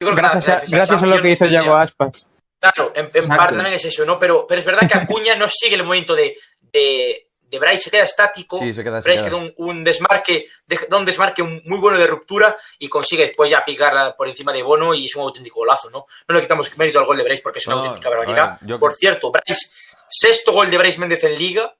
Yo 0.00 0.06
creo 0.08 0.16
que 0.16 0.22
la- 0.22 0.28
Gracias 0.30 0.46
la 0.70 0.76
a, 0.76 0.78
gracias 0.78 1.02
a 1.02 1.06
lo 1.06 1.22
que 1.22 1.30
hizo 1.30 1.44
Yago 1.46 1.76
Aspas. 1.76 2.26
Claro, 2.58 2.92
en, 2.94 3.10
parte 3.10 3.54
también 3.54 3.74
es 3.74 3.84
eso, 3.84 4.04
¿no? 4.06 4.18
Pero, 4.18 4.46
pero 4.46 4.58
es 4.60 4.64
verdad 4.66 4.88
que 4.88 4.96
Acuña 4.98 5.36
no 5.36 5.46
sigue 5.50 5.74
el 5.76 5.84
movimiento 5.84 6.14
de, 6.14 6.36
de, 6.60 7.28
de 7.48 7.58
Bryce, 7.58 7.84
se 7.84 7.90
queda 7.90 8.02
estático. 8.04 8.58
Sí, 8.58 8.74
se 8.74 8.82
queda, 8.82 9.00
Bryce 9.00 9.24
queda. 9.24 9.36
un, 9.36 9.52
un 9.56 9.84
desmarque, 9.84 10.46
de- 10.66 10.86
da 10.88 10.96
un 10.96 11.04
desmarque 11.04 11.42
muy 11.42 11.78
bueno 11.78 11.96
de 11.98 12.06
ruptura 12.06 12.56
y 12.78 12.88
consigue 12.88 13.24
después 13.26 13.50
ya 13.50 13.64
picar 13.64 14.14
por 14.16 14.28
encima 14.28 14.52
de 14.52 14.62
Bono 14.62 14.94
y 14.94 15.06
es 15.06 15.14
un 15.16 15.22
auténtico 15.22 15.60
golazo, 15.60 15.88
¿no? 15.90 16.06
No 16.28 16.34
le 16.34 16.42
quitamos 16.42 16.76
mérito 16.78 16.98
al 16.98 17.06
gol 17.06 17.16
de 17.18 17.22
Bryce 17.24 17.42
porque 17.42 17.58
es 17.60 17.66
una 17.66 17.76
No, 17.76 17.82
auténtica 17.82 18.08
barbaridad. 18.10 18.58
ver, 18.62 18.78
Por 18.78 18.92
cierto, 18.94 19.30
Bryce, 19.30 19.70
sexto 20.08 20.52
gol 20.52 20.70
de 20.70 20.78
Bryce 20.78 20.98
Méndez 20.98 21.22
en 21.24 21.36
Liga, 21.38 21.74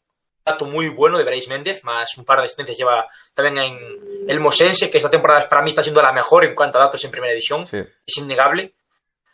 dato 0.45 0.65
muy 0.65 0.89
bueno 0.89 1.19
de 1.19 1.25
Bryce 1.25 1.49
Méndez, 1.49 1.83
más 1.83 2.17
un 2.17 2.25
par 2.25 2.39
de 2.39 2.45
asistencias 2.45 2.79
lleva 2.79 3.09
también 3.35 3.59
en 3.59 4.31
el 4.31 4.39
Mosense, 4.39 4.89
que 4.89 4.97
esta 4.99 5.11
temporada 5.11 5.49
para 5.49 5.63
mí 5.63 5.71
está 5.71 5.83
siendo 5.83 6.01
la 6.01 6.13
mejor 6.13 6.45
en 6.45 6.55
cuanto 6.55 6.79
a 6.79 6.83
datos 6.83 7.05
en 7.05 7.11
primera 7.11 7.33
división, 7.33 7.67
Sí. 7.67 7.79
es 7.79 8.17
innegable. 8.19 8.75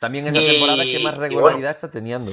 También 0.00 0.26
es 0.28 0.32
la 0.34 0.40
Y- 0.40 0.50
temporada 0.50 0.82
que 0.84 0.98
más 1.00 1.18
regularidad 1.18 1.58
bueno. 1.60 1.70
está 1.70 1.90
teniendo. 1.90 2.32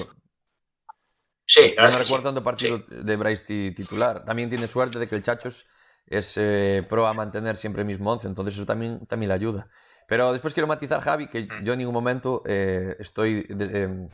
Sí, 1.52 1.74
No 1.76 1.88
la 1.88 2.04
sí. 2.04 2.14
tanto 2.22 2.44
partido 2.44 2.84
de 2.88 3.16
Bryce 3.16 3.44
ti- 3.44 3.72
titular. 3.72 4.24
También 4.24 4.50
tiene 4.50 4.68
suerte 4.68 5.00
de 5.00 5.08
que 5.08 5.16
el 5.16 5.24
Chachos 5.24 5.66
es 6.06 6.34
eh, 6.38 6.86
pro 6.88 7.08
a 7.08 7.14
mantener 7.16 7.58
siempre 7.58 7.82
el 7.82 7.88
mismo 7.88 8.12
11, 8.12 8.28
entonces 8.28 8.54
eso 8.54 8.68
también, 8.68 9.04
también 9.08 9.30
le 9.30 9.34
ayuda. 9.34 9.68
Pero 10.08 10.32
después 10.32 10.54
quiero 10.54 10.68
matizar, 10.68 11.02
Javi, 11.02 11.28
que 11.28 11.42
Mm. 11.44 11.64
yo 11.64 11.74
en 11.74 11.80
ningún 11.80 11.94
momento 11.96 12.44
eh, 12.46 12.96
estoy 13.00 13.48
de- 13.50 13.84
eh, 13.84 14.08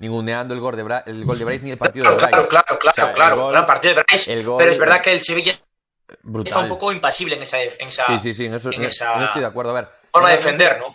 ninguneando 0.00 0.54
el 0.54 0.60
gol, 0.60 0.74
de 0.74 0.84
Bra- 0.84 1.04
el 1.06 1.24
gol 1.24 1.38
de 1.38 1.44
Bryce 1.44 1.64
ni 1.64 1.70
el 1.70 1.78
partido 1.78 2.10
de 2.10 2.16
Claro, 2.16 2.32
Bryce. 2.36 2.48
claro, 2.48 2.78
claro, 2.78 2.90
O 2.90 2.94
sea, 2.94 3.04
el 3.06 3.12
claro. 3.12 3.36
gol- 3.36 3.52
Gran 3.52 3.66
partido 3.66 3.94
de 3.94 4.02
Bryce, 4.08 4.42
gol- 4.42 4.58
pero 4.58 4.70
es 4.72 4.78
verdad 4.78 5.00
que 5.00 5.12
el 5.12 5.20
Sevilla 5.20 5.52
está 6.44 6.58
un 6.58 6.68
poco 6.68 6.90
impasible 6.92 7.36
en 7.36 7.42
esa, 7.42 7.62
en 7.62 7.70
esa 7.88 8.06
Sí, 8.06 8.18
sí, 8.18 8.34
sí, 8.34 8.46
en 8.46 8.54
eso, 8.54 8.72
en 8.72 8.82
esa 8.82 9.14
eso 9.14 9.24
estoy 9.26 9.40
de 9.42 9.46
acuerdo. 9.46 9.70
A 9.70 9.74
ver, 9.74 9.88
forma 10.12 10.30
de 10.30 10.36
defender, 10.36 10.78
¿no? 10.80 10.86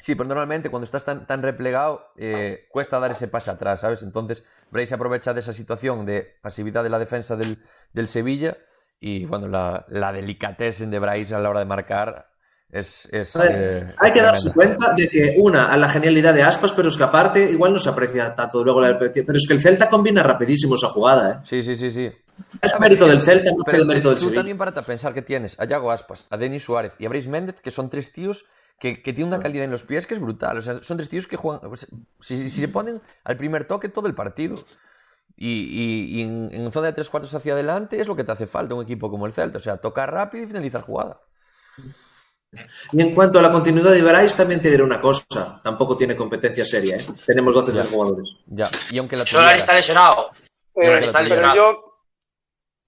Sí, 0.00 0.14
pero 0.14 0.28
normalmente 0.28 0.70
cuando 0.70 0.84
estás 0.84 1.04
tan, 1.04 1.26
tan 1.26 1.42
replegado 1.42 2.06
eh, 2.16 2.66
cuesta 2.70 2.98
dar 2.98 3.10
ese 3.10 3.28
pase 3.28 3.50
atrás, 3.50 3.80
¿sabes? 3.80 4.02
Entonces 4.02 4.44
Bryce 4.70 4.94
aprovecha 4.94 5.34
de 5.34 5.40
esa 5.40 5.52
situación 5.52 6.06
de 6.06 6.38
pasividad 6.42 6.82
de 6.82 6.90
la 6.90 6.98
defensa 6.98 7.36
del, 7.36 7.58
del 7.92 8.08
Sevilla 8.08 8.56
Y 8.98 9.24
bueno, 9.26 9.48
la, 9.48 9.84
la 9.88 10.12
delicatessen 10.12 10.90
de 10.90 10.98
Bryce 10.98 11.34
a 11.34 11.38
la 11.38 11.50
hora 11.50 11.60
de 11.60 11.66
marcar 11.66 12.30
es. 12.70 13.08
es 13.12 13.34
ver, 13.34 13.50
eh, 13.52 13.86
hay 13.98 14.12
que 14.12 14.20
tremenda. 14.20 14.22
darse 14.22 14.52
cuenta 14.52 14.92
de 14.94 15.08
que, 15.08 15.34
una, 15.38 15.72
a 15.72 15.76
la 15.76 15.88
genialidad 15.88 16.32
de 16.34 16.42
Aspas, 16.42 16.72
pero 16.72 16.88
es 16.88 16.96
que 16.96 17.02
aparte, 17.04 17.50
igual 17.50 17.72
no 17.72 17.78
se 17.78 17.88
aprecia 17.88 18.34
tanto 18.34 18.62
luego 18.62 18.80
la 18.80 18.98
Pero 18.98 19.12
es 19.36 19.46
que 19.46 19.54
el 19.54 19.60
Celta 19.60 19.88
combina 19.88 20.22
rapidísimo 20.22 20.76
esa 20.76 20.88
jugada, 20.88 21.30
¿eh? 21.30 21.40
Sí, 21.44 21.62
sí, 21.62 21.74
sí, 21.76 21.90
sí. 21.90 22.10
Es 22.62 22.78
mérito 22.78 23.06
del 23.06 23.20
Celta, 23.20 23.50
Pero 23.66 23.78
de 23.78 23.84
mérito 23.84 24.08
del 24.10 24.16
tú 24.18 24.22
Sevilla. 24.24 24.38
también 24.40 24.56
párate 24.58 24.80
a 24.80 24.82
pensar 24.82 25.12
que 25.14 25.22
tienes 25.22 25.58
a 25.58 25.64
Yago 25.64 25.90
Aspas, 25.90 26.26
a 26.30 26.36
Denis 26.36 26.62
Suárez 26.64 26.92
y 26.98 27.06
a 27.06 27.08
Bryce 27.08 27.28
Méndez, 27.28 27.56
que 27.60 27.70
son 27.70 27.90
tres 27.90 28.12
tíos 28.12 28.44
que, 28.80 29.02
que 29.02 29.12
tienen 29.12 29.32
una 29.32 29.42
calidad 29.42 29.64
en 29.64 29.70
los 29.70 29.82
pies 29.84 30.06
que 30.06 30.14
es 30.14 30.20
brutal. 30.20 30.58
O 30.58 30.62
sea, 30.62 30.82
son 30.82 30.96
tres 30.96 31.08
tíos 31.08 31.26
que 31.28 31.36
juegan. 31.36 31.60
pues, 31.68 31.86
si, 32.20 32.36
si- 32.36 32.50
si 32.50 32.60
se 32.62 32.68
ponen 32.68 33.00
al 33.24 33.36
primer 33.36 33.64
toque 33.66 33.88
todo 33.88 34.08
el 34.08 34.14
partido. 34.14 34.56
Y, 35.36 35.48
y- 35.48 36.18
y 36.18 36.22
en, 36.22 36.48
en 36.52 36.72
zona 36.72 36.88
de 36.88 36.92
tres 36.94 37.08
cuartos 37.08 37.32
hacia 37.34 37.52
adelante 37.54 38.00
es 38.00 38.08
lo 38.08 38.16
que 38.16 38.24
te 38.24 38.32
hace 38.32 38.46
falta 38.46 38.74
un 38.74 38.82
equipo 38.82 39.10
como 39.10 39.26
el 39.26 39.32
Celta. 39.32 39.58
O 39.58 39.60
sea, 39.60 39.76
tocar 39.76 40.12
rápido 40.12 40.44
y 40.44 40.46
finalizar 40.48 40.82
jugada. 40.82 41.20
Y 42.92 43.00
en 43.00 43.14
cuanto 43.14 43.38
a 43.38 43.42
la 43.42 43.52
continuidad 43.52 43.92
de 43.92 44.00
Ibarais, 44.00 44.34
también 44.34 44.60
te 44.60 44.68
diré 44.70 44.82
una 44.82 45.00
cosa. 45.00 45.60
Tampoco 45.62 45.96
tiene 45.96 46.16
competencia 46.16 46.64
seria, 46.64 46.96
¿eh? 46.96 47.06
Tenemos 47.24 47.54
12 47.54 47.72
Ya. 47.72 47.84
jugadores. 47.84 48.38
Ya. 48.46 48.68
Y 48.90 48.98
aunque 48.98 49.16
la 49.16 49.24
Solari 49.24 49.60
está 49.60 49.72
lesionado. 49.72 50.30
Eh, 50.74 50.84
Solari 50.84 51.06
está 51.06 51.18
pero 51.18 51.28
lesionado. 51.28 51.54
yo, 51.56 51.94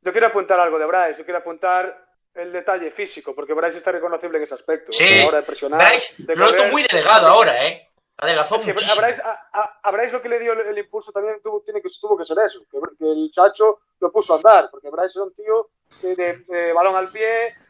yo 0.02 0.12
quiero 0.12 0.26
apuntar 0.26 0.58
algo 0.58 0.78
de 0.80 0.86
Bryce, 0.86 1.18
yo 1.18 1.24
quiero 1.24 1.38
apuntar 1.38 2.01
el 2.34 2.52
detalle 2.52 2.90
físico, 2.92 3.34
porque 3.34 3.52
Bryce 3.54 3.78
está 3.78 3.92
reconocible 3.92 4.38
en 4.38 4.44
ese 4.44 4.54
aspecto. 4.54 4.92
Sí, 4.92 5.04
a 5.04 5.16
la 5.22 5.28
hora 5.28 5.36
de 5.38 5.42
presionar. 5.44 5.80
Bryce 5.88 6.22
de 6.22 6.36
lo 6.36 6.44
noto 6.44 6.56
correr. 6.56 6.72
muy 6.72 6.82
delgado 6.90 7.26
ahora, 7.28 7.66
¿eh? 7.66 7.88
Adelgazó 8.18 8.56
Es 8.56 8.62
que 8.64 8.70
a 8.70 8.74
muchísimo. 8.74 9.02
Bryce, 9.06 9.22
a, 9.22 9.48
a- 9.52 9.80
a 9.82 9.90
Bryce 9.90 10.12
lo 10.12 10.22
que 10.22 10.28
le 10.28 10.38
dio 10.38 10.52
el, 10.52 10.60
el 10.60 10.78
impulso 10.78 11.10
también 11.12 11.40
tuvo, 11.42 11.60
tiene 11.62 11.82
que, 11.82 11.88
tuvo 12.00 12.16
que 12.16 12.24
ser 12.24 12.36
eso, 12.46 12.60
que, 12.70 12.78
que 12.98 13.10
el 13.10 13.30
chacho 13.32 13.80
lo 14.00 14.12
puso 14.12 14.34
a 14.34 14.36
andar, 14.36 14.68
porque 14.70 14.90
Bryce 14.90 15.08
es 15.08 15.16
un 15.16 15.34
tío 15.34 15.70
de, 16.02 16.14
de- 16.14 16.38
de 16.46 16.72
balón 16.72 16.94
al 16.96 17.08
pie, 17.12 17.26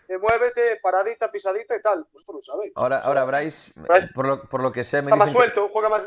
de 0.08 0.18
muévete, 0.18 0.76
paradita, 0.82 1.30
pisadita 1.30 1.74
y 1.76 1.80
tal. 1.82 2.04
Vosotros 2.12 2.42
lo 2.46 2.52
sabéis. 2.54 2.72
Ahora, 2.76 2.98
ahora 2.98 3.24
Bryce, 3.24 3.72
Bryce- 3.76 4.12
por 4.14 4.26
lo, 4.26 4.42
por 4.44 4.62
lo 4.62 4.70
que 4.72 4.84
sé, 4.84 5.00
me 5.02 5.08
Está 5.10 5.16
más 5.16 5.28
dicen, 5.28 5.40
que, 5.42 5.52
suelto, 5.54 5.72
juega 5.72 5.88
más... 5.88 6.02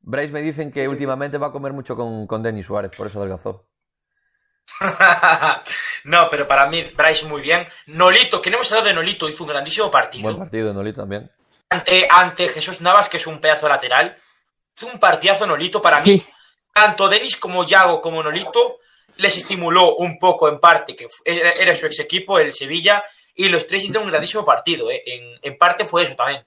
Bryce 0.00 0.32
me 0.32 0.40
dicen 0.40 0.72
que 0.72 0.88
últimamente 0.88 1.36
va 1.36 1.48
a 1.48 1.52
comer 1.52 1.72
mucho 1.72 1.96
con, 1.96 2.26
con 2.26 2.42
Denis 2.42 2.66
Suárez, 2.66 2.92
por 2.96 3.06
eso 3.08 3.18
adelgazó. 3.18 3.66
no, 6.04 6.28
pero 6.30 6.46
para 6.46 6.66
mí, 6.66 6.82
Bryce 6.94 7.26
muy 7.26 7.42
bien. 7.42 7.66
Nolito, 7.86 8.40
que 8.40 8.50
no 8.50 8.56
hemos 8.56 8.70
hablado 8.72 8.88
de 8.88 8.94
Nolito, 8.94 9.28
hizo 9.28 9.44
un 9.44 9.50
grandísimo 9.50 9.90
partido. 9.90 10.24
Buen 10.24 10.38
partido, 10.38 10.72
Nolito 10.74 11.00
también. 11.02 11.30
ante, 11.70 12.06
ante 12.10 12.48
Jesús 12.48 12.80
Navas, 12.80 13.08
que 13.08 13.16
es 13.16 13.26
un 13.26 13.40
pedazo 13.40 13.68
lateral. 13.68 14.16
Hizo 14.76 14.86
un 14.88 14.98
partidazo 14.98 15.46
Nolito 15.46 15.80
para 15.80 16.00
mí. 16.00 16.22
Tanto 16.72 17.08
Denis 17.08 17.36
como 17.36 17.64
Yago 17.66 18.00
como 18.02 18.22
Nolito 18.22 18.78
les 19.18 19.36
estimuló 19.36 19.94
un 19.96 20.18
poco 20.18 20.48
en 20.48 20.58
parte, 20.58 20.94
que 20.94 21.08
fu- 21.08 21.22
era 21.24 21.74
su 21.74 21.86
ex 21.86 22.00
equipo, 22.00 22.38
el 22.38 22.52
Sevilla, 22.52 23.02
y 23.34 23.48
los 23.48 23.66
tres 23.66 23.82
hicieron 23.84 24.04
un 24.04 24.10
grandísimo 24.10 24.44
partido. 24.44 24.90
¿eh? 24.90 25.02
En, 25.06 25.38
en 25.42 25.56
parte 25.56 25.84
fue 25.86 26.02
eso 26.02 26.14
también, 26.14 26.44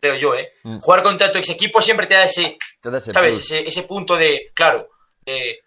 creo 0.00 0.14
yo. 0.14 0.34
¿eh? 0.34 0.52
Mm. 0.62 0.78
Jugar 0.78 1.02
contra 1.02 1.30
tu 1.30 1.36
ex 1.38 1.50
equipo 1.50 1.82
siempre 1.82 2.06
te 2.06 2.14
da 2.14 2.24
ese, 2.24 2.56
Te 2.80 2.90
da 2.90 2.96
ese 2.98 3.12
¿sabes? 3.12 3.50
ese 3.50 3.82
punto 3.82 4.16
de, 4.16 4.50
claro, 4.54 4.88
de, 5.20 5.60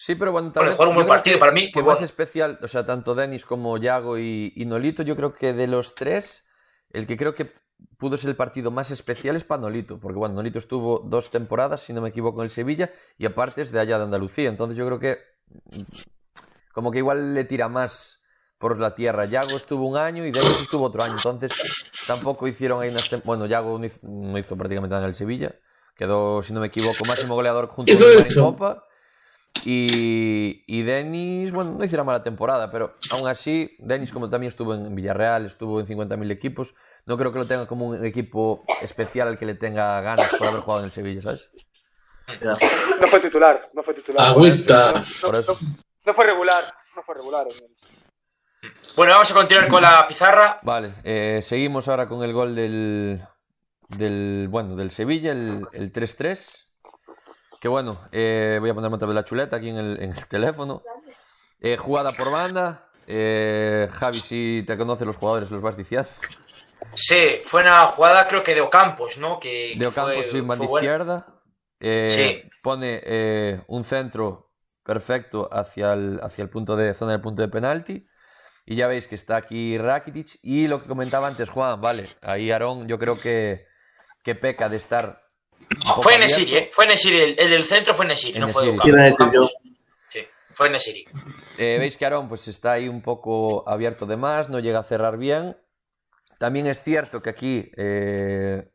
Sí, 0.00 0.14
pero 0.14 0.30
bueno, 0.30 0.52
tal 0.52 0.60
Bueno, 0.60 0.70
vez- 0.70 0.76
jugar 0.76 0.88
un 0.90 0.94
buen 0.94 1.06
partido 1.08 1.34
que- 1.36 1.40
para 1.40 1.50
mí, 1.50 1.72
Que 1.72 1.80
más 1.80 1.84
bueno. 1.86 2.04
especial, 2.04 2.58
o 2.62 2.68
sea, 2.68 2.86
tanto 2.86 3.16
Denis 3.16 3.44
como 3.44 3.76
Yago 3.78 4.16
y, 4.16 4.52
y 4.54 4.64
Nolito, 4.64 5.02
yo 5.02 5.16
creo 5.16 5.34
que 5.34 5.52
de 5.52 5.66
los 5.66 5.96
tres, 5.96 6.46
el 6.92 7.04
que 7.08 7.16
creo 7.16 7.34
que 7.34 7.50
pudo 7.96 8.16
ser 8.16 8.30
el 8.30 8.36
partido 8.36 8.70
más 8.70 8.92
especial 8.92 9.34
es 9.34 9.42
para 9.42 9.60
Nolito, 9.62 9.98
porque 9.98 10.16
bueno, 10.18 10.36
Nolito 10.36 10.60
estuvo 10.60 11.00
dos 11.00 11.30
temporadas, 11.32 11.80
si 11.82 11.92
no 11.92 12.00
me 12.00 12.10
equivoco, 12.10 12.40
en 12.40 12.44
el 12.44 12.50
Sevilla, 12.52 12.92
y 13.18 13.26
aparte 13.26 13.60
es 13.62 13.72
de 13.72 13.80
allá 13.80 13.98
de 13.98 14.04
Andalucía, 14.04 14.48
entonces 14.48 14.78
yo 14.78 14.86
creo 14.86 15.00
que 15.00 15.18
mm, 15.76 15.82
como 16.72 16.92
que 16.92 16.98
igual 16.98 17.34
le 17.34 17.42
tira 17.44 17.68
más 17.68 18.20
por 18.56 18.78
la 18.78 18.94
tierra. 18.94 19.24
Yago 19.24 19.56
estuvo 19.56 19.84
un 19.84 19.96
año 19.96 20.24
y 20.24 20.30
Denis 20.30 20.60
estuvo 20.62 20.84
otro 20.84 21.02
año, 21.02 21.14
entonces 21.14 21.52
tampoco 22.06 22.46
hicieron 22.46 22.80
ahí 22.82 22.90
unas 22.90 23.10
Bueno, 23.24 23.46
Yago 23.46 23.76
no 23.80 23.84
hizo, 23.84 23.98
no 24.06 24.38
hizo 24.38 24.56
prácticamente 24.56 24.92
nada 24.94 25.04
en 25.06 25.10
el 25.10 25.16
Sevilla, 25.16 25.56
quedó, 25.96 26.40
si 26.40 26.52
no 26.52 26.60
me 26.60 26.68
equivoco, 26.68 27.04
máximo 27.04 27.34
goleador 27.34 27.66
junto 27.66 27.92
con. 27.92 28.44
Copa. 28.52 28.84
Y, 29.64 30.64
y 30.66 30.82
Denis, 30.82 31.52
bueno, 31.52 31.72
no 31.72 31.84
hiciera 31.84 32.04
mala 32.04 32.22
temporada, 32.22 32.70
pero 32.70 32.94
aún 33.10 33.28
así, 33.28 33.76
Denis, 33.78 34.12
como 34.12 34.30
también 34.30 34.48
estuvo 34.48 34.74
en 34.74 34.94
Villarreal, 34.94 35.46
estuvo 35.46 35.80
en 35.80 35.86
50.000 35.86 36.30
equipos, 36.30 36.74
no 37.06 37.18
creo 37.18 37.32
que 37.32 37.38
lo 37.38 37.46
tenga 37.46 37.66
como 37.66 37.88
un 37.88 38.04
equipo 38.04 38.64
especial 38.80 39.28
al 39.28 39.38
que 39.38 39.46
le 39.46 39.54
tenga 39.54 40.00
ganas 40.00 40.30
por 40.30 40.46
haber 40.46 40.60
jugado 40.60 40.80
en 40.80 40.86
el 40.86 40.92
Sevilla, 40.92 41.22
¿sabes? 41.22 41.50
No 43.00 43.08
fue 43.08 43.20
titular, 43.20 43.70
no 43.72 43.82
fue 43.82 43.94
titular. 43.94 44.28
Agüita. 44.28 44.92
Por 45.22 45.34
eso. 45.34 45.56
No 46.04 46.14
fue 46.14 46.26
regular, 46.26 46.64
no 46.94 47.02
fue 47.02 47.14
regular. 47.14 47.46
Bueno, 48.96 49.12
vamos 49.12 49.30
a 49.30 49.34
continuar 49.34 49.68
con 49.68 49.82
la 49.82 50.06
pizarra. 50.06 50.60
Vale, 50.62 50.94
eh, 51.04 51.40
seguimos 51.42 51.88
ahora 51.88 52.08
con 52.08 52.22
el 52.22 52.32
gol 52.32 52.54
del, 52.54 53.22
del 53.88 54.48
bueno, 54.50 54.76
del 54.76 54.90
Sevilla, 54.90 55.32
el, 55.32 55.66
el 55.72 55.92
3-3. 55.92 56.67
Que 57.60 57.68
bueno, 57.68 57.98
eh, 58.12 58.58
voy 58.60 58.70
a 58.70 58.74
ponerme 58.74 58.96
otra 58.96 59.08
vez 59.08 59.14
la 59.14 59.24
chuleta 59.24 59.56
aquí 59.56 59.68
en 59.70 59.76
el, 59.78 60.02
en 60.02 60.12
el 60.12 60.26
teléfono. 60.28 60.82
Eh, 61.60 61.76
jugada 61.76 62.10
por 62.10 62.30
banda. 62.30 62.88
Eh, 63.06 63.88
Javi, 63.92 64.20
si 64.20 64.64
te 64.66 64.76
conoces 64.76 65.06
los 65.06 65.16
jugadores, 65.16 65.50
los 65.50 65.60
vas 65.60 65.76
diciendo. 65.76 66.08
Sí, 66.94 67.40
fue 67.44 67.62
una 67.62 67.86
jugada 67.86 68.28
creo 68.28 68.42
que 68.44 68.54
de 68.54 68.60
Ocampos, 68.60 69.18
¿no? 69.18 69.40
Que, 69.40 69.70
De 69.72 69.78
que 69.78 69.86
Ocampo, 69.86 70.12
fue- 70.12 70.24
sí, 70.24 70.38
izquierda. 70.74 71.26
Sí. 71.80 72.42
Pone 72.62 73.62
un 73.66 73.82
centro 73.84 74.52
perfecto 74.84 75.48
hacia 75.52 75.92
el, 75.94 76.20
hacia 76.22 76.42
el 76.42 76.50
punto 76.50 76.76
de 76.76 76.94
zona 76.94 77.12
del 77.12 77.20
punto 77.20 77.42
de 77.42 77.48
penalti. 77.48 78.06
Y 78.64 78.76
ya 78.76 78.86
veis 78.86 79.08
que 79.08 79.14
está 79.14 79.36
aquí 79.36 79.78
Rakitic. 79.78 80.38
Y 80.42 80.68
lo 80.68 80.82
que 80.82 80.88
comentaba 80.88 81.26
antes 81.26 81.48
Juan, 81.50 81.80
vale, 81.80 82.04
ahí 82.22 82.50
Aarón 82.50 82.86
yo 82.86 82.98
creo 82.98 83.18
que, 83.18 83.66
que 84.22 84.34
peca 84.34 84.68
de 84.68 84.76
estar. 84.76 85.27
Poco 85.86 86.02
Fue 86.02 86.14
abierto. 86.14 86.38
Nesiri, 86.38 86.56
¿eh? 86.56 86.68
Fue 86.72 86.86
Nesiri, 86.86 87.20
el, 87.20 87.34
el 87.38 87.50
del 87.50 87.64
centro 87.64 87.94
fue 87.94 88.06
Nesiri, 88.06 88.38
no 88.38 88.48
fue 88.48 88.64
de 88.64 88.70
En-Nesyri. 88.70 88.90
Iba 88.90 89.02
a 89.04 89.08
Ocampos. 89.10 89.18
decir 89.18 89.34
yo. 89.34 89.42
Ocampos, 89.42 89.54
Sí, 90.12 90.20
fue 90.54 90.70
Nesiri. 90.70 91.04
Eh, 91.58 91.76
Veis 91.78 91.96
que 91.96 92.04
Aarón 92.04 92.28
pues 92.28 92.48
está 92.48 92.72
ahí 92.72 92.88
un 92.88 93.02
poco 93.02 93.68
abierto 93.68 94.06
de 94.06 94.16
más, 94.16 94.48
no 94.48 94.58
llega 94.60 94.78
a 94.80 94.84
cerrar 94.84 95.16
bien. 95.18 95.56
También 96.38 96.66
es 96.66 96.82
cierto 96.82 97.20
que 97.20 97.30
aquí 97.30 97.70
eh, 97.76 98.70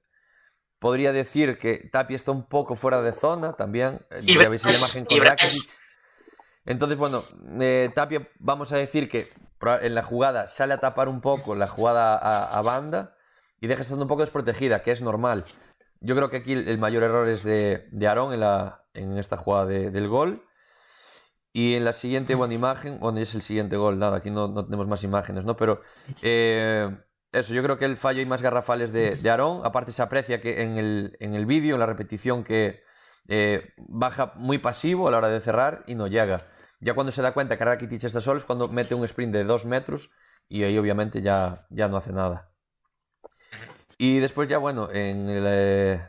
podría 0.79 1.11
decir 1.13 1.57
que 1.57 1.89
Tapia 1.91 2.15
está 2.17 2.31
un 2.31 2.47
poco 2.47 2.75
fuera 2.75 3.01
de 3.01 3.13
zona 3.13 3.53
también. 3.53 4.05
Eh, 4.11 4.19
Y 4.23 4.37
ya 4.37 4.49
veis 4.49 4.63
la 4.65 4.73
imagen 4.73 5.05
con. 5.05 5.17
Entonces, 6.65 6.97
bueno, 6.97 7.21
eh, 7.59 7.89
Tapia 7.93 8.27
vamos 8.39 8.71
a 8.71 8.77
decir 8.77 9.09
que 9.09 9.27
en 9.81 9.95
la 9.95 10.03
jugada 10.03 10.47
sale 10.47 10.73
a 10.73 10.77
tapar 10.79 11.07
un 11.09 11.21
poco 11.21 11.55
la 11.55 11.67
jugada 11.67 12.17
a, 12.17 12.57
a 12.57 12.61
banda 12.61 13.15
y 13.61 13.67
deja 13.67 13.81
estando 13.81 14.03
un 14.03 14.09
poco 14.09 14.21
desprotegida, 14.21 14.81
que 14.83 14.91
es 14.91 15.01
normal. 15.01 15.43
Yo 16.03 16.15
creo 16.15 16.29
que 16.29 16.37
aquí 16.37 16.53
el, 16.53 16.77
mayor 16.77 17.03
error 17.03 17.27
es 17.29 17.43
de, 17.43 17.87
de 17.91 18.07
Aarón 18.07 18.33
en, 18.33 18.41
la, 18.41 18.85
en 18.93 19.17
esta 19.17 19.37
jugada 19.37 19.65
de- 19.65 19.89
del 19.89 20.07
gol. 20.07 20.43
Y 21.55 21.75
en 21.75 21.85
la 21.85 21.93
siguiente, 21.93 22.33
buena 22.35 22.53
imagen, 22.55 22.99
bueno, 22.99 23.19
es 23.19 23.35
el 23.35 23.41
siguiente 23.43 23.77
gol, 23.77 23.99
nada, 23.99 24.17
aquí 24.17 24.31
no, 24.31 24.47
no 24.47 24.65
tenemos 24.65 24.87
más 24.87 25.03
imágenes, 25.03 25.45
¿no? 25.45 25.55
Pero 25.55 25.81
eh, 26.23 26.89
eso, 27.31 27.53
yo 27.53 27.61
creo 27.63 27.77
que 27.77 27.85
el 27.85 27.95
fallo 27.97 28.21
y 28.21 28.25
más 28.25 28.41
garrafales 28.41 28.91
de, 28.91 29.15
de 29.15 29.29
Aarón, 29.29 29.61
aparte 29.63 29.91
se 29.91 30.01
aprecia 30.01 30.41
que 30.41 30.63
en 30.63 30.77
el, 30.77 31.15
en 31.19 31.35
el 31.35 31.45
vídeo, 31.45 31.75
en 31.75 31.79
la 31.79 31.85
repetición, 31.85 32.43
que 32.43 32.81
eh, 33.27 33.61
baja 33.87 34.33
muy 34.35 34.57
pasivo 34.57 35.07
a 35.07 35.11
la 35.11 35.19
hora 35.19 35.29
de 35.29 35.41
cerrar 35.41 35.83
y 35.87 35.93
no 35.95 36.07
llega. 36.07 36.39
Ya 36.79 36.95
cuando 36.95 37.11
se 37.11 37.21
da 37.21 37.33
cuenta 37.33 37.57
que 37.57 37.65
Rakitic 37.65 38.03
está 38.03 38.19
solo 38.19 38.39
es 38.39 38.45
cuando 38.45 38.67
mete 38.69 38.95
un 38.95 39.05
sprint 39.05 39.33
de 39.33 39.43
dos 39.43 39.65
metros 39.65 40.09
y 40.49 40.63
ahí 40.63 40.77
obviamente 40.77 41.21
ya, 41.21 41.65
ya 41.69 41.87
no 41.87 41.97
hace 41.97 42.11
nada. 42.11 42.52
Y 43.97 44.19
después 44.19 44.49
ya, 44.49 44.57
bueno, 44.57 44.89
en 44.91 45.29
el, 45.29 45.45
eh, 45.47 46.01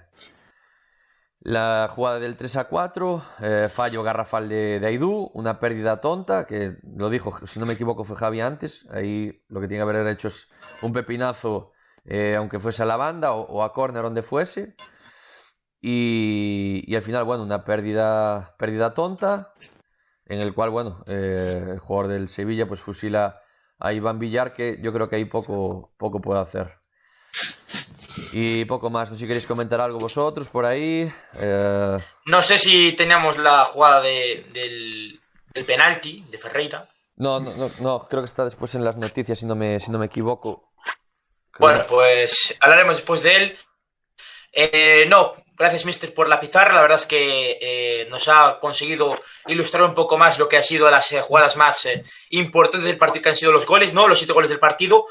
la 1.41 1.89
jugada 1.91 2.18
del 2.18 2.37
3 2.37 2.57
a 2.57 2.64
4, 2.64 3.22
eh, 3.41 3.68
fallo 3.70 4.03
garrafal 4.03 4.49
de, 4.49 4.80
de 4.80 4.87
Aidú, 4.87 5.30
una 5.35 5.61
pérdida 5.61 6.01
tonta, 6.01 6.47
que 6.47 6.78
lo 6.82 7.11
dijo, 7.11 7.47
si 7.47 7.61
no 7.61 7.66
me 7.66 7.74
equivoco, 7.74 8.05
fue 8.05 8.16
Javi 8.16 8.41
antes. 8.41 8.87
Ahí 8.91 9.45
lo 9.49 9.61
que 9.61 9.68
tiene 9.68 9.85
que 9.85 9.91
haber 9.91 10.07
hecho 10.09 10.28
es 10.28 10.49
un 10.82 10.93
pepinazo, 10.93 11.72
eh, 12.07 12.35
aunque 12.37 12.61
fuese 12.61 12.82
a 12.82 12.87
la 12.87 12.97
banda 12.97 13.32
o, 13.32 13.62
a 13.62 13.74
córner 13.74 14.03
donde 14.03 14.22
fuese. 14.22 14.74
Y, 15.82 16.95
al 16.97 17.03
final, 17.03 17.24
bueno, 17.24 17.43
una 17.43 17.64
pérdida, 17.64 18.55
pérdida 18.59 18.95
tonta, 18.95 19.53
en 20.24 20.41
el 20.41 20.55
cual, 20.55 20.70
bueno, 20.70 21.05
el 21.07 21.78
jugador 21.78 22.11
del 22.11 22.30
Sevilla 22.30 22.66
pues 22.66 22.80
fusila 22.80 23.41
a 23.78 23.93
Iván 23.93 24.18
Villar, 24.18 24.55
que 24.55 24.80
yo 24.82 24.95
creo 24.95 25.11
que 25.11 25.16
ahí 25.16 25.26
poco, 25.26 25.93
poco 25.99 26.22
puede 26.22 26.41
hacer. 26.41 26.84
Y 28.37 28.64
poco 28.64 28.91
más, 28.91 29.11
no 29.11 29.14
sé 29.16 29.20
si 29.20 29.26
queréis 29.28 29.47
comentar 29.47 29.80
algo 29.80 29.99
vosotros 29.99 30.49
por 30.49 30.64
ahí. 30.66 31.09
Eh, 31.39 31.99
No 32.26 32.43
sé 32.43 32.59
si 32.59 32.93
teníamos 32.93 33.39
la 33.39 33.64
jugada 33.64 34.01
de- 34.03 34.45
del, 34.53 35.20
del 35.53 35.64
penalti 35.64 36.24
de 36.30 36.39
Ferreira. 36.39 36.89
no, 37.16 37.39
no, 37.39 37.55
no, 37.55 37.70
no, 37.80 38.01
creo 38.09 38.22
que 38.22 38.26
está 38.26 38.45
después 38.45 38.74
en 38.74 38.85
las 38.85 38.97
noticias, 38.97 39.39
si 39.39 39.47
no 39.47 39.55
me, 39.55 39.78
si 39.78 39.91
no 39.93 39.99
me 40.01 40.07
equivoco. 40.07 40.72
Creo- 41.53 41.61
Bueno, 41.61 41.87
pues 41.89 42.55
hablaremos 42.61 42.97
después 42.97 43.22
de 43.22 43.37
él. 43.37 43.59
Eh, 44.53 45.05
no, 45.09 45.32
gracias, 45.57 45.85
Mister, 45.87 46.12
por 46.12 46.28
la 46.28 46.41
pizarra. 46.41 46.74
La 46.74 46.82
verdad 46.82 46.99
es 46.99 47.07
que 47.07 47.59
eh, 47.61 48.07
nos 48.11 48.26
ha 48.28 48.59
conseguido 48.61 49.20
ilustrar 49.47 49.85
un 49.85 49.95
poco 49.95 50.18
más 50.18 50.39
lo 50.41 50.49
que 50.49 50.57
ha 50.57 50.62
sido 50.62 50.91
las 50.91 51.11
eh, 51.12 51.20
jugadas 51.22 51.57
más 51.57 51.87
eh, 51.87 52.03
importantes 52.30 52.87
del 52.87 52.99
partido, 52.99 53.22
que 53.22 53.28
han 53.30 53.37
sido 53.37 53.53
los 53.53 53.66
goles, 53.66 53.95
¿no? 53.95 54.09
Los 54.09 54.18
siete 54.18 54.32
goles 54.32 54.51
del 54.51 54.59
partido. 54.59 55.07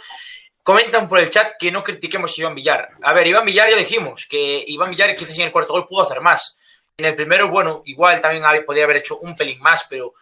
Comentan 0.63 1.09
por 1.09 1.19
el 1.19 1.29
chat 1.29 1.53
que 1.59 1.71
no 1.71 1.83
critiquemos 1.83 2.31
a 2.37 2.41
Iván 2.41 2.55
Villar. 2.55 2.87
A 3.01 3.13
ver, 3.13 3.27
Iván 3.27 3.45
Villar 3.45 3.69
ya 3.69 3.75
dijimos 3.77 4.25
que 4.29 4.63
Iván 4.67 4.91
Villar 4.91 5.13
quizás 5.15 5.37
en 5.37 5.45
el 5.47 5.51
cuarto 5.51 5.73
gol 5.73 5.87
pudo 5.87 6.03
hacer 6.03 6.21
más. 6.21 6.57
En 6.95 7.05
el 7.05 7.15
primero, 7.15 7.49
bueno, 7.49 7.81
igual 7.85 8.21
también 8.21 8.43
podía 8.65 8.83
haber 8.85 8.97
hecho 8.97 9.17
un 9.17 9.35
pelín 9.35 9.59
más, 9.59 9.85
pero 9.89 10.13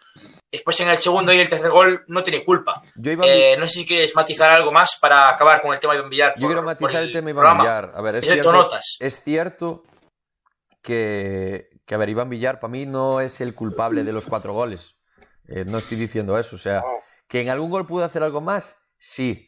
después 0.50 0.80
en 0.80 0.88
el 0.88 0.96
segundo 0.96 1.32
y 1.32 1.38
el 1.38 1.48
tercer 1.48 1.70
gol 1.70 2.02
no 2.08 2.22
tiene 2.24 2.44
culpa. 2.44 2.80
Yo, 2.96 3.12
Iván, 3.12 3.28
Eh, 3.28 3.56
no 3.58 3.66
sé 3.66 3.72
si 3.80 3.86
quieres 3.86 4.14
matizar 4.16 4.50
algo 4.50 4.72
más 4.72 4.96
para 5.00 5.28
acabar 5.28 5.60
con 5.62 5.72
el 5.72 5.78
tema 5.78 5.92
de 5.92 5.98
Iván 6.00 6.10
Villar. 6.10 6.32
yo 6.34 6.40
por- 6.40 6.48
quiero 6.48 6.62
matizar 6.62 7.02
el 7.02 7.12
tema 7.12 7.30
Iván 7.30 7.42
programa. 7.44 7.62
Villar. 7.62 7.92
A 7.94 8.00
ver, 8.02 8.14
es 8.16 8.22
Excepto 8.24 8.42
cierto, 8.50 8.52
notas. 8.52 8.96
es 8.98 9.22
cierto 9.22 9.84
que, 10.82 11.68
que, 11.86 11.94
a 11.94 11.98
ver, 11.98 12.08
Iván 12.08 12.28
Villar 12.30 12.58
para 12.58 12.70
mí 12.72 12.86
no 12.86 13.20
es 13.20 13.40
el 13.40 13.54
culpable 13.54 14.02
de 14.04 14.12
los 14.12 14.26
cuatro 14.26 14.52
goles. 14.52 14.96
Eh, 15.48 15.64
no 15.66 15.78
estoy 15.78 15.98
diciendo 15.98 16.38
eso. 16.38 16.56
O 16.56 16.58
sea, 16.58 16.82
que 17.28 17.40
en 17.40 17.50
algún 17.50 17.70
gol 17.70 17.86
pudo 17.86 18.04
hacer 18.04 18.22
algo 18.22 18.40
más, 18.40 18.76
sí. 18.98 19.46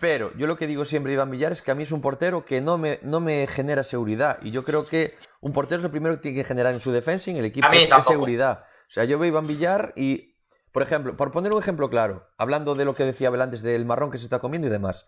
Pero 0.00 0.32
yo 0.36 0.46
lo 0.46 0.56
que 0.56 0.66
digo 0.66 0.84
siempre, 0.84 1.12
Iván 1.12 1.30
Villar, 1.30 1.52
es 1.52 1.62
que 1.62 1.70
a 1.70 1.74
mí 1.74 1.82
es 1.84 1.92
un 1.92 2.00
portero 2.00 2.44
que 2.44 2.60
no 2.60 2.76
me, 2.78 2.98
no 3.02 3.20
me 3.20 3.46
genera 3.46 3.82
seguridad. 3.84 4.38
Y 4.42 4.50
yo 4.50 4.64
creo 4.64 4.84
que 4.84 5.14
un 5.40 5.52
portero 5.52 5.78
es 5.78 5.82
lo 5.82 5.90
primero 5.90 6.14
que 6.16 6.22
tiene 6.22 6.36
que 6.38 6.44
generar 6.44 6.74
en 6.74 6.80
su 6.80 6.92
defensa 6.92 7.30
y 7.30 7.32
en 7.32 7.38
el 7.38 7.46
equipo 7.46 7.66
es, 7.84 7.88
seguridad. 8.02 8.64
O 8.82 8.90
sea, 8.90 9.04
yo 9.04 9.18
veo 9.18 9.24
a 9.24 9.28
Iván 9.28 9.46
Villar 9.46 9.92
y, 9.96 10.36
por 10.72 10.82
ejemplo, 10.82 11.16
por 11.16 11.30
poner 11.30 11.52
un 11.52 11.58
ejemplo 11.62 11.88
claro, 11.88 12.28
hablando 12.36 12.74
de 12.74 12.84
lo 12.84 12.94
que 12.94 13.04
decía 13.04 13.28
Abel 13.28 13.40
antes 13.40 13.62
del 13.62 13.86
marrón 13.86 14.10
que 14.10 14.18
se 14.18 14.24
está 14.24 14.38
comiendo 14.38 14.68
y 14.68 14.70
demás. 14.70 15.06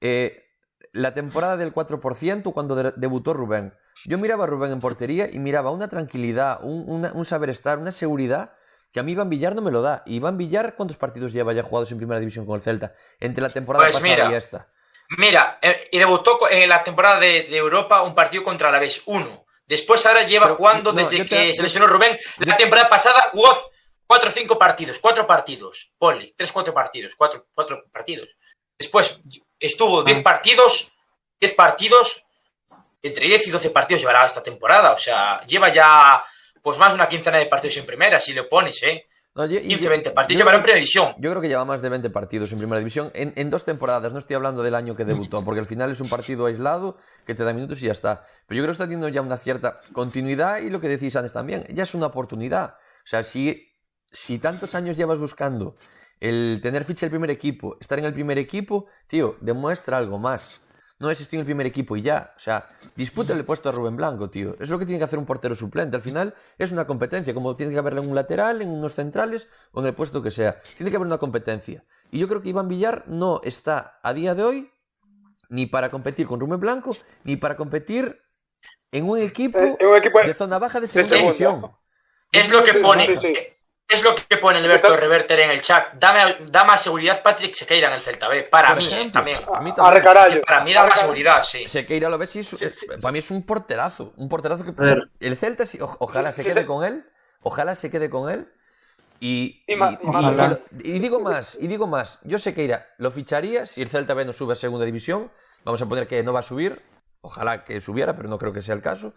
eh, 0.00 0.44
la 0.92 1.12
temporada 1.12 1.56
del 1.58 1.74
4% 1.74 2.52
cuando 2.54 2.74
de- 2.74 2.92
debutó 2.96 3.34
Rubén. 3.34 3.74
Yo 4.06 4.16
miraba 4.16 4.44
a 4.44 4.46
Rubén 4.46 4.72
en 4.72 4.78
portería 4.78 5.28
y 5.30 5.38
miraba 5.38 5.70
una 5.70 5.88
tranquilidad, 5.88 6.60
un, 6.62 6.84
una- 6.88 7.12
un 7.12 7.24
saber 7.26 7.50
estar, 7.50 7.78
una 7.78 7.92
seguridad 7.92 8.52
que 8.98 9.00
a 9.00 9.04
mí 9.04 9.12
Iván 9.12 9.30
Villar 9.30 9.54
no 9.54 9.62
me 9.62 9.70
lo 9.70 9.80
da. 9.80 10.02
Iván 10.06 10.36
Villar, 10.36 10.74
¿cuántos 10.76 10.96
partidos 10.96 11.32
lleva 11.32 11.52
ya 11.52 11.62
jugados 11.62 11.90
en 11.92 11.98
primera 11.98 12.18
división 12.20 12.44
con 12.44 12.56
el 12.56 12.62
Celta? 12.62 12.92
Entre 13.20 13.40
la 13.42 13.48
temporada 13.48 13.84
Pues 13.84 13.94
pasada 13.96 14.14
mira, 14.14 14.30
y 14.30 14.34
esta. 14.34 14.68
Mira, 15.16 15.58
eh, 15.62 15.88
y 15.92 15.98
debutó 15.98 16.38
en 16.50 16.68
la 16.68 16.82
temporada 16.84 17.18
de, 17.20 17.44
de 17.44 17.56
Europa 17.56 18.02
un 18.02 18.14
partido 18.14 18.42
contra 18.44 18.70
la 18.70 18.78
vez 18.78 19.02
uno. 19.06 19.46
Después 19.66 20.04
ahora 20.06 20.24
lleva 20.24 20.46
Pero, 20.46 20.56
jugando 20.56 20.92
no, 20.92 20.98
desde 20.98 21.18
te- 21.18 21.26
que 21.26 21.46
yo- 21.48 21.54
se 21.54 21.62
lesionó 21.62 21.86
Rubén. 21.86 22.18
La 22.38 22.56
temporada 22.56 22.88
pasada 22.88 23.28
jugó 23.32 23.50
cuatro 24.06 24.28
o 24.30 24.32
cinco 24.32 24.58
partidos, 24.58 24.98
cuatro 24.98 25.26
partidos. 25.26 25.92
Ponle, 25.98 26.34
tres, 26.36 26.50
cuatro 26.52 26.74
partidos, 26.74 27.14
cuatro, 27.16 27.46
cuatro 27.54 27.84
partidos. 27.92 28.28
Después 28.78 29.20
estuvo 29.60 30.02
diez 30.02 30.20
partidos, 30.20 30.92
diez 31.40 31.52
partidos, 31.54 32.24
entre 33.02 33.26
10 33.28 33.46
y 33.46 33.50
12 33.50 33.70
partidos 33.70 34.00
llevará 34.00 34.26
esta 34.26 34.42
temporada. 34.42 34.92
O 34.92 34.98
sea, 34.98 35.44
lleva 35.46 35.68
ya 35.72 36.24
pues 36.68 36.78
más 36.78 36.90
de 36.90 36.94
una 36.96 37.08
quincena 37.08 37.38
de 37.38 37.46
partidos 37.46 37.76
en 37.78 37.86
primera, 37.86 38.20
si 38.20 38.32
le 38.34 38.44
pones, 38.44 38.82
¿eh? 38.82 39.06
No, 39.34 39.46
yo- 39.46 39.58
y 39.60 39.68
15, 39.68 39.84
yo- 39.84 39.90
20 39.90 40.10
partidos 40.10 40.38
yo 40.38 40.42
llevará 40.44 40.56
en 40.56 40.62
primera 40.62 40.76
división. 40.76 41.14
Yo 41.18 41.30
creo 41.30 41.40
que 41.40 41.48
lleva 41.48 41.64
más 41.64 41.80
de 41.80 41.88
20 41.88 42.10
partidos 42.10 42.50
en 42.52 42.58
primera 42.58 42.78
división 42.80 43.10
en, 43.14 43.32
en 43.36 43.50
dos 43.50 43.64
temporadas. 43.64 44.12
No 44.12 44.18
estoy 44.18 44.34
hablando 44.36 44.62
del 44.64 44.74
año 44.74 44.96
que 44.96 45.04
debutó, 45.04 45.44
porque 45.44 45.60
al 45.60 45.66
final 45.66 45.90
es 45.92 46.00
un 46.00 46.08
partido 46.08 46.46
aislado 46.46 46.96
que 47.24 47.34
te 47.36 47.44
da 47.44 47.52
minutos 47.52 47.80
y 47.82 47.86
ya 47.86 47.92
está. 47.92 48.24
Pero 48.46 48.56
yo 48.58 48.62
creo 48.64 48.66
que 48.66 48.72
está 48.72 48.84
teniendo 48.84 49.08
ya 49.08 49.22
una 49.22 49.36
cierta 49.38 49.80
continuidad 49.92 50.58
y 50.58 50.70
lo 50.70 50.80
que 50.80 50.88
decís 50.88 51.14
antes 51.14 51.32
también, 51.32 51.64
ya 51.72 51.84
es 51.84 51.94
una 51.94 52.06
oportunidad. 52.06 52.70
O 52.70 53.06
sea, 53.06 53.22
si, 53.22 53.72
si 54.10 54.38
tantos 54.40 54.74
años 54.74 54.96
llevas 54.96 55.18
buscando 55.18 55.74
el 56.20 56.58
tener 56.62 56.82
ficha 56.84 57.02
del 57.06 57.10
primer 57.10 57.30
equipo, 57.30 57.76
estar 57.80 57.98
en 57.98 58.06
el 58.06 58.12
primer 58.14 58.38
equipo, 58.38 58.86
tío, 59.06 59.36
demuestra 59.40 59.98
algo 59.98 60.18
más. 60.18 60.62
No 61.00 61.10
es 61.10 61.20
estoy 61.20 61.36
en 61.36 61.40
el 61.40 61.46
primer 61.46 61.66
equipo 61.66 61.96
y 61.96 62.02
ya. 62.02 62.34
O 62.36 62.40
sea, 62.40 62.68
disputa 62.96 63.32
el 63.32 63.44
puesto 63.44 63.68
a 63.68 63.72
Rubén 63.72 63.96
Blanco, 63.96 64.30
tío. 64.30 64.56
Es 64.58 64.68
lo 64.68 64.78
que 64.78 64.84
tiene 64.86 64.98
que 64.98 65.04
hacer 65.04 65.18
un 65.18 65.26
portero 65.26 65.54
suplente. 65.54 65.96
Al 65.96 66.02
final 66.02 66.34
es 66.58 66.72
una 66.72 66.86
competencia, 66.86 67.32
como 67.34 67.54
tiene 67.54 67.72
que 67.72 67.78
haberla 67.78 68.00
en 68.02 68.08
un 68.08 68.14
lateral, 68.16 68.62
en 68.62 68.70
unos 68.70 68.94
centrales 68.94 69.48
o 69.72 69.80
en 69.80 69.86
el 69.86 69.94
puesto 69.94 70.22
que 70.22 70.30
sea. 70.32 70.60
Tiene 70.76 70.90
que 70.90 70.96
haber 70.96 71.06
una 71.06 71.18
competencia. 71.18 71.84
Y 72.10 72.18
yo 72.18 72.26
creo 72.26 72.42
que 72.42 72.48
Iván 72.48 72.66
Villar 72.68 73.04
no 73.06 73.40
está 73.44 74.00
a 74.02 74.12
día 74.12 74.34
de 74.34 74.42
hoy 74.42 74.70
ni 75.50 75.66
para 75.66 75.88
competir 75.88 76.26
con 76.26 76.40
Rubén 76.40 76.60
Blanco, 76.60 76.96
ni 77.24 77.36
para 77.36 77.56
competir 77.56 78.20
en 78.90 79.08
un 79.08 79.18
equipo 79.18 79.58
Eh, 79.58 79.76
en 79.78 79.86
un 79.86 79.96
equipo 79.96 80.18
de 80.20 80.34
zona 80.34 80.58
baja 80.58 80.80
de 80.80 80.88
segunda 80.88 81.16
segunda. 81.16 81.32
división. 81.32 81.72
Es 82.32 82.50
lo 82.50 82.64
que 82.64 82.74
pone. 82.74 83.06
sí, 83.06 83.16
sí. 83.20 83.34
Es 83.88 84.02
lo 84.02 84.14
que 84.14 84.36
pone 84.36 84.58
Alberto 84.58 84.94
Reverter 84.94 85.40
en 85.40 85.50
el 85.50 85.62
chat. 85.62 85.94
Dame, 85.94 86.36
da 86.50 86.62
más 86.64 86.82
seguridad 86.82 87.22
Patrick 87.22 87.54
Sequeira 87.54 87.88
en 87.88 87.94
el 87.94 88.02
Celta 88.02 88.28
B. 88.28 88.42
Para 88.44 88.68
Por 88.68 88.78
mí, 88.78 88.92
eh, 88.92 89.10
también. 89.10 89.38
A 89.50 89.60
mí 89.62 89.70
A 89.70 89.74
también. 89.74 90.02
Que 90.30 90.40
para 90.40 90.62
mí 90.62 90.74
da 90.74 90.82
A 90.82 90.86
más 90.88 91.00
seguridad, 91.00 91.42
sí. 91.42 91.66
Sequeira 91.66 92.10
lo 92.10 92.18
ves 92.18 92.36
y 92.36 92.40
es- 92.40 92.56
para 93.00 93.12
mí 93.12 93.20
es 93.20 93.30
un 93.30 93.44
porterazo. 93.46 94.12
Un 94.16 94.28
porterazo 94.28 94.64
que. 94.64 94.74
El 95.20 95.36
Celta, 95.38 95.64
sí, 95.64 95.80
o- 95.80 95.96
ojalá 96.00 96.32
se 96.32 96.44
quede 96.44 96.66
con 96.66 96.84
él. 96.84 97.04
Ojalá 97.42 97.74
se 97.74 97.90
quede 97.90 98.10
con 98.10 98.30
él. 98.30 98.52
Y, 99.20 99.64
Y 99.66 100.98
digo 101.00 101.18
más, 101.20 101.56
y 101.58 101.66
digo 101.66 101.86
más. 101.86 102.18
Yo 102.22 102.38
Sequeira 102.38 102.86
lo 102.98 103.10
ficharía 103.10 103.66
si 103.66 103.80
el 103.82 103.88
Celta 103.88 104.12
B 104.14 104.24
no 104.26 104.32
sube 104.32 104.52
a 104.52 104.56
segunda 104.56 104.84
división. 104.84 105.30
Vamos 105.64 105.80
a 105.82 105.86
poner 105.86 106.06
que 106.06 106.22
no 106.22 106.32
va 106.34 106.40
a 106.40 106.44
subir. 106.44 106.80
Ojalá 107.22 107.64
que 107.64 107.80
subiera, 107.80 108.14
pero 108.16 108.28
no 108.28 108.38
creo 108.38 108.52
que 108.52 108.62
sea 108.62 108.74
el 108.74 108.82
caso. 108.82 109.14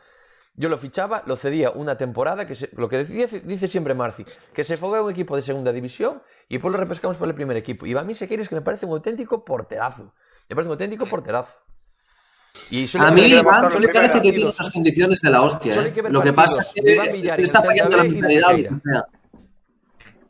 Yo 0.56 0.68
lo 0.70 0.78
fichaba, 0.78 1.24
lo 1.26 1.38
cedía 1.38 1.72
una 1.72 1.98
temporada, 1.98 2.46
que 2.46 2.56
se- 2.56 2.70
lo 2.76 2.90
que 2.90 3.04
dice, 3.06 3.40
dice 3.40 3.68
siempre 3.68 3.94
Marci, 3.94 4.26
que 4.54 4.64
se 4.64 4.76
fogue 4.78 5.00
un 5.00 5.10
equipo 5.10 5.36
de 5.36 5.42
segunda 5.42 5.72
división 5.72 6.22
y 6.50 6.56
después 6.56 6.74
lo 6.74 6.78
repescamos 6.80 7.18
por 7.18 7.28
el 7.28 7.34
primer 7.36 7.56
equipo. 7.58 7.86
Y 7.86 7.96
a 7.96 8.04
mí 8.04 8.14
Sequeira 8.14 8.44
es 8.44 8.50
que 8.50 8.56
me 8.56 8.62
parece 8.62 8.86
un 8.86 8.92
auténtico 8.92 9.46
porterazo. 9.46 10.14
Me 10.50 10.56
parece 10.56 10.68
un 10.68 10.74
auténtico 10.74 11.06
porterazo. 11.08 11.58
Y 12.70 12.86
solo 12.86 13.06
A 13.06 13.12
mí, 13.12 13.24
Iván, 13.28 13.70
me 13.80 13.88
parece 13.88 14.22
que 14.22 14.34
tiene 14.34 14.50
unas 14.52 14.70
condiciones 14.70 15.22
de 15.22 15.30
la 15.30 15.42
hostia. 15.42 15.74
Solo 15.74 15.86
hay 15.86 15.92
¿eh? 15.92 15.94
que 15.94 16.02
Lo 16.10 16.22
que 16.22 16.34
partidos 16.34 16.58
pasa 16.58 16.72
es 16.76 16.84
que 16.84 17.12
Villar 17.18 17.40
está 17.40 17.62
fallando 17.62 17.96
la 17.98 18.04
mentalidad. 18.04 18.50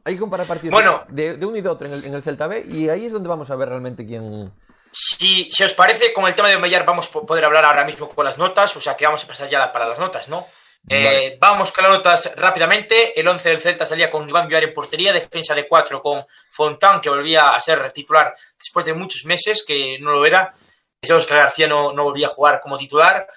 Hay 0.04 0.14
que 0.16 0.20
comparar 0.20 0.48
partidos 0.48 0.72
Bueno. 0.72 1.02
de, 1.10 1.38
de 1.38 1.46
uno 1.46 1.58
y 1.58 1.62
de 1.62 1.70
otro 1.70 1.88
en 1.88 1.94
el, 1.94 2.06
en 2.06 2.14
el 2.14 2.24
Celta 2.24 2.48
B 2.48 2.66
y 2.68 2.90
ahí 2.90 3.06
es 3.06 3.12
donde 3.14 3.28
vamos 3.30 3.50
a 3.50 3.56
ver 3.56 3.70
realmente 3.70 4.06
quién... 4.06 4.52
Si, 4.92 5.50
si 5.52 5.64
os 5.64 5.74
parece, 5.74 6.12
con 6.12 6.28
el 6.28 6.36
tema 6.36 6.50
de 6.50 6.58
Mellar 6.58 6.86
vamos 6.86 7.10
a 7.10 7.22
poder 7.22 7.46
hablar 7.46 7.66
ahora 7.66 7.86
mismo 7.86 8.10
con 8.10 8.26
las 8.26 8.38
notas, 8.38 8.76
o 8.76 8.82
sea 8.82 8.98
que 8.98 9.06
vamos 9.06 9.24
a 9.24 9.28
pasar 9.28 9.50
ya 9.50 9.72
para 9.72 9.88
las 9.88 9.98
notas, 9.98 10.28
¿no? 10.28 10.46
Eh. 10.90 11.38
Vamos 11.40 11.72
con 11.72 11.84
las 11.84 11.94
notas 11.94 12.32
rápidamente. 12.36 13.20
El 13.20 13.28
11 13.28 13.50
del 13.50 13.60
Celta 13.60 13.86
salía 13.86 14.10
con 14.10 14.28
Iván 14.28 14.48
Villar 14.48 14.64
en 14.64 14.74
portería, 14.74 15.14
defensa 15.14 15.54
de 15.54 15.68
4 15.68 16.02
con 16.02 16.26
Fontán, 16.50 17.02
que 17.02 17.10
volvía 17.10 17.52
a 17.52 17.62
ser 17.62 17.92
titular 17.94 18.36
después 18.58 18.86
de 18.86 18.94
muchos 18.94 19.26
meses, 19.26 19.64
que 19.66 19.98
no 20.00 20.12
lo 20.12 20.26
era. 20.26 20.54
Desde 21.02 21.14
Oscar 21.14 21.40
García 21.40 21.68
no, 21.68 21.94
no 21.94 22.04
volvía 22.04 22.28
a 22.28 22.32
jugar 22.32 22.60
como 22.62 22.78
titular. 22.78 23.28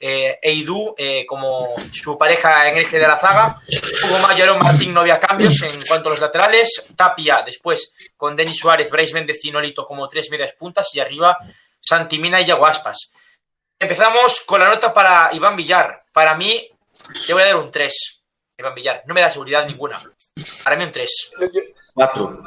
Eh, 0.00 0.38
Eidú 0.42 0.94
eh, 0.98 1.24
como 1.26 1.74
su 1.92 2.18
pareja 2.18 2.68
en 2.68 2.76
el 2.76 2.82
eje 2.84 2.98
de 2.98 3.06
la 3.08 3.18
zaga. 3.18 3.56
Hugo 4.04 4.18
Mayor, 4.18 4.58
Martín 4.62 4.92
no 4.92 5.00
había 5.00 5.18
cambios 5.20 5.62
en 5.62 5.70
cuanto 5.88 6.08
a 6.08 6.12
los 6.12 6.20
laterales. 6.20 6.92
Tapia 6.96 7.42
después 7.46 7.94
con 8.16 8.36
Denis 8.36 8.58
Suárez, 8.58 8.90
Bryce 8.90 9.14
Méndez 9.14 9.42
y 9.44 9.50
Nolito 9.50 9.86
como 9.86 10.08
tres 10.08 10.30
medias 10.30 10.52
puntas 10.54 10.94
y 10.94 11.00
arriba 11.00 11.38
Santi 11.80 12.18
Mina 12.18 12.40
y 12.40 12.44
Yago 12.44 12.66
Aspas. 12.66 13.10
Empezamos 13.78 14.40
con 14.46 14.60
la 14.60 14.68
nota 14.68 14.92
para 14.92 15.30
Iván 15.32 15.56
Villar. 15.56 16.04
Para 16.12 16.34
mí, 16.36 16.68
le 17.28 17.34
voy 17.34 17.42
a 17.42 17.46
dar 17.46 17.56
un 17.56 17.70
3. 17.70 18.22
Iván 18.58 18.74
Villar. 18.74 19.02
No 19.06 19.14
me 19.14 19.20
da 19.20 19.28
seguridad 19.30 19.66
ninguna. 19.66 19.98
Para 20.62 20.76
mí 20.76 20.84
un 20.84 20.92
3. 20.92 21.10
Yo- 21.40 21.46
yo- 21.52 21.60
Cuatro. 21.94 22.40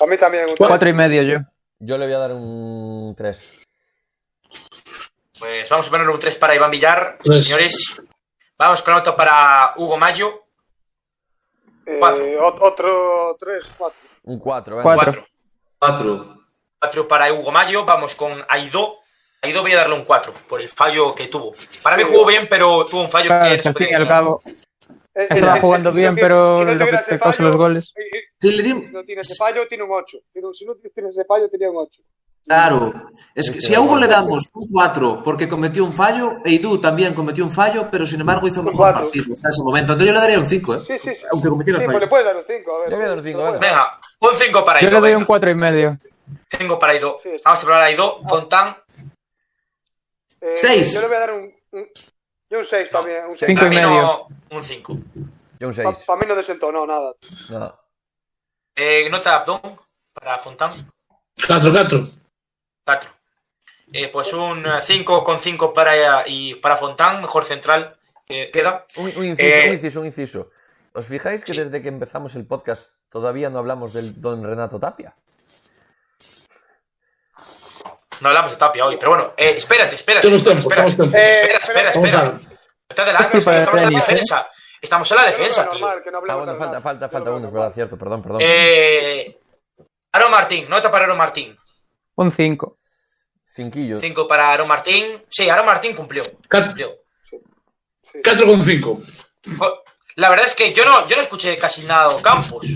A 0.00 0.06
mí 0.06 0.18
también. 0.18 0.48
un- 0.50 0.54
Cuatro 0.56 0.88
y 0.88 0.92
medio 0.92 1.22
yo. 1.22 1.38
Yo 1.80 1.96
le 1.98 2.06
voy 2.06 2.14
a 2.14 2.18
dar 2.18 2.32
un 2.32 3.14
3. 3.16 3.64
Pues 5.38 5.68
vamos 5.68 5.86
a 5.86 5.90
ponerle 5.90 6.12
un 6.12 6.18
3 6.18 6.34
para 6.36 6.54
Iván 6.54 6.70
Villar, 6.70 7.18
Tres. 7.22 7.44
señores. 7.46 8.00
Vamos 8.56 8.82
con 8.82 8.94
nota 8.94 9.14
para 9.14 9.72
Hugo 9.76 9.96
Mayo. 9.96 10.44
eh, 11.86 12.36
otro 12.40 13.36
tres, 13.38 13.64
cuatro. 13.76 13.98
Un 14.24 14.38
4, 14.38 14.80
Cuatro. 14.82 15.12
4. 15.12 15.26
Cuatro. 15.78 16.38
4 16.80 17.08
para 17.08 17.32
Hugo 17.32 17.50
Mayo. 17.52 17.84
Vamos 17.84 18.14
con 18.14 18.44
Aidó. 18.48 18.96
Aidó 19.40 19.62
voy 19.62 19.72
a 19.72 19.76
darle 19.76 19.94
un 19.94 20.04
4 20.04 20.34
por 20.48 20.60
el 20.60 20.68
fallo 20.68 21.14
que 21.14 21.28
tuvo. 21.28 21.52
Para 21.82 21.96
mí 21.96 22.02
jugó 22.02 22.26
bien, 22.26 22.46
pero 22.50 22.84
tuvo 22.84 23.02
un 23.02 23.08
fallo 23.08 23.28
Claro, 23.28 23.54
que 23.54 23.60
que 23.60 23.68
al 23.68 23.74
fin 23.74 23.88
y 23.90 23.94
al 23.94 24.08
cabo 24.08 24.42
Eh, 25.14 25.26
estaba 25.30 25.60
jugando 25.60 25.92
bien, 25.92 26.14
pero 26.16 26.58
si 26.58 26.64
no 26.64 26.74
lo 26.74 26.84
que 26.86 26.98
te 26.98 27.18
causa 27.18 27.42
los 27.42 27.52
fallo- 27.52 27.58
goles. 27.58 27.92
eh, 27.96 28.02
eh, 28.12 28.22
Si 28.40 28.72
no 28.92 29.02
tiene 29.04 29.20
ese 29.20 29.34
fallo, 29.36 29.66
tiene 29.68 29.84
un 29.84 29.90
8. 29.92 30.18
Si 30.32 30.40
no 30.40 30.74
tiene 30.92 31.10
ese 31.10 31.24
fallo, 31.24 31.48
tenía 31.48 31.70
un 31.70 31.76
8. 31.78 32.02
Claro. 32.44 33.10
Es 33.34 33.50
que 33.50 33.60
si 33.60 33.74
a 33.74 33.80
Hugo 33.80 33.98
le 33.98 34.06
damos 34.06 34.48
un 34.54 34.68
4 34.72 35.22
porque 35.22 35.46
cometió 35.48 35.84
un 35.84 35.92
fallo, 35.92 36.38
Eidú 36.44 36.80
también 36.80 37.12
cometió 37.14 37.44
un 37.44 37.50
fallo, 37.50 37.88
pero 37.90 38.06
sin 38.06 38.20
embargo 38.20 38.48
hizo 38.48 38.60
un 38.60 38.66
mejor 38.66 38.78
cuatro. 38.92 39.02
partido 39.02 39.34
hasta 39.34 39.48
ese 39.50 39.62
momento. 39.62 39.92
Entonces 39.92 40.06
yo 40.08 40.14
le 40.14 40.20
daría 40.20 40.38
un 40.38 40.46
5, 40.46 40.74
¿eh? 40.74 40.80
Sí, 40.80 40.98
sí, 40.98 41.10
sí. 41.14 41.22
Aunque 41.32 41.48
cometiera 41.50 41.78
Sí, 41.78 41.84
el 41.84 41.90
pues 41.90 42.00
le 42.00 42.08
fallo. 42.08 42.10
puedes 42.10 42.26
dar 42.26 42.36
un 42.36 42.44
5. 42.46 42.74
A 42.74 42.78
ver. 42.80 42.88
Le 42.90 42.96
voy 42.96 43.04
a 43.04 43.08
dar 43.08 43.18
un 43.18 43.24
cinco, 43.24 43.38
Se 43.38 43.44
lo 43.44 43.44
vale. 43.52 43.58
puedes 43.58 43.72
dar. 43.72 43.80
Venga, 43.90 44.00
un 44.20 44.34
5 44.34 44.64
para 44.64 44.80
Yo 44.80 44.86
Aidó. 44.86 44.94
le 44.96 45.00
doy 45.00 45.08
venga. 45.10 45.18
un 45.18 45.24
cuatro 45.26 45.50
y 45.50 45.54
medio. 45.54 45.98
5 46.58 46.78
para. 46.78 46.92
Sí, 46.94 47.00
sí. 47.22 47.30
Vamos 47.44 47.60
a 47.60 47.62
hablar 47.66 47.80
a 47.82 47.84
Aidó. 47.84 48.22
Fontán. 48.28 48.76
Eh, 50.40 50.52
Seis. 50.54 50.92
Yo 50.94 51.00
le 51.02 51.06
voy 51.08 51.16
a 51.16 51.20
dar 51.20 51.32
un. 51.32 51.54
un 51.72 51.86
yo 52.50 52.58
un 52.60 52.66
6 52.66 52.90
también. 52.90 53.24
Un 53.26 53.38
seis. 53.38 53.44
Cinco 53.46 53.60
Para 53.60 53.66
y 53.66 53.70
mí 53.70 53.76
medio. 53.76 54.02
no, 54.02 54.26
un 54.56 54.64
5. 54.64 54.92
Yo 55.60 55.68
un 55.68 55.74
Para 55.74 55.94
6. 55.94 56.06
mí 56.20 56.26
no 56.26 56.34
desentonó 56.34 56.86
nada. 56.86 57.12
No. 57.50 57.74
Eh, 58.74 59.08
nota 59.10 59.34
Abdón 59.40 59.60
para 60.14 60.38
Fontán. 60.38 60.70
4, 61.46 61.70
4. 61.72 62.04
4. 62.88 63.10
eh, 63.92 64.08
pues 64.08 64.32
un 64.32 64.64
5,5 64.64 65.74
para, 65.74 66.26
y 66.26 66.54
para 66.54 66.78
Fontán, 66.78 67.20
mejor 67.20 67.44
central 67.44 67.98
que 68.26 68.50
queda. 68.50 68.86
Un, 68.96 69.12
un 69.14 69.24
inciso, 69.26 69.48
Eh, 69.48 69.64
un 69.68 69.74
inciso, 69.74 70.00
un 70.00 70.06
inciso. 70.06 70.50
¿Os 70.94 71.06
fijáis 71.06 71.44
que 71.44 71.52
sí. 71.52 71.58
desde 71.58 71.82
que 71.82 71.88
empezamos 71.88 72.34
el 72.34 72.46
podcast 72.46 72.92
todavía 73.10 73.50
no 73.50 73.58
hablamos 73.58 73.92
del 73.92 74.18
don 74.22 74.42
Renato 74.42 74.80
Tapia? 74.80 75.14
No 78.20 78.28
hablamos 78.30 78.52
de 78.52 78.56
Tapia 78.56 78.86
hoy, 78.86 78.96
pero 78.96 79.10
bueno, 79.10 79.32
eh, 79.36 79.52
espérate, 79.56 79.94
espérate. 79.94 80.22
Tenemos 80.26 80.42
tiempo, 80.44 80.60
espera, 80.62 80.76
tenemos 80.86 80.96
tiempo. 80.96 81.16
Eh, 81.16 81.30
espera, 81.30 81.58
espera, 81.58 81.90
estamos 81.90 83.82
en 83.82 83.92
la 83.92 83.98
¿eh? 83.98 84.00
defensa. 84.00 84.48
Estamos 84.80 85.10
en 85.10 85.16
la 85.18 85.24
defensa, 85.26 85.68
tío. 85.68 85.80
normal, 85.80 86.02
que 86.02 86.10
no 86.10 86.18
Ah, 86.26 86.34
bueno, 86.36 86.54
falta, 86.56 86.80
falta, 86.80 87.08
falta 87.10 87.30
uno, 87.32 87.46
es 87.48 87.52
verdad, 87.52 87.72
cierto, 87.74 87.98
perdón, 87.98 88.22
perdón. 88.22 88.40
Eh, 88.42 89.38
Aaron 90.12 90.30
Martín, 90.30 90.68
nota 90.70 90.90
para 90.90 91.04
Aaron 91.04 91.18
Martín. 91.18 91.56
Un 92.18 92.32
5. 92.32 92.76
Cinquillo. 93.46 93.98
5 93.98 94.26
para 94.28 94.52
Aaron 94.52 94.66
Martín. 94.68 95.22
Sí, 95.28 95.48
Aaron 95.48 95.66
Martín 95.66 95.94
cumplió. 95.94 96.22
Cat- 96.48 96.66
cumplió. 96.66 96.90
4,5. 98.24 99.00
Jo- 99.58 99.82
La 100.16 100.30
verdad 100.30 100.46
es 100.46 100.54
que 100.56 100.72
yo 100.72 100.84
no, 100.84 101.06
yo 101.08 101.14
no 101.16 101.22
escuché 101.22 101.56
casi 101.56 101.86
nada 101.86 102.12
de 102.12 102.20
Campos. 102.22 102.66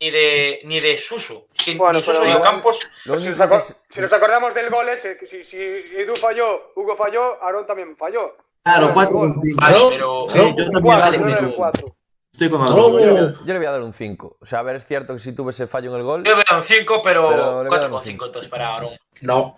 Ni 0.00 0.10
de, 0.10 0.60
ni 0.64 0.80
de 0.80 0.98
Suso. 0.98 1.46
Que 1.54 1.74
Bueno, 1.76 1.94
ni 2.00 2.04
Suso 2.04 2.18
pero 2.20 2.24
ni 2.24 2.30
igual- 2.32 2.42
Campos. 2.50 2.80
Lo 3.04 3.20
Si 3.20 3.28
nos, 3.28 3.76
si 3.94 4.00
nos 4.00 4.12
acordamos 4.12 4.52
del 4.54 4.68
gol 4.70 4.88
ese, 4.88 5.16
que 5.16 5.26
si, 5.26 5.44
si 5.44 5.56
Edu 6.00 6.14
falló, 6.16 6.72
Hugo 6.74 6.96
falló, 6.96 7.42
Aarón 7.42 7.66
también 7.66 7.96
falló. 7.96 8.36
Claro, 8.64 8.88
Bueno, 8.88 8.94
4 8.94 9.16
bueno. 9.18 9.34
con 9.34 9.42
5. 9.42 9.60
Vale, 9.60 9.78
pero. 9.90 10.26
Sí, 10.28 10.38
yo 10.38 10.44
también 10.56 10.82
Cuatro, 10.82 11.00
vale, 11.04 11.18
yo 11.18 11.26
era 11.28 11.38
el 11.38 11.44
mismo. 11.46 11.56
cuatro. 11.56 11.95
Estoy 12.36 12.50
con. 12.50 12.66
Yo 12.66 13.34
le 13.46 13.56
voy 13.56 13.66
a 13.66 13.70
dar 13.70 13.80
un 13.80 13.94
5. 13.94 14.36
O 14.38 14.44
sea, 14.44 14.58
a 14.58 14.62
ver, 14.62 14.76
es 14.76 14.86
cierto 14.86 15.14
que 15.14 15.20
si 15.20 15.32
tuve 15.32 15.52
ese 15.52 15.66
fallo 15.66 15.90
en 15.92 15.96
el 15.96 16.02
gol. 16.02 16.22
Yo 16.22 16.32
le 16.32 16.34
voy 16.34 16.44
a 16.46 16.52
dar 16.52 16.58
un 16.60 16.66
5, 16.66 17.00
Pero 17.02 17.28
pero 17.30 17.62
le 17.62 17.68
voy 17.70 17.78
a 17.78 17.80
dar 17.80 17.90
4,5 17.90 17.96
un 17.96 18.04
cinco. 18.04 18.26
entonces 18.26 18.50
para 18.50 18.76
Aaron. 18.76 18.92
No. 19.22 19.56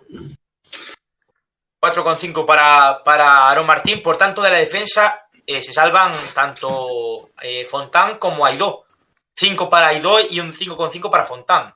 4,5 1.81 2.45
para, 2.45 3.03
para 3.03 3.49
Aaron 3.49 3.65
Martín. 3.65 4.01
Por 4.01 4.15
tanto, 4.15 4.41
de 4.41 4.49
la 4.49 4.59
defensa 4.59 5.27
eh, 5.45 5.61
se 5.61 5.73
salvan 5.73 6.13
tanto 6.33 7.29
eh, 7.41 7.65
Fontán 7.65 8.17
como 8.17 8.45
Aidó. 8.45 8.85
5 9.35 9.69
para 9.69 9.87
Aidó 9.87 10.17
y 10.29 10.39
un 10.39 10.53
5,5 10.53 11.09
para 11.11 11.25
Fontán. 11.25 11.75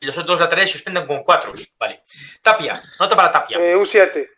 Y 0.00 0.06
los 0.06 0.18
otros 0.18 0.40
laterales 0.40 0.72
suspenden 0.72 1.06
con 1.06 1.22
4. 1.22 1.52
Vale. 1.78 2.02
Tapia, 2.42 2.82
nota 2.98 3.14
para 3.14 3.30
Tapia. 3.30 3.58
Eh, 3.58 3.76
un 3.76 3.86
7. 3.86 4.28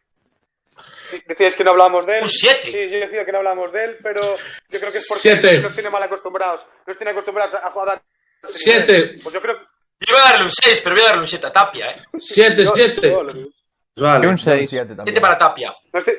Decíais 1.26 1.54
que 1.54 1.64
no 1.64 1.70
hablamos 1.72 2.06
de 2.06 2.18
él. 2.18 2.22
¿Un 2.22 2.28
siete? 2.28 2.62
Sí, 2.62 2.72
yo 2.90 2.98
decía 3.00 3.24
que 3.24 3.32
no 3.32 3.38
hablamos 3.38 3.72
de 3.72 3.84
él, 3.84 3.96
pero 4.02 4.20
yo 4.22 4.78
creo 4.78 4.92
que 4.92 4.98
es 4.98 5.06
porque 5.08 5.20
Siete. 5.20 5.58
nos 5.60 5.74
tiene 5.74 5.90
mal 5.90 6.02
acostumbrados. 6.02 6.62
Nos 6.86 6.96
tiene 6.96 7.10
acostumbrados 7.12 7.54
a 7.54 7.70
jugar. 7.70 7.88
a- 7.90 8.02
Siete. 8.50 9.14
Pues 9.22 9.32
yo 9.34 9.40
creo 9.40 9.58
que. 9.58 9.64
Yo 10.06 10.12
voy 10.14 10.22
a 10.26 10.30
darle 10.30 10.44
un 10.46 10.52
6, 10.52 10.80
pero 10.82 10.94
voy 10.94 11.04
a 11.04 11.06
darle 11.08 11.20
un 11.22 11.26
7 11.26 11.46
a 11.46 11.52
Tapia. 11.52 11.90
¿eh? 11.90 11.96
7, 12.18 12.64
yo- 12.64 12.70
7. 12.74 13.10
yo 13.10 13.22
lo- 13.22 13.32
Pues 13.32 13.46
Y 13.96 14.00
vale. 14.02 14.28
un 14.28 14.38
6. 14.38 14.68
7 14.70 14.86
también. 14.88 15.06
7 15.06 15.20
para 15.20 15.38
Tapia. 15.38 15.74
no 15.92 15.98
estoy- 15.98 16.18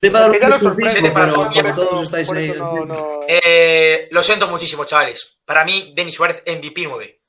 Le 0.00 0.08
iba 0.08 0.18
a 0.18 0.22
dar 0.22 0.30
un 0.30 0.36
Es 0.36 0.42
que 0.44 0.50
ya 0.50 0.58
nos 0.58 0.62
6,5, 0.76 0.84
sorprende 0.86 1.10
para 1.10 1.26
pero 1.26 1.74
como 1.74 1.74
todos 1.74 2.02
estáis 2.04 2.30
ahí. 2.30 2.52
no- 2.56 2.84
no- 2.86 3.20
Eh, 3.28 4.08
lo 4.12 4.22
siento 4.22 4.46
muchísimo, 4.46 4.84
chavales. 4.84 5.38
Para 5.44 5.64
mí, 5.64 5.92
Denis 5.94 6.14
Suárez 6.14 6.42
MVP 6.46 6.82
9. 6.84 7.20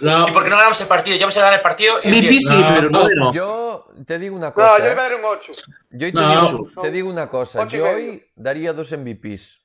No. 0.00 0.28
¿Y 0.28 0.32
por 0.32 0.44
qué 0.44 0.50
no 0.50 0.56
ganamos 0.56 0.80
el 0.80 0.86
partido? 0.86 1.16
Ya 1.16 1.24
vamos 1.26 1.36
a 1.36 1.40
ganar 1.40 1.54
el 1.54 1.60
partido. 1.62 1.96
MVP 1.98 2.28
10. 2.28 2.42
sí, 2.46 2.54
No, 2.54 2.66
pero 2.74 2.90
no. 2.90 3.08
no. 3.08 3.32
Yo 3.32 3.86
te 4.06 4.18
digo 4.18 4.36
una 4.36 4.48
No, 4.48 4.54
cosa. 4.54 4.78
yo 4.78 4.84
le 4.84 4.90
¿eh? 4.90 4.94
voy 4.94 5.00
a 5.00 5.02
dar 5.08 5.14
un 5.16 5.24
8. 5.24 5.52
Yo 5.90 6.06
te, 6.06 6.12
No. 6.12 6.40
digo, 6.42 6.70
te 6.82 6.90
digo 6.90 7.08
una 7.10 7.28
cosa. 7.28 7.66
Yo 7.68 7.88
hoy 7.90 8.24
daría 8.36 8.72
dos 8.72 8.92
MVPs. 8.92 9.60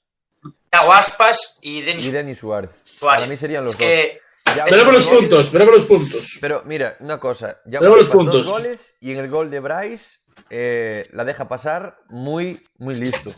Thiago 0.69 0.91
Aspas 0.93 1.57
y 1.61 1.81
Denis 1.81 2.05
Y 2.07 2.11
Denis 2.11 2.39
Suárez. 2.39 2.72
Suárez. 2.84 3.19
Para 3.22 3.27
mí 3.31 3.38
serían 3.38 3.64
los 3.64 3.73
es 3.73 3.77
que 3.77 4.19
dos. 4.45 4.55
Ya 4.57 4.65
Veremos 4.65 4.93
los 4.93 5.07
puntos, 5.07 5.51
veremos 5.51 5.73
los 5.76 5.84
puntos. 5.85 6.38
Pero 6.41 6.64
mira, 6.65 6.97
una 6.99 7.19
cosa. 7.19 7.60
Ya 7.65 7.80
Veremos 7.80 7.99
los 7.99 8.10
puntos. 8.10 8.45
Dos 8.47 8.61
goles 8.61 8.97
y 8.99 9.11
en 9.11 9.19
el 9.19 9.30
gol 9.30 9.49
de 9.49 9.60
Bryce 9.61 10.18
eh, 10.49 11.07
la 11.14 11.23
deja 11.23 11.47
pasar 11.47 11.97
muy, 12.10 12.61
muy 12.77 12.93
listo. 12.95 13.31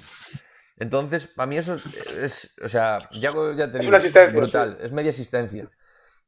Entonces, 0.77 1.27
para 1.27 1.45
mí 1.47 1.57
eso 1.57 1.77
es, 2.21 2.53
o 2.61 2.67
sea, 2.67 2.99
Yago 3.11 3.53
ya 3.53 3.71
te 3.71 3.77
Es 3.77 3.81
digo, 3.81 3.89
una 3.89 3.97
asistencia, 3.99 4.37
brutal, 4.37 4.77
es 4.81 4.91
media 4.91 5.11
asistencia. 5.11 5.69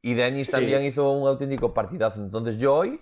Y 0.02 0.14
Denis 0.14 0.50
también 0.50 0.84
hizo 0.84 1.10
un 1.10 1.28
auténtico 1.28 1.74
partidazo. 1.74 2.20
Entonces 2.20 2.58
yo 2.58 2.74
hoy 2.74 3.00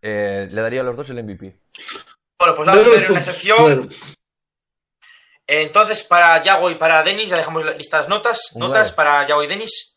eh, 0.00 0.48
le 0.50 0.60
daría 0.60 0.80
a 0.80 0.84
los 0.84 0.96
dos 0.96 1.08
el 1.10 1.22
MVP. 1.22 1.56
Bueno, 2.38 2.54
pues 2.56 2.66
vamos 2.66 2.86
a 2.86 2.88
ver 2.90 3.10
una 3.10 3.22
sección. 3.22 3.58
Bueno, 3.62 3.82
Entonces, 5.46 6.02
para 6.02 6.42
Yago 6.42 6.70
y 6.70 6.74
para 6.74 7.02
Denis, 7.02 7.30
ya 7.30 7.36
dejamos 7.36 7.64
listas 7.76 8.08
notas. 8.08 8.50
Notas 8.56 8.88
nueve. 8.88 8.96
para 8.96 9.26
Yago 9.26 9.44
y 9.44 9.46
Denis. 9.46 9.92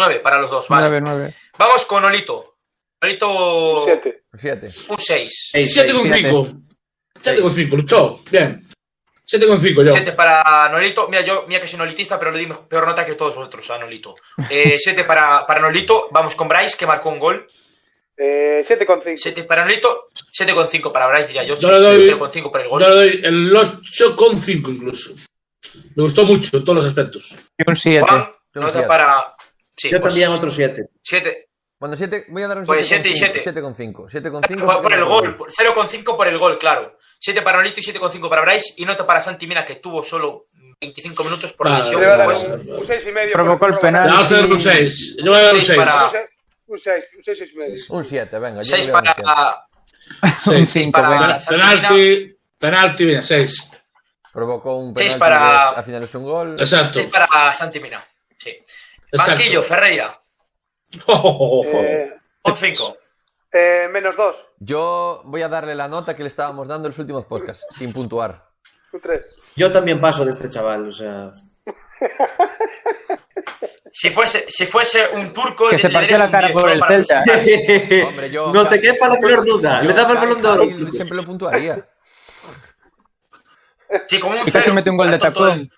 9 0.00 0.20
para 0.20 0.40
los 0.40 0.50
dos, 0.50 0.66
vale. 0.68 0.88
9, 0.88 1.02
9. 1.02 1.34
Vamos 1.58 1.84
con 1.84 2.02
Olito. 2.02 2.56
Olito, 3.02 3.84
7. 3.84 4.24
Siete. 4.38 4.70
un 4.88 4.98
6. 4.98 5.48
Seis, 5.52 5.74
7 5.74 5.92
seis. 5.92 5.92
con 5.92 6.46
5. 6.46 6.62
7 7.20 7.42
con 7.42 7.54
5, 7.54 7.76
luchó. 7.76 8.20
Bien. 8.30 8.66
7 9.30 9.46
con 9.46 9.60
5 9.60 9.82
yo. 9.84 9.92
7 9.92 10.12
para 10.12 10.68
Nolito. 10.70 11.06
Mira, 11.08 11.22
yo, 11.22 11.44
mira 11.46 11.60
que 11.60 11.68
soy 11.68 11.78
nolitista, 11.78 12.18
pero 12.18 12.32
le 12.32 12.40
di 12.40 12.46
peor 12.68 12.84
nota 12.84 13.06
que 13.06 13.14
todos 13.14 13.36
vosotros 13.36 13.70
a 13.70 13.78
Nolito. 13.78 14.16
7 14.48 15.04
para, 15.04 15.46
para 15.46 15.60
Nolito. 15.60 16.08
Vamos 16.10 16.34
con 16.34 16.48
Bryce, 16.48 16.76
que 16.76 16.84
marcó 16.86 17.10
un 17.10 17.20
gol. 17.20 17.46
Eh, 18.16 18.64
7,5. 18.68 19.16
7 19.16 19.44
para 19.44 19.62
Nolito. 19.62 20.08
7,5 20.36 20.90
para 20.90 21.06
Bryce, 21.06 21.28
diría 21.28 21.44
yo. 21.44 21.56
Yo 21.58 21.70
le 21.70 21.78
doy- 21.78 22.10
0,5 22.10 22.50
para 22.50 22.64
el 22.64 22.70
gol. 22.70 22.82
Yo 22.82 22.88
le 22.88 22.94
doy 22.94 23.20
el 23.24 23.56
8 23.56 24.16
con 24.16 24.40
5 24.40 24.70
incluso. 24.72 25.14
Me 25.94 26.02
gustó 26.02 26.24
mucho 26.24 26.56
en 26.56 26.64
todos 26.64 26.76
los 26.76 26.86
aspectos. 26.86 27.38
Y 27.56 27.62
un 27.70 27.76
7. 27.76 28.00
Juan, 28.04 28.32
Un 28.56 28.62
nota 28.62 28.84
para. 28.86 29.36
Sí, 29.76 29.90
Yo 29.90 30.00
pues, 30.00 30.12
también 30.12 30.30
otro 30.32 30.50
7. 30.50 30.86
7. 31.04 31.46
Bueno, 31.78 31.96
siete, 31.96 32.26
voy 32.28 32.42
a 32.42 32.48
dar 32.48 32.58
un 32.58 32.64
Pues 32.64 32.86
7 32.86 33.04
siete 33.04 33.08
y 33.08 33.16
siete. 33.16 33.40
7 33.42 33.62
con 33.62 33.74
5. 33.74 34.08
7 34.10 34.30
con 34.30 34.42
5 34.46 34.66
Por, 34.66 34.82
por 34.82 34.92
el 34.92 35.04
gol, 35.04 35.36
por- 35.36 35.50
0,5 35.50 36.16
por 36.16 36.28
el 36.28 36.36
gol, 36.36 36.58
claro. 36.58 36.98
7 37.20 37.42
para 37.42 37.58
Nolito 37.58 37.78
y 37.80 37.82
7,5 37.82 38.28
para 38.28 38.42
Bryce. 38.42 38.74
Y 38.78 38.84
nota 38.84 39.06
para 39.06 39.20
Santi 39.20 39.46
Mina, 39.46 39.64
que 39.64 39.76
tuvo 39.76 40.02
solo 40.02 40.46
25 40.80 41.22
minutos 41.24 41.52
por 41.52 41.68
lesión. 41.70 42.00
le 42.00 42.06
voy 42.06 42.14
a 42.14 42.16
dar 42.16 42.24
Pues, 42.26 42.44
un, 42.44 42.72
un 42.80 42.86
6 42.86 43.02
y 43.06 43.12
medio. 43.12 43.32
Provocó 43.32 43.66
el 43.66 43.78
penal. 43.78 44.06
Le 44.06 44.12
vamos 44.12 44.32
a 44.32 44.36
dar 44.36 44.46
un 44.46 44.58
6. 44.60 45.16
Yo 45.18 45.30
voy 45.30 45.34
a 45.40 45.42
dar 45.44 45.54
un 45.54 45.60
Seis 45.60 45.66
6. 45.66 45.78
para- 45.78 46.04
Un 46.04 46.10
6, 46.10 46.24
un 46.68 46.78
6, 46.80 47.04
un 47.18 47.24
6 47.24 47.50
y 47.52 47.56
medio. 47.56 47.84
Un 47.90 48.04
7, 48.04 48.38
venga. 48.38 48.62
yo 48.62 48.64
6 48.70 48.86
le 48.86 48.92
voy 48.92 49.00
a 49.00 49.02
dar 49.04 49.16
un 49.18 49.24
para. 49.24 49.66
Un 50.22 50.38
6. 50.66 50.70
5, 50.72 50.92
para- 50.92 51.08
venga. 51.10 51.38
Penalti. 51.48 52.36
Penalti, 52.58 53.04
bien, 53.04 53.22
6. 53.22 53.56
siete. 53.56 53.84
Provocó 54.32 54.76
un 54.76 54.94
Seis 54.96 55.14
penalti 55.14 55.18
para- 55.20 55.72
y 55.74 55.78
al 55.78 55.84
final 55.84 56.02
es 56.04 56.14
un 56.14 56.24
gol. 56.24 56.56
Exacto. 56.58 56.98
6 57.00 57.10
para 57.12 57.52
Santi 57.54 57.80
Mina. 57.80 58.02
Sí. 58.38 58.50
Exacto. 59.12 59.32
Banquillo, 59.34 59.62
Ferreira. 59.62 60.16
Oh, 61.06 61.12
oh, 61.14 61.60
oh, 61.60 61.66
oh. 61.72 61.80
Eh, 61.84 62.12
Un 62.44 62.56
5. 62.56 62.96
Eh, 63.52 63.88
menos 63.90 64.16
2, 64.16 64.36
Yo 64.58 65.22
voy 65.24 65.42
a 65.42 65.48
darle 65.48 65.74
la 65.74 65.88
nota 65.88 66.14
que 66.16 66.22
le 66.22 66.28
estábamos 66.28 66.68
dando 66.68 66.86
en 66.86 66.90
los 66.90 66.98
últimos 66.98 67.24
podcasts, 67.26 67.66
sin 67.76 67.92
puntuar. 67.92 68.46
un 68.92 69.00
3. 69.00 69.20
Yo 69.56 69.72
también 69.72 70.00
paso 70.00 70.24
de 70.24 70.30
este 70.32 70.48
chaval, 70.50 70.88
o 70.88 70.92
sea. 70.92 71.32
Si 73.92 74.10
fuese, 74.10 74.46
si 74.48 74.66
fuese 74.66 75.08
un 75.14 75.32
turco, 75.32 75.68
Que 75.68 75.76
le- 75.76 75.82
se 75.82 75.90
partió 75.90 76.16
la 76.16 76.30
cara 76.30 76.46
10, 76.48 76.58
por 76.60 76.70
el 76.70 76.78
para 76.78 76.94
Celta. 77.04 77.22
presentar. 77.24 78.08
Hombre, 78.08 78.30
yo- 78.30 78.52
no 78.52 78.68
te 78.68 78.80
quepa 78.80 79.08
la 79.08 79.14
menor 79.20 79.44
duda. 79.44 79.80
Yo 79.82 79.88
Le 79.88 79.94
daba 79.94 80.12
el 80.12 80.18
balón 80.18 80.40
de 80.42 80.48
oro. 80.48 80.92
Siempre 80.92 81.16
lo 81.16 81.22
puntuaría. 81.24 81.88
Sí, 84.06 84.20
como 84.20 84.40
un 84.40 84.46
Y 84.48 84.50
casi 84.52 84.70
mete 84.70 84.90
un 84.90 84.96
gol 84.96 85.10
de 85.10 85.18
tacón. 85.18 85.70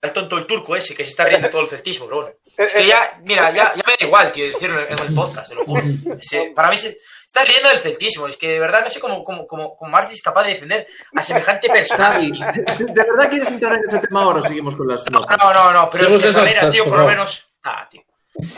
El 0.00 0.12
tonto 0.12 0.38
el 0.38 0.46
turco 0.46 0.74
ese, 0.74 0.94
que 0.94 1.04
se 1.04 1.10
está 1.10 1.26
riendo 1.26 1.48
todo 1.50 1.60
el 1.62 1.68
celtismo. 1.68 2.06
Eh, 2.26 2.36
Es 2.56 2.74
que 2.74 2.86
ya, 2.86 3.18
mira, 3.24 3.50
ya, 3.50 3.72
ya 3.74 3.82
me 3.86 3.94
da 3.98 4.06
igual, 4.06 4.32
tío, 4.32 4.44
decirlo 4.44 4.80
en 4.82 4.92
el 4.92 5.14
podcast, 5.14 5.48
te 5.48 5.54
lo 5.54 5.64
juro. 5.64 5.82
Se- 6.20 6.52
para 6.54 6.70
mí 6.70 6.76
se 6.76 6.96
está 7.26 7.44
riendo 7.44 7.68
del 7.70 7.78
celtismo. 7.78 8.26
Es 8.28 8.36
que 8.36 8.48
de 8.52 8.60
verdad 8.60 8.82
no 8.84 8.90
sé 8.90 9.00
cómo, 9.00 9.24
cómo, 9.24 9.46
cómo, 9.46 9.74
cómo 9.76 9.98
es 10.00 10.20
capaz 10.22 10.44
de 10.44 10.50
defender 10.50 10.86
a 11.16 11.24
semejante 11.24 11.68
personaje. 11.70 12.20
¿de 12.78 12.84
de 12.84 12.92
verdad 12.92 13.30
quieres 13.30 13.48
entrar 13.50 13.72
en 13.74 13.84
ese 13.86 13.98
tema 14.00 14.22
ahora 14.22 14.40
o 14.40 14.42
seguimos 14.42 14.76
con 14.76 14.86
las 14.88 15.10
No, 15.10 15.20
notas? 15.20 15.38
no, 15.38 15.52
no, 15.54 15.72
no, 15.72 15.88
pero 15.90 16.08
es 16.08 16.22
que 16.22 16.28
Ferreira, 16.32 16.70
tío, 16.70 16.84
por 16.84 16.98
lo 16.98 17.06
menos. 17.06 17.48
Ah, 17.64 17.88
tío. 17.90 18.02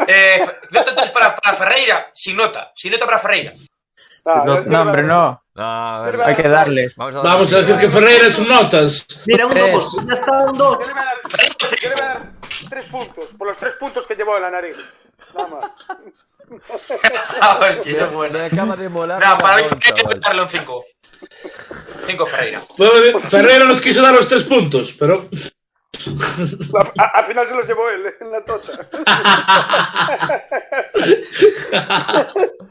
Eh, 0.08 0.44
nota 0.70 0.90
entonces 0.90 1.12
para, 1.12 1.36
para 1.36 1.56
Ferreira, 1.56 2.10
sin 2.14 2.36
nota, 2.36 2.72
sin 2.74 2.92
nota 2.92 3.06
para 3.06 3.18
Ferreira. 3.18 3.52
Ah, 4.26 4.42
no- 4.44 4.80
hombre, 4.80 5.02
no. 5.02 5.43
No, 5.56 5.62
a 5.64 6.02
ver, 6.06 6.20
Hay 6.22 6.34
que 6.34 6.48
darle. 6.48 6.90
vamos 6.96 7.14
a, 7.14 7.20
Vamos 7.20 7.52
a 7.52 7.58
decir 7.58 7.76
que 7.76 7.88
Ferreira 7.88 8.26
es 8.26 8.38
un 8.40 8.48
notas. 8.48 9.22
Mira, 9.26 9.46
un 9.46 9.54
2. 9.54 9.98
Ya 10.06 10.12
está, 10.12 10.32
un 10.50 10.58
2. 10.58 10.78
Yo 10.80 10.86
le 10.86 10.92
voy 10.94 11.00
a 11.00 11.04
dar, 11.04 11.16
yo 11.80 11.88
le 11.88 11.94
voy 11.94 12.02
a 12.02 12.08
dar 12.08 12.32
3 12.70 12.86
puntos, 12.86 13.26
por 13.38 13.48
los 13.48 13.58
3 13.58 13.74
puntos 13.78 14.04
que 14.06 14.14
llevó 14.16 14.36
en 14.36 14.42
la 14.42 14.50
nariz. 14.50 14.76
Nada 15.34 15.48
más. 15.48 15.70
Bueno, 17.58 17.80
tío, 17.80 17.94
eso 17.94 18.04
es 18.04 18.12
bueno. 18.12 18.38
Me 18.38 18.44
acaba 18.44 18.76
de 18.76 18.88
molar. 18.90 19.18
La 19.18 19.38
para 19.38 19.56
mí 19.56 19.62
Ferreira 19.62 19.94
hay 19.96 20.14
que 20.14 20.20
darle 20.20 20.42
un 20.42 20.48
5. 20.48 20.84
5 22.06 22.26
Ferreira. 22.26 22.60
Bueno, 22.76 23.20
Ferreira 23.20 23.64
nos 23.64 23.80
quiso 23.80 24.02
dar 24.02 24.12
los 24.12 24.28
3 24.28 24.42
puntos, 24.44 24.94
pero. 24.98 25.26
Al 26.96 27.26
final 27.26 27.48
se 27.48 27.54
los 27.54 27.66
llevó 27.66 27.88
él 27.88 28.14
en 28.20 28.30
la 28.30 28.44
tocha. 28.44 28.72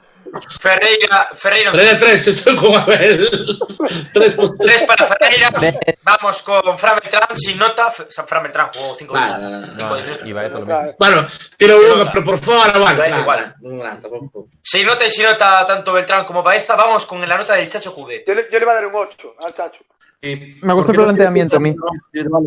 Ferreira, 0.60 1.28
Ferreira, 1.36 1.72
Ferreira 1.72 2.00
3, 2.00 2.28
estoy 2.28 2.56
con 2.56 2.76
Abel. 2.76 3.30
3 4.14 4.34
puntos. 4.36 4.58
3 4.60 4.84
para 4.84 5.06
Ferreira. 5.06 5.52
Vamos 6.02 6.42
con 6.42 6.78
Fran 6.80 7.00
Beltrán 7.02 7.38
sin 7.38 7.58
nota. 7.58 7.92
Fran 7.92 8.44
Beltrán 8.44 8.70
jugó 8.74 8.96
5 8.96 9.14
Vale, 9.14 9.32
vale, 9.32 9.44
vale. 9.44 9.68
minutos. 9.68 10.20
No, 10.22 10.28
y 10.28 10.34
Baeza 10.34 10.60
lo 10.60 10.66
mismo. 10.66 10.96
Bueno, 10.98 11.28
tiro 11.58 11.78
uno, 11.96 12.10
pero 12.12 12.26
por 12.26 12.38
favor, 12.40 12.80
vale. 12.80 13.20
Igual. 13.20 13.56
nada, 13.62 14.00
tampoco. 14.02 14.48
Sin 14.62 14.86
nota 14.86 15.06
y 15.06 15.10
sin 15.12 15.24
nota 15.26 15.66
tanto 15.66 15.94
Beltrán 15.94 16.26
como 16.26 16.42
Baeza. 16.42 16.76
Vamos 16.76 17.06
con 17.06 17.28
la 17.28 17.38
nota 17.38 17.56
del 17.56 17.70
Chacho 17.70 17.94
Cude. 17.94 18.24
Yo 18.28 18.34
le, 18.34 18.44
yo 18.52 18.58
le 18.60 18.64
iba 18.64 18.72
a 18.72 18.76
dar 18.76 18.88
un 18.88 18.96
8 18.96 19.36
al 19.46 19.54
Chacho. 19.54 19.84
Me 20.22 20.74
gustó 20.74 20.92
el 20.94 20.98
planteamiento 20.98 21.58
a 21.58 21.60
mí. 21.60 21.76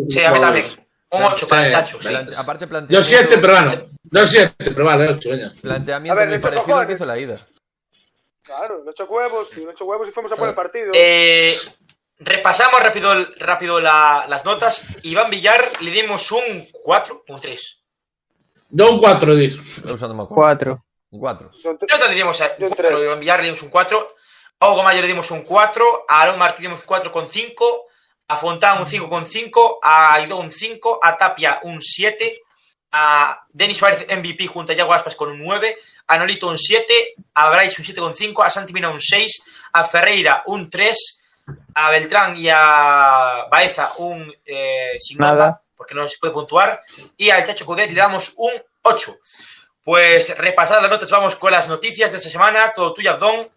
Sí, 0.09 0.23
a 0.25 0.33
mí 0.33 0.41
también. 0.41 0.65
Un 1.11 1.23
8 1.23 1.47
para 1.47 1.67
el 1.67 1.73
Chacho. 1.73 1.99
aparte 2.39 2.65
Yo 2.65 2.69
planteamiento, 2.69 3.03
7, 3.03 3.39
pero 3.41 3.53
bueno. 3.53 3.71
Yo 4.11 4.27
7, 4.27 4.55
pero 4.59 4.85
vale, 4.85 5.09
8, 5.09 5.29
venga. 5.31 5.53
planteamiento 5.61 6.13
A 6.13 6.17
ver, 6.17 6.29
muy 6.29 6.39
parecido 6.39 6.77
al 6.79 6.87
que 6.87 6.93
hizo 6.95 7.07
la 7.07 7.19
ida. 7.19 7.37
Claro, 8.47 8.83
le 8.85 8.91
echó 8.93 9.05
huevos, 9.05 9.49
y 9.57 9.65
le 9.67 9.73
echó 9.73 9.85
huevos 9.85 10.09
y 10.09 10.13
fuimos 10.13 10.33
a 10.33 10.37
por 10.37 10.49
el 10.49 10.55
partido. 10.55 10.93
Eh, 10.95 11.57
repasamos 12.19 12.81
rápido, 12.83 13.13
rápido 13.39 13.81
la- 13.81 14.27
las 14.29 14.45
notas. 14.45 14.85
Iván 15.05 15.31
Villar 15.31 15.63
le 15.83 15.91
dimos 15.91 16.31
un 16.33 16.67
4, 16.73 17.25
un 17.29 17.41
3. 17.41 17.83
Yo 18.71 18.91
un 18.93 18.99
4, 18.99 19.35
digo. 19.35 19.61
Estoy 19.63 19.93
usando 19.93 20.15
me 20.15 20.23
acuerdo. 20.23 20.43
Cuatro. 20.43 20.85
Un 21.11 21.21
4. 21.21 21.51
Son 21.55 21.79
tre- 21.79 21.87
¿Qué 21.89 21.95
nota 21.97 22.09
le 22.09 22.15
dimos 22.15 22.41
a 22.41 22.55
un 22.59 22.69
4? 22.71 23.05
Iván 23.05 23.21
Villar 23.21 23.39
le 23.41 23.45
dimos 23.47 23.63
un 23.63 23.71
4. 23.71 24.15
A 24.61 24.71
Hugo 24.73 24.83
Mayo 24.83 25.01
le 25.03 25.07
dimos 25.09 25.31
un 25.31 25.43
4. 25.43 26.05
A 26.09 26.23
Aaron 26.23 26.39
Martí 26.39 26.63
le 26.63 26.69
dimos 26.69 26.81
un 26.81 26.87
4,5. 26.87 27.85
A 28.29 28.37
Fontán 28.37 28.79
un 28.79 28.87
5,5. 28.87 29.79
A 29.83 30.15
Aidó 30.15 30.37
un 30.39 30.51
5. 30.51 30.99
A 31.03 31.17
Tapia 31.17 31.61
un 31.63 31.81
7. 31.83 32.41
A 32.93 33.45
Denis 33.51 33.77
Suárez 33.77 34.07
MVP 34.09 34.47
junto 34.47 34.73
a 34.73 34.75
Yago 34.75 34.93
Aspas 34.95 35.15
con 35.15 35.29
un 35.31 35.39
9. 35.39 35.77
A 36.07 36.19
Nolito 36.19 36.49
un 36.49 36.59
7. 36.59 37.15
A 37.35 37.51
Bryce 37.51 37.81
un 37.81 37.87
7,5. 37.87 38.45
A 38.45 38.51
Santi 38.51 38.73
Mina 38.73 38.91
un 38.91 39.01
6. 39.01 39.43
A 39.73 39.85
Ferreira 39.85 40.43
un 40.47 40.71
3. 40.71 40.97
A 41.75 41.91
Beltrán 41.91 42.37
y 42.37 42.49
a 42.49 43.47
Baeza 43.51 43.93
un 43.99 44.33
eh, 44.45 44.97
sin 44.99 45.19
Nada. 45.19 45.61
porque 45.77 45.95
no 45.95 46.09
se 46.09 46.17
puede 46.19 46.33
puntuar. 46.33 46.81
Y 47.17 47.31
al 47.31 47.45
Chacho 47.47 47.65
Cudet 47.65 47.91
le 47.91 47.97
damos 47.97 48.33
un 48.37 48.53
8. 48.83 49.19
Pues 49.85 50.37
repasadas 50.37 50.83
las 50.83 50.91
notas, 50.91 51.11
vamos 51.11 51.37
con 51.37 51.53
las 51.53 51.69
noticias 51.69 52.11
de 52.11 52.19
esta 52.19 52.29
semana. 52.29 52.73
Todo 52.75 52.93
tuyo, 52.93 53.13
Abdón. 53.13 53.49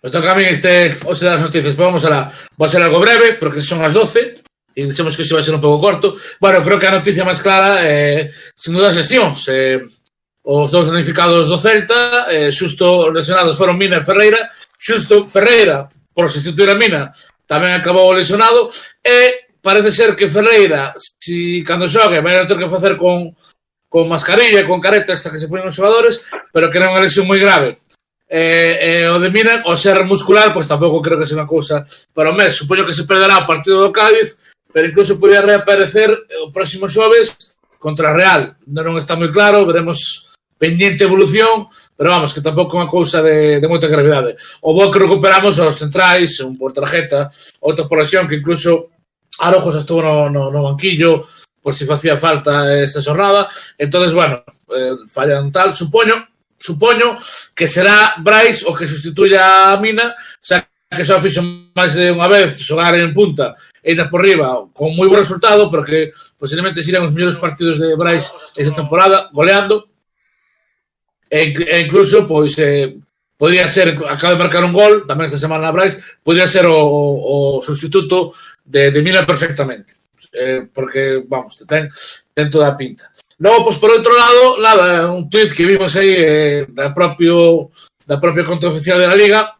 Me 0.00 0.10
toca 0.10 0.32
a 0.32 0.34
mí 0.34 0.44
este, 0.44 0.96
o 1.04 1.14
sea, 1.14 1.32
las 1.32 1.40
noticias. 1.42 1.74
Pues 1.74 1.86
vamos 1.86 2.02
a 2.06 2.08
la, 2.08 2.32
va 2.60 2.66
a 2.66 2.68
ser 2.68 2.82
algo 2.82 2.98
breve, 2.98 3.34
porque 3.34 3.60
son 3.60 3.82
las 3.82 3.92
12. 3.92 4.36
Y 4.74 4.84
decimos 4.86 5.14
que 5.16 5.24
se 5.24 5.34
va 5.34 5.40
a 5.40 5.42
ser 5.42 5.54
un 5.54 5.60
pouco 5.60 5.78
corto. 5.78 6.14
Bueno, 6.38 6.62
creo 6.62 6.78
que 6.78 6.86
a 6.86 6.92
noticia 6.92 7.26
máis 7.26 7.42
clara 7.42 7.84
eh, 7.84 8.30
sin 8.54 8.72
duda 8.72 8.88
as 8.88 8.96
lesións. 8.96 9.44
Eh, 9.52 9.84
os 10.50 10.70
dous 10.74 10.90
danificados 10.90 11.46
do 11.46 11.58
Celta, 11.62 12.26
eh, 12.26 12.50
xusto 12.50 13.06
lesionados 13.14 13.54
foron 13.54 13.78
Mina 13.78 14.02
e 14.02 14.06
Ferreira, 14.06 14.50
xusto 14.74 15.22
Ferreira, 15.30 15.86
por 16.10 16.26
sustituir 16.26 16.66
a 16.66 16.74
Mina, 16.74 17.14
tamén 17.46 17.78
acabou 17.78 18.10
lesionado, 18.10 18.66
e 18.98 19.46
parece 19.62 19.94
ser 19.94 20.18
que 20.18 20.26
Ferreira, 20.26 20.90
si 20.98 21.62
cando 21.62 21.86
xogue, 21.86 22.18
vai 22.18 22.34
ter 22.50 22.58
que 22.58 22.66
facer 22.66 22.98
con, 22.98 23.30
con 23.86 24.10
mascarilla, 24.10 24.66
con 24.66 24.82
careta, 24.82 25.14
hasta 25.14 25.30
que 25.30 25.38
se 25.38 25.46
ponen 25.46 25.70
os 25.70 25.76
xogadores, 25.78 26.26
pero 26.50 26.66
que 26.66 26.82
era 26.82 26.90
unha 26.90 26.98
lesión 26.98 27.30
moi 27.30 27.38
grave. 27.38 27.78
Eh, 28.26 29.06
e 29.06 29.10
o 29.10 29.22
de 29.22 29.30
Mina, 29.30 29.62
o 29.70 29.78
ser 29.78 30.02
muscular, 30.02 30.50
pois 30.50 30.66
pues, 30.66 30.70
tampouco 30.70 30.98
creo 30.98 31.14
que 31.14 31.30
sea 31.30 31.38
unha 31.38 31.46
cousa 31.46 31.86
para 32.10 32.30
o 32.30 32.34
mes. 32.34 32.58
Supoño 32.58 32.82
que 32.82 32.94
se 32.94 33.06
perderá 33.06 33.38
o 33.38 33.46
partido 33.46 33.78
do 33.78 33.94
Cádiz, 33.94 34.50
pero 34.66 34.90
incluso 34.90 35.14
podría 35.14 35.46
reaparecer 35.46 36.10
o 36.42 36.50
próximo 36.50 36.90
xoves 36.90 37.58
contra 37.78 38.10
Real. 38.10 38.58
Non 38.66 38.98
está 38.98 39.14
moi 39.14 39.30
claro, 39.30 39.62
veremos 39.62 40.29
pendiente 40.60 41.04
evolución, 41.04 41.72
pero 41.96 42.10
vamos, 42.10 42.36
que 42.36 42.44
tampouco 42.44 42.76
é 42.76 42.84
unha 42.84 42.92
cousa 42.92 43.24
de, 43.24 43.56
de 43.56 43.66
moita 43.66 43.88
gravidade. 43.88 44.36
O 44.60 44.76
bo 44.76 44.92
que 44.92 45.00
recuperamos 45.00 45.56
aos 45.56 45.80
centrais, 45.80 46.36
un 46.44 46.60
por 46.60 46.76
tarjeta, 46.76 47.32
outra 47.64 47.88
por 47.88 47.96
lesión, 47.96 48.28
que 48.28 48.36
incluso 48.36 48.92
Arojos 49.40 49.80
estuvo 49.80 50.04
no, 50.04 50.28
no, 50.28 50.52
no 50.52 50.68
banquillo, 50.68 51.24
por 51.64 51.72
si 51.72 51.88
facía 51.88 52.20
falta 52.20 52.76
esta 52.76 53.00
xornada. 53.00 53.48
entonces 53.78 54.12
bueno, 54.12 54.44
eh, 54.76 54.92
fallan 55.08 55.48
tal, 55.50 55.72
supoño, 55.72 56.28
supoño 56.58 57.16
que 57.56 57.66
será 57.66 58.20
Bryce 58.20 58.68
o 58.68 58.76
que 58.76 58.84
sustituya 58.84 59.72
a 59.72 59.80
Mina, 59.80 60.12
xa 60.44 60.68
que 60.90 61.04
xa 61.04 61.22
fixo 61.22 61.40
máis 61.72 61.94
de 61.94 62.10
unha 62.10 62.26
vez 62.26 62.58
xogar 62.60 62.98
en 62.98 63.14
punta 63.14 63.54
e 63.80 63.94
ir 63.94 64.02
por 64.10 64.20
riba 64.20 64.66
con 64.74 64.92
moi 64.92 65.06
bo 65.08 65.16
resultado, 65.16 65.70
porque 65.70 66.12
posiblemente 66.36 66.82
serán 66.82 67.06
os 67.06 67.14
mellores 67.14 67.38
partidos 67.38 67.78
de 67.78 67.96
Bryce 67.96 68.28
esta 68.56 68.74
temporada, 68.74 69.30
goleando, 69.32 69.89
E, 71.30 71.54
e 71.54 71.80
incluso, 71.86 72.26
pois, 72.26 72.58
eh, 72.58 72.98
podría 73.38 73.68
ser, 73.68 73.96
acaba 74.08 74.34
de 74.34 74.42
marcar 74.42 74.64
un 74.66 74.74
gol, 74.74 75.06
tamén 75.06 75.30
esta 75.30 75.38
semana 75.38 75.70
na 75.70 75.72
Brais, 75.72 76.20
podría 76.26 76.50
ser 76.50 76.66
o, 76.66 76.74
o, 76.74 77.56
o 77.56 77.62
sustituto 77.62 78.34
de, 78.66 78.90
de 78.90 79.00
Mila 79.00 79.22
perfectamente. 79.22 80.02
Eh, 80.34 80.66
porque, 80.74 81.22
vamos, 81.24 81.56
te 81.56 81.64
ten, 81.64 81.88
ten 82.34 82.50
toda 82.50 82.68
a 82.68 82.76
pinta. 82.76 83.08
Logo, 83.40 83.64
pois, 83.70 83.78
por 83.80 83.94
outro 83.94 84.12
lado, 84.12 84.60
nada, 84.60 85.08
un 85.08 85.30
tweet 85.30 85.56
que 85.56 85.64
vimos 85.64 85.96
aí 85.96 86.12
eh, 86.18 86.60
da 86.68 86.92
propio 86.92 87.72
da 88.04 88.18
propia 88.18 88.44
conta 88.44 88.68
oficial 88.68 88.98
da 88.98 89.14
Liga, 89.14 89.54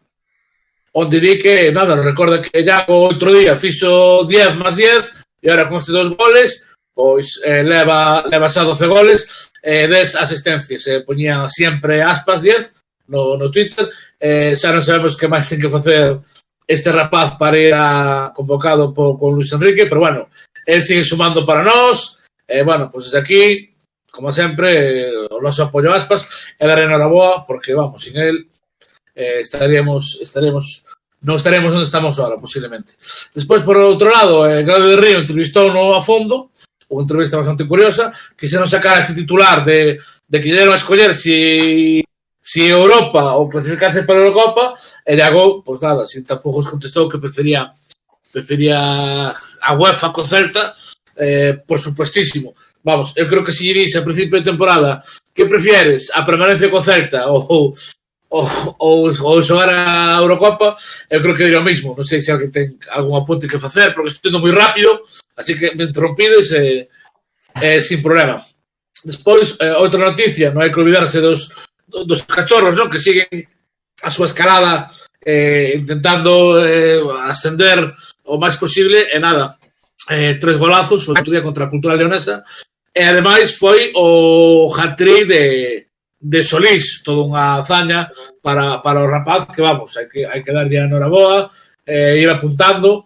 onde 0.93 1.19
di 1.19 1.39
que, 1.39 1.71
nada, 1.71 1.95
nos 1.95 2.05
recorda 2.05 2.41
que 2.41 2.61
Iago 2.61 3.09
outro 3.09 3.31
día 3.31 3.55
fixo 3.55 4.27
10 4.27 4.59
máis 4.59 4.75
10 4.75 5.25
e 5.41 5.49
agora 5.49 5.65
con 5.65 5.79
estes 5.79 5.95
dos 5.95 6.13
goles, 6.13 6.75
pois 6.93 7.39
eh, 7.47 7.63
leva, 7.63 8.27
leva 8.27 8.51
xa 8.51 8.67
12 8.67 8.85
goles, 8.87 9.50
eh, 9.61 9.87
10 9.87 10.15
asistencias 10.17 10.83
e 10.87 11.05
poñía 11.05 11.45
sempre 11.47 12.01
aspas 12.01 12.41
10 12.41 13.07
no, 13.07 13.37
no 13.37 13.51
Twitter. 13.51 13.87
Eh, 14.19 14.57
non 14.57 14.81
sabemos 14.81 15.15
que 15.15 15.29
máis 15.29 15.45
ten 15.47 15.61
que 15.61 15.69
facer 15.69 16.19
este 16.65 16.89
rapaz 16.91 17.37
para 17.37 17.57
ir 17.57 17.73
a 17.73 18.31
convocado 18.35 18.93
por, 18.93 19.17
con 19.17 19.33
Luis 19.37 19.53
Enrique 19.53 19.85
pero 19.85 20.01
bueno, 20.01 20.29
el 20.65 20.81
sigue 20.81 21.03
sumando 21.03 21.45
para 21.45 21.63
nós. 21.63 22.17
E 22.47 22.63
bueno, 22.63 22.91
pois 22.91 23.07
desde 23.07 23.19
aquí 23.19 23.71
como 24.11 24.31
sempre, 24.33 25.07
eh, 25.07 25.27
o 25.31 25.39
noso 25.39 25.63
apoio 25.63 25.89
a 25.89 25.95
aspas 25.95 26.27
e 26.59 26.67
dar 26.67 26.83
porque 27.47 27.73
vamos, 27.73 28.03
sin 28.03 28.19
el 28.19 28.51
eh, 29.15 29.39
estaríamos, 29.39 30.19
estaríamos 30.19 30.83
non 31.21 31.37
estaremos 31.37 31.69
onde 31.69 31.85
estamos 31.85 32.17
ahora, 32.17 32.41
posiblemente. 32.41 32.97
Despois, 33.37 33.61
por 33.61 33.77
outro 33.77 34.09
lado, 34.09 34.41
eh, 34.49 34.65
Grado 34.65 34.89
de 34.89 34.97
Río 34.97 35.21
entrevistou 35.21 35.69
no 35.69 35.93
a 35.93 36.01
fondo, 36.01 36.49
unha 36.91 37.07
entrevista 37.07 37.39
bastante 37.39 37.63
curiosa, 37.63 38.11
quixeron 38.35 38.67
sacar 38.67 38.99
este 38.99 39.15
titular 39.15 39.63
de, 39.63 39.97
de 40.27 40.37
que 40.37 40.51
deron 40.51 40.75
a 40.75 40.79
escoller 40.79 41.15
si 41.15 42.03
si 42.41 42.65
Europa 42.65 43.37
ou 43.37 43.47
clasificarse 43.47 44.03
para 44.03 44.17
a 44.17 44.23
Eurocopa, 44.25 44.73
e 45.05 45.13
Iago, 45.15 45.61
pois 45.61 45.79
pues 45.79 45.85
nada, 45.85 46.03
sin 46.09 46.25
os 46.27 46.67
contestou 46.67 47.07
que 47.07 47.21
prefería 47.21 47.71
prefería 48.33 49.29
a 49.61 49.71
UEFA 49.75 50.11
co 50.11 50.25
Celta, 50.25 50.73
eh, 51.17 51.59
por 51.67 51.77
supuestísimo. 51.77 52.55
Vamos, 52.83 53.13
eu 53.15 53.27
creo 53.29 53.43
que 53.43 53.53
se 53.53 53.63
lle 53.63 53.85
dís 53.85 53.93
a 53.95 54.01
principio 54.01 54.39
de 54.39 54.49
temporada 54.49 55.03
que 55.35 55.45
prefieres 55.45 56.09
a 56.15 56.25
permanencia 56.25 56.71
co 56.71 56.81
Celta 56.81 57.29
ou, 57.29 57.45
ou, 58.31 58.47
ou, 58.79 59.11
ou 59.11 59.43
xogar 59.43 59.69
a 59.69 60.17
Eurocopa, 60.19 60.77
eu 61.09 61.21
creo 61.21 61.35
que 61.35 61.43
diría 61.43 61.59
o 61.59 61.67
mesmo. 61.67 61.91
Non 61.91 62.07
sei 62.07 62.23
se 62.23 62.31
alguén 62.31 62.51
ten 62.51 62.79
algún 62.95 63.19
apunte 63.19 63.47
que 63.47 63.59
facer, 63.59 63.91
porque 63.91 64.15
estou 64.15 64.39
moi 64.39 64.55
rápido, 64.55 65.03
así 65.35 65.51
que 65.59 65.75
me 65.75 65.83
interrompides 65.83 66.55
eh, 66.55 66.87
eh, 67.59 67.83
sin 67.83 67.99
problema. 67.99 68.39
Despois, 69.03 69.59
eh, 69.59 69.75
outra 69.75 70.07
noticia, 70.07 70.55
non 70.55 70.63
hai 70.63 70.71
que 70.71 70.79
olvidarse 70.79 71.19
dos, 71.19 71.51
dos 71.91 72.23
cachorros, 72.23 72.79
non? 72.79 72.87
que 72.87 73.03
siguen 73.03 73.27
a 74.01 74.09
súa 74.09 74.31
escalada 74.31 74.87
eh, 75.19 75.75
intentando 75.75 76.55
eh, 76.63 77.03
ascender 77.27 77.91
o 78.23 78.39
máis 78.39 78.55
posible, 78.55 79.11
e 79.11 79.19
nada, 79.19 79.59
eh, 80.07 80.39
tres 80.39 80.55
golazos, 80.55 81.03
o 81.03 81.11
outro 81.11 81.35
día 81.35 81.43
contra 81.43 81.67
a 81.67 81.71
cultura 81.71 81.99
leonesa, 81.99 82.47
e 82.95 83.03
ademais 83.03 83.59
foi 83.59 83.91
o 83.91 84.71
hat-trick 84.71 85.27
de, 85.27 85.90
de 86.21 86.45
Solís, 86.45 87.01
toda 87.01 87.25
unha 87.25 87.57
hazaña 87.57 88.05
para, 88.45 88.77
para 88.85 89.01
o 89.01 89.09
rapaz 89.09 89.49
que 89.49 89.65
vamos, 89.65 89.97
hai 89.97 90.05
que, 90.05 90.21
hai 90.21 90.45
que 90.45 90.53
darlle 90.53 90.77
a 90.77 90.85
Noraboa, 90.85 91.49
eh, 91.81 92.21
ir 92.21 92.29
apuntando 92.29 93.01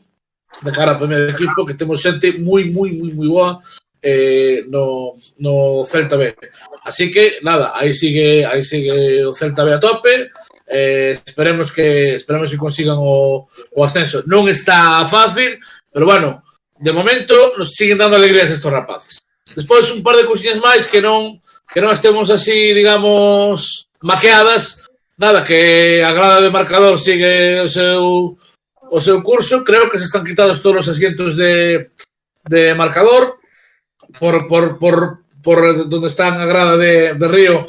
de 0.61 0.71
cara 0.71 0.93
ao 0.93 0.99
primeiro 0.99 1.31
equipo 1.31 1.63
que 1.63 1.79
temos 1.79 2.03
xente 2.03 2.35
moi, 2.35 2.67
moi, 2.67 2.91
moi, 2.91 3.11
moi 3.15 3.29
boa 3.31 3.63
eh, 4.05 4.63
no, 4.67 5.15
no 5.39 5.83
Celta 5.83 6.15
B. 6.15 6.35
Así 6.83 7.09
que 7.09 7.39
nada, 7.41 7.71
aí 7.73 7.93
sigue, 7.93 8.45
aí 8.45 8.61
sigue 8.63 9.25
o 9.25 9.33
Celta 9.33 9.63
B 9.63 9.73
a 9.73 9.79
tope. 9.79 10.29
Eh, 10.67 11.17
esperemos 11.25 11.71
que 11.71 12.15
esperemos 12.15 12.51
que 12.51 12.57
consigan 12.57 12.97
o, 12.99 13.47
o 13.47 13.79
ascenso. 13.83 14.21
Non 14.29 14.45
está 14.45 15.01
fácil, 15.09 15.57
pero 15.89 16.05
bueno, 16.05 16.45
de 16.77 16.93
momento 16.93 17.33
nos 17.57 17.73
siguen 17.73 17.97
dando 17.97 18.19
alegrías 18.19 18.51
estos 18.53 18.69
rapaces. 18.69 19.25
Despois 19.57 19.89
un 19.89 20.05
par 20.05 20.17
de 20.17 20.29
cousiñas 20.29 20.61
máis 20.61 20.85
que 20.85 21.01
non 21.01 21.41
que 21.71 21.81
non 21.81 21.91
estemos 21.91 22.29
así, 22.29 22.73
digamos, 22.73 23.89
maqueadas, 24.01 24.89
nada, 25.17 25.43
que 25.43 26.03
a 26.03 26.11
grada 26.13 26.41
de 26.41 26.53
marcador 26.53 26.99
sigue 26.99 27.61
o 27.61 27.69
seu 27.69 28.37
o 28.85 28.99
seu 29.01 29.23
curso, 29.25 29.65
creo 29.65 29.89
que 29.89 29.97
se 29.97 30.05
están 30.05 30.23
quitados 30.23 30.61
todos 30.61 30.85
os 30.85 30.93
asientos 30.93 31.35
de, 31.35 31.89
de 32.45 32.73
marcador 32.77 33.41
por, 34.19 34.47
por, 34.47 34.77
por, 34.77 35.25
por 35.41 35.89
donde 35.89 36.07
están 36.07 36.37
a 36.37 36.45
grada 36.45 36.77
de, 36.77 37.17
de 37.17 37.27
Río 37.27 37.65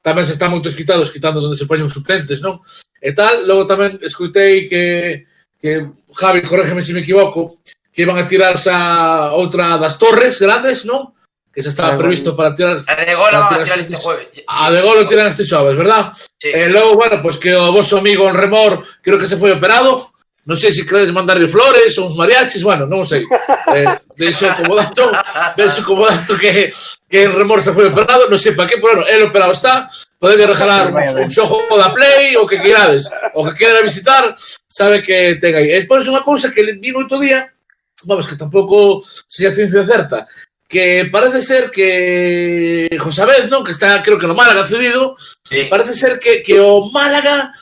tamén 0.00 0.24
se 0.24 0.32
están 0.32 0.48
moitos 0.48 0.72
quitados 0.72 1.12
quitando 1.12 1.44
onde 1.44 1.60
se 1.60 1.68
poñen 1.68 1.92
suplentes, 1.92 2.40
non? 2.40 2.64
E 2.96 3.12
tal, 3.12 3.44
logo 3.44 3.68
tamén 3.68 4.00
escutei 4.00 4.64
que 4.64 5.28
que 5.60 5.92
Javi, 6.16 6.40
corrégeme 6.40 6.80
se 6.80 6.96
me 6.96 7.04
equivoco, 7.04 7.52
que 7.92 8.02
iban 8.02 8.16
a 8.16 8.26
tirarse 8.26 8.72
a 8.72 9.36
outra 9.36 9.76
das 9.76 10.00
torres 10.00 10.40
grandes, 10.40 10.88
non? 10.88 11.12
Que 11.52 11.62
se 11.62 11.70
estaba 11.70 11.94
Ah, 11.94 11.98
previsto 11.98 12.36
para 12.36 12.54
tirar 12.54 12.78
A 12.86 12.94
de 13.04 13.14
gol 13.14 13.32
van 13.32 13.42
a 13.54 13.62
tirar 13.62 13.78
este 13.80 13.94
este- 13.94 13.96
jueves. 14.04 14.28
a 14.46 14.70
de 14.70 14.80
gol 14.82 14.98
lo 15.02 15.06
tiran 15.08 15.26
este 15.26 15.44
xoves, 15.44 15.76
verdad? 15.76 16.12
Sí. 16.38 16.48
E 16.54 16.68
logo, 16.70 16.94
bueno, 16.94 17.18
pois 17.20 17.36
que 17.42 17.50
o 17.54 17.72
vosso 17.72 17.98
amigo 17.98 18.28
en 18.28 18.36
Remor 18.38 18.82
creo 19.02 19.18
que 19.18 19.26
se 19.26 19.36
foi 19.36 19.50
operado. 19.50 20.08
Non 20.46 20.56
sei 20.56 20.72
se 20.72 20.88
queredes 20.88 21.12
mandarle 21.12 21.46
flores 21.52 21.92
ou 22.00 22.08
uns 22.08 22.16
mariachis, 22.16 22.62
bueno, 22.64 22.86
non 22.88 23.04
sei. 23.04 23.26
Eh, 23.76 23.86
deixo 24.16 24.48
como 24.56 24.72
dato, 24.78 25.10
deixo 25.54 25.84
como 25.84 26.06
dato 26.08 26.32
que, 26.40 26.72
que 27.06 27.18
en 27.28 27.30
Remor 27.36 27.60
se 27.60 27.74
foi 27.76 27.86
operado, 27.92 28.24
non 28.30 28.40
sei 28.40 28.56
para 28.56 28.64
que, 28.70 28.80
pero 28.80 29.04
bueno, 29.04 29.10
el 29.10 29.28
operado 29.28 29.52
está, 29.52 29.84
podeme 30.22 30.48
regalar 30.48 30.90
un, 30.90 30.96
un 30.96 31.28
xogo 31.28 31.68
da 31.76 31.92
Play, 31.92 32.34
o 32.40 32.48
que 32.48 32.56
queirades, 32.56 33.10
o 33.36 33.44
que 33.44 33.52
queira 33.58 33.84
visitar, 33.84 34.32
sabe 34.64 35.04
que 35.04 35.36
ten 35.42 35.54
aí. 35.54 35.76
E 35.76 35.82
depois 35.84 36.08
unha 36.08 36.24
cousa 36.24 36.48
que 36.54 36.62
vi 36.78 36.88
no 36.94 37.04
outro 37.04 37.20
día, 37.20 37.44
vamos, 38.08 38.24
que 38.26 38.34
tampouco 38.34 39.04
sería 39.28 39.52
ciencia 39.52 39.84
certa, 39.84 40.24
que 40.70 41.08
parece 41.10 41.42
ser 41.42 41.70
que 41.70 42.88
Josabed, 42.96 43.50
¿no? 43.50 43.64
Que 43.64 43.72
está, 43.72 44.00
creo 44.02 44.16
que 44.16 44.28
no 44.28 44.34
Málaga 44.34 44.64
cedido, 44.64 45.16
sí. 45.42 45.64
parece 45.64 45.94
ser 45.94 46.20
que, 46.20 46.44
que 46.44 46.60
o 46.60 46.90
Málaga 46.92 47.52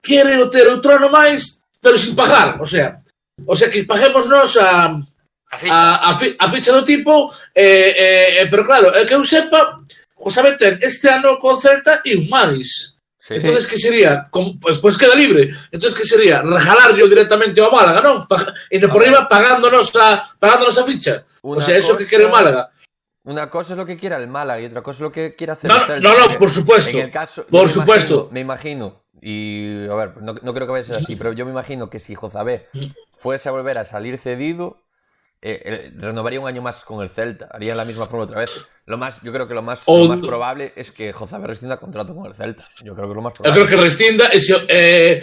quere 0.00 0.38
o 0.38 0.48
ter 0.48 0.68
o 0.70 0.80
trono 0.80 1.10
máis, 1.10 1.66
pero 1.82 1.98
sin 1.98 2.14
pagar, 2.14 2.62
o 2.62 2.66
sea, 2.66 3.02
o 3.44 3.56
sea 3.56 3.68
que 3.68 3.82
paguemos 3.82 4.28
nos 4.30 4.56
a 4.56 5.02
a 5.50 5.58
ficha, 5.58 5.74
a, 5.74 6.10
a, 6.10 6.18
fi, 6.18 6.36
a 6.38 6.50
ficha 6.50 6.72
do 6.72 6.84
tipo, 6.84 7.32
eh, 7.54 8.38
eh, 8.38 8.46
pero 8.46 8.64
claro, 8.64 8.94
é 8.94 9.04
que 9.04 9.14
eu 9.14 9.24
sepa, 9.24 9.82
Josabed 10.14 10.56
ten 10.56 10.78
este 10.80 11.10
ano 11.10 11.38
con 11.42 11.58
Celta 11.58 12.02
e 12.06 12.14
un 12.14 12.30
máis. 12.30 12.93
Sí. 13.26 13.34
Entonces, 13.40 13.66
que 13.66 13.78
sería? 13.78 14.28
Pues, 14.60 14.76
pues 14.78 14.98
queda 14.98 15.14
libre. 15.14 15.48
Entonces, 15.72 15.98
que 15.98 16.04
sería? 16.06 16.42
Regalarlo 16.42 17.08
directamente 17.08 17.58
ao 17.62 17.72
Málaga? 17.72 18.28
Pa, 18.28 18.52
e 18.68 18.76
de 18.78 18.86
por 18.88 19.00
A 19.00 19.08
ver. 19.08 19.08
riba 19.16 19.24
pagándonos 19.28 19.96
a, 19.96 20.28
pagándonos 20.38 20.76
a 20.76 20.84
ficha. 20.84 21.24
o 21.40 21.58
sea, 21.58 21.74
eso 21.76 21.96
que 21.96 22.04
o 22.04 22.28
Málaga. 22.28 22.70
Una 23.24 23.48
cosa 23.48 23.72
es 23.72 23.78
lo 23.78 23.86
que 23.86 23.96
quiera 23.96 24.18
el 24.18 24.28
Málaga 24.28 24.60
y 24.60 24.66
otra 24.66 24.82
cosa 24.82 24.96
es 24.98 25.00
lo 25.00 25.12
que 25.12 25.34
quiera 25.34 25.54
hacer 25.54 25.70
No, 25.70 25.80
el 25.94 26.02
no, 26.02 26.12
no, 26.12 26.26
no, 26.28 26.38
por 26.38 26.50
supuesto. 26.50 26.98
En 26.98 27.06
el 27.06 27.10
caso, 27.10 27.46
Por 27.46 27.60
yo 27.60 27.62
me 27.64 27.68
supuesto. 27.72 28.14
imagino- 28.14 28.32
me 28.34 28.40
imagino, 28.40 29.04
y 29.22 29.88
a 29.88 29.94
ver, 29.94 30.20
no, 30.20 30.34
no 30.34 30.52
creo 30.52 30.66
que 30.66 30.72
vaya 30.72 30.84
a 30.84 30.86
ser 30.92 30.96
así, 30.96 31.16
pero 31.16 31.32
yo 31.32 31.46
me 31.46 31.50
imagino 31.52 31.88
que 31.88 32.00
si 32.00 32.14
Jozabé 32.14 32.68
fuese 33.16 33.48
a 33.48 33.52
volver 33.52 33.78
a 33.78 33.86
salir 33.86 34.18
cedido, 34.18 34.83
eh, 35.44 35.60
eh, 35.64 35.92
renovaría 35.98 36.40
un 36.40 36.48
año 36.48 36.62
más 36.62 36.82
con 36.84 37.02
el 37.02 37.10
Celta, 37.10 37.48
haría 37.52 37.74
la 37.74 37.84
misma 37.84 38.06
forma 38.06 38.24
otra 38.24 38.40
vez. 38.40 38.66
Lo 38.86 38.96
más, 38.96 39.20
yo 39.22 39.30
creo 39.32 39.46
que 39.46 39.52
lo 39.54 39.62
más, 39.62 39.82
O- 39.84 40.04
lo 40.08 40.16
más 40.16 40.26
probable 40.26 40.72
es 40.74 40.90
que 40.90 41.12
Jozabé 41.12 41.46
rescinda 41.48 41.76
contrato 41.76 42.14
con 42.14 42.26
el 42.26 42.34
Celta. 42.34 42.64
Yo 42.82 42.94
creo 42.94 43.08
que 43.08 43.14
lo 43.14 43.22
más 43.22 43.34
probable. 43.34 43.64
creo 43.66 43.66
que 43.78 43.84
restinda 43.84 44.28
e 44.28 44.40
se, 44.40 44.56
eh, 44.68 45.22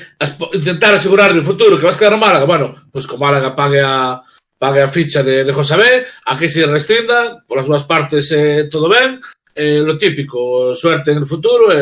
intentar 0.53 0.93
asegurar 0.93 1.31
o 1.31 1.43
futuro 1.43 1.77
que 1.79 1.85
vas 1.85 1.95
quedar 1.99 2.13
no 2.13 2.17
Málaga, 2.17 2.45
bueno, 2.45 2.75
pues 2.91 3.09
o 3.11 3.17
Málaga 3.17 3.55
pague 3.55 3.81
a 3.83 4.21
pague 4.57 4.83
a 4.83 4.87
ficha 4.87 5.23
de, 5.23 5.43
de 5.43 5.51
Josabé, 5.53 6.05
aquí 6.27 6.47
se 6.47 6.67
restinda, 6.67 7.43
por 7.47 7.57
as 7.57 7.65
dúas 7.65 7.81
partes 7.83 8.29
eh, 8.31 8.69
todo 8.69 8.87
eh, 9.55 9.81
lo 9.81 9.97
típico, 9.97 10.75
suerte 10.75 11.09
en 11.11 11.17
el 11.17 11.25
futuro 11.25 11.73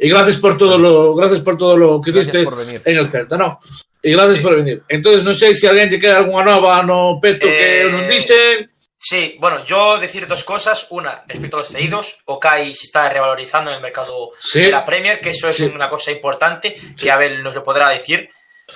e 0.00 0.08
gracias 0.08 0.38
por 0.40 0.56
todo 0.56 0.78
lo 0.80 1.12
gracias 1.14 1.44
por 1.44 1.60
todo 1.60 1.76
lo 1.76 2.00
que 2.00 2.10
Gracias 2.10 2.32
diste 2.32 2.48
por 2.48 2.56
venir. 2.56 2.80
en 2.84 2.96
el 2.96 3.04
Celta, 3.08 3.36
no? 3.36 3.60
E 4.00 4.12
gracias 4.16 4.40
por 4.40 4.56
venir. 4.56 4.80
Entonces, 4.88 5.20
non 5.20 5.36
sei 5.36 5.52
se 5.52 5.68
alguén 5.68 5.92
lle 5.92 6.00
queda 6.00 6.24
algunha 6.24 6.40
nova 6.40 6.80
no 6.80 7.20
peto 7.20 7.44
que 7.44 7.84
Eh, 7.84 7.92
non 7.92 8.08
dixen. 8.08 8.64
Sí, 8.96 9.36
bueno, 9.40 9.64
yo 9.64 9.96
decir 10.00 10.24
dos 10.28 10.44
cosas. 10.44 10.88
Una, 10.92 11.24
respecto 11.28 11.56
a 11.56 11.60
los 11.64 11.68
cedidos, 11.72 12.20
Okai 12.28 12.72
se 12.76 12.84
está 12.88 13.08
revalorizando 13.12 13.68
en 13.72 13.76
el 13.76 13.84
mercado 13.84 14.32
Sí. 14.40 14.68
de 14.68 14.72
la 14.72 14.84
Premier, 14.84 15.20
que 15.20 15.36
eso 15.36 15.48
es 15.48 15.56
Sí. 15.56 15.64
una 15.68 15.88
cosa 15.88 16.12
importante, 16.12 16.76
que 16.96 17.10
Abel 17.12 17.42
nos 17.44 17.54
lo 17.54 17.60
podrá 17.64 17.88
decir. 17.92 18.28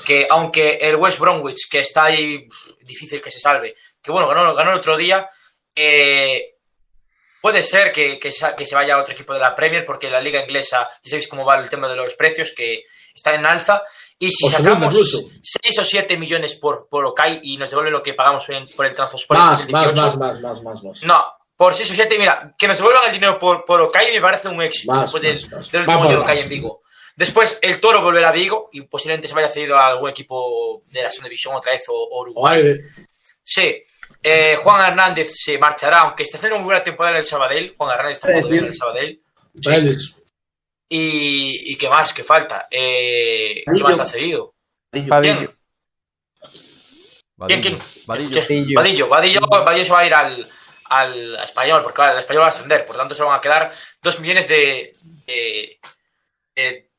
Que 0.04 0.26
aunque 0.28 0.76
el 0.80 0.96
West 0.96 1.20
Bromwich, 1.20 1.68
que 1.70 1.80
está 1.80 2.04
ahí 2.12 2.48
difícil 2.84 3.20
que 3.20 3.30
se 3.30 3.38
salve, 3.40 3.76
que 4.02 4.12
bueno, 4.12 4.26
ganó, 4.28 4.52
ganó 4.54 4.72
el 4.72 4.78
otro 4.78 4.96
día, 4.96 5.28
eh, 5.74 6.53
puede 7.44 7.62
ser 7.62 7.92
que, 7.92 8.18
que, 8.18 8.30
que 8.56 8.64
se 8.66 8.74
vaya 8.74 8.94
a 8.94 9.00
otro 9.02 9.12
equipo 9.12 9.34
de 9.34 9.38
la 9.40 9.54
Premier, 9.54 9.84
porque 9.84 10.08
la 10.08 10.18
liga 10.18 10.40
inglesa, 10.40 10.88
ya 11.02 11.10
sabéis 11.10 11.28
cómo 11.28 11.44
va 11.44 11.58
el 11.58 11.68
tema 11.68 11.86
de 11.90 11.94
los 11.94 12.14
precios, 12.14 12.52
que 12.56 12.84
está 13.14 13.34
en 13.34 13.44
alza. 13.44 13.82
Y 14.18 14.30
si 14.32 14.46
O 14.46 14.50
sacamos 14.50 14.94
incluso. 14.94 15.28
6 15.62 15.78
o 15.80 15.84
7 15.84 16.16
millones 16.16 16.54
por, 16.54 16.88
por 16.88 17.04
Okai 17.04 17.40
y 17.42 17.58
nos 17.58 17.68
devuelven 17.68 17.92
lo 17.92 18.02
que 18.02 18.14
pagamos 18.14 18.48
en- 18.48 18.66
por 18.74 18.86
el 18.86 18.94
Transport 18.94 19.38
Más, 19.38 19.68
más, 19.68 19.94
más, 19.94 20.16
más, 20.16 20.40
más, 20.40 20.62
más, 20.62 20.82
más. 20.82 21.02
no, 21.02 21.22
por 21.54 21.74
6 21.74 21.90
o 21.90 21.94
7, 21.94 22.18
mira, 22.18 22.54
que 22.56 22.66
nos 22.66 22.78
devuelvan 22.78 23.08
el 23.08 23.12
dinero 23.12 23.38
por, 23.38 23.66
por 23.66 23.78
Okai 23.82 24.10
me 24.10 24.22
parece 24.22 24.48
un 24.48 24.62
éxito. 24.62 24.90
Más, 24.92 25.12
después 25.12 25.50
más, 25.50 25.70
del 25.70 25.80
último 25.82 26.08
de 26.08 26.16
Okai 26.16 26.40
en 26.40 26.48
Vigo. 26.48 26.80
Después, 27.14 27.58
el 27.60 27.78
Toro 27.78 28.00
volverá 28.00 28.30
a 28.30 28.32
Vigo 28.32 28.70
y 28.72 28.80
posiblemente 28.86 29.28
se 29.28 29.34
vaya 29.34 29.50
cedido 29.50 29.76
a 29.76 29.84
algún 29.88 30.08
equipo 30.08 30.82
de 30.86 31.02
la 31.02 31.10
segunda 31.10 31.28
división 31.28 31.54
otra 31.54 31.72
vez 31.72 31.84
o, 31.88 31.92
o 31.92 32.22
Uruguay. 32.22 32.80
Sí. 33.42 33.82
Eh, 34.26 34.56
Juan 34.56 34.86
Hernández 34.86 35.32
se 35.34 35.58
marchará, 35.58 36.00
aunque 36.00 36.22
esté 36.22 36.38
haciendo 36.38 36.56
una 36.56 36.64
buena 36.64 36.82
temporada 36.82 37.14
en 37.16 37.18
el 37.18 37.24
Sabadell. 37.24 37.74
Juan 37.76 37.90
Hernández 37.90 38.14
está 38.14 38.28
jugando 38.28 38.48
bien 38.48 38.64
en 38.64 38.68
el 38.70 38.74
Sabadell. 38.74 39.22
Sí. 39.60 39.70
Y, 40.88 41.72
y 41.72 41.76
qué 41.76 41.88
más, 41.88 42.12
qué 42.12 42.24
falta. 42.24 42.66
Eh, 42.70 43.62
¿Qué 43.66 43.82
más 43.82 44.00
ha 44.00 44.06
cedido? 44.06 44.54
Vadillo. 44.90 45.34
¿Quién? 45.40 45.54
Vadillo. 47.36 47.60
¿Quién? 47.60 47.76
Vadillo. 48.06 48.40
Vadillo. 48.40 48.76
Vadillo. 48.76 49.08
Vadillo, 49.08 49.40
Vadillo 49.64 49.84
se 49.84 49.92
va 49.92 49.98
a 50.00 50.06
ir 50.06 50.14
al, 50.14 50.46
al 50.90 51.36
español, 51.42 51.82
porque 51.82 52.02
el 52.02 52.18
español 52.18 52.42
va 52.42 52.46
a 52.46 52.50
ascender, 52.50 52.86
por 52.86 52.96
tanto 52.96 53.14
se 53.14 53.22
van 53.22 53.36
a 53.36 53.40
quedar 53.40 53.72
dos 54.02 54.20
millones 54.20 54.48
de. 54.48 54.92
de- 55.26 55.80
de- 56.54 56.90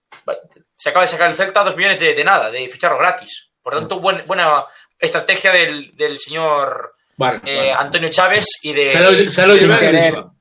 se 0.78 0.90
acaba 0.90 1.06
de 1.06 1.12
sacar 1.12 1.30
el 1.30 1.36
Celta 1.36 1.64
dos 1.64 1.76
millones 1.78 2.00
de, 2.00 2.14
de 2.14 2.24
nada, 2.24 2.52
de 2.52 2.68
ficharlo 2.70 2.98
gratis. 2.98 3.50
Por 3.62 3.74
tanto, 3.74 4.00
buen- 4.00 4.26
buena 4.28 4.66
estrategia 5.00 5.52
del, 5.52 5.96
del 5.96 6.20
señor 6.20 6.95
Vale, 7.18 7.42
eh, 7.46 7.58
vale. 7.58 7.72
Antonio 7.74 8.10
Chávez 8.10 8.46
y 8.62 8.74
de. 8.74 8.86
Se 8.86 9.00
lo, 9.00 9.30
se 9.30 9.48
lo 9.48 9.56
llevé 9.56 9.76
Se 9.78 10.12
lo 10.12 10.34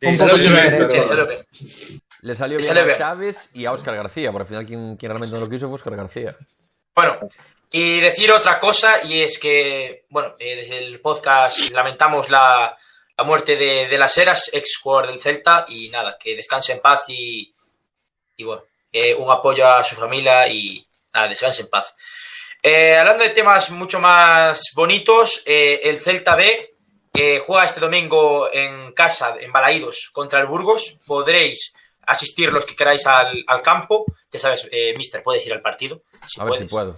pero-. 0.00 1.44
Le 2.22 2.34
salió 2.34 2.58
bien 2.58 2.78
a. 2.78 2.98
Chávez 2.98 3.50
y 3.54 3.66
a 3.66 3.72
Óscar 3.72 3.94
García, 3.94 4.32
por 4.32 4.42
al 4.42 4.48
final 4.48 4.66
quien, 4.66 4.96
quien 4.96 5.10
realmente 5.10 5.34
no 5.34 5.40
lo 5.40 5.48
quiso 5.48 5.68
fue 5.68 5.76
Óscar 5.76 5.96
García. 5.96 6.36
Bueno, 6.94 7.18
y 7.70 8.00
decir 8.00 8.32
otra 8.32 8.58
cosa, 8.58 9.04
y 9.04 9.22
es 9.22 9.38
que, 9.38 10.06
bueno, 10.10 10.34
eh, 10.38 10.56
desde 10.56 10.78
el 10.78 11.00
podcast 11.00 11.70
lamentamos 11.70 12.28
la, 12.30 12.76
la 13.16 13.24
muerte 13.24 13.56
de, 13.56 13.86
de 13.86 13.98
las 13.98 14.16
Heras, 14.18 14.50
ex 14.52 14.78
jugador 14.78 15.08
del 15.08 15.20
Celta, 15.20 15.66
y 15.68 15.88
nada, 15.90 16.16
que 16.18 16.34
descanse 16.34 16.72
en 16.72 16.80
paz 16.80 17.02
y, 17.08 17.54
y 18.36 18.44
bueno, 18.44 18.64
eh, 18.90 19.14
un 19.14 19.30
apoyo 19.30 19.68
a 19.68 19.84
su 19.84 19.94
familia 19.94 20.48
y 20.48 20.84
nada, 21.12 21.28
descanse 21.28 21.62
en 21.62 21.68
paz. 21.68 21.94
Eh, 22.68 22.96
hablando 22.96 23.22
de 23.22 23.30
temas 23.30 23.70
mucho 23.70 24.00
más 24.00 24.72
bonitos, 24.74 25.40
eh, 25.46 25.82
el 25.84 26.00
Celta 26.00 26.34
B 26.34 26.74
eh, 27.16 27.40
juega 27.46 27.64
este 27.64 27.78
domingo 27.78 28.52
en 28.52 28.90
casa, 28.92 29.36
en 29.38 29.52
Balaídos, 29.52 30.10
contra 30.12 30.40
el 30.40 30.48
Burgos. 30.48 30.98
Podréis 31.06 31.72
asistir 32.08 32.52
los 32.52 32.66
que 32.66 32.74
queráis 32.74 33.06
al, 33.06 33.44
al 33.46 33.62
campo. 33.62 34.04
Ya 34.32 34.40
sabes, 34.40 34.66
eh, 34.72 34.94
Mister, 34.96 35.22
puedes 35.22 35.46
ir 35.46 35.52
al 35.52 35.62
partido. 35.62 36.02
Si 36.26 36.40
a 36.40 36.44
ver 36.44 36.54
si 36.54 36.64
puedo. 36.64 36.96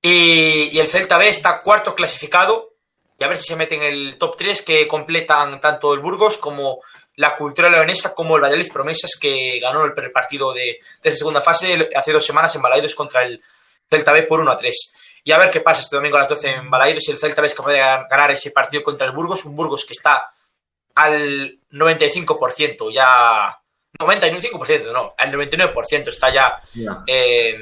Y, 0.00 0.70
y 0.70 0.78
el 0.78 0.86
Celta 0.86 1.18
B 1.18 1.28
está 1.28 1.60
cuarto 1.62 1.96
clasificado. 1.96 2.76
Y 3.18 3.24
a 3.24 3.26
ver 3.26 3.38
si 3.38 3.46
se 3.46 3.56
mete 3.56 3.74
en 3.74 3.82
el 3.82 4.16
top 4.16 4.36
3 4.36 4.62
que 4.62 4.86
completan 4.86 5.60
tanto 5.60 5.92
el 5.92 5.98
Burgos 5.98 6.38
como 6.38 6.80
la 7.16 7.34
Cultura 7.34 7.68
Leonesa 7.68 8.14
como 8.14 8.36
el 8.36 8.42
Valladolid 8.42 8.72
Promesas 8.72 9.16
que 9.20 9.58
ganó 9.58 9.84
el 9.84 10.12
partido 10.12 10.52
de, 10.52 10.78
de 11.02 11.10
esa 11.10 11.18
segunda 11.18 11.40
fase 11.40 11.90
hace 11.96 12.12
dos 12.12 12.24
semanas 12.24 12.54
en 12.54 12.62
Balaidos 12.62 12.94
contra 12.94 13.24
el 13.24 13.42
Celta 13.88 14.12
B 14.12 14.22
por 14.24 14.40
1 14.40 14.50
a 14.50 14.56
3. 14.56 14.92
Y 15.24 15.32
a 15.32 15.38
ver 15.38 15.50
qué 15.50 15.60
pasa 15.60 15.80
este 15.80 15.96
domingo 15.96 16.16
a 16.16 16.20
las 16.20 16.28
12 16.28 16.48
en 16.48 16.70
Balaidos 16.70 17.04
si 17.04 17.10
el 17.10 17.18
Celta 17.18 17.40
B 17.40 17.46
es 17.46 17.54
capaz 17.54 17.72
de 17.72 17.78
ganar 17.78 18.30
ese 18.30 18.50
partido 18.50 18.82
contra 18.82 19.06
el 19.06 19.12
Burgos. 19.12 19.44
Un 19.44 19.56
Burgos 19.56 19.84
que 19.84 19.94
está 19.94 20.30
al 20.94 21.58
95% 21.70 22.92
ya... 22.92 23.58
95% 23.96 24.92
no, 24.92 25.08
al 25.16 25.32
99% 25.32 26.08
está 26.08 26.28
ya 26.28 26.60
eh, 27.06 27.56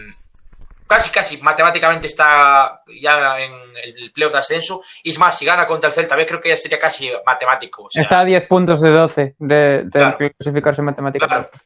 casi, 0.87 1.11
casi, 1.11 1.37
matemáticamente 1.39 2.07
está 2.07 2.83
ya 3.01 3.39
en 3.39 3.53
el 3.83 4.13
playoff 4.13 4.33
de 4.33 4.39
ascenso. 4.39 4.83
Y 5.03 5.11
es 5.11 5.19
más, 5.19 5.37
si 5.39 5.45
gana 5.45 5.67
contra 5.67 5.89
el 5.89 5.95
Celta 5.95 6.17
B, 6.17 6.25
creo 6.27 6.41
que 6.41 6.49
ya 6.51 6.57
sería 6.57 6.79
casi 6.79 7.11
matemático. 7.25 7.85
o 7.85 7.91
sea, 7.91 8.03
Está 8.03 8.21
a 8.21 8.25
10 8.25 8.47
puntos 8.47 8.81
de 8.81 8.91
12 8.91 9.37
de, 9.39 9.83
de 9.85 9.91
Claro. 9.91 10.17
clasificarse 10.17 10.83
matemáticamente. 10.83 11.51
Claro. 11.51 11.63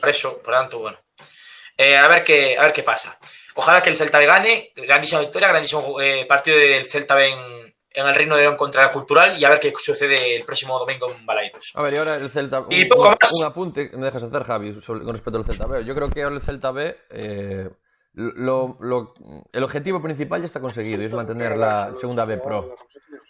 Por 0.00 0.08
eso, 0.08 0.38
por 0.38 0.54
tanto, 0.54 0.78
bueno. 0.78 0.98
Eh, 1.76 1.96
a, 1.96 2.08
ver 2.08 2.24
qué, 2.24 2.56
a 2.58 2.64
ver 2.64 2.72
qué 2.72 2.82
pasa. 2.82 3.18
Ojalá 3.54 3.82
que 3.82 3.90
el 3.90 3.96
Celta 3.96 4.18
B 4.18 4.26
gane. 4.26 4.72
Grandísima 4.76 5.20
victoria, 5.20 5.48
grandísimo 5.48 6.00
eh, 6.00 6.24
partido 6.26 6.56
del 6.56 6.86
Celta 6.86 7.14
B 7.14 7.28
en, 7.28 7.38
en 7.90 8.06
el 8.06 8.14
Reino 8.14 8.36
de 8.36 8.42
León 8.42 8.56
contra 8.56 8.82
la 8.82 8.92
Cultural. 8.92 9.38
Y 9.38 9.44
a 9.44 9.50
ver 9.50 9.60
qué 9.60 9.72
sucede 9.76 10.36
el 10.36 10.44
próximo 10.44 10.78
domingo 10.78 11.10
en 11.10 11.26
Balaidos. 11.26 11.72
A 11.74 11.82
ver, 11.82 11.94
y 11.94 11.96
ahora 11.98 12.16
el 12.16 12.30
Celta. 12.30 12.60
Un, 12.60 12.72
Y 12.72 12.84
poco 12.86 13.02
un- 13.02 13.16
más. 13.20 13.32
un 13.32 13.44
apunte 13.44 13.90
que 13.90 13.96
me 13.96 14.06
dejas 14.06 14.22
hacer, 14.22 14.44
Javi, 14.44 14.80
sobre- 14.80 15.04
con 15.04 15.10
respecto 15.12 15.38
al 15.38 15.44
Celta 15.44 15.66
B. 15.66 15.84
Yo 15.84 15.94
creo 15.94 16.08
que 16.08 16.22
ahora 16.22 16.36
el 16.36 16.42
Celta 16.42 16.70
B. 16.70 16.96
eh, 17.10 17.68
lo- 18.14 18.76
lo- 18.80 19.14
el 19.52 19.64
objetivo 19.64 20.02
principal 20.02 20.40
ya 20.40 20.46
está 20.46 20.60
conseguido 20.60 21.00
y 21.02 21.06
es 21.06 21.12
mantener 21.14 21.56
la 21.56 21.94
segunda 21.94 22.26
B 22.26 22.36
Pro. 22.38 22.74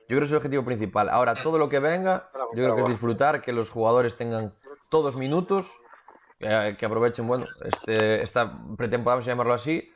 Yo 0.09 0.17
creo 0.17 0.19
que 0.21 0.25
es 0.25 0.31
el 0.33 0.37
objetivo 0.39 0.65
principal. 0.65 1.09
Ahora, 1.09 1.35
todo 1.41 1.57
lo 1.57 1.69
que 1.69 1.79
venga, 1.79 2.31
yo 2.55 2.65
creo 2.65 2.75
que 2.77 2.83
es 2.83 2.89
disfrutar, 2.89 3.41
que 3.41 3.53
los 3.53 3.71
jugadores 3.71 4.17
tengan 4.17 4.55
todos 4.91 5.15
minutos 5.17 5.73
que, 6.41 6.77
que 6.77 6.85
aprovechen, 6.87 7.29
bueno, 7.29 7.47
este, 7.65 8.23
esta 8.25 8.53
pretemporada, 8.77 9.17
vamos 9.19 9.27
a 9.29 9.31
llamarlo 9.31 9.55
así, 9.55 9.89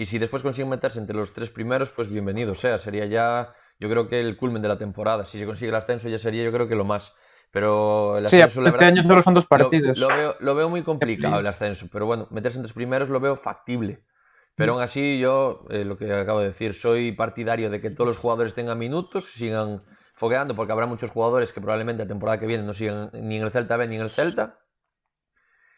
y 0.00 0.06
si 0.06 0.18
después 0.18 0.42
consiguen 0.42 0.70
meterse 0.70 0.98
entre 0.98 1.16
los 1.16 1.32
tres 1.34 1.50
primeros, 1.50 1.90
pues 1.90 2.10
bienvenido 2.10 2.54
sea, 2.54 2.78
sería 2.78 3.06
ya, 3.06 3.52
yo 3.78 3.88
creo 3.90 4.08
que 4.08 4.18
el 4.20 4.36
culmen 4.36 4.62
de 4.62 4.68
la 4.68 4.78
temporada. 4.78 5.24
Si 5.24 5.38
se 5.38 5.46
consigue 5.46 5.68
el 5.70 5.74
ascenso 5.74 6.08
ya 6.08 6.18
sería, 6.18 6.42
yo 6.44 6.52
creo 6.52 6.68
que 6.68 6.74
lo 6.74 6.84
más. 6.84 7.12
Pero 7.50 8.16
el 8.16 8.26
Sí, 8.26 8.36
ascenso, 8.36 8.60
la 8.60 8.68
este 8.68 8.84
verdad, 8.84 8.92
año 8.92 9.02
solo 9.02 9.22
son 9.22 9.34
dos 9.34 9.44
lo- 9.44 9.48
partidos. 9.48 9.98
Lo, 9.98 10.08
veo, 10.08 10.36
lo 10.40 10.54
veo 10.54 10.68
muy 10.68 10.82
complicado 10.82 11.40
el 11.40 11.46
ascenso, 11.46 11.86
pero 11.92 12.06
bueno, 12.06 12.28
meterse 12.30 12.58
entre 12.58 12.68
los 12.68 12.72
primeros 12.72 13.08
lo 13.08 13.20
veo 13.20 13.36
factible. 13.36 14.04
Pero 14.56 14.72
aún 14.74 14.82
así, 14.82 15.18
yo, 15.18 15.66
eh, 15.70 15.84
lo 15.84 15.96
que 15.98 16.12
acabo 16.12 16.40
de 16.40 16.48
decir, 16.48 16.74
soy 16.74 17.12
partidario 17.12 17.70
de 17.70 17.80
que 17.80 17.90
todos 17.90 18.08
los 18.08 18.18
jugadores 18.18 18.54
tengan 18.54 18.78
minutos, 18.78 19.26
sigan 19.32 19.82
fogueando, 20.14 20.54
porque 20.54 20.72
habrá 20.72 20.86
muchos 20.86 21.10
jugadores 21.10 21.52
que 21.52 21.60
probablemente 21.60 22.04
la 22.04 22.08
temporada 22.08 22.38
que 22.38 22.46
viene 22.46 22.62
no 22.64 22.72
sigan 22.74 23.10
ni 23.14 23.36
en 23.36 23.42
el 23.42 23.50
Celta 23.50 23.76
B 23.76 23.86
ni 23.88 23.96
en 23.96 24.02
el 24.02 24.10
Celta. 24.10 24.60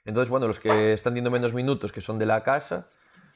Entonces, 0.04 0.30
bueno, 0.30 0.48
los 0.48 0.58
que 0.58 0.92
están 0.92 1.12
teniendo 1.12 1.30
menos 1.30 1.54
minutos, 1.54 1.92
que 1.92 2.00
son 2.00 2.18
de 2.18 2.26
la 2.26 2.42
casa, 2.42 2.86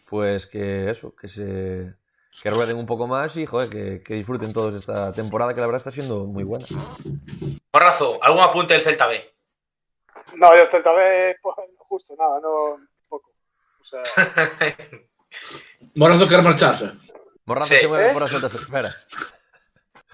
pues 0.09 0.47
que 0.47 0.91
eso, 0.91 1.15
que 1.15 1.29
se 1.29 1.95
que 2.43 2.51
rueden 2.51 2.77
un 2.77 2.87
poco 2.87 3.07
más 3.07 3.37
y 3.37 3.47
joder, 3.47 3.71
que, 3.71 4.03
que 4.03 4.15
disfruten 4.15 4.53
todos 4.53 4.75
esta 4.75 5.13
temporada 5.13 5.55
que 5.55 5.61
la 5.61 5.67
verdad 5.67 5.79
está 5.79 5.91
siendo 5.91 6.25
muy 6.27 6.45
buena. 6.45 6.67
Morrazo, 7.73 8.23
¿algún 8.23 8.43
apunte 8.43 8.75
del 8.75 8.83
Celta 8.83 9.07
B? 9.07 9.35
No, 10.35 10.55
yo 10.55 10.63
el 10.65 10.71
Celta 10.71 10.93
B, 10.93 11.37
pues, 11.41 11.57
justo, 11.79 12.15
nada, 12.19 12.39
no, 12.41 12.77
poco. 13.09 13.31
O 13.81 13.85
sea, 13.85 14.03
Morazo 15.95 16.29
quer 16.29 16.43
marcharse. 16.43 16.91
Morrazo 17.47 17.73
Sí. 17.75 17.81
se 17.81 17.89
mueve 17.89 18.11
¿Eh? 18.11 18.13
por 18.13 18.23
las 18.23 18.35
otras 18.35 18.55
esferas. 18.55 19.07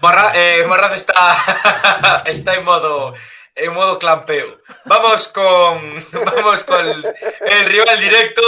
Morra, 0.01 0.31
eh, 0.35 0.65
Morrazo 0.67 0.95
está, 0.95 2.23
está 2.25 2.55
en 2.55 2.65
modo 2.65 3.13
en 3.55 3.73
modo 3.73 3.97
clampeo. 3.97 4.59
Vamos 4.85 5.27
con 5.29 5.43
vamos 6.25 6.63
con 6.63 6.85
el, 6.85 7.65
rival 7.65 7.99
directo. 7.99 8.41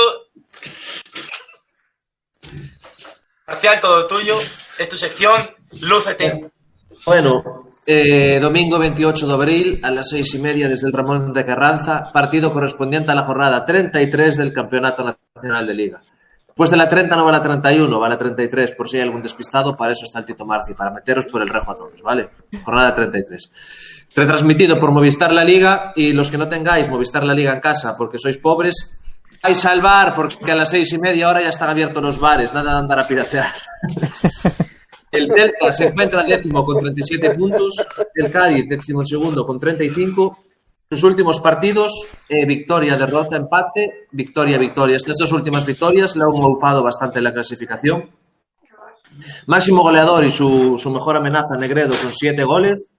Marcial, 3.48 3.80
todo 3.80 4.07
tuyo. 4.07 4.40
Es 4.80 4.90
tu 4.90 4.98
sección. 4.98 5.41
Lúcete. 5.82 6.49
Bueno, 7.06 7.68
eh, 7.86 8.40
domingo 8.41 8.80
28 8.80 9.27
de 9.27 9.34
abril 9.34 9.80
a 9.84 9.91
las 9.91 10.10
seis 10.10 10.34
y 10.34 10.40
media 10.40 10.68
desde 10.68 10.88
el 10.88 10.94
Ramón 10.94 11.34
de 11.34 11.45
Carranza, 11.45 12.11
partido 12.11 12.52
correspondiente 12.52 13.11
a 13.11 13.15
la 13.15 13.23
jornada 13.23 13.64
33 13.64 14.38
del 14.38 14.53
Campeonato 14.53 15.03
Nacional 15.36 15.68
de 15.68 15.73
Liga. 15.76 16.02
Pues 16.56 16.72
de 16.72 16.77
la 16.77 16.88
30 16.88 17.18
no 17.18 17.26
va 17.26 17.34
la 17.34 17.41
31, 17.41 17.99
va 17.99 18.07
la 18.07 18.18
33, 18.18 18.76
por 18.76 18.88
si 18.88 18.95
hay 18.95 19.03
algún 19.03 19.22
despistado, 19.22 19.76
para 19.76 19.91
eso 19.91 20.06
está 20.06 20.19
el 20.19 20.26
Tito 20.26 20.45
Marci, 20.45 20.73
para 20.73 20.90
meteros 20.90 21.26
por 21.26 21.41
el 21.41 21.49
rejo 21.49 21.69
a 21.69 21.76
todos, 21.76 22.02
¿vale? 22.02 22.30
Jornada 22.64 22.94
33. 22.94 23.52
Retransmitido 24.15 24.80
por 24.80 24.91
Movistar 24.91 25.34
La 25.34 25.44
Liga 25.44 25.91
y 25.98 26.14
los 26.14 26.32
que 26.32 26.38
no 26.38 26.48
tengáis 26.48 26.88
Movistar 26.88 27.26
La 27.26 27.34
Liga 27.34 27.53
en 27.53 27.60
casa 27.60 27.98
porque 27.98 28.18
sois 28.18 28.38
pobres, 28.38 29.02
vais 29.44 29.65
al 29.65 29.82
bar 29.82 30.15
porque 30.15 30.49
a 30.49 30.56
las 30.56 30.69
seis 30.69 30.94
y 30.94 30.98
media 30.98 31.27
ahora 31.27 31.41
ya 31.41 31.49
están 31.49 31.68
abiertos 31.68 32.02
los 32.02 32.19
bares, 32.22 32.53
nada 32.53 32.72
de 32.72 32.80
andar 32.80 32.99
a 32.99 33.07
piratear. 33.07 33.52
El 35.11 35.27
Celta 35.36 35.72
se 35.73 35.88
encuentra 35.88 36.23
décimo 36.23 36.64
con 36.64 36.80
37 36.80 37.32
puntos, 37.32 37.86
el 38.15 38.32
Cádiz 38.32 38.68
décimo 38.68 39.06
segundo 39.06 39.45
con 39.45 39.60
35. 39.60 40.40
Sus 40.89 41.03
últimos 41.03 41.39
partidos, 41.39 41.91
eh, 42.29 42.45
victoria, 42.45 42.95
derrota, 42.97 43.35
empate, 43.37 44.07
victoria, 44.11 44.57
victoria. 44.57 44.95
Estas 44.95 45.17
dos 45.17 45.31
últimas 45.31 45.65
victorias 45.65 46.15
le 46.15 46.23
han 46.23 46.29
ocupado 46.29 46.83
bastante 46.83 47.21
la 47.21 47.33
clasificación. 47.33 48.09
Máximo 49.47 49.81
goleador 49.81 50.23
y 50.25 50.31
su, 50.31 50.77
su 50.77 50.89
mejor 50.91 51.15
amenaza, 51.17 51.55
Negredo, 51.57 51.95
con 52.01 52.13
siete 52.13 52.43
goles. 52.43 52.93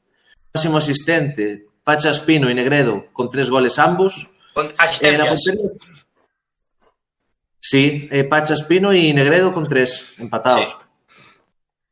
Máximo 0.53 0.79
asistente, 0.79 1.67
Pacha 1.85 2.11
Espino 2.11 2.51
y 2.51 2.55
Negredo, 2.55 3.05
con 3.13 3.29
tres 3.31 3.51
goles 3.51 3.79
ambos. 3.79 4.31
Con 4.55 4.67
Eh, 4.67 5.19
la 5.19 5.27
portería- 5.29 5.61
Sí, 7.61 8.09
eh, 8.11 8.25
Pacha 8.25 8.55
Espino 8.55 8.93
y 8.93 9.13
Negredo 9.13 9.53
con 9.53 9.67
tres 9.69 10.19
empatados. 10.19 10.69
Sí. 10.69 10.75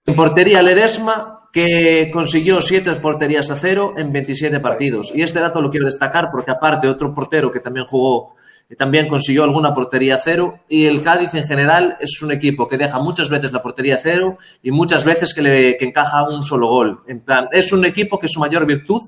En 0.06 0.14
portería 0.16 0.62
Ledesma, 0.62 1.33
que 1.54 2.10
consiguió 2.12 2.60
siete 2.60 2.90
porterías 2.96 3.48
a 3.52 3.54
cero 3.54 3.94
en 3.96 4.10
27 4.10 4.58
partidos. 4.58 5.12
Y 5.14 5.22
este 5.22 5.38
dato 5.38 5.62
lo 5.62 5.70
quiero 5.70 5.86
destacar 5.86 6.28
porque 6.32 6.50
aparte 6.50 6.88
otro 6.88 7.14
portero 7.14 7.52
que 7.52 7.60
también 7.60 7.86
jugó, 7.86 8.34
también 8.76 9.06
consiguió 9.06 9.44
alguna 9.44 9.72
portería 9.72 10.16
a 10.16 10.18
cero. 10.18 10.58
Y 10.68 10.86
el 10.86 11.00
Cádiz 11.00 11.32
en 11.34 11.44
general 11.44 11.96
es 12.00 12.20
un 12.22 12.32
equipo 12.32 12.66
que 12.66 12.76
deja 12.76 12.98
muchas 12.98 13.28
veces 13.28 13.52
la 13.52 13.62
portería 13.62 13.94
a 13.94 13.98
cero 13.98 14.36
y 14.64 14.72
muchas 14.72 15.04
veces 15.04 15.32
que, 15.32 15.42
le, 15.42 15.76
que 15.76 15.84
encaja 15.84 16.28
un 16.28 16.42
solo 16.42 16.66
gol. 16.66 17.02
En 17.06 17.20
plan, 17.20 17.46
es 17.52 17.72
un 17.72 17.84
equipo 17.84 18.18
que 18.18 18.26
su 18.26 18.40
mayor 18.40 18.66
virtud 18.66 19.02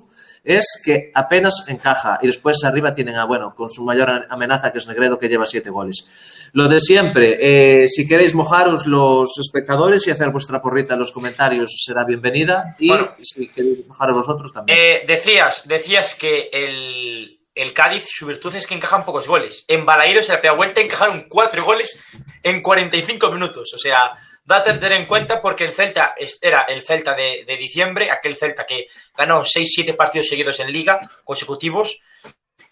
es 0.46 0.80
que 0.84 1.10
apenas 1.12 1.64
encaja 1.66 2.18
y 2.22 2.26
después 2.26 2.62
arriba 2.64 2.92
tienen 2.92 3.16
a, 3.16 3.24
bueno, 3.24 3.52
con 3.54 3.68
su 3.68 3.84
mayor 3.84 4.26
amenaza 4.30 4.70
que 4.72 4.78
es 4.78 4.86
Negredo 4.86 5.18
que 5.18 5.28
lleva 5.28 5.44
siete 5.44 5.70
goles. 5.70 6.06
Lo 6.52 6.68
de 6.68 6.78
siempre, 6.80 7.82
eh, 7.82 7.88
si 7.88 8.06
queréis 8.06 8.32
mojaros 8.34 8.86
los 8.86 9.36
espectadores 9.38 10.06
y 10.06 10.12
hacer 10.12 10.30
vuestra 10.30 10.62
porrita 10.62 10.94
en 10.94 11.00
los 11.00 11.10
comentarios 11.10 11.82
será 11.84 12.04
bienvenida 12.04 12.76
y 12.78 12.88
Bueno. 12.88 13.10
si 13.20 13.48
queréis 13.48 13.86
mojaros 13.88 14.16
vosotros 14.16 14.52
también. 14.52 14.78
Eh, 14.80 15.04
decías, 15.06 15.66
decías 15.66 16.14
que 16.14 16.48
el, 16.52 17.40
el 17.54 17.72
Cádiz, 17.72 18.04
su 18.08 18.26
virtud 18.26 18.54
es 18.54 18.66
que 18.68 18.74
encajan 18.74 19.04
pocos 19.04 19.26
goles. 19.26 19.64
En 19.66 19.84
Balaídos, 19.84 20.28
en 20.28 20.34
la 20.36 20.40
primera 20.40 20.56
vuelta, 20.56 20.80
encajaron 20.80 21.24
cuatro 21.28 21.64
goles 21.64 22.00
en 22.44 22.62
45 22.62 23.32
minutos. 23.32 23.72
O 23.74 23.78
sea, 23.78 24.12
date 24.46 24.70
a 24.70 24.74
tener 24.80 24.92
en 25.00 25.06
cuenta 25.06 25.42
porque 25.42 25.64
el 25.64 25.72
Celta 25.72 26.14
era 26.40 26.62
el 26.62 26.80
Celta 26.82 27.14
de, 27.14 27.44
de 27.46 27.56
diciembre, 27.56 28.10
aquel 28.10 28.36
Celta 28.36 28.64
que 28.64 28.86
ganó 29.16 29.44
6-7 29.44 29.94
partidos 29.96 30.28
seguidos 30.28 30.58
en 30.60 30.72
Liga, 30.72 31.00
consecutivos, 31.24 31.98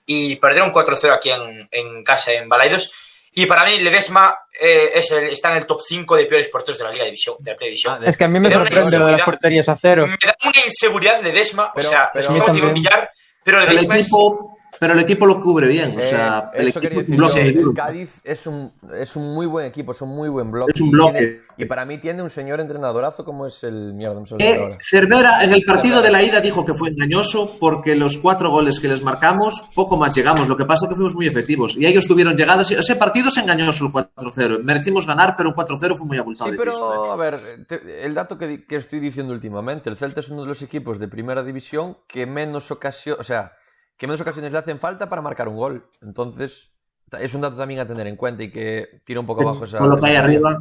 y 0.07 0.37
perdieron 0.37 0.73
4-0 0.73 1.13
aquí 1.15 1.31
en, 1.31 1.69
en 1.71 2.03
casa, 2.05 2.33
en 2.33 2.49
Balaidos. 2.49 2.93
Y 3.37 3.47
para 3.47 3.65
mí, 3.65 3.79
Ledesma 3.81 4.37
eh, 4.61 4.93
es 4.95 5.11
el- 5.11 5.25
está 5.29 5.51
en 5.51 5.57
el 5.59 5.67
top 5.67 5.81
5 5.85 6.15
de 6.17 6.27
peores 6.27 6.47
porteros 6.49 6.79
de 6.79 6.85
la 6.85 6.93
Liga 6.93 7.05
División, 7.05 7.35
de 7.41 7.51
la 7.51 7.57
División. 7.59 7.99
Ah, 8.05 8.09
Es 8.09 8.17
que 8.17 8.23
a 8.25 8.29
mí 8.29 8.39
me 8.39 8.49
Me 8.49 8.55
sorprende 8.55 8.99
lo 8.99 9.07
de 9.07 9.13
las 9.13 9.23
porterías 9.23 9.69
a 9.69 9.77
cero. 9.77 10.07
Me 10.07 10.17
da 10.25 10.37
una 10.45 10.65
inseguridad 10.65 11.21
Ledesma, 11.21 11.73
Pero- 11.75 11.89
o 11.89 11.91
sea, 11.91 12.11
pero- 12.13 12.31
nos 12.31 12.73
pillar, 12.73 13.11
pero 13.43 13.61
el 13.61 13.69
Ledesma 13.69 13.97
es- 13.97 14.03
equipo, 14.03 14.54
pero 14.81 14.93
el 14.95 14.99
equipo 15.01 15.27
lo 15.27 15.41
cubre 15.41 15.69
bien, 15.69 15.97
o 15.97 16.01
Eh, 16.01 16.03
sea, 16.03 16.51
el 16.55 16.69
eso 16.69 16.79
equipo 16.79 17.01
es 17.01 17.09
un 17.09 17.17
bloque 17.17 17.53
yo, 17.53 17.61
el 17.71 17.75
Cádiz 17.75 18.21
es 18.25 18.47
un, 18.47 18.73
es 18.99 19.17
un 19.17 19.35
muy 19.35 19.47
buen 19.47 19.67
equipo, 19.67 19.93
es 19.93 20.01
un 20.03 20.11
muy 20.11 20.29
buen 20.29 20.51
bloque. 20.51 20.73
Es 20.75 20.81
un 20.81 20.89
Y 20.89 20.91
bloque. 20.93 21.19
tiene- 21.19 21.41
Y, 21.57 21.65
para 21.67 21.85
mí 21.85 21.99
tiene 21.99 22.21
un 22.23 22.31
señor 22.31 22.61
entrenadorazo 22.61 23.25
como 23.25 23.47
es 23.47 23.63
el 23.63 23.95
mierda, 23.95 24.21
me 24.21 24.45
Eh, 24.45 24.57
ahora. 24.61 24.77
Cervera 24.81 25.45
en 25.45 25.53
el 25.53 25.63
partido 25.65 26.03
de 26.03 26.11
la 26.11 26.23
ida 26.23 26.41
dijo 26.41 26.65
que 26.65 26.75
fue 26.75 26.89
engañoso 26.89 27.57
porque 27.61 27.95
los 27.95 28.17
cuatro 28.19 28.51
goles 28.51 28.81
que 28.81 28.89
les 28.89 29.03
marcamos, 29.03 29.71
poco 29.75 29.97
más 29.97 30.15
llegamos. 30.15 30.49
Lo 30.49 30.57
que 30.57 30.65
pasa 30.65 30.87
es 30.87 30.91
que 30.91 30.97
fuimos 30.97 31.15
muy 31.15 31.27
efectivos 31.27 31.77
y 31.77 31.87
ellos 31.87 32.07
tuvieron 32.07 32.37
llegadas. 32.37 32.71
y- 32.71 32.75
Ese 32.75 32.97
partido 32.97 33.29
es 33.29 33.37
engañoso 33.37 33.87
el 33.87 33.93
4-0. 33.93 34.59
Merecimos 34.63 35.07
ganar, 35.07 35.35
pero 35.37 35.51
un 35.51 35.55
4-0 35.55 35.97
fue 35.97 36.07
muy 36.07 36.19
abultado. 36.19 36.51
Sí, 36.51 36.57
Cristo, 36.57 36.89
pero 36.91 37.13
a 37.13 37.17
ver, 37.17 37.39
te- 37.69 38.05
el 38.05 38.15
dato 38.15 38.37
que, 38.37 38.65
que 38.65 38.77
estoy 38.77 38.99
diciendo 39.01 39.33
últimamente, 39.33 39.89
el 39.89 39.97
Celta 39.97 40.21
es 40.21 40.29
uno 40.31 40.43
de 40.43 40.49
los 40.49 40.61
equipos 40.63 40.99
de 40.99 41.07
primera 41.09 41.43
división 41.45 41.97
que 42.09 42.27
menos 42.27 42.71
ocasiones, 42.73 43.21
o 43.21 43.25
sea, 43.25 43.53
que 43.97 44.07
menos 44.07 44.21
ocasiones 44.21 44.53
le 44.53 44.59
hacen 44.59 44.79
falta 44.81 45.09
para 45.09 45.23
marcar 45.23 45.49
un 45.49 45.57
gol. 45.57 45.89
Entonces, 46.03 46.71
es 47.19 47.35
un 47.35 47.41
dato 47.41 47.57
también 47.57 47.81
a 47.81 47.87
tener 47.87 48.07
en 48.07 48.17
cuenta 48.17 48.43
y 48.43 48.51
que 48.51 49.01
tira 49.05 49.21
un 49.21 49.27
poco 49.27 49.43
abajo 49.43 49.65
esa. 49.65 49.79
Con 49.79 49.91
lo 49.91 49.99
que 49.99 50.07
hay 50.07 50.17
arriba. 50.17 50.59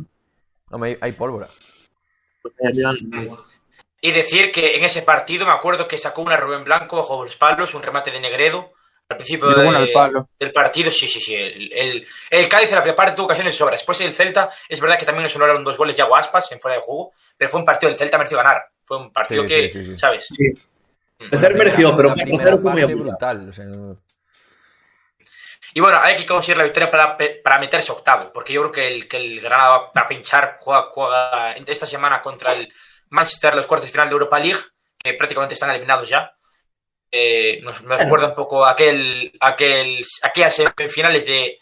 Hombre, 0.70 0.92
hay, 0.92 0.98
hay 1.02 1.12
pólvora. 1.14 1.48
Y 4.02 4.12
decir 4.12 4.52
que 4.52 4.76
en 4.76 4.84
ese 4.84 5.02
partido 5.02 5.46
me 5.46 5.54
acuerdo 5.54 5.88
que 5.88 5.98
sacó 5.98 6.22
una 6.22 6.36
Rubén 6.38 6.64
Blanco 6.64 6.98
bajo 6.98 7.24
los 7.24 7.36
palos, 7.38 7.74
un 7.74 7.82
remate 7.84 8.12
de 8.12 8.20
Negredo. 8.20 8.72
Al 9.10 9.18
principio 9.18 9.50
en 9.62 9.86
de- 9.86 9.92
palo. 9.94 10.30
del 10.40 10.52
partido, 10.54 10.90
sí, 10.90 11.08
sí, 11.08 11.20
sí. 11.20 11.36
El, 11.36 11.72
el, 11.74 12.08
el 12.32 12.50
Cádiz 12.50 12.70
en 12.70 12.76
la 12.76 12.82
primera 12.82 12.96
parte 12.96 13.16
tuvo 13.16 13.26
ocasiones 13.26 13.54
de 13.54 13.58
sobra. 13.58 13.74
Después 13.76 14.00
el 14.02 14.14
Celta, 14.14 14.50
es 14.68 14.80
verdad 14.80 14.98
que 14.98 15.06
también 15.06 15.24
nos 15.24 15.36
anularon 15.36 15.64
dos 15.64 15.78
goles 15.78 15.96
ya 15.96 16.06
Aspas 16.12 16.52
en 16.52 16.60
fuera 16.60 16.78
de 16.78 16.84
juego, 16.84 17.12
pero 17.38 17.52
fue 17.52 17.60
un 17.60 17.66
partido, 17.66 17.92
el 17.92 17.98
Celta 17.98 18.18
mereció 18.18 18.38
ganar. 18.38 18.64
Fue 18.86 18.98
un 18.98 19.12
partido 19.12 19.44
Sí, 19.44 19.50
que, 19.50 19.70
sí, 19.70 19.84
sí, 19.84 19.92
sí. 19.94 20.00
¿sabes? 20.00 20.28
Tercer 21.30 21.56
mereció, 21.56 21.96
pero 21.96 22.10
La 22.10 22.16
4-0 22.16 22.24
primera 22.24 22.58
fue 22.58 22.72
muy 22.72 22.94
brutal. 22.96 23.50
o 23.50 23.54
sea, 23.54 23.66
no- 23.66 23.98
Y 25.74 25.80
bueno, 25.80 26.00
hay 26.02 26.16
que 26.16 26.26
conseguir 26.26 26.58
la 26.58 26.64
victoria 26.66 26.92
para, 26.92 27.18
para 27.44 27.58
meterse 27.60 27.92
octavo, 27.92 28.32
porque 28.32 28.54
yo 28.54 28.62
creo 28.62 28.72
que 28.72 28.88
el, 28.88 29.08
que 29.08 29.18
el 29.18 29.42
Granada 29.42 29.70
va 29.96 30.02
a 30.02 30.08
pinchar, 30.08 30.58
juega, 30.62 30.84
juega 30.92 31.54
esta 31.54 31.86
semana 31.88 32.22
contra 32.22 32.54
el 32.54 32.72
Manchester 33.10 33.56
los 33.56 33.66
cuartos 33.66 33.88
de 33.88 33.92
final 33.92 34.08
de 34.08 34.14
Europa 34.14 34.40
League, 34.40 34.60
que 34.98 35.14
prácticamente 35.16 35.56
están 35.56 35.72
eliminados 35.72 36.08
ya. 36.08 36.32
Eh, 37.12 37.60
nos, 37.64 37.82
nos 37.84 38.00
recuerda 38.00 38.28
un 38.28 38.36
poco 38.36 38.66
aquel, 38.66 39.32
aquel, 39.40 40.04
aquellas 40.24 40.56
semifinales 40.56 41.26
de 41.26 41.60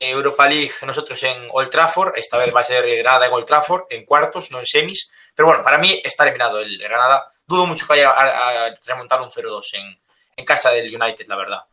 Europa 0.00 0.48
League 0.48 0.70
nosotros 0.86 1.22
en 1.24 1.46
Old 1.50 1.68
Trafford, 1.70 2.16
esta 2.16 2.38
vez 2.38 2.54
va 2.54 2.60
a 2.60 2.64
ser 2.64 2.86
Granada 2.98 3.26
en 3.26 3.32
Old 3.32 3.44
Trafford, 3.46 3.82
en 3.90 4.04
cuartos, 4.04 4.50
no 4.50 4.60
en 4.60 4.66
semis, 4.66 5.10
pero 5.34 5.48
bueno, 5.48 5.62
para 5.64 5.76
mí 5.78 6.00
está 6.04 6.24
eliminado 6.24 6.60
el 6.60 6.78
Granada. 6.78 7.30
Dudo 7.48 7.66
mucho 7.66 7.84
que 7.86 7.94
vaya 7.94 8.10
a, 8.10 8.66
a 8.66 8.74
remontar 8.84 9.20
un 9.22 9.30
0-2 9.30 9.62
en, 9.72 9.98
en 10.36 10.44
casa 10.44 10.70
del 10.70 10.94
United, 10.94 11.26
la 11.26 11.36
verdad. 11.36 11.64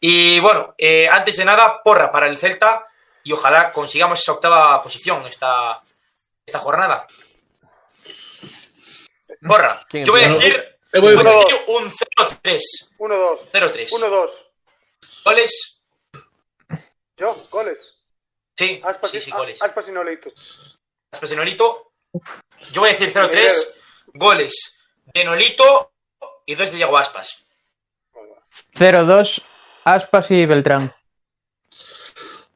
Y 0.00 0.40
bueno, 0.40 0.74
eh, 0.78 1.06
antes 1.08 1.36
de 1.36 1.44
nada, 1.44 1.82
porra 1.82 2.10
para 2.10 2.26
el 2.26 2.38
Celta 2.38 2.88
y 3.22 3.32
ojalá 3.32 3.70
consigamos 3.70 4.20
esa 4.20 4.32
octava 4.32 4.82
posición 4.82 5.24
esta, 5.26 5.82
esta 6.46 6.58
jornada. 6.58 7.06
Porra, 9.46 9.80
¿Quién 9.88 10.04
yo 10.04 10.12
voy 10.12 10.22
a 10.22 10.28
decir, 10.30 10.78
voy 10.94 11.14
a 11.14 11.70
un 11.70 11.90
0-3. 11.90 12.60
1-2. 12.98 13.50
0-3. 13.52 13.88
1-2. 13.90 14.30
Goles 15.24 15.80
Yo, 17.16 17.34
goles. 17.50 17.78
Sí, 18.56 18.80
Aspas, 18.82 19.10
sí, 19.10 19.16
y- 19.18 19.20
sí, 19.20 19.30
goles. 19.30 19.62
Aspas 19.62 19.86
y 19.88 19.92
Nolito. 19.92 20.30
Aspas 21.12 21.30
de 21.30 21.36
Nolito. 21.36 21.92
Yo 22.72 22.80
voy 22.80 22.90
a 22.90 22.92
decir 22.92 23.12
0-3, 23.12 23.74
goles 24.14 24.77
de 25.14 25.24
Nolito 25.24 25.92
y 26.46 26.54
dos 26.54 26.70
de 26.70 26.76
Diego 26.76 26.96
Aspas. 26.96 27.44
0-2, 28.74 29.42
Aspas 29.84 30.30
y 30.30 30.46
Beltrán. 30.46 30.92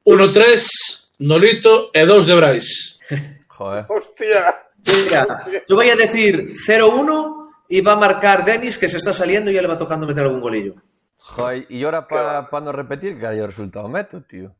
1-3, 0.04 1.10
Nolito 1.18 1.90
e 1.94 2.04
2 2.04 2.26
de 2.26 2.34
Brais. 2.34 3.00
Joder. 3.48 3.86
Hostia. 3.88 4.66
Mira, 4.84 5.44
yo 5.68 5.76
voy 5.76 5.90
a 5.90 5.96
decir 5.96 6.52
0-1 6.66 7.50
y 7.68 7.80
va 7.82 7.92
a 7.92 7.96
marcar 7.96 8.44
Denis 8.44 8.76
que 8.78 8.88
se 8.88 8.96
está 8.96 9.12
saliendo 9.12 9.50
y 9.50 9.54
ya 9.54 9.62
le 9.62 9.68
va 9.68 9.78
tocando 9.78 10.06
meter 10.06 10.24
algún 10.24 10.40
golillo. 10.40 10.74
Joder, 11.18 11.66
y 11.68 11.84
ahora 11.84 12.08
para 12.08 12.48
no 12.60 12.72
repetir, 12.72 13.18
que 13.18 13.26
haya 13.26 13.46
resultado 13.46 13.88
meto, 13.88 14.22
tío. 14.22 14.54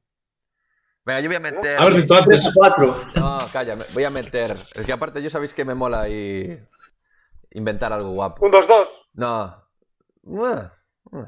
Venga, 1.05 1.19
yo 1.20 1.28
voy 1.28 1.36
a 1.36 1.40
meter. 1.40 1.77
A 1.77 1.85
ver 1.86 1.94
si 1.94 2.06
tú 2.06 2.14
antes... 2.14 2.48
4. 2.55 2.97
No, 3.16 3.39
calla, 3.52 3.74
me- 3.74 3.85
voy 3.93 4.05
a 4.05 4.10
meter. 4.10 4.52
Es 4.52 4.86
que 4.86 4.93
aparte, 4.93 5.20
yo 5.20 5.28
sabéis 5.28 5.52
que 5.52 5.64
me 5.64 5.74
mola 5.74 6.09
y 6.09 6.56
inventar 7.53 7.93
algo 7.93 8.11
guapo. 8.11 8.45
Un 8.45 8.53
2-2. 8.53 8.89
No. 9.15 9.62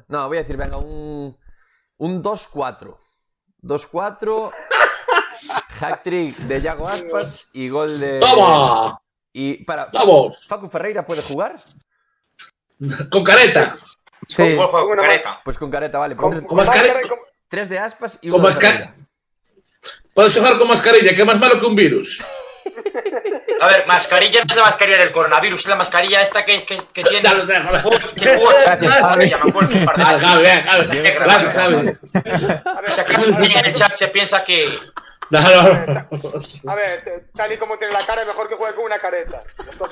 No, 0.08 0.28
voy 0.28 0.38
a 0.38 0.40
decir, 0.42 0.56
venga, 0.56 0.76
un. 0.78 1.36
Un 1.98 2.22
2-4. 2.22 2.96
2-4. 3.62 4.52
Hack-trick 5.80 6.36
de 6.38 6.60
Yago 6.60 6.88
Aspas 6.88 7.48
y 7.52 7.68
gol 7.68 7.98
de. 8.00 8.20
¡Toma! 8.20 8.98
Y 9.32 9.64
para. 9.64 9.86
¡Vamos! 9.92 10.46
¿Facu 10.46 10.68
Ferreira 10.68 11.04
puede 11.06 11.22
jugar? 11.22 11.56
Con 13.10 13.24
careta. 13.24 13.76
Sí, 14.28 14.54
Buen 14.54 14.68
juego, 14.68 14.88
Una 14.92 15.02
careta. 15.02 15.40
Pues 15.44 15.58
con 15.58 15.70
careta, 15.70 15.98
vale. 15.98 16.16
Con, 16.16 16.30
Pues 16.30 16.44
con 16.46 16.56
tres, 16.58 16.68
mascarilla. 16.68 17.08
con- 17.08 17.18
tres 17.48 17.68
de 17.68 17.78
Aspas 17.78 18.18
y 18.22 18.30
Con 18.30 18.40
uno 18.40 18.48
de 18.48 18.54
masca-. 18.54 18.94
Puedes 20.14 20.36
jugar 20.36 20.58
con 20.58 20.68
mascarilla, 20.68 21.14
que 21.14 21.20
es 21.20 21.26
más 21.26 21.38
malo 21.38 21.58
que 21.60 21.66
un 21.66 21.74
virus. 21.74 22.24
A 23.64 23.66
ver, 23.66 23.86
mascarilla 23.86 24.40
no 24.44 24.46
es 24.50 24.56
la 24.56 24.62
mascarilla 24.62 24.98
del 24.98 25.10
coronavirus, 25.10 25.60
es 25.60 25.66
la 25.68 25.76
mascarilla 25.76 26.20
esta 26.20 26.44
que, 26.44 26.66
que, 26.66 26.76
que 26.92 27.02
tiene. 27.02 27.26
Sé, 27.46 27.54
que 28.14 28.36
jugó. 28.36 28.50
Ya 28.58 28.76
me 29.42 29.50
acuerdo 29.50 29.74
un 29.74 29.84
par 29.86 29.96
de 29.96 31.10
Gracias, 31.12 31.54
Javi. 31.54 31.88
A 31.88 32.90
Si 32.90 33.00
acaso 33.00 33.36
alguien 33.36 33.58
en 33.58 33.64
el 33.64 33.72
chat 33.72 33.96
se 33.96 34.08
piensa 34.08 34.44
que. 34.44 34.70
No, 35.30 35.40
no, 35.40 35.62
no. 35.86 36.70
a 36.70 36.74
ver, 36.74 37.24
tal 37.34 37.50
y 37.50 37.56
como 37.56 37.78
tiene 37.78 37.94
la 37.94 38.04
cara, 38.04 38.22
mejor 38.26 38.50
que 38.50 38.56
juegue 38.56 38.74
con 38.74 38.84
una 38.84 38.98
careta. 38.98 39.42
A 39.56 39.86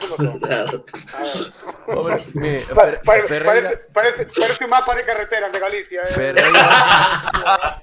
parece, 4.34 4.64
un 4.64 4.70
mapa 4.70 4.94
de 4.94 5.02
carreteras 5.02 5.50
de 5.50 5.58
Galicia. 5.58 6.02
¿eh? 6.02 6.12
Ferreira. 6.12 7.80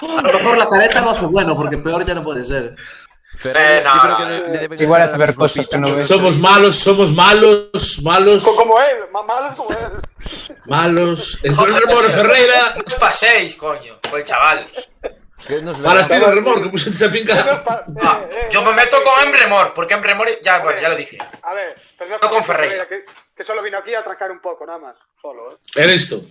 A 0.00 0.22
lo 0.22 0.32
mejor 0.32 0.56
la 0.56 0.68
careta 0.68 1.02
no 1.02 1.10
hace 1.10 1.26
bueno, 1.26 1.54
porque 1.54 1.76
peor 1.76 2.02
ya 2.06 2.14
no 2.14 2.22
puede 2.22 2.42
ser. 2.42 2.74
Ferreira, 3.36 3.82
no, 3.82 3.94
yo 3.94 4.00
creo 4.02 4.10
no, 4.12 4.18
que 4.18 4.24
le, 4.48 4.52
le 4.52 4.58
deben 4.58 4.82
Igual 4.82 5.00
estar 5.02 5.08
hace 5.14 5.18
ver 5.18 5.28
mismo 5.28 5.42
cosas 5.42 5.54
que 5.56 5.62
pito. 5.62 5.78
no 5.78 5.96
ves. 5.96 6.06
Somos 6.06 6.38
malos, 6.38 6.78
somos 6.78 7.12
malos, 7.12 7.98
malos, 8.02 8.42
Co- 8.44 8.56
Como 8.56 8.80
él, 8.80 8.96
más 9.12 9.24
malos 9.26 9.56
como 9.56 9.70
él. 9.70 10.48
malos. 10.66 11.40
El 11.42 11.54
Ferreira. 12.12 12.74
No 12.76 12.82
os 12.86 12.94
paséis, 12.94 13.56
coño, 13.56 13.98
por 14.08 14.18
el 14.20 14.24
chaval. 14.26 14.64
Para 15.82 16.00
el 16.00 16.34
remor, 16.34 16.62
que 16.62 16.68
pusiste 16.68 17.04
a 17.04 17.10
pincar. 17.10 17.38
eh, 18.02 18.28
eh, 18.30 18.48
yo 18.50 18.62
me 18.62 18.70
eh, 18.70 18.74
meto 18.74 18.96
eh, 18.98 19.02
con 19.04 19.24
eh, 19.24 19.26
Emremor, 19.28 19.72
porque 19.74 19.94
Emremor 19.94 20.28
ya, 20.42 20.60
bueno, 20.60 20.80
ya 20.80 20.88
lo 20.88 20.96
dije. 20.96 21.18
A 21.42 21.54
ver, 21.54 21.74
pero 21.98 22.16
No 22.22 22.28
con 22.30 22.44
Ferreira. 22.44 22.86
Que, 22.88 23.04
que 23.34 23.44
solo 23.44 23.62
vino 23.62 23.78
aquí 23.78 23.94
a 23.94 24.00
atracar 24.00 24.30
un 24.30 24.40
poco, 24.40 24.64
nada 24.66 24.78
más. 24.78 24.96
Solo, 25.20 25.52
¿eh? 25.52 25.56
Eres 25.76 26.08
tú. 26.08 26.24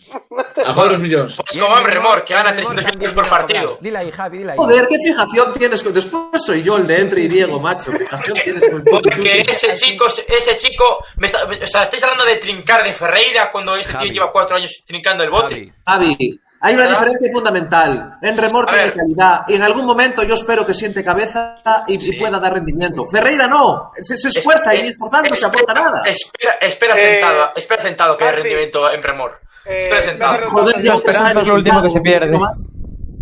A 0.64 0.74
joder 0.74 0.92
los 0.94 1.02
millones. 1.02 1.36
Pues 1.38 1.62
como 1.62 1.78
Emremor, 1.78 2.24
que 2.24 2.34
gana 2.34 2.54
300 2.54 2.86
euros 2.94 3.14
por 3.14 3.30
partido. 3.30 3.78
Dile 3.82 3.98
ahí, 3.98 4.12
Javi, 4.12 4.38
dile 4.40 4.52
ahí. 4.52 4.58
Joder, 4.58 4.88
qué 4.88 4.98
fijación 4.98 5.54
tienes 5.54 5.84
con... 5.84 5.94
Después 5.94 6.44
soy 6.46 6.64
yo 6.64 6.78
el 6.78 6.88
de 6.88 7.00
Entre 7.02 7.22
y 7.22 7.28
Diego, 7.28 7.60
macho. 7.60 7.92
Fijación 7.92 8.38
tienes 8.44 8.70
con 8.70 8.84
Porque 8.84 9.42
ese 9.42 9.74
chico, 9.76 10.08
ese 10.08 10.58
chico, 10.58 11.06
me 11.18 11.28
está- 11.28 11.46
o 11.46 11.68
sea, 11.68 11.84
estáis 11.84 12.04
hablando 12.04 12.26
de 12.26 12.36
trincar 12.36 12.84
de 12.84 12.94
Ferreira 12.94 13.50
cuando 13.52 13.76
este 13.76 13.94
Javi. 13.94 14.06
tío 14.06 14.14
lleva 14.14 14.32
cuatro 14.32 14.56
años 14.58 14.84
trincando 14.86 15.24
el 15.24 15.30
bote. 15.30 15.74
Javi, 15.86 16.14
Javi, 16.16 16.40
hay 16.62 16.76
una 16.76 16.88
diferencia 16.88 17.32
fundamental. 17.34 18.18
En 18.22 18.38
remor 18.38 18.66
A 18.70 18.72
tiene 18.72 18.88
ver. 18.90 18.94
calidad 18.94 19.46
y 19.48 19.56
en 19.56 19.64
algún 19.64 19.86
momento 19.86 20.24
yo 20.24 20.36
espero 20.36 20.66
que 20.66 20.74
siente 20.74 21.04
cabeza 21.04 21.56
y, 21.88 21.96
y 21.96 22.00
Sí. 22.00 22.14
pueda 22.20 22.40
dar 22.40 22.54
rendimiento. 22.54 23.08
Ferreira 23.08 23.48
no, 23.48 23.92
se, 24.00 24.16
se 24.18 24.30
esfuerza 24.30 24.74
y 24.76 24.84
ni 24.84 24.88
esforzando 24.90 25.30
no 25.30 25.36
se 25.36 25.46
aporta 25.46 25.74
nada. 25.74 26.02
Espera, 26.06 26.54
espera 26.62 26.94
Eh, 26.96 26.98
sentado, 26.98 27.52
espera 27.56 27.82
sentado 27.82 28.18
que 28.18 28.24
hay 28.24 28.30
Martín. 28.30 28.44
rendimiento 28.44 28.92
en 28.92 29.04
remor. 29.04 29.40
Eh, 29.66 29.78
Espera 29.84 30.02
sentado. 30.02 30.50
Joder, 30.50 30.82
Yo 30.82 31.02
es 31.06 31.48
lo 31.48 31.56
último 31.56 31.82
que 31.82 31.90
se 31.90 32.02
pierde. 32.02 32.38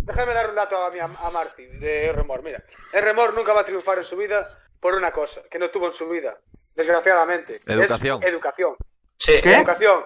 Déjame 0.06 0.34
dar 0.34 0.48
un 0.48 0.56
dato 0.56 0.76
a, 0.84 0.90
mi, 0.90 0.98
a 0.98 1.06
Martín 1.32 1.78
de 1.80 2.12
Remor. 2.12 2.42
Mira, 2.42 2.62
el 2.92 3.02
Remor 3.02 3.32
nunca 3.34 3.52
va 3.52 3.60
a 3.60 3.64
triunfar 3.64 3.98
en 3.98 4.04
su 4.04 4.16
vida 4.16 4.48
por 4.80 4.94
una 4.94 5.12
cosa 5.12 5.40
que 5.50 5.58
no 5.58 5.70
tuvo 5.70 5.86
en 5.88 5.92
su 5.94 6.08
vida, 6.08 6.34
desgraciadamente. 6.74 7.54
Es 7.56 7.68
Educación. 7.68 8.22
educación. 8.22 8.74
Sí. 9.18 9.34
¿Qué? 9.42 9.54
Educación. 9.56 10.00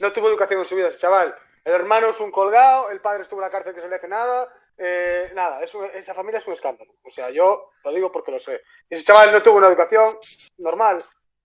No 0.00 0.12
tuvo 0.12 0.28
educación 0.28 0.60
en 0.60 0.66
su 0.66 0.74
vida 0.76 0.88
ese 0.88 0.98
chaval. 0.98 1.34
El 1.64 1.74
hermano 1.74 2.08
es 2.10 2.20
un 2.20 2.30
colgado, 2.30 2.90
el 2.90 3.00
padre 3.00 3.22
estuvo 3.22 3.40
en 3.40 3.44
la 3.44 3.50
cárcel 3.50 3.74
que 3.74 3.80
se 3.80 3.88
le 3.88 3.96
hace 3.96 4.08
nada. 4.08 4.48
eh, 4.78 5.30
nada, 5.34 5.60
esa 5.62 6.14
familia 6.14 6.38
es 6.38 6.46
un 6.46 6.54
escándalo. 6.54 6.92
O 7.04 7.10
sea, 7.10 7.30
yo 7.30 7.70
lo 7.84 7.92
digo 7.92 8.10
porque 8.10 8.32
lo 8.32 8.40
sé. 8.40 8.62
Ese 8.88 9.04
chaval 9.04 9.30
no 9.32 9.42
tuvo 9.42 9.58
una 9.58 9.68
educación 9.68 10.16
normal. 10.58 10.98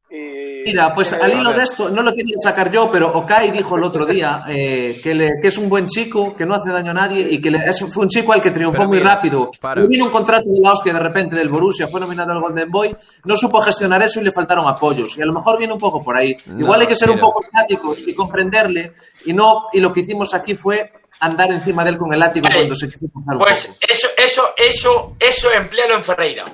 Y, 0.09 0.63
Mira, 0.65 0.93
pues 0.95 1.11
eh, 1.11 1.17
al 1.21 1.33
hilo 1.37 1.51
de 1.53 1.63
esto, 1.63 1.89
no 1.89 2.01
lo 2.01 2.13
quería 2.13 2.35
sacar 2.37 2.71
yo, 2.71 2.89
pero 2.91 3.11
Okai 3.13 3.51
dijo 3.51 3.75
el 3.75 3.83
otro 3.83 4.05
día 4.05 4.43
eh, 4.47 4.97
que, 5.03 5.13
le- 5.13 5.33
que 5.41 5.49
es 5.49 5.57
un 5.57 5.67
buen 5.67 5.87
chico, 5.87 6.33
que 6.35 6.45
no 6.45 6.53
hace 6.55 6.69
daño 6.69 6.91
a 6.91 6.93
nadie 6.93 7.27
y 7.29 7.41
que 7.41 7.51
le- 7.51 7.57
es- 7.69 7.85
fue 7.93 8.03
un 8.03 8.09
chico 8.09 8.31
al 8.31 8.41
que 8.41 8.51
triunfó 8.51 8.77
Pero 8.79 8.87
muy 8.87 8.97
mira, 8.99 9.15
rápido. 9.15 9.51
para. 9.59 9.85
Vino 9.85 10.05
un 10.05 10.11
contrato 10.11 10.49
de 10.49 10.61
la 10.61 10.71
hostia 10.73 10.93
de 10.93 10.99
repente 10.99 11.35
del 11.35 11.49
Borussia, 11.49 11.87
fue 11.87 11.99
nominado 11.99 12.31
al 12.31 12.39
Golden 12.39 12.71
Boy, 12.71 12.95
no 13.25 13.35
supo 13.35 13.59
gestionar 13.61 14.01
eso 14.01 14.21
y 14.21 14.23
le 14.23 14.31
faltaron 14.31 14.65
apoyos. 14.67 15.17
Y 15.17 15.21
a 15.21 15.25
lo 15.25 15.33
mejor 15.33 15.57
viene 15.57 15.73
un 15.73 15.79
poco 15.79 16.01
por 16.01 16.15
ahí. 16.15 16.37
No, 16.45 16.59
Igual 16.61 16.81
hay 16.81 16.87
que 16.87 16.95
ser 16.95 17.09
un 17.09 17.15
mira. 17.15 17.27
poco 17.27 17.43
empáticos 17.43 18.07
y 18.07 18.13
comprenderle 18.15 18.93
y 19.25 19.33
no 19.33 19.65
y 19.73 19.81
lo 19.81 19.91
que 19.91 19.99
hicimos 20.01 20.33
aquí 20.33 20.55
fue 20.55 20.89
andar 21.19 21.51
encima 21.51 21.83
de 21.83 21.89
él 21.89 21.97
con 21.97 22.13
el 22.13 22.19
látigo 22.19 22.43
Vale. 22.45 22.59
cuando 22.59 22.75
se 22.75 22.87
quiso 22.87 23.07
pasar 23.09 23.33
un 23.35 23.39
Pues 23.39 23.65
poco. 23.67 23.79
eso, 23.89 24.07
eso, 24.17 24.41
eso, 24.57 25.15
eso 25.19 25.51
emplealo 25.51 25.95
en 25.95 26.03
Ferreira. 26.03 26.45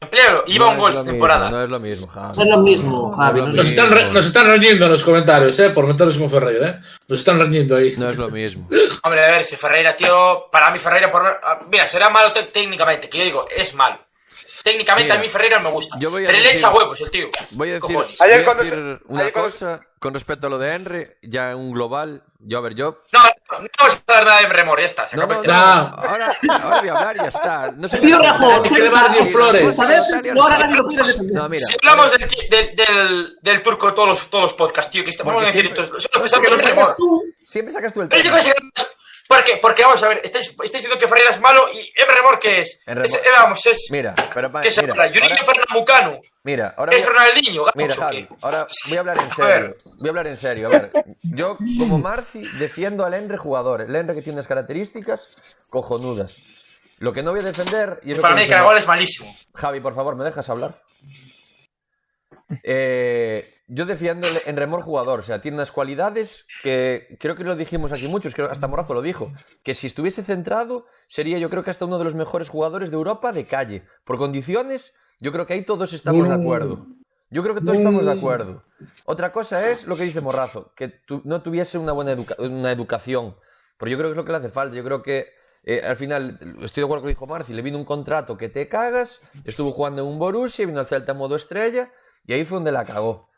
Emplealo. 0.00 0.44
Iba 0.46 0.66
no 0.66 0.72
un 0.72 0.78
gol 0.78 0.92
esta 0.92 1.04
temporada. 1.04 1.50
No 1.50 1.62
es 1.62 1.68
lo 1.68 1.78
mismo, 1.78 2.06
Javi. 2.06 2.36
No 2.36 2.42
es 2.42 2.48
lo 2.48 2.56
mismo, 2.58 3.12
Javi. 3.12 3.40
No 3.40 3.46
es 3.48 3.52
lo 3.52 3.56
Nos 3.58 3.68
están, 3.68 3.90
re- 3.90 4.10
nos 4.10 4.26
están 4.26 4.46
reñiendo 4.46 4.86
en 4.86 4.92
los 4.92 5.04
comentarios, 5.04 5.58
¿eh? 5.58 5.70
Por 5.70 5.86
meternos 5.86 6.16
con 6.16 6.30
Ferreira, 6.30 6.68
¿eh? 6.68 6.80
Nos 7.06 7.18
están 7.18 7.38
reñiendo 7.38 7.76
ahí. 7.76 7.92
No 7.98 8.08
es 8.08 8.16
lo 8.16 8.28
mismo. 8.30 8.66
Hombre, 9.04 9.24
a 9.24 9.30
ver, 9.30 9.44
si 9.44 9.56
Ferreira, 9.56 9.94
tío, 9.94 10.46
para 10.50 10.70
mí 10.70 10.78
Ferreira, 10.78 11.12
por... 11.12 11.26
ah, 11.26 11.60
mira, 11.70 11.86
será 11.86 12.08
malo 12.08 12.32
te- 12.32 12.44
técnicamente, 12.44 13.10
que 13.10 13.18
yo 13.18 13.24
digo, 13.24 13.46
es 13.54 13.74
malo. 13.74 13.98
Técnicamente 14.62 15.08
Mira, 15.10 15.18
a 15.20 15.22
mí 15.22 15.28
Ferreira 15.30 15.58
me 15.58 15.70
gusta. 15.70 15.96
yo 15.98 16.10
voy 16.10 16.24
a 16.24 16.26
pero 16.26 16.38
le 16.38 16.44
decir- 16.44 16.58
echa 16.58 16.70
huevos 16.70 17.00
el 17.00 17.10
tío. 17.10 17.28
Voy 17.52 17.70
a 17.70 17.74
decir. 17.74 17.96
Ayer 18.20 18.34
voy 18.36 18.42
a 18.42 18.44
cuando 18.44 18.62
decir 18.64 18.78
se- 18.78 19.12
una 19.12 19.30
cosa 19.32 19.80
con 19.98 20.12
respecto 20.14 20.46
a 20.46 20.50
lo 20.50 20.58
de 20.58 20.74
Henry, 20.74 21.06
ya 21.22 21.50
en 21.52 21.58
un 21.58 21.72
global. 21.72 22.22
Yo, 22.40 22.58
a 22.58 22.60
ver, 22.62 22.74
yo. 22.74 23.00
No, 23.12 23.20
no, 23.60 23.68
vamos 23.78 23.94
a 24.06 24.12
hablar 24.12 24.26
nada 24.26 24.40
de 24.40 24.46
Remor, 24.48 24.78
ya 24.80 24.86
está. 24.86 25.08
Se 25.08 25.16
No, 25.16 25.22
acabó 25.22 25.34
no, 25.34 25.40
el 25.42 25.46
no. 25.46 25.52
tema. 25.54 25.80
Ahora, 25.90 26.30
ahora 26.62 26.80
voy 26.80 26.88
a 26.88 26.92
hablar 26.92 27.16
y 27.16 27.18
ya 27.20 27.26
está. 27.28 27.72
No 27.76 27.88
sé 27.88 27.98
Tío 27.98 28.18
Rajoy, 28.18 28.62
que 28.68 28.78
le 28.80 28.88
va 28.90 29.00
a 29.00 29.08
dar 29.08 29.26
flores. 29.28 29.78
No 31.32 31.48
mira. 31.48 31.66
Si 31.66 31.74
hablamos 31.82 32.10
del, 32.12 32.28
del, 32.50 32.76
del, 32.76 33.38
del 33.40 33.62
turco 33.62 33.92
todos 33.94 34.08
los, 34.08 34.30
todos 34.30 34.42
los 34.42 34.52
podcasts, 34.54 34.90
tío, 34.90 35.04
que 35.04 35.10
estamos 35.10 35.34
a 35.42 35.46
decir 35.46 35.62
siempre- 35.72 35.84
esto. 35.84 36.00
Solo 36.00 36.22
pensando 36.22 36.42
que 36.42 36.48
Porque 36.48 36.50
no 36.50 36.50
lo 36.50 36.56
es 36.56 36.64
Remor. 36.64 36.84
sacas 36.84 36.96
tú. 36.96 37.22
Siempre 37.48 37.74
sacas 37.74 37.92
tú 37.92 38.02
el 38.02 38.08
Pero 38.08 38.22
yo 38.22 38.30
tema. 38.30 38.36
que 38.36 38.42
sé 38.42 38.52
que- 38.54 38.89
¿Por 39.30 39.44
qué? 39.44 39.58
Porque 39.62 39.82
vamos 39.84 40.02
a 40.02 40.08
ver, 40.08 40.20
estáis, 40.24 40.48
estáis 40.48 40.72
diciendo 40.72 40.98
que 40.98 41.06
Ferreira 41.06 41.30
es 41.30 41.38
malo 41.40 41.68
y 41.72 41.78
¿en 41.78 42.08
Remor 42.16 42.40
qué 42.40 42.62
es? 42.62 42.80
Es- 42.84 43.14
eh, 43.14 43.20
vamos, 43.36 43.64
es. 43.64 43.86
Mira, 43.88 44.12
pero 44.34 44.50
pa- 44.50 44.60
¿Qué 44.60 44.70
mira, 44.80 44.92
ahora? 44.92 45.08
Juninho 45.08 45.46
Pernambucano. 45.46 46.20
Mira, 46.42 46.74
ahora 46.76 46.96
¿Es 46.96 47.06
Ronaldinho? 47.06 47.62
Mira, 47.76 47.94
¿Vamos 47.94 47.96
o 47.96 48.00
Javi, 48.00 48.28
ahora 48.42 48.66
voy 48.88 48.96
a 48.96 49.00
hablar 49.00 49.18
en 49.18 49.30
serio. 49.30 49.76
Voy 50.00 50.08
a 50.08 50.10
hablar 50.10 50.26
en 50.26 50.36
serio. 50.36 50.66
A 50.66 50.70
ver, 50.70 50.92
yo 51.22 51.56
como 51.78 51.98
Marci 51.98 52.40
defiendo 52.58 53.04
al 53.04 53.14
Enre 53.14 53.36
jugador. 53.36 53.82
El 53.82 53.94
Enre 53.94 54.16
que 54.16 54.22
tiene 54.22 54.34
unas 54.34 54.48
características 54.48 55.28
cojonudas. 55.70 56.36
Lo 56.98 57.12
que 57.12 57.22
no 57.22 57.30
voy 57.30 57.38
a 57.38 57.44
defender 57.44 58.00
y 58.02 58.10
es 58.12 58.18
Para 58.18 58.34
mí 58.34 58.48
Caragol 58.48 58.76
es 58.78 58.86
malísimo. 58.88 59.32
Javi, 59.54 59.78
por 59.78 59.94
favor, 59.94 60.16
¿me 60.16 60.24
dejas 60.24 60.50
hablar? 60.50 60.74
Eh, 62.62 63.44
yo 63.68 63.86
defiendo 63.86 64.26
en 64.46 64.56
remor 64.56 64.82
jugador, 64.82 65.20
o 65.20 65.22
sea, 65.22 65.40
tiene 65.40 65.56
unas 65.56 65.72
cualidades 65.72 66.46
que 66.62 67.16
creo 67.20 67.36
que 67.36 67.44
lo 67.44 67.54
dijimos 67.56 67.92
aquí 67.92 68.08
muchos, 68.08 68.34
creo 68.34 68.50
hasta 68.50 68.68
Morazo 68.68 68.94
lo 68.94 69.02
dijo, 69.02 69.32
que 69.62 69.74
si 69.74 69.86
estuviese 69.86 70.22
centrado 70.22 70.86
sería 71.08 71.38
yo 71.38 71.50
creo 71.50 71.62
que 71.62 71.70
hasta 71.70 71.84
uno 71.84 71.98
de 71.98 72.04
los 72.04 72.14
mejores 72.14 72.48
jugadores 72.48 72.90
de 72.90 72.96
Europa 72.96 73.32
de 73.32 73.44
calle. 73.44 73.84
Por 74.04 74.18
condiciones, 74.18 74.94
yo 75.20 75.32
creo 75.32 75.46
que 75.46 75.54
ahí 75.54 75.62
todos 75.62 75.92
estamos 75.92 76.28
de 76.28 76.34
acuerdo. 76.34 76.86
Yo 77.30 77.42
creo 77.42 77.54
que 77.54 77.60
todos 77.60 77.78
estamos 77.78 78.04
de 78.04 78.10
acuerdo. 78.18 78.64
Otra 79.04 79.30
cosa 79.30 79.70
es 79.70 79.86
lo 79.86 79.96
que 79.96 80.02
dice 80.02 80.20
Morrazo, 80.20 80.72
que 80.74 80.88
tu- 80.88 81.22
no 81.24 81.42
tuviese 81.42 81.78
una 81.78 81.92
buena 81.92 82.12
educa- 82.12 82.34
una 82.40 82.72
educación. 82.72 83.36
Pero 83.78 83.90
yo 83.90 83.96
creo 83.98 84.08
que 84.08 84.12
es 84.12 84.16
lo 84.16 84.24
que 84.24 84.32
le 84.32 84.38
hace 84.38 84.48
falta. 84.48 84.74
Yo 84.74 84.82
creo 84.84 85.02
que 85.02 85.26
eh, 85.62 85.82
al 85.86 85.94
final, 85.96 86.38
estoy 86.62 86.80
de 86.80 86.86
acuerdo 86.86 86.86
con 86.86 86.96
lo 86.96 87.02
que 87.02 87.08
dijo 87.08 87.26
Marci, 87.26 87.52
le 87.52 87.60
vino 87.62 87.76
un 87.78 87.84
contrato 87.84 88.36
que 88.38 88.48
te 88.48 88.66
cagas, 88.68 89.20
estuvo 89.44 89.72
jugando 89.72 90.00
en 90.02 90.08
un 90.08 90.18
Borussia, 90.18 90.64
vino 90.66 90.80
al 90.80 90.86
Celta 90.86 91.12
modo 91.12 91.36
estrella, 91.36 91.92
y 92.26 92.32
ahí 92.32 92.44
fue 92.44 92.56
donde 92.56 92.72
la 92.72 92.84
cagó. 92.84 93.28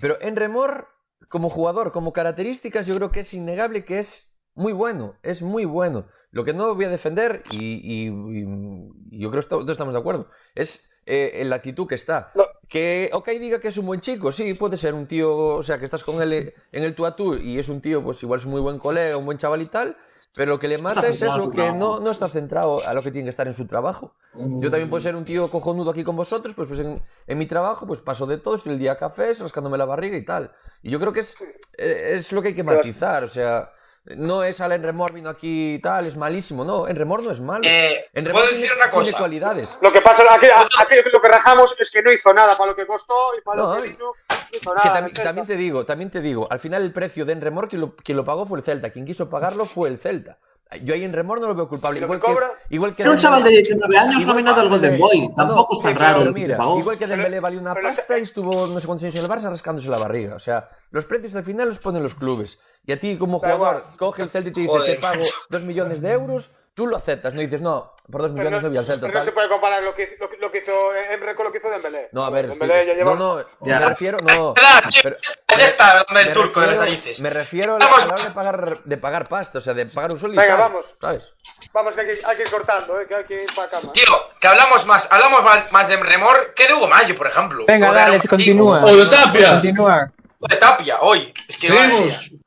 Pero 0.00 0.16
en 0.20 0.36
Remor, 0.36 0.88
como 1.28 1.48
jugador, 1.50 1.92
como 1.92 2.12
características, 2.12 2.86
yo 2.86 2.96
creo 2.96 3.10
que 3.10 3.20
es 3.20 3.32
innegable 3.34 3.84
que 3.84 3.98
es 3.98 4.36
muy 4.54 4.72
bueno, 4.72 5.16
es 5.22 5.42
muy 5.42 5.64
bueno. 5.64 6.08
Lo 6.30 6.44
que 6.44 6.52
no 6.52 6.74
voy 6.74 6.84
a 6.84 6.88
defender, 6.90 7.42
y, 7.50 7.56
y- 7.58 8.08
y- 8.08 8.90
y 9.10 9.18
yo 9.20 9.30
creo 9.30 9.42
que 9.42 9.48
todos 9.48 9.70
estamos 9.70 9.94
de 9.94 10.00
acuerdo, 10.00 10.28
es 10.54 10.90
eh, 11.06 11.40
en 11.40 11.50
la 11.50 11.56
actitud 11.56 11.86
que 11.86 11.94
está. 11.94 12.32
No. 12.34 12.44
Que, 12.68 13.10
ok, 13.12 13.28
diga 13.40 13.60
que 13.60 13.68
es 13.68 13.78
un 13.78 13.86
buen 13.86 14.00
chico, 14.00 14.32
sí, 14.32 14.52
puede 14.54 14.76
ser 14.76 14.92
un 14.92 15.06
tío, 15.06 15.34
o 15.36 15.62
sea, 15.62 15.78
que 15.78 15.84
estás 15.84 16.02
con 16.02 16.20
él 16.20 16.52
en 16.72 16.82
el 16.82 16.94
tú 16.96 17.06
a 17.06 17.14
tú 17.14 17.36
y 17.36 17.58
es 17.60 17.68
un 17.68 17.80
tío, 17.80 18.02
pues 18.02 18.20
igual 18.24 18.40
es 18.40 18.46
un 18.46 18.50
muy 18.52 18.60
buen 18.60 18.78
colega, 18.78 19.16
un 19.16 19.24
buen 19.24 19.38
chaval 19.38 19.62
y 19.62 19.66
tal, 19.66 19.96
pero 20.36 20.52
lo 20.52 20.58
que 20.58 20.68
le 20.68 20.76
mata 20.78 21.08
es 21.08 21.22
eso, 21.22 21.50
que 21.50 21.72
no, 21.72 21.98
no 21.98 22.10
está 22.10 22.28
centrado 22.28 22.86
a 22.86 22.92
lo 22.92 23.02
que 23.02 23.10
tiene 23.10 23.24
que 23.24 23.30
estar 23.30 23.46
en 23.46 23.54
su 23.54 23.66
trabajo. 23.66 24.14
Yo 24.34 24.70
también 24.70 24.90
puedo 24.90 25.02
ser 25.02 25.16
un 25.16 25.24
tío 25.24 25.48
cojonudo 25.48 25.90
aquí 25.90 26.04
con 26.04 26.14
vosotros, 26.14 26.54
pues, 26.54 26.68
pues 26.68 26.80
en, 26.80 27.02
en 27.26 27.38
mi 27.38 27.46
trabajo 27.46 27.86
pues 27.86 28.00
paso 28.00 28.26
de 28.26 28.36
todo, 28.36 28.54
estoy 28.54 28.74
el 28.74 28.78
día 28.78 28.92
a 28.92 28.98
cafés, 28.98 29.40
rascándome 29.40 29.78
la 29.78 29.86
barriga 29.86 30.16
y 30.16 30.24
tal. 30.26 30.52
Y 30.82 30.90
yo 30.90 31.00
creo 31.00 31.14
que 31.14 31.20
es, 31.20 31.34
eh, 31.78 32.12
es 32.16 32.32
lo 32.32 32.42
que 32.42 32.48
hay 32.48 32.54
que 32.54 32.62
matizar, 32.62 33.24
o 33.24 33.28
sea, 33.30 33.72
no 34.16 34.44
es 34.44 34.60
al 34.60 34.72
Enremor 34.72 35.12
vino 35.12 35.28
aquí 35.28 35.74
y 35.74 35.78
tal, 35.80 36.06
es 36.06 36.16
malísimo, 36.16 36.64
no, 36.64 36.86
Enremor 36.86 37.22
no 37.22 37.32
es 37.32 37.40
malo. 37.40 37.64
Eh, 37.66 38.06
Enremor 38.12 38.42
¿puedo 38.42 38.50
tiene- 38.50 38.62
decir 38.62 38.76
una 38.80 38.90
cosa? 38.90 39.18
cualidades. 39.18 39.76
Lo 39.80 39.90
que 39.92 40.00
pasa, 40.00 40.22
aquí, 40.30 40.46
aquí 40.46 40.94
lo 41.12 41.20
que 41.20 41.28
rajamos 41.28 41.74
es 41.78 41.90
que 41.90 42.02
no 42.02 42.12
hizo 42.12 42.32
nada 42.32 42.56
para 42.56 42.70
lo 42.70 42.76
que 42.76 42.86
costó 42.86 43.14
y 43.38 43.42
para 43.42 43.60
No, 43.62 43.74
lo 43.76 43.82
que 43.82 43.88
vino. 43.88 44.04
No 44.30 44.36
hizo 44.52 44.70
Que 44.72 44.76
nada. 44.76 44.92
también, 44.92 45.10
César. 45.16 45.24
también 45.26 45.46
te 45.46 45.56
digo, 45.56 45.84
también 45.84 46.10
te 46.10 46.20
digo, 46.20 46.46
al 46.50 46.60
final 46.60 46.82
el 46.82 46.92
precio 46.92 47.24
de 47.24 47.32
Enremor 47.32 47.68
quien 47.68 47.80
lo, 47.80 47.96
quien 47.96 48.16
lo 48.16 48.24
pagó 48.24 48.46
fue 48.46 48.58
el 48.58 48.64
Celta, 48.64 48.90
quien 48.90 49.04
quiso 49.04 49.28
pagarlo 49.28 49.64
fue 49.64 49.88
el 49.88 49.98
Celta. 49.98 50.38
Yo 50.82 50.94
ahí 50.94 51.04
en 51.04 51.12
Remor 51.12 51.40
no 51.40 51.46
lo 51.46 51.54
veo 51.54 51.68
culpable. 51.68 51.98
¿Y 51.98 52.00
lo 52.00 52.06
Igual 52.06 52.20
que 52.20 52.26
que, 52.26 52.32
cobra? 52.32 52.52
igual 52.70 52.96
que 52.96 53.02
Era 53.02 53.12
un 53.12 53.16
chaval 53.16 53.44
de 53.44 53.50
Dembélé- 53.50 53.62
19 53.62 53.98
años 53.98 54.14
igual- 54.22 54.26
nominado 54.34 54.60
al 54.62 54.68
Golden 54.68 54.98
Boy. 54.98 55.20
No, 55.20 55.28
no, 55.28 55.34
Tampoco 55.36 55.74
es 55.74 55.80
tan 55.82 55.94
raro 55.96 56.24
que 56.24 56.30
mira, 56.32 56.58
igual 56.76 56.98
que 56.98 57.06
Dembélé 57.06 57.38
valió 57.38 57.60
una 57.60 57.72
pasta 57.72 58.18
y 58.18 58.22
estuvo 58.22 58.66
no 58.66 58.80
sé 58.80 58.86
cuántos 58.88 59.04
años 59.04 59.14
en 59.14 59.24
el 59.24 59.30
Barça 59.30 59.48
rascándose 59.48 59.88
la 59.88 59.98
barriga. 59.98 60.34
O 60.34 60.40
sea, 60.40 60.68
los 60.90 61.04
precios 61.04 61.36
al 61.36 61.44
final 61.44 61.68
los 61.68 61.78
ponen 61.78 62.02
los 62.02 62.16
clubes. 62.16 62.58
Y 62.86 62.92
a 62.92 63.00
ti 63.00 63.16
como 63.18 63.38
jugador 63.40 63.82
coge 63.98 64.22
el 64.22 64.30
Celta 64.30 64.48
y 64.48 64.52
te 64.52 64.60
dice, 64.60 64.72
Joder, 64.72 64.94
te 64.96 65.00
pago 65.00 65.22
dos 65.48 65.62
millones 65.62 66.00
de 66.00 66.12
euros, 66.12 66.50
tú 66.74 66.86
lo 66.86 66.96
aceptas. 66.96 67.34
No 67.34 67.40
dices, 67.40 67.60
no, 67.60 67.94
por 68.10 68.22
dos 68.22 68.30
Pero 68.30 68.38
millones 68.44 68.62
no 68.62 68.68
voy 68.68 68.78
al 68.78 68.86
Celta. 68.86 69.06
pero 69.08 69.18
no 69.18 69.24
se 69.24 69.32
puede 69.32 69.48
comparar 69.48 69.82
lo 69.82 69.92
que, 69.94 70.16
lo, 70.20 70.30
que- 70.30 70.36
lo 70.36 70.50
que 70.52 70.58
hizo 70.58 70.94
Emre 70.94 71.34
con 71.34 71.46
lo 71.46 71.52
que 71.52 71.58
hizo 71.58 71.68
Dembélé. 71.68 72.08
No, 72.12 72.24
a 72.24 72.30
ver, 72.30 72.46
Dembélé 72.48 72.80
estoy- 72.80 72.86
ya 72.94 72.98
lleva... 72.98 73.14
no, 73.16 73.36
no, 73.38 73.44
Ya. 73.62 73.80
me 73.80 73.86
refiero, 73.88 74.18
no. 74.20 74.54
Pero- 75.02 75.16
ya 75.58 75.64
está 75.64 76.04
me 76.12 76.26
turco 76.26 76.60
de 76.60 76.66
las 76.68 76.78
narices. 76.78 77.18
Me 77.20 77.30
refiero 77.30 77.76
a 77.76 77.78
la, 77.78 77.86
Vamos. 77.86 78.04
a 78.04 78.06
la 78.08 78.14
hora 78.14 78.24
de 78.24 78.30
pagar, 78.30 78.84
de 78.84 78.96
pagar 78.98 79.28
pasta, 79.28 79.58
o 79.58 79.60
sea, 79.62 79.72
de 79.74 79.86
pagar 79.86 80.12
un 80.12 80.18
sueldo 80.20 80.34
y 80.34 80.44
Venga, 80.44 80.56
tal, 80.58 80.70
vamos. 80.70 80.86
¿sabes? 81.00 81.32
Vamos, 81.72 81.94
que 81.94 82.00
hay, 82.02 82.06
que 82.06 82.26
hay 82.26 82.36
que 82.36 82.42
ir 82.42 82.50
cortando, 82.50 83.00
eh, 83.00 83.06
que 83.08 83.14
hay 83.14 83.24
que 83.24 83.34
ir 83.42 83.54
para 83.56 83.68
cama. 83.70 83.92
Tío, 83.92 84.04
que 84.38 84.46
hablamos 84.46 84.86
más, 84.86 85.10
hablamos 85.10 85.42
más, 85.42 85.72
más 85.72 85.88
de 85.88 85.96
Remor 85.96 86.52
que 86.54 86.66
de 86.68 86.74
Hugo 86.74 86.86
Mayo, 86.88 87.16
por 87.16 87.26
ejemplo. 87.26 87.64
Venga, 87.66 87.88
O 87.90 87.92
de 87.92 87.98
dale, 87.98 88.20
se 88.20 88.28
continúa. 88.28 88.84
O 88.84 88.94
de 88.96 89.06
Tapia. 89.06 89.52
Continúa. 89.54 90.10
O 90.40 90.46
de 90.46 90.56
Tapia, 90.56 91.00
hoy. 91.00 91.32
Es 91.48 91.56
que 91.56 91.68
Seguimos. 91.68 92.30
mía. 92.30 92.40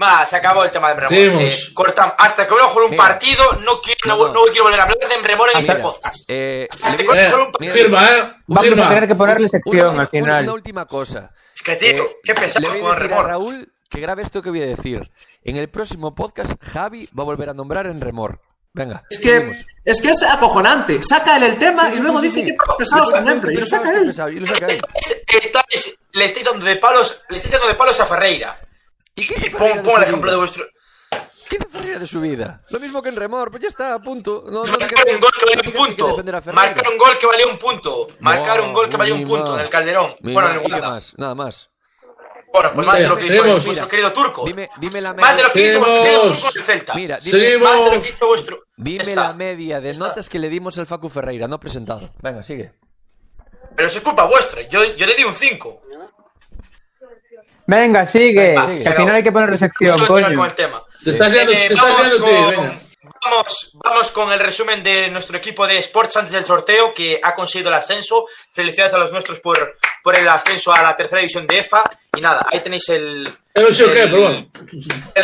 Va, 0.00 0.26
se 0.26 0.36
acabó 0.36 0.64
el 0.64 0.70
tema 0.72 0.88
de 0.88 0.94
Remor. 0.94 1.08
Seguimos. 1.10 1.42
Eh, 1.42 1.72
cortam- 1.74 2.14
hasta 2.18 2.44
que 2.46 2.50
vuelva 2.50 2.66
a 2.66 2.70
jugar 2.70 2.84
un 2.86 2.90
Mira. 2.92 3.04
partido, 3.04 3.44
no 3.64 3.80
quiero, 3.80 3.98
no, 4.06 4.32
No, 4.32 4.42
quiero 4.46 4.64
volver 4.64 4.80
a 4.80 4.82
hablar 4.82 4.98
de 4.98 5.16
Remor 5.28 5.48
en 5.52 5.58
este 5.60 5.76
podcast. 5.76 6.16
eh, 6.26 6.68
Hasta 6.82 6.96
que 6.96 7.04
vuelva 7.04 7.22
a 7.22 7.30
jugar 7.30 7.46
un 7.46 7.52
partido. 7.52 7.72
firma, 7.74 8.04
¿eh? 8.08 8.24
Vamos 8.48 8.64
firma. 8.64 8.86
a 8.86 8.88
tener 8.88 9.08
que 9.08 9.14
ponerle 9.14 9.48
sección 9.48 9.88
una- 9.94 10.02
al 10.02 10.08
final. 10.08 10.42
una 10.44 10.52
última 10.52 10.86
cosa. 10.86 11.32
Es 11.54 11.62
que, 11.62 11.76
tío, 11.76 12.04
Eh, 12.04 12.16
qué 12.24 12.34
pesado 12.34 12.60
Le 12.66 12.68
voy 12.72 12.80
con 12.80 12.90
a 12.90 12.94
decir 12.96 13.04
a 13.04 13.08
Remor. 13.16 13.26
Raúl 13.28 13.72
que 13.88 14.00
grabe 14.00 14.22
esto 14.22 14.42
que 14.42 14.50
voy 14.50 14.62
a 14.62 14.66
decir. 14.66 15.10
En 15.44 15.56
el 15.56 15.68
próximo 15.68 16.12
podcast, 16.14 16.52
Javi 16.60 17.08
va 17.16 17.22
a 17.22 17.26
volver 17.26 17.50
a 17.50 17.54
nombrar 17.54 17.86
en 17.86 18.00
Remor. 18.00 18.40
Venga. 18.72 19.04
Es 19.08 19.18
que, 19.20 19.52
es 19.84 20.00
que 20.02 20.10
es 20.10 20.22
acojonante. 20.24 21.00
Saca 21.04 21.36
él 21.36 21.44
el 21.44 21.56
tema 21.58 21.88
Sí, 21.92 21.98
y 21.98 22.00
luego 22.00 22.20
sí, 22.20 22.26
dice 22.26 22.40
sí. 22.40 22.46
que 22.46 22.56
pesados 22.76 23.12
con 23.12 23.28
Emre. 23.28 23.54
Y 23.54 23.56
lo 23.58 23.66
saca 23.66 23.90
él. 23.90 24.06
pesado, 24.06 24.30
y 24.30 24.40
lo 24.40 24.46
saca 24.46 24.66
él. 24.66 24.80
Estáis- 25.28 25.96
le 26.10 26.32
dando 26.42 26.64
de 26.64 26.76
palos, 26.76 27.22
le 27.28 27.36
estoy 27.36 27.52
dando 27.52 27.68
de 27.68 27.74
palos 27.74 28.00
a 28.00 28.06
Ferreira. 28.06 28.52
¿Y 29.14 29.26
qué 29.26 29.34
Y 29.38 29.46
hizo 29.48 29.58
Ferreira 29.58 29.82
de 29.82 29.88
pon 29.88 29.90
el 29.90 29.96
su 29.96 30.02
ejemplo 30.08 30.30
de 30.30 30.36
vida? 30.36 30.40
vuestro. 30.44 30.66
¿Qué 31.48 31.56
hizo 31.56 31.68
Ferreira 31.68 31.98
de 31.98 32.06
su 32.06 32.20
vida? 32.20 32.62
Lo 32.70 32.80
mismo 32.80 33.02
que 33.02 33.08
en 33.10 33.16
Remor, 33.16 33.50
pues 33.50 33.62
ya 33.62 33.68
está, 33.68 33.94
a 33.94 33.98
punto. 34.00 34.44
No, 34.46 34.64
no 34.64 34.72
Marcar 34.78 35.04
un 35.14 35.20
gol 35.20 35.30
que 35.38 35.46
valió 35.46 35.62
un 35.70 35.72
punto. 35.72 36.52
Marcar 36.52 36.88
un 36.90 36.98
gol 36.98 37.18
que 37.18 37.26
valió 37.26 37.48
un 37.50 37.58
punto. 37.58 38.08
Marcar 38.20 38.60
un 38.60 38.72
gol 38.72 38.88
que 38.88 38.96
valió 38.96 39.14
un 39.14 39.24
punto 39.24 39.54
en 39.54 39.60
el 39.60 39.70
Calderón. 39.70 40.16
Mi 40.20 40.32
Bueno, 40.32 40.50
en 40.50 40.56
¿y 40.56 40.60
qué 40.60 40.66
Uganda. 40.66 40.88
más? 40.90 41.14
Nada 41.18 41.34
más. 41.34 41.70
Bueno, 42.52 42.70
pues 42.72 42.86
más 42.86 42.98
de 43.00 43.08
lo 43.08 43.16
que 43.16 43.26
hizo 43.26 43.42
vuestro 43.44 43.88
querido 43.88 44.12
turco. 44.12 44.44
Dime, 44.46 44.70
dime 44.78 45.00
la 45.00 45.12
Más 45.12 45.36
de 45.36 45.42
lo 45.42 45.48
media, 45.48 45.52
que 45.52 45.70
hizo 45.70 45.80
vuestro 45.80 46.02
querido 46.04 46.30
turco 46.32 46.48
el 46.56 46.62
Celta. 46.62 46.94
mira, 46.94 47.18
dime. 47.18 47.58
Más 47.58 47.84
de 47.84 47.96
lo 47.96 48.02
que 48.02 48.08
hizo 48.10 48.26
vuestro. 48.28 48.62
dime 48.76 49.14
la 49.16 49.32
media 49.34 49.80
de 49.80 49.94
notas 49.94 50.28
que 50.28 50.38
le 50.38 50.48
dimos 50.48 50.78
al 50.78 50.86
Facu 50.86 51.08
Ferreira, 51.08 51.48
no 51.48 51.58
presentado. 51.58 52.10
Venga, 52.22 52.44
sigue. 52.44 52.72
Pero 53.74 53.88
eso 53.88 53.98
es 53.98 54.04
culpa 54.04 54.26
vuestra. 54.26 54.62
Yo, 54.68 54.84
yo 54.84 55.04
le 55.04 55.14
di 55.16 55.24
un 55.24 55.34
5. 55.34 55.82
Venga, 57.66 58.06
sigue. 58.06 58.48
Venga, 58.48 58.66
que 58.66 58.78
sigue. 58.78 58.88
al 58.90 58.96
final 58.96 59.14
hay 59.16 59.22
que 59.22 59.32
ponerle 59.32 59.58
sección, 59.58 60.02
a 60.02 60.06
coño. 60.06 60.36
con 60.36 60.46
el 60.46 60.54
tema. 60.54 60.82
Te 61.02 61.10
estás 61.10 61.30
liando, 61.32 61.52
Eh, 61.52 61.66
te 61.68 61.74
estás 61.74 61.92
vamos, 61.92 62.10
tío. 62.14 62.62
vamos, 63.24 63.70
vamos 63.74 64.10
con 64.12 64.32
el 64.32 64.38
resumen 64.40 64.82
de 64.82 65.08
nuestro 65.08 65.36
equipo 65.36 65.66
de 65.66 65.78
Sports 65.78 66.16
antes 66.16 66.32
del 66.32 66.44
sorteo 66.44 66.92
que 66.92 67.20
ha 67.22 67.34
conseguido 67.34 67.68
el 67.70 67.74
ascenso. 67.76 68.26
Felicidades 68.52 68.94
a 68.94 68.98
los 68.98 69.12
nuestros 69.12 69.40
por, 69.40 69.76
por 70.02 70.16
el 70.18 70.28
ascenso 70.28 70.72
a 70.74 70.82
la 70.82 70.96
tercera 70.96 71.20
división 71.20 71.46
de 71.46 71.58
EFA. 71.58 71.84
Y 72.16 72.20
nada, 72.20 72.46
ahí 72.50 72.60
tenéis 72.60 72.88
el, 72.90 73.28
el- 73.54 73.66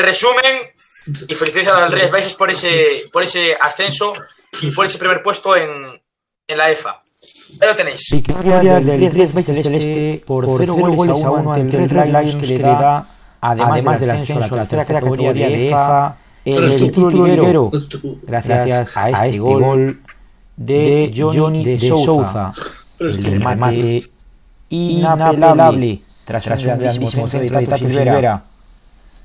resumen. 0.00 0.70
Y 1.28 1.34
felicidades 1.34 1.82
al 1.82 1.92
Reyes 1.92 2.10
Baixes 2.10 2.34
por 2.34 2.50
ese, 2.50 3.04
por 3.12 3.22
ese 3.22 3.56
ascenso 3.58 4.12
y 4.60 4.70
por 4.70 4.84
ese 4.84 4.98
primer 4.98 5.22
puesto 5.22 5.56
en, 5.56 6.00
en 6.46 6.58
la 6.58 6.70
EFA. 6.70 7.02
Ahí 7.60 7.68
lo 7.68 7.74
tenéis. 7.76 8.08
Victoria 8.12 8.80
del 8.80 9.10
Ries 9.12 9.30
Celeste 9.32 10.22
por 10.26 10.44
0 10.58 10.74
goles 10.94 11.24
a 11.24 11.30
1 11.30 11.52
ante 11.52 11.76
el 11.76 11.90
Red 11.90 12.06
Lions 12.06 12.34
que 12.36 12.46
le 12.46 12.58
da, 12.58 13.06
además 13.40 14.00
del 14.00 14.10
ascenso 14.10 14.34
a 14.34 14.40
la 14.40 14.48
tercera 14.66 14.84
categoría 14.84 15.32
de 15.32 15.68
EFA, 15.68 16.16
el 16.44 16.76
tu- 16.78 16.84
título 16.86 17.26
liguero 17.26 17.70
Tú- 17.70 18.18
gracias 18.26 18.96
a 18.96 19.10
este 19.28 19.38
gol 19.38 20.00
de 20.56 21.12
Johnny 21.16 21.64
de 21.64 21.88
Souza. 21.88 22.52
El 22.98 23.22
remate 23.40 24.02
inapelable 24.68 26.02
tras 26.24 26.46
un 26.46 26.52
grandísimo 26.62 27.10
centro 27.10 27.40
de 27.40 27.50
Tato 27.50 27.78
Silvera. 27.78 28.42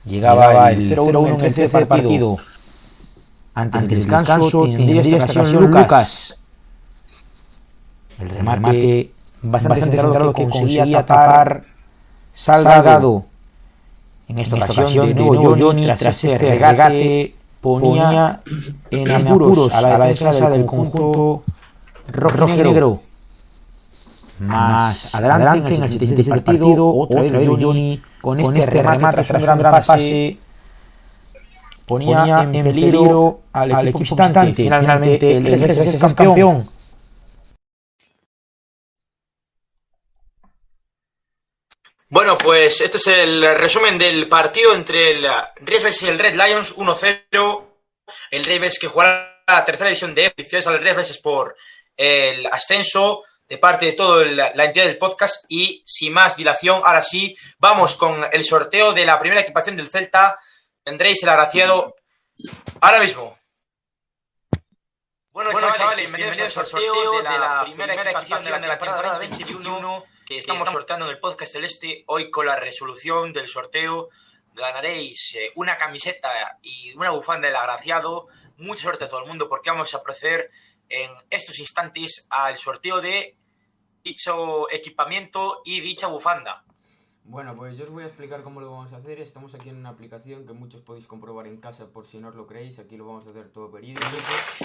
Llegaba 0.05 0.71
el 0.71 0.89
0-1 0.89 1.27
en 1.27 1.45
el 1.45 1.53
tercer 1.53 1.87
partido. 1.87 2.37
Antes 3.53 3.81
del 3.87 3.99
descanso 4.25 4.49
tendría 4.77 5.01
esta 5.01 5.15
ocasión 5.33 5.51
Lucas. 5.81 6.35
El 8.19 8.29
remate 8.29 9.11
bastante 9.41 9.81
centrado 9.81 10.33
que 10.33 10.49
conseguía 10.49 11.05
tapar 11.05 11.61
Salgado. 12.35 13.25
En 14.27 14.39
esta 14.39 14.57
ocasión, 14.57 15.07
de 15.07 15.13
nuevo 15.13 15.55
Johnny, 15.57 15.85
tras 15.85 16.23
este 16.23 16.37
regate, 16.37 17.35
ponía 17.61 18.39
en 18.91 19.11
apuros 19.11 19.73
a 19.73 19.81
la 19.81 20.07
defensa 20.07 20.49
del 20.49 20.65
conjunto 20.65 21.43
rojinegro. 22.07 22.99
Más 24.39 25.15
adelante, 25.15 25.75
en 25.75 25.83
el 25.83 25.91
77 25.91 26.41
partido, 26.41 26.93
otra 26.93 27.21
vez 27.21 27.47
Johnny, 27.47 28.01
con 28.21 28.39
este 28.39 28.65
remate 28.65 29.23
tras 29.23 29.31
un 29.31 29.41
gran 29.41 29.61
pase, 29.61 30.37
ponía 31.85 32.43
en 32.43 32.63
peligro 32.65 33.39
al 33.53 33.87
equipo 33.87 33.99
visitante. 33.99 34.53
Finalmente, 34.53 35.37
el 35.37 35.61
Res 35.61 35.77
es 35.77 35.97
campeón. 36.01 36.74
Bueno, 42.07 42.37
pues 42.37 42.81
este 42.81 42.97
es 42.97 43.07
el 43.07 43.57
resumen 43.57 43.97
del 43.97 44.27
partido 44.27 44.75
entre 44.75 45.13
el 45.13 45.27
Reyes 45.55 45.83
Baixes 45.83 46.03
y 46.03 46.07
el 46.09 46.19
Red 46.19 46.35
Lions 46.35 46.75
1-0. 46.75 47.67
El 48.29 48.45
Reyes 48.45 48.61
Baixes 48.61 48.79
que 48.79 48.87
jugará 48.87 49.43
la 49.47 49.65
tercera 49.65 49.89
división 49.89 50.13
de. 50.13 50.29
Felicidades 50.29 50.67
al 50.67 50.79
Reyes 50.79 50.95
Baixes 50.95 51.17
por 51.17 51.55
el 51.97 52.45
ascenso 52.45 53.23
de 53.47 53.57
parte 53.57 53.87
de 53.87 53.93
toda 53.93 54.23
la, 54.23 54.65
entidad 54.65 54.85
del 54.85 54.99
podcast. 54.99 55.45
Y 55.49 55.83
sin 55.87 56.13
más 56.13 56.37
dilación, 56.37 56.79
ahora 56.85 57.01
sí, 57.01 57.35
vamos 57.57 57.95
con 57.95 58.23
el 58.31 58.43
sorteo 58.43 58.93
de 58.93 59.05
la 59.05 59.19
primera 59.19 59.41
equipación 59.41 59.75
del 59.75 59.89
Celta. 59.89 60.37
Tendréis 60.83 61.23
el 61.23 61.29
agraciado 61.29 61.95
ahora 62.81 62.99
mismo. 62.99 63.35
Bueno, 65.31 65.51
chavales, 65.59 66.11
bienvenidos, 66.11 66.55
al 66.55 66.65
sorteo, 66.67 67.17
de 67.17 67.23
la, 67.23 67.63
primera, 67.63 67.93
equipación 67.95 68.61
de 68.61 68.67
la 68.67 68.77
temporada 68.77 69.19
2021 69.19 70.14
que 70.25 70.39
estamos 70.39 70.67
sorteando 70.69 71.05
en 71.05 71.11
el 71.11 71.19
podcast 71.19 71.53
celeste. 71.53 72.03
Hoy 72.07 72.31
con 72.31 72.47
la 72.47 72.55
resolución 72.55 73.31
del 73.31 73.47
sorteo 73.47 74.09
ganaréis 74.53 75.35
eh, 75.35 75.51
una 75.55 75.77
camiseta 75.77 76.57
y 76.63 76.93
una 76.95 77.11
bufanda 77.11 77.47
del 77.47 77.55
agraciado. 77.55 78.27
Mucha 78.57 78.81
suerte 78.81 79.03
a 79.03 79.07
todo 79.07 79.19
el 79.21 79.27
mundo 79.27 79.47
porque 79.47 79.69
vamos 79.69 79.93
a 79.93 80.01
proceder 80.01 80.49
en 80.89 81.11
estos 81.29 81.59
instantes 81.59 82.25
al 82.31 82.57
sorteo 82.57 83.01
de 83.01 83.37
dicho 84.03 84.69
equipamiento 84.71 85.61
y 85.63 85.81
dicha 85.81 86.07
bufanda. 86.07 86.64
Bueno, 87.27 87.55
pues 87.55 87.75
yo 87.75 87.85
os 87.85 87.89
voy 87.89 88.03
a 88.03 88.05
explicar 88.05 88.43
cómo 88.43 88.61
lo 88.61 88.69
vamos 88.69 88.93
a 88.93 88.97
hacer. 88.97 89.19
Estamos 89.19 89.55
aquí 89.55 89.69
en 89.69 89.77
una 89.77 89.89
aplicación 89.89 90.45
que 90.45 90.53
muchos 90.53 90.81
podéis 90.81 91.07
comprobar 91.07 91.47
en 91.47 91.57
casa 91.57 91.87
por 91.87 92.05
si 92.05 92.19
no 92.19 92.27
os 92.27 92.35
lo 92.35 92.45
creéis. 92.45 92.77
Aquí 92.77 92.97
lo 92.97 93.05
vamos 93.07 93.25
a 93.25 93.31
hacer 93.31 93.49
todo 93.49 93.71
verídico. 93.71 94.05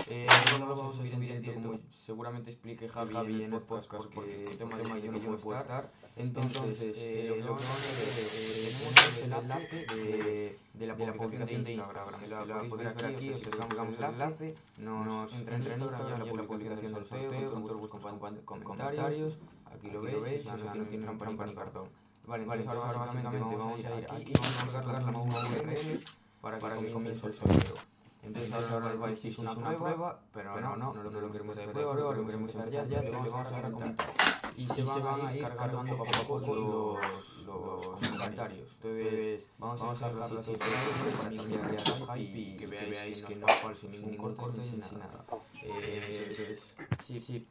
Eh, 0.08 0.26
no 0.58 0.66
lo 0.66 0.76
vamos 0.76 0.94
a 0.94 0.98
subir 0.98 1.14
en 1.14 1.20
directo 1.20 1.54
como 1.54 1.78
seguramente 1.90 2.50
explique 2.50 2.86
Javi, 2.86 3.44
en 3.44 3.54
el 3.54 3.60
podcast 3.60 4.04
porque 4.12 4.44
el 4.44 4.58
tema 4.58 4.76
de 4.76 5.02
yo 5.02 5.10
no 5.10 5.38
puedo 5.38 5.58
estar. 5.58 5.90
Entonces, 6.16 6.96
eh, 6.98 7.28
lo 7.28 7.56
que 7.56 7.64
vamos 7.64 7.64
a 7.64 7.74
hacer 7.76 8.08
es, 8.08 8.34
eh, 8.34 8.76
tenemos 8.78 9.16
el 9.16 9.32
enlace 9.32 9.86
de, 9.94 10.58
de 10.74 10.86
la 10.86 10.96
publicación 10.96 11.64
de 11.64 11.72
Instagram. 11.72 12.28
La, 12.28 12.44
la 12.44 12.68
podéis 12.68 12.94
ver 12.94 13.06
aquí, 13.06 13.30
os 13.30 13.40
dejamos 13.42 13.98
el 13.98 14.04
enlace, 14.04 14.54
nos 14.76 15.34
entra 15.34 15.56
en 15.56 15.62
Instagram 15.62 16.18
la 16.18 16.44
publicación 16.44 16.92
del 16.92 17.06
sorteo, 17.06 17.50
con 17.52 17.62
todos 17.66 17.80
vuestros 17.80 18.02
comentarios, 18.44 19.38
aquí 19.72 19.90
lo 19.90 20.02
veis, 20.02 20.44
o 20.46 20.58
sea, 20.58 20.74
no 20.74 20.84
tiene 20.84 21.06
trampa 21.06 21.46
ni 21.46 21.54
cartón. 21.54 21.88
Vale, 22.30 22.44
entonces 22.44 22.68
ahora 22.68 22.98
básicamente 23.00 23.56
vamos 23.56 23.84
a 23.84 23.90
ir 23.90 24.06
aquí 24.08 24.24
y 24.28 24.32
vamos 24.38 24.62
a 24.62 24.72
cargar 24.72 25.02
la 25.02 25.10
nueva 25.10 25.48
URL 25.48 26.04
para 26.40 26.58
que 26.58 26.92
comience 26.92 27.26
el 27.26 27.34
sorteo. 27.34 27.74
Entonces 28.22 28.70
ahora 28.70 28.94
igual 28.94 29.16
si 29.16 29.28
es 29.28 29.38
una 29.38 29.52
prueba, 29.52 30.20
pero 30.32 30.60
no, 30.60 30.76
no, 30.76 30.94
no 30.94 31.10
lo 31.10 31.32
queremos 31.32 31.56
hacer 31.56 31.66
de 31.66 31.72
prueba, 31.72 32.14
lo 32.14 32.26
queremos 32.26 32.54
hacer 32.54 32.70
ya, 32.70 32.84
ya, 32.84 33.02
le 33.02 33.10
vamos 33.10 33.34
a 33.34 33.50
dar 33.50 33.66
a 33.66 33.70
comentar. 33.72 34.14
Y 34.56 34.68
se 34.68 34.82
van 34.84 35.26
a 35.26 35.34
ir 35.34 35.42
cargando 35.42 35.96
poco 35.96 36.04
a 36.04 36.22
poco 36.28 36.54
los, 36.54 37.46
los 37.46 38.10
comentarios. 38.10 38.68
Entonces 38.74 39.48
vamos 39.58 39.82
a 39.82 40.08
dejarlo 40.08 40.38
así 40.38 40.52
para 40.52 41.30
que 41.30 41.56
veáis 41.56 42.36
y 42.36 42.56
que 42.56 42.66
veáis 42.66 43.22
que 43.24 43.34
no 43.34 43.48
falso 43.48 43.88
ningún 43.88 44.36
corte 44.36 44.60
ni 44.60 44.78
nada. 44.78 45.24
Eh, 45.64 46.28
entonces, 46.30 46.62
sí, 47.04 47.18
sí. 47.18 47.44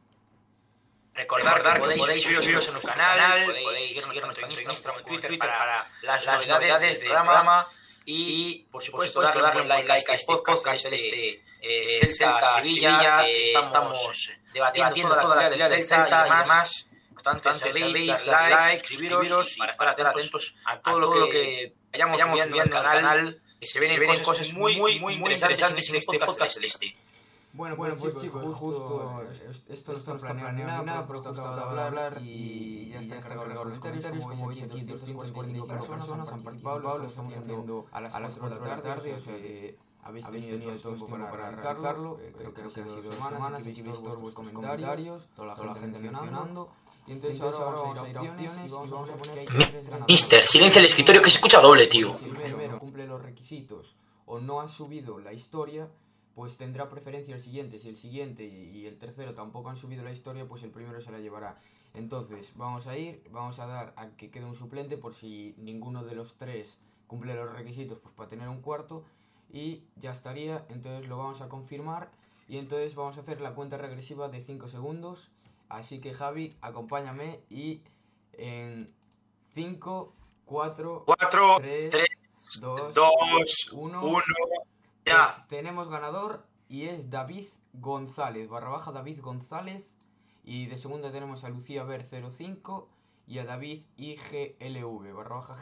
Recordar 1.19 1.81
que 1.81 1.97
podéis 1.97 2.23
suscribiros 2.23 2.67
en 2.67 2.73
nuestro 2.73 2.93
canal, 2.93 3.53
podéis 3.61 4.01
seguirnos 4.01 4.37
en 4.37 4.51
Instagram, 4.51 4.99
en 4.99 5.05
Twitter 5.05 5.37
para 5.37 5.91
las 6.01 6.47
novedades 6.47 6.99
del 7.01 7.09
programa 7.09 7.67
y, 8.05 8.65
por 8.71 8.81
supuesto, 8.81 9.21
darle 9.21 9.63
un 9.63 9.67
like 9.67 9.91
a 9.91 9.97
este 9.97 10.25
podcast, 10.25 10.85
este, 10.85 10.95
este 10.95 11.43
eh, 11.61 12.15
Celta-Sevilla, 12.15 13.25
que 13.25 13.51
estamos 13.51 14.29
debatiendo 14.53 15.13
toda 15.13 15.35
la 15.35 15.49
realidad 15.49 15.69
del 15.69 15.85
Celta 15.85 16.25
y 16.25 16.31
demás. 16.39 16.87
Tanto 17.21 17.53
sabéis, 17.53 18.25
dar 18.25 18.49
like, 18.49 18.87
suscribiros 18.87 19.57
y 19.57 19.59
para 19.59 19.91
estar 19.91 20.07
atentos 20.07 20.55
a 20.63 20.79
todo 20.79 20.99
lo 21.01 21.29
que 21.29 21.73
vayamos 21.91 22.21
enviando 22.21 22.77
al 22.77 22.83
canal, 22.83 23.41
que 23.59 23.65
se 23.65 23.77
vienen 23.77 24.23
cosas 24.23 24.53
muy, 24.53 24.77
muy, 24.77 24.99
muy 24.99 25.15
interesantes 25.15 25.89
en 25.89 25.95
este 25.97 26.17
podcast 26.17 26.53
celeste. 26.53 26.95
Bueno, 27.51 27.75
bueno, 27.75 27.95
pues, 27.99 28.13
pues 28.13 28.23
chicos, 28.23 28.55
justo, 28.55 29.23
esto 29.69 29.91
no 29.91 29.97
está 29.97 30.17
planeado 30.17 30.51
ni 30.51 30.63
nada, 30.63 31.07
pero 31.07 31.19
justo 31.19 31.41
acabo 31.41 31.75
de 31.75 31.81
hablar 31.81 32.21
y 32.21 32.89
ya 32.89 32.99
está 32.99 33.19
cargado 33.19 33.65
los 33.65 33.79
comentarios, 33.79 34.23
como 34.23 34.47
veis 34.47 34.63
aquí 34.63 34.81
245 34.81 35.67
personas 35.67 36.29
han 36.29 36.43
participado, 36.43 36.97
lo 36.99 37.05
estamos 37.05 37.33
haciendo 37.33 37.85
a 37.91 38.01
las 38.01 38.35
4 38.35 38.59
de 38.59 38.67
la 38.67 38.81
tarde, 38.81 39.13
o 39.15 39.19
sea 39.19 39.35
que 39.35 39.77
habéis 40.03 40.25
tenido 40.27 40.59
todo 40.59 40.73
el 40.73 40.79
tiempo 40.79 41.07
para 41.07 41.31
realizarlo, 41.51 42.19
creo 42.37 42.53
que 42.53 42.61
han 42.61 42.69
sido 42.69 43.01
dos 43.01 43.15
semanas, 43.15 43.65
aquí 43.65 43.81
veis 43.81 44.01
todos 44.01 44.21
vuestros 44.21 44.33
comentarios, 44.33 45.27
toda 45.35 45.55
la 45.55 45.75
gente 45.75 45.99
mencionando, 45.99 46.69
y 47.07 47.11
entonces 47.13 47.41
ahora 47.41 47.57
vamos 47.57 47.81
a 47.81 48.09
ir 48.09 48.17
a 48.17 48.21
opciones 48.21 48.57
y 48.63 48.69
vamos 48.69 49.09
a 49.09 49.13
poner 49.13 49.33
que 49.33 49.39
hay 49.39 49.45
tres 49.45 49.85
ganadores. 49.85 50.07
Mister, 50.07 50.45
silencia 50.45 50.79
el 50.79 50.85
escritorio 50.85 51.21
que 51.23 51.31
se 51.31 51.37
escucha 51.37 51.59
doble, 51.59 51.87
tío. 51.87 52.13
Si 52.13 52.25
el 52.25 52.35
primero 52.35 52.77
cumple 52.77 53.07
los 53.07 53.23
requisitos 53.23 53.95
o 54.27 54.39
no 54.39 54.61
ha 54.61 54.67
subido 54.67 55.17
la 55.17 55.33
historia, 55.33 55.89
pues 56.35 56.57
tendrá 56.57 56.89
preferencia 56.89 57.35
el 57.35 57.41
siguiente. 57.41 57.79
Si 57.79 57.89
el 57.89 57.97
siguiente 57.97 58.45
y 58.45 58.85
el 58.85 58.97
tercero 58.97 59.33
tampoco 59.33 59.69
han 59.69 59.77
subido 59.77 60.03
la 60.03 60.11
historia, 60.11 60.47
pues 60.47 60.63
el 60.63 60.71
primero 60.71 61.01
se 61.01 61.11
la 61.11 61.19
llevará. 61.19 61.59
Entonces, 61.93 62.53
vamos 62.55 62.87
a 62.87 62.97
ir, 62.97 63.23
vamos 63.31 63.59
a 63.59 63.67
dar 63.67 63.93
a 63.97 64.09
que 64.09 64.29
quede 64.29 64.45
un 64.45 64.55
suplente 64.55 64.97
por 64.97 65.13
si 65.13 65.55
ninguno 65.57 66.03
de 66.03 66.15
los 66.15 66.35
tres 66.35 66.77
cumple 67.07 67.33
los 67.33 67.51
requisitos, 67.51 67.97
pues 67.99 68.13
para 68.13 68.29
tener 68.29 68.47
un 68.47 68.61
cuarto. 68.61 69.03
Y 69.51 69.83
ya 69.95 70.11
estaría, 70.11 70.65
entonces 70.69 71.07
lo 71.07 71.17
vamos 71.17 71.41
a 71.41 71.49
confirmar. 71.49 72.11
Y 72.47 72.57
entonces 72.57 72.95
vamos 72.95 73.17
a 73.17 73.21
hacer 73.21 73.41
la 73.41 73.53
cuenta 73.53 73.77
regresiva 73.77 74.29
de 74.29 74.41
5 74.41 74.69
segundos. 74.69 75.31
Así 75.69 76.01
que 76.01 76.13
Javi, 76.13 76.55
acompáñame 76.61 77.41
y 77.49 77.81
en 78.33 78.93
5, 79.53 80.13
4, 80.45 81.03
4, 81.05 81.57
3, 81.59 81.91
3, 81.91 82.05
2, 82.61 82.93
2, 82.95 83.69
1. 83.73 84.05
1, 84.05 84.23
ya. 85.09 85.45
Tenemos 85.49 85.89
ganador 85.89 86.45
y 86.67 86.83
es 86.83 87.09
David 87.09 87.45
González, 87.73 88.47
barra 88.47 88.69
baja 88.69 88.91
David 88.91 89.21
González. 89.21 89.95
Y 90.43 90.67
de 90.67 90.77
segunda 90.77 91.11
tenemos 91.11 91.43
a 91.43 91.49
Lucía 91.49 91.83
Ver 91.83 92.03
05 92.03 92.87
y 93.27 93.39
a 93.39 93.45
David 93.45 93.81
IGLV, 93.97 95.13
barra 95.15 95.35
baja. 95.35 95.55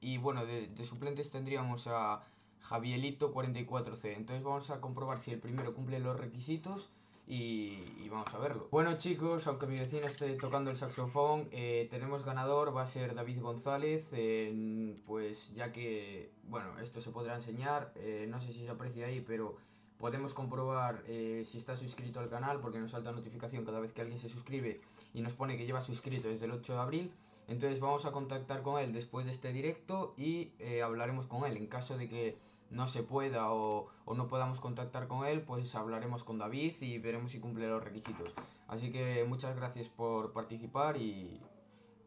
Y 0.00 0.18
bueno, 0.18 0.46
de, 0.46 0.68
de 0.68 0.84
suplentes 0.84 1.30
tendríamos 1.30 1.86
a 1.88 2.22
Javielito 2.60 3.34
44C. 3.34 4.14
Entonces 4.16 4.44
vamos 4.44 4.70
a 4.70 4.80
comprobar 4.80 5.20
si 5.20 5.32
el 5.32 5.40
primero 5.40 5.74
cumple 5.74 5.98
los 5.98 6.16
requisitos 6.16 6.90
y, 7.26 7.78
y 8.02 8.08
vamos 8.10 8.32
a 8.34 8.38
verlo. 8.38 8.68
Bueno 8.70 8.96
chicos, 8.98 9.46
aunque 9.46 9.66
mi 9.66 9.78
vecino 9.78 10.06
esté 10.06 10.34
tocando 10.36 10.70
el 10.70 10.76
saxofón, 10.76 11.48
eh, 11.52 11.88
tenemos 11.90 12.24
ganador, 12.24 12.76
va 12.76 12.82
a 12.82 12.86
ser 12.86 13.14
David 13.14 13.40
González, 13.40 14.12
en- 14.12 15.02
pues 15.06 15.52
ya 15.54 15.72
que, 15.72 16.30
bueno, 16.44 16.78
esto 16.80 17.00
se 17.00 17.10
podrá 17.10 17.34
enseñar, 17.36 17.92
eh, 17.96 18.26
no 18.28 18.40
sé 18.40 18.52
si 18.52 18.64
se 18.64 18.70
aprecia 18.70 19.06
ahí, 19.06 19.20
pero 19.26 19.56
podemos 19.98 20.34
comprobar 20.34 21.02
eh, 21.06 21.44
si 21.46 21.56
está 21.56 21.76
suscrito 21.76 22.20
al 22.20 22.28
canal 22.28 22.60
porque 22.60 22.78
nos 22.78 22.90
salta 22.90 23.12
notificación 23.12 23.64
cada 23.64 23.80
vez 23.80 23.92
que 23.92 24.02
alguien 24.02 24.18
se 24.18 24.28
suscribe 24.28 24.80
y 25.14 25.22
nos 25.22 25.32
pone 25.34 25.56
que 25.56 25.64
lleva 25.64 25.80
suscrito 25.80 26.28
desde 26.28 26.44
el 26.46 26.52
8 26.52 26.74
de 26.74 26.80
abril. 26.80 27.12
Entonces 27.46 27.78
vamos 27.78 28.04
a 28.06 28.12
contactar 28.12 28.62
con 28.62 28.80
él 28.82 28.92
después 28.92 29.24
de 29.26 29.32
este 29.32 29.52
directo 29.52 30.14
y 30.16 30.52
eh, 30.58 30.82
hablaremos 30.82 31.26
con 31.26 31.44
él. 31.44 31.56
En 31.56 31.66
caso 31.66 31.96
de 31.96 32.08
que 32.08 32.36
no 32.74 32.88
se 32.88 33.02
pueda 33.02 33.52
o, 33.52 33.88
o 34.04 34.14
no 34.14 34.28
podamos 34.28 34.60
contactar 34.60 35.06
con 35.06 35.26
él, 35.26 35.42
pues 35.42 35.74
hablaremos 35.74 36.24
con 36.24 36.38
David 36.38 36.74
y 36.80 36.98
veremos 36.98 37.32
si 37.32 37.40
cumple 37.40 37.68
los 37.68 37.82
requisitos. 37.82 38.34
Así 38.68 38.90
que 38.92 39.24
muchas 39.24 39.56
gracias 39.56 39.88
por 39.88 40.32
participar 40.32 40.96
y 40.96 41.40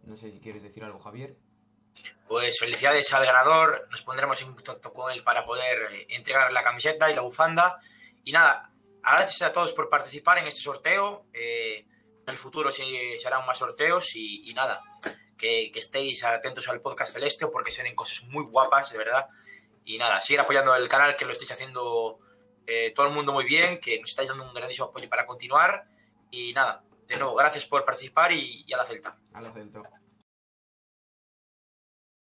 no 0.03 0.15
sé 0.15 0.31
si 0.31 0.39
quieres 0.39 0.64
decir 0.64 0.84
algo, 0.84 0.99
Javier. 0.99 1.38
Pues 2.27 2.60
felicidades 2.60 3.11
al 3.14 3.26
ganador, 3.26 3.88
nos 3.89 4.02
pondremos 4.02 4.41
en 4.41 4.53
contacto 4.53 4.94
con 4.94 5.11
él 5.11 5.23
para 5.23 5.45
poder 5.45 5.94
eh, 5.94 6.07
entregar 6.10 6.52
la 6.52 6.64
camiseta 6.64 7.10
y 7.10 7.15
la 7.15 7.22
bufanda. 7.22 7.80
Y 8.23 8.31
nada, 8.31 8.72
gracias 9.02 9.41
a 9.41 9.52
todos 9.52 9.73
por 9.73 9.89
participar 9.89 10.38
en 10.38 10.48
este 10.48 10.61
sorteo. 10.61 11.26
eh, 11.34 11.85
en 12.27 12.31
el 12.34 12.38
futuro 12.38 12.73
se, 12.73 12.84
harán 13.26 13.45
más 13.45 13.57
sorteos 13.57 14.14
y, 14.15 14.49
y 14.49 14.53
nada, 14.53 14.84
que, 15.38 15.72
que 15.72 15.80
estéis 15.80 16.26
atentos 16.26 16.68
al 16.68 16.81
podcast 16.81 17.14
Celeste 17.14 17.48
porque 17.48 17.72
se 17.72 17.84
ven 17.84 17.95
cosas 17.95 18.22
muy 18.23 18.44
guapas, 18.44 18.91
de 18.91 18.98
verdad. 18.98 19.30
Y 19.88 19.97
nada, 19.97 20.19
seguir 20.19 20.41
apoyando 20.41 20.76
el 20.76 20.89
canal, 20.89 21.15
que 21.15 21.23
lo 21.23 21.31
estáis 21.31 21.51
haciendo 21.51 22.19
eh, 22.65 22.91
todo 22.93 23.07
el 23.07 23.14
mundo 23.14 23.31
muy 23.31 23.45
bien, 23.45 23.80
que 23.80 23.97
nos 24.01 24.09
estáis 24.09 24.27
dando 24.27 24.43
un 24.43 24.53
grandísimo 24.53 24.88
apoyo 24.88 25.07
para 25.07 25.26
continuar. 25.26 25.85
Y 26.30 26.51
nada, 26.51 26.84
de 27.07 27.18
nuevo, 27.18 27.34
gracias 27.35 27.65
por 27.65 27.85
participar 27.85 28.34
y, 28.34 28.65
y 28.68 28.73
a 28.73 28.77
la 28.77 28.85
Celta. 28.85 29.18
A 29.34 29.39
la 29.39 29.49
Celta. 29.49 29.81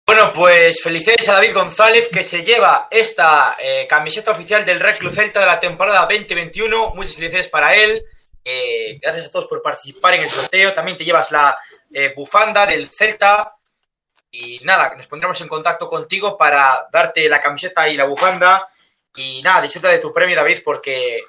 Bueno, 0.06 0.34
pues 0.34 0.82
felicidades 0.84 1.30
a 1.30 1.34
David 1.36 1.54
González 1.54 2.10
que 2.12 2.24
se 2.24 2.44
lleva 2.44 2.90
esta 2.92 3.56
eh, 3.58 3.88
camiseta 3.88 4.32
oficial 4.32 4.66
del 4.66 4.82
Real 4.82 4.98
Club 4.98 5.14
Celta 5.14 5.40
de 5.40 5.46
la 5.46 5.60
temporada 5.62 6.02
2021. 6.02 6.94
Muchas 6.94 7.16
felicidades 7.16 7.48
para 7.48 7.74
él. 7.74 8.04
Eh, 8.44 9.00
gracias 9.02 9.28
a 9.28 9.32
todos 9.32 9.46
por 9.46 9.62
participar 9.62 10.16
en 10.16 10.24
el 10.24 10.30
sorteo. 10.30 10.74
También 10.74 10.98
te 10.98 11.06
llevas 11.06 11.32
la 11.32 11.58
eh, 11.94 12.14
bufanda 12.14 12.66
del 12.66 12.90
Celta. 12.90 13.56
Y 14.36 14.60
nada, 14.64 14.96
nos 14.96 15.06
pondremos 15.06 15.40
en 15.42 15.48
contacto 15.48 15.88
contigo 15.88 16.36
para 16.36 16.88
darte 16.92 17.30
la 17.30 17.40
camiseta 17.40 17.88
y 17.88 17.96
la 17.96 18.06
bufanda. 18.06 18.68
Y 19.16 19.44
nada, 19.44 19.62
disfruta 19.62 19.90
de 19.90 20.00
tu 20.00 20.12
premio, 20.12 20.36
David, 20.36 20.62
porque, 20.66 21.22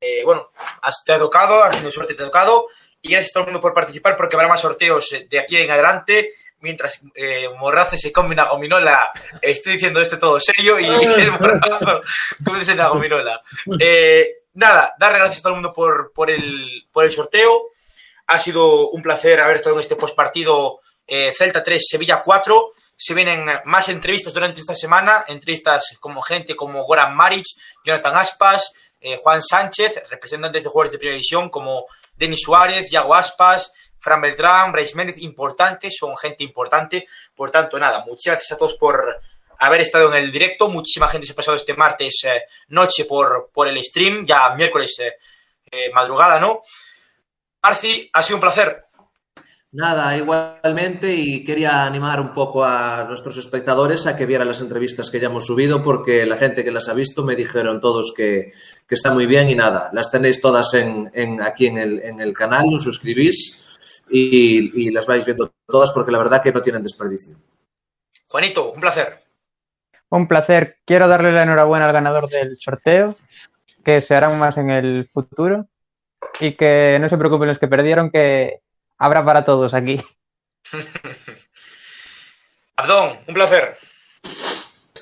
eh, 0.00 0.24
bueno, 0.24 0.50
has- 0.80 1.04
te 1.04 1.12
ha 1.12 1.18
tocado, 1.18 1.62
has 1.62 1.72
tenido 1.72 1.90
suerte, 1.90 2.14
te 2.14 2.22
ha 2.22 2.26
tocado. 2.26 2.66
Y 3.02 3.10
gracias 3.10 3.30
a 3.30 3.34
todo 3.34 3.40
el 3.42 3.46
mundo 3.48 3.60
por 3.60 3.74
participar, 3.74 4.16
porque 4.16 4.36
habrá 4.36 4.48
más 4.48 4.62
sorteos 4.62 5.12
eh, 5.12 5.26
de 5.30 5.38
aquí 5.38 5.58
en 5.58 5.70
adelante. 5.70 6.32
Mientras 6.60 7.02
eh, 7.14 7.50
Morrazo 7.58 7.98
se 7.98 8.10
come 8.10 8.30
una 8.32 8.48
gominola, 8.48 9.10
estoy 9.42 9.74
diciendo 9.74 10.00
esto 10.00 10.18
todo 10.18 10.40
serio 10.40 10.80
y 10.80 10.86
el 11.20 11.32
Morrazo 11.32 12.00
comienza 12.42 12.72
una 12.72 12.88
gominola. 12.88 13.42
Eh, 13.78 14.30
nada, 14.54 14.94
darle 14.98 15.18
gracias 15.18 15.40
a 15.40 15.42
todo 15.42 15.50
el 15.52 15.56
mundo 15.56 15.74
por, 15.74 16.10
por, 16.14 16.30
el, 16.30 16.88
por 16.90 17.04
el 17.04 17.10
sorteo. 17.10 17.68
Ha 18.28 18.38
sido 18.38 18.88
un 18.88 19.02
placer 19.02 19.42
haber 19.42 19.56
estado 19.56 19.74
en 19.76 19.82
este 19.82 19.94
postpartido 19.96 20.80
eh, 21.06 21.32
Celta 21.32 21.62
3, 21.62 21.82
Sevilla 21.88 22.22
4. 22.22 22.72
Se 22.96 23.14
vienen 23.14 23.46
más 23.64 23.88
entrevistas 23.88 24.32
durante 24.32 24.60
esta 24.60 24.74
semana, 24.74 25.24
entrevistas 25.28 25.96
como 26.00 26.22
gente 26.22 26.56
como 26.56 26.84
Goran 26.84 27.14
Maric, 27.14 27.44
Jonathan 27.84 28.16
Aspas, 28.16 28.72
eh, 29.00 29.18
Juan 29.22 29.42
Sánchez, 29.42 30.08
representantes 30.08 30.64
de 30.64 30.70
jugadores 30.70 30.92
de 30.92 30.98
primera 30.98 31.16
división 31.16 31.50
como 31.50 31.86
Denis 32.16 32.40
Suárez, 32.42 32.90
Yago 32.90 33.14
Aspas, 33.14 33.70
Fran 33.98 34.20
Beltrán, 34.20 34.72
Bryce 34.72 34.94
Méndez, 34.94 35.18
importantes, 35.18 35.94
son 35.98 36.16
gente 36.16 36.42
importante. 36.42 37.06
Por 37.34 37.50
tanto, 37.50 37.78
nada, 37.78 38.04
muchas 38.06 38.36
gracias 38.36 38.52
a 38.52 38.58
todos 38.58 38.74
por 38.76 39.20
haber 39.58 39.82
estado 39.82 40.08
en 40.14 40.24
el 40.24 40.32
directo. 40.32 40.68
Muchísima 40.68 41.08
gente 41.08 41.26
se 41.26 41.32
ha 41.32 41.36
pasado 41.36 41.56
este 41.56 41.74
martes 41.74 42.24
eh, 42.24 42.44
noche 42.68 43.04
por, 43.04 43.50
por 43.52 43.68
el 43.68 43.82
stream, 43.84 44.24
ya 44.24 44.50
miércoles 44.50 44.96
madrugada, 45.92 46.40
¿no? 46.40 46.62
Arci, 47.60 48.08
ha 48.12 48.22
sido 48.22 48.36
un 48.36 48.40
placer. 48.40 48.85
Nada, 49.78 50.16
igualmente, 50.16 51.12
y 51.14 51.44
quería 51.44 51.84
animar 51.84 52.18
un 52.18 52.32
poco 52.32 52.64
a 52.64 53.04
nuestros 53.06 53.36
espectadores 53.36 54.06
a 54.06 54.16
que 54.16 54.24
vieran 54.24 54.48
las 54.48 54.62
entrevistas 54.62 55.10
que 55.10 55.20
ya 55.20 55.26
hemos 55.26 55.44
subido, 55.44 55.82
porque 55.82 56.24
la 56.24 56.38
gente 56.38 56.64
que 56.64 56.70
las 56.70 56.88
ha 56.88 56.94
visto 56.94 57.22
me 57.24 57.36
dijeron 57.36 57.78
todos 57.78 58.14
que, 58.16 58.54
que 58.88 58.94
está 58.94 59.12
muy 59.12 59.26
bien 59.26 59.50
y 59.50 59.54
nada, 59.54 59.90
las 59.92 60.10
tenéis 60.10 60.40
todas 60.40 60.72
en, 60.72 61.10
en- 61.12 61.42
aquí 61.42 61.66
en 61.66 61.76
el, 61.76 62.00
en 62.02 62.20
el 62.22 62.32
canal, 62.32 62.72
os 62.72 62.84
suscribís 62.84 63.62
y, 64.08 64.86
y 64.86 64.90
las 64.90 65.06
vais 65.06 65.26
viendo 65.26 65.52
todas 65.66 65.92
porque 65.92 66.10
la 66.12 66.18
verdad 66.18 66.40
que 66.42 66.52
no 66.52 66.62
tienen 66.62 66.82
desperdicio. 66.82 67.36
Juanito, 68.28 68.72
un 68.72 68.80
placer. 68.80 69.18
Un 70.08 70.26
placer. 70.26 70.78
Quiero 70.86 71.06
darle 71.06 71.32
la 71.32 71.42
enhorabuena 71.42 71.84
al 71.84 71.92
ganador 71.92 72.30
del 72.30 72.56
sorteo, 72.58 73.14
que 73.84 74.00
se 74.00 74.14
harán 74.14 74.38
más 74.38 74.56
en 74.56 74.70
el 74.70 75.06
futuro 75.06 75.66
y 76.40 76.52
que 76.52 76.96
no 76.98 77.10
se 77.10 77.18
preocupen 77.18 77.48
los 77.48 77.58
que 77.58 77.68
perdieron, 77.68 78.10
que 78.10 78.60
Habrá 78.98 79.24
para 79.24 79.44
todos 79.44 79.74
aquí. 79.74 80.02
Abdón, 82.76 83.18
un 83.26 83.34
placer. 83.34 83.78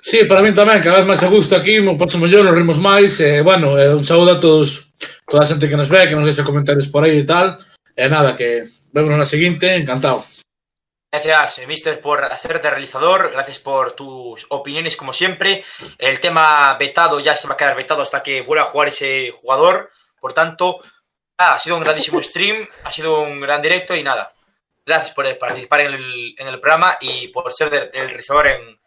Sí, 0.05 0.25
para 0.25 0.45
min 0.45 0.55
tamén, 0.55 0.85
cada 0.85 1.01
vez 1.01 1.09
máis 1.09 1.25
a 1.25 1.33
gusto 1.33 1.57
aquí, 1.57 1.81
mo 1.81 1.97
paso 1.97 2.21
mellor, 2.21 2.45
nos 2.45 2.55
rimos 2.55 2.77
máis, 2.77 3.19
e, 3.25 3.41
eh, 3.41 3.43
bueno, 3.43 3.75
eh, 3.81 3.89
un 3.89 4.05
saúdo 4.05 4.37
a 4.37 4.41
todos, 4.41 4.93
toda 5.25 5.43
a 5.43 5.49
xente 5.49 5.65
que 5.65 5.81
nos 5.81 5.89
ve, 5.89 6.05
que 6.05 6.15
nos 6.15 6.29
deixa 6.29 6.45
comentarios 6.45 6.93
por 6.93 7.09
aí 7.09 7.25
e 7.25 7.27
tal, 7.27 7.57
e 7.97 8.05
eh, 8.05 8.11
nada, 8.13 8.37
que 8.37 8.69
vemos 8.93 9.17
na 9.17 9.25
seguinte, 9.25 9.73
encantado. 9.75 10.21
Gracias, 11.15 11.59
eh, 11.59 11.67
Mister, 11.67 12.01
por 12.01 12.23
hacerte 12.25 12.69
realizador, 12.69 13.31
gracias 13.33 13.61
por 13.61 13.93
tus 13.93 14.47
opiniones 14.51 14.97
como 14.97 15.13
siempre, 15.13 15.65
el 15.97 16.21
tema 16.21 16.77
vetado 16.77 17.19
ya 17.21 17.35
se 17.35 17.49
va 17.49 17.55
a 17.55 17.57
quedar 17.57 17.77
vetado 17.77 18.03
hasta 18.03 18.23
que 18.23 18.43
vuelva 18.43 18.65
a 18.65 18.69
jugar 18.69 18.89
ese 18.89 19.31
jugador, 19.31 19.91
por 20.21 20.35
tanto, 20.35 20.83
nada, 21.39 21.55
ha 21.55 21.59
sido 21.59 21.77
un 21.77 21.83
grandísimo 21.83 22.23
stream, 22.23 22.67
ha 22.85 22.91
sido 22.91 23.21
un 23.21 23.41
gran 23.41 23.61
directo 23.63 23.95
y 23.95 24.03
nada. 24.03 24.33
Gracias 24.87 25.13
por 25.13 25.39
participar 25.39 25.81
en 25.81 25.95
el, 25.95 26.35
en 26.39 26.47
el 26.49 26.61
programa 26.61 26.97
y 27.01 27.29
por 27.29 27.53
ser 27.53 27.91
el 27.93 28.09
realizador 28.09 28.47
en, 28.49 28.79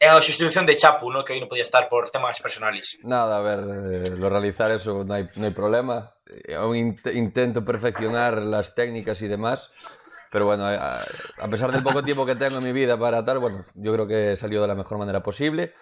en 0.00 0.14
la 0.14 0.22
sustitución 0.22 0.64
de 0.64 0.76
Chapu, 0.76 1.10
¿no? 1.12 1.24
que 1.24 1.34
hoy 1.34 1.40
no 1.40 1.48
podía 1.48 1.62
estar 1.62 1.88
por 1.88 2.08
temas 2.10 2.40
personales. 2.40 2.96
Nada, 3.02 3.38
a 3.38 3.40
ver, 3.42 3.58
eh, 3.60 4.02
lo 4.18 4.30
realizar 4.30 4.70
eso 4.70 5.04
no 5.04 5.12
hay, 5.14 5.28
no 5.36 5.46
hay 5.46 5.52
problema. 5.52 6.14
Eh, 6.26 6.54
Aún 6.54 6.76
int- 6.76 7.14
intento 7.14 7.64
perfeccionar 7.64 8.38
las 8.38 8.74
técnicas 8.74 9.20
y 9.22 9.28
demás. 9.28 9.70
Pero 10.30 10.46
bueno, 10.46 10.70
eh, 10.72 10.76
a, 10.76 11.04
a 11.40 11.48
pesar 11.48 11.70
del 11.70 11.82
poco 11.82 12.02
tiempo 12.02 12.24
que 12.26 12.34
tengo 12.34 12.56
en 12.58 12.64
mi 12.64 12.72
vida 12.72 12.98
para 12.98 13.24
tal, 13.24 13.38
bueno, 13.38 13.64
yo 13.74 13.92
creo 13.92 14.06
que 14.08 14.36
salió 14.36 14.62
de 14.62 14.68
la 14.68 14.74
mejor 14.74 14.98
manera 14.98 15.22
posible. 15.22 15.74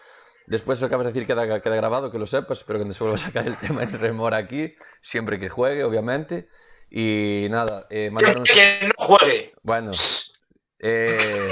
Después 0.47 0.79
que 0.79 0.85
acabas 0.85 1.07
de 1.07 1.13
decir 1.13 1.27
queda, 1.27 1.61
queda 1.61 1.77
grabado, 1.77 2.11
que 2.11 2.19
lo 2.19 2.27
sepas. 2.27 2.59
Espero 2.59 2.79
que 2.79 2.85
no 2.85 2.93
se 2.93 3.03
vuelva 3.03 3.17
a 3.17 3.19
sacar 3.19 3.47
el 3.47 3.57
tema 3.61 3.83
en 3.83 3.93
remora 3.93 4.37
aquí, 4.37 4.75
siempre 5.01 5.39
que 5.39 5.49
juegue, 5.49 5.85
obviamente. 5.85 6.49
Y 6.91 7.47
nada, 7.51 7.87
eh, 7.91 8.11
mandar 8.11 8.39
un... 8.39 8.45
Que 8.45 8.81
no 8.83 9.05
juegue. 9.05 9.53
Bueno, 9.63 9.91
eh, 10.79 11.51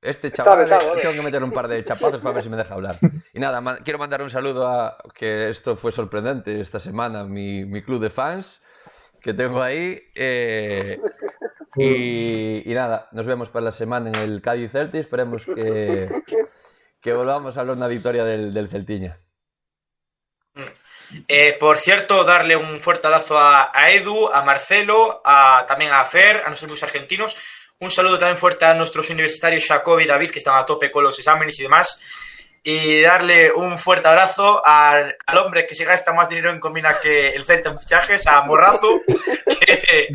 este 0.00 0.30
chaval 0.30 0.60
eh, 0.60 0.74
eh. 0.74 1.00
tengo 1.02 1.14
que 1.14 1.22
meter 1.22 1.42
un 1.42 1.50
par 1.50 1.68
de 1.68 1.82
chapazos 1.82 2.20
para 2.20 2.34
ver 2.36 2.44
si 2.44 2.50
me 2.50 2.56
deja 2.56 2.74
hablar. 2.74 2.96
Y 3.34 3.40
nada, 3.40 3.78
quiero 3.82 3.98
mandar 3.98 4.22
un 4.22 4.30
saludo 4.30 4.68
a 4.68 4.96
que 5.14 5.48
esto 5.48 5.76
fue 5.76 5.90
sorprendente 5.92 6.60
esta 6.60 6.78
semana, 6.78 7.24
mi, 7.24 7.64
mi 7.64 7.82
club 7.82 8.00
de 8.00 8.10
fans 8.10 8.62
que 9.20 9.34
tengo 9.34 9.60
ahí. 9.60 10.00
eh, 10.14 11.00
y, 11.76 12.70
y 12.70 12.74
nada, 12.74 13.08
nos 13.12 13.26
vemos 13.26 13.50
para 13.50 13.66
la 13.66 13.72
semana 13.72 14.08
en 14.08 14.14
el 14.14 14.40
Cádiz 14.40 14.72
Celti. 14.72 14.98
Esperemos 14.98 15.44
que, 15.44 16.08
que 17.06 17.12
volvamos 17.12 17.56
a 17.56 17.60
hablar 17.60 17.76
una 17.76 17.86
victoria 17.86 18.24
del, 18.24 18.52
del 18.52 18.68
Celtiña. 18.68 19.16
Eh, 21.28 21.56
por 21.60 21.78
cierto, 21.78 22.24
darle 22.24 22.56
un 22.56 22.80
fuerte 22.80 23.06
abrazo 23.06 23.38
a, 23.38 23.70
Edu, 23.92 24.28
a 24.28 24.42
Marcelo, 24.42 25.22
a, 25.24 25.64
también 25.68 25.92
a 25.92 26.02
Fer, 26.02 26.42
a 26.44 26.48
nuestros 26.48 26.82
argentinos. 26.82 27.36
Un 27.78 27.92
saludo 27.92 28.18
también 28.18 28.36
fuerte 28.36 28.64
a 28.64 28.74
nuestros 28.74 29.08
universitarios 29.08 29.66
Jacob 29.68 30.00
y 30.00 30.06
David, 30.06 30.30
que 30.30 30.40
están 30.40 30.58
a 30.58 30.66
tope 30.66 30.90
con 30.90 31.04
los 31.04 31.16
exámenes 31.16 31.56
y 31.60 31.62
demás. 31.62 32.02
Y 32.64 33.02
darle 33.02 33.52
un 33.52 33.78
fuerte 33.78 34.08
abrazo 34.08 34.60
al, 34.66 35.16
hombre 35.36 35.64
que 35.64 35.76
se 35.76 35.84
gasta 35.84 36.12
más 36.12 36.28
dinero 36.28 36.50
en 36.50 36.58
comida 36.58 36.98
que 37.00 37.28
el 37.28 37.44
Celta 37.44 37.70
en 37.70 37.78
fichajes, 37.78 38.26
a 38.26 38.42
Morrazo, 38.42 39.00
que, 39.60 40.08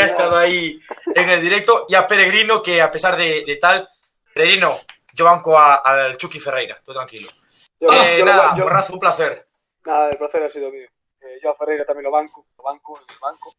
ha 0.00 0.04
estado 0.04 0.36
ahí 0.36 0.80
en 1.14 1.30
el 1.30 1.40
directo, 1.40 1.86
y 1.88 1.94
a 1.94 2.08
Peregrino, 2.08 2.60
que 2.60 2.82
a 2.82 2.90
pesar 2.90 3.16
de 3.16 3.56
tal, 3.60 3.88
Peregrino, 4.34 4.74
yo 5.18 5.24
banco 5.24 5.58
a- 5.58 5.76
al 5.76 6.16
Chucky 6.16 6.38
Ferreira, 6.38 6.80
tú 6.84 6.92
tranquilo. 6.92 7.28
Yo- 7.80 7.88
Eh, 7.92 8.18
yo 8.20 8.24
lo- 8.24 8.30
nada, 8.32 8.54
yo- 8.56 8.62
Morrazo, 8.62 8.92
un 8.94 9.00
placer. 9.00 9.48
Nada, 9.84 10.10
el 10.10 10.16
placer 10.18 10.44
ha 10.44 10.50
sido 10.50 10.70
mío. 10.70 10.86
Eh, 11.20 11.40
yo 11.42 11.50
a 11.50 11.56
Ferreira 11.56 11.84
también 11.84 12.04
lo 12.04 12.12
banco, 12.12 12.46
lo 12.56 12.62
banco, 12.62 13.00
el 13.00 13.16
banco. 13.20 13.52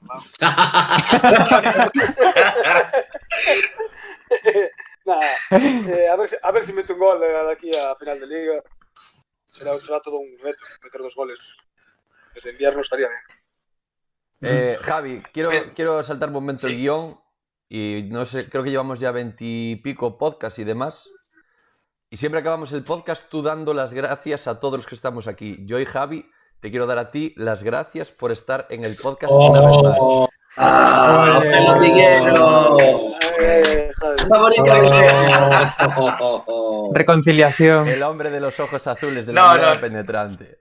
Nada, 5.04 5.30
eh, 5.50 6.08
a, 6.08 6.16
ver 6.16 6.28
si, 6.28 6.36
a 6.40 6.50
ver 6.52 6.66
si 6.66 6.72
meto 6.72 6.92
un 6.94 6.98
gol 6.98 7.22
eh, 7.22 7.26
de 7.28 7.52
aquí 7.52 7.70
a 7.76 7.94
final 7.96 8.20
de 8.20 8.26
liga. 8.26 8.62
Será, 9.46 9.72
será 9.74 10.00
todo 10.00 10.16
un 10.16 10.36
reto 10.42 10.58
meter 10.82 11.00
dos 11.02 11.14
goles. 11.14 11.38
Desde 12.34 12.50
invierno 12.50 12.80
estaría 12.82 13.08
bien. 13.08 13.20
Eh, 14.40 14.78
Javi, 14.80 15.22
quiero, 15.32 15.50
quiero 15.74 16.02
saltar 16.04 16.28
un 16.28 16.34
momento 16.34 16.66
el 16.66 16.76
guion 16.76 17.18
y 17.68 18.08
no 18.10 18.24
sé, 18.24 18.48
creo 18.48 18.62
que 18.62 18.70
llevamos 18.70 19.00
ya 19.00 19.10
veintipico 19.10 20.16
podcasts 20.18 20.58
y 20.58 20.64
demás. 20.64 21.08
Y 22.10 22.16
siempre 22.16 22.40
acabamos 22.40 22.72
el 22.72 22.84
podcast 22.84 23.28
tú 23.28 23.42
dando 23.42 23.74
las 23.74 23.92
gracias 23.92 24.48
a 24.48 24.58
todos 24.60 24.76
los 24.76 24.86
que 24.86 24.94
estamos 24.94 25.28
aquí. 25.28 25.58
Yo 25.66 25.78
y 25.78 25.84
Javi 25.84 26.24
te 26.60 26.70
quiero 26.70 26.86
dar 26.86 26.98
a 26.98 27.10
ti 27.10 27.34
las 27.36 27.62
gracias 27.62 28.10
por 28.10 28.32
estar 28.32 28.66
en 28.70 28.84
el 28.84 28.96
podcast 28.96 29.32
una 29.32 29.60
vez 29.60 29.82
más. 29.82 29.98
Oh, 30.00 30.28
¡Ah! 30.56 31.40
¡Pelo 31.42 31.76
Miguelo! 31.76 32.76
Eh. 33.40 33.90
Favorito 34.28 34.64
oh, 36.46 36.90
Reconciliación. 36.94 37.86
El 37.88 38.02
hombre 38.02 38.30
de 38.30 38.40
los 38.40 38.58
ojos 38.58 38.86
azules, 38.86 39.26
de 39.26 39.32
No, 39.32 39.46
la 39.46 39.52
mirada 39.52 39.74
no. 39.74 39.80
penetrante. 39.80 40.60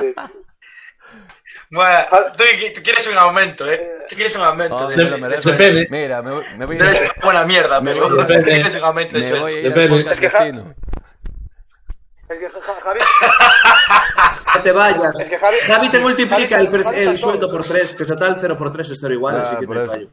Sí. 0.00 0.14
Bueno, 1.70 2.06
tú, 2.36 2.44
tú 2.74 2.82
quieres 2.82 3.06
un 3.06 3.16
aumento, 3.18 3.70
¿eh? 3.70 3.98
Tú 4.08 4.16
quieres 4.16 4.34
un 4.36 4.42
aumento. 4.42 4.76
Oh, 4.76 4.88
de, 4.88 4.96
de- 4.96 5.16
merezco. 5.18 5.50
depende. 5.50 5.86
Mira, 5.90 6.20
me, 6.22 6.32
voy- 6.32 6.44
me 6.56 6.66
voy, 6.66 6.76
eres 6.76 7.02
buena 7.22 7.44
mierda, 7.44 7.80
Me 7.80 7.92
pero 7.92 8.08
voy- 8.08 8.26
tú 8.26 8.42
quieres 8.42 8.74
un 8.74 8.84
aumento 8.84 9.16
de 9.18 9.28
sueldo. 9.28 9.46
a 9.46 9.50
Depende. 9.50 10.00
Es 10.12 10.20
que 10.20 10.30
Ja-. 10.30 10.44
Es 12.28 12.38
que 12.38 12.48
Ja- 12.50 12.60
Ja- 12.60 12.80
Javi, 12.80 13.00
No 14.56 14.62
te 14.62 14.72
vayas. 14.72 15.20
Es 15.20 15.28
que 15.28 15.38
Javi- 15.38 15.58
Javi 15.66 15.88
te 15.90 15.98
multiplica 16.00 16.58
Javi- 16.58 16.68
el, 16.68 16.74
el 16.74 17.08
está 17.08 17.16
sueldo 17.16 17.50
por 17.50 17.64
3, 17.64 17.94
que 17.96 18.04
total 18.04 18.36
0 18.40 18.56
por 18.58 18.72
3 18.72 18.90
es 18.90 18.98
0 19.00 19.14
igual, 19.14 19.36
Ah, 19.36 19.40
así 19.42 19.56
que 19.56 19.64
eso. 19.64 19.92
fallo. 19.92 20.08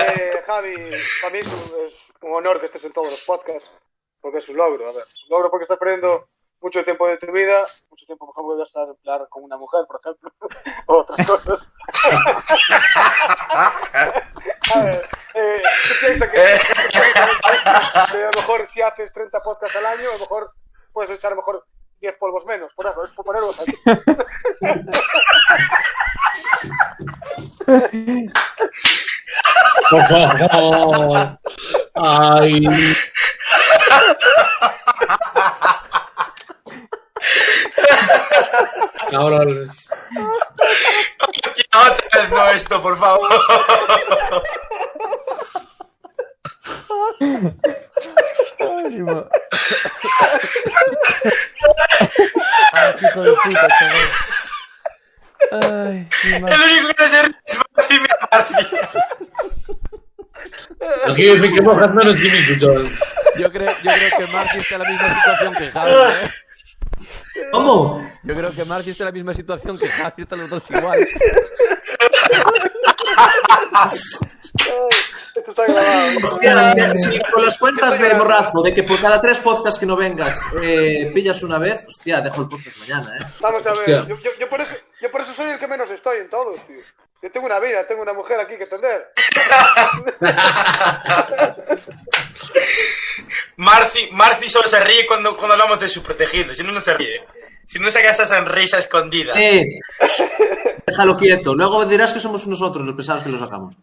eh, 0.00 0.42
Javi, 0.46 0.74
para 1.22 1.32
mí 1.32 1.38
es 1.40 1.46
un, 1.46 1.86
es 1.86 1.94
un 2.22 2.34
honor 2.34 2.60
que 2.60 2.66
estés 2.66 2.84
en 2.84 2.92
todos 2.92 3.10
los 3.10 3.20
podcasts, 3.20 3.68
porque 4.20 4.38
es 4.38 4.48
un 4.48 4.56
logro. 4.56 4.88
A 4.88 4.92
ver, 4.92 5.02
es 5.06 5.24
un 5.24 5.30
logro 5.30 5.50
porque 5.50 5.64
estás 5.64 5.78
perdiendo 5.78 6.28
mucho 6.60 6.84
tiempo 6.84 7.06
de 7.06 7.16
tu 7.18 7.30
vida, 7.32 7.64
mucho 7.90 8.06
tiempo 8.06 8.26
mejor 8.26 8.44
puedes 8.44 8.66
estar 8.66 8.88
en 8.88 8.96
plan 8.96 9.24
con 9.30 9.44
una 9.44 9.56
mujer, 9.56 9.86
por 9.86 10.00
ejemplo, 10.00 10.32
o 10.86 10.98
otras 10.98 11.26
cosas. 11.26 11.60
A 14.74 14.82
ver, 14.82 15.00
eh, 15.34 15.62
que, 16.02 16.18
que 16.18 16.58
a 18.18 18.30
lo 18.30 18.36
mejor 18.36 18.68
si 18.70 18.82
haces 18.82 19.10
30 19.14 19.40
podcasts 19.40 19.76
al 19.76 19.86
año, 19.86 20.10
a 20.10 20.12
lo 20.12 20.18
mejor 20.18 20.52
puedes 20.92 21.08
echar 21.10 21.32
a 21.32 21.34
lo 21.34 21.40
mejor 21.40 21.64
10 22.00 22.16
polvos 22.18 22.44
menos, 22.44 22.70
por 22.74 22.84
eso, 22.86 23.02
es 23.04 23.10
por 23.12 23.24
ponerlos 23.24 23.58
aquí. 23.60 23.72
Por 29.90 30.02
favor. 30.50 31.38
Ay. 31.94 32.62
Cabrones. 39.10 39.90
Otra 41.74 42.22
vez 42.22 42.30
no 42.30 42.50
esto, 42.50 42.82
por 42.82 42.98
favor. 42.98 43.28
Ay, 52.72 52.94
qué 52.98 53.06
hijo 53.06 53.22
de 53.22 53.32
puta, 53.32 53.68
chaval. 53.78 54.08
Ay, 55.50 56.08
mi 56.24 56.38
madre. 56.40 56.54
El 56.54 56.60
único 56.62 56.88
que 56.88 57.02
no 57.02 57.08
se 57.08 57.22
ríe 57.22 57.34
es 57.88 57.98
Marci. 58.32 58.54
Aquí 61.06 61.22
dicen 61.22 61.54
que 61.54 61.60
mojas 61.62 61.94
menos 61.94 62.16
que 62.16 62.22
mi 62.22 62.58
John. 62.60 62.90
Yo 63.36 63.52
creo, 63.52 63.72
yo 63.82 63.92
creo 63.92 64.18
que 64.18 64.26
Marci 64.32 64.58
está 64.58 64.74
en 64.76 64.82
la 64.82 64.88
misma 64.88 65.14
situación 65.14 65.54
que 65.54 65.70
Javi, 65.70 65.92
¿eh? 65.92 66.32
¿Cómo? 67.52 68.10
Yo 68.22 68.34
creo 68.34 68.52
que 68.52 68.64
Marci 68.64 68.90
está 68.90 69.04
en 69.04 69.08
la 69.08 69.12
misma 69.12 69.34
situación 69.34 69.78
que 69.78 69.88
Javi, 69.88 70.22
están 70.22 70.40
los 70.40 70.50
dos 70.50 70.70
igual. 70.70 71.06
Esto 75.34 75.50
está 75.50 75.64
grabado. 75.66 76.18
Hostia, 76.24 76.92
si, 76.96 76.98
si 77.12 77.20
con 77.32 77.44
las 77.44 77.58
cuentas 77.58 77.98
de 77.98 78.14
Morrazo, 78.14 78.62
de 78.62 78.74
que 78.74 78.82
por 78.82 79.00
cada 79.00 79.20
tres 79.20 79.38
podcasts 79.38 79.78
que 79.78 79.86
no 79.86 79.96
vengas 79.96 80.40
eh, 80.60 81.10
pillas 81.14 81.42
una 81.42 81.58
vez, 81.58 81.80
hostia, 81.86 82.20
dejo 82.20 82.42
el 82.42 82.48
podcast 82.48 82.76
mañana, 82.78 83.16
¿eh? 83.20 83.26
Vamos 83.40 83.64
a 83.66 83.70
ver, 83.70 83.78
Hostia. 83.78 84.06
yo, 84.08 84.16
yo- 84.18 84.30
yo 84.38 84.48
por 84.48 84.60
eso, 84.60 84.70
yo 85.00 85.10
por 85.10 85.20
eso 85.20 85.32
soy 85.34 85.50
el 85.50 85.58
que 85.58 85.68
menos 85.68 85.88
estoy 85.90 86.18
en 86.18 86.30
todos, 86.30 86.56
tío. 86.66 86.76
Yo 87.22 87.30
tengo 87.32 87.46
una 87.46 87.58
vida, 87.58 87.84
tengo 87.86 88.02
una 88.02 88.12
mujer 88.12 88.38
aquí 88.40 88.56
que 88.56 88.64
atender. 88.64 89.12
Marci, 93.56 94.08
Marci 94.12 94.48
solo 94.48 94.68
se 94.68 94.78
ríe 94.80 95.06
cuando, 95.06 95.36
cuando 95.36 95.54
hablamos 95.54 95.80
de 95.80 95.88
su 95.88 96.02
protegido, 96.02 96.54
si 96.54 96.62
no, 96.62 96.70
no 96.72 96.80
se 96.80 96.94
ríe. 96.94 97.24
Si 97.66 97.78
no 97.78 97.90
saca 97.90 98.10
esa 98.10 98.24
sonrisa 98.24 98.78
escondida. 98.78 99.34
Eh, 99.36 99.66
déjalo 100.86 101.16
quieto. 101.18 101.54
Luego 101.54 101.84
dirás 101.84 102.14
que 102.14 102.20
somos 102.20 102.46
nosotros 102.46 102.86
los 102.86 102.94
pesados 102.96 103.22
que 103.22 103.28
lo 103.28 103.38
sacamos. 103.38 103.74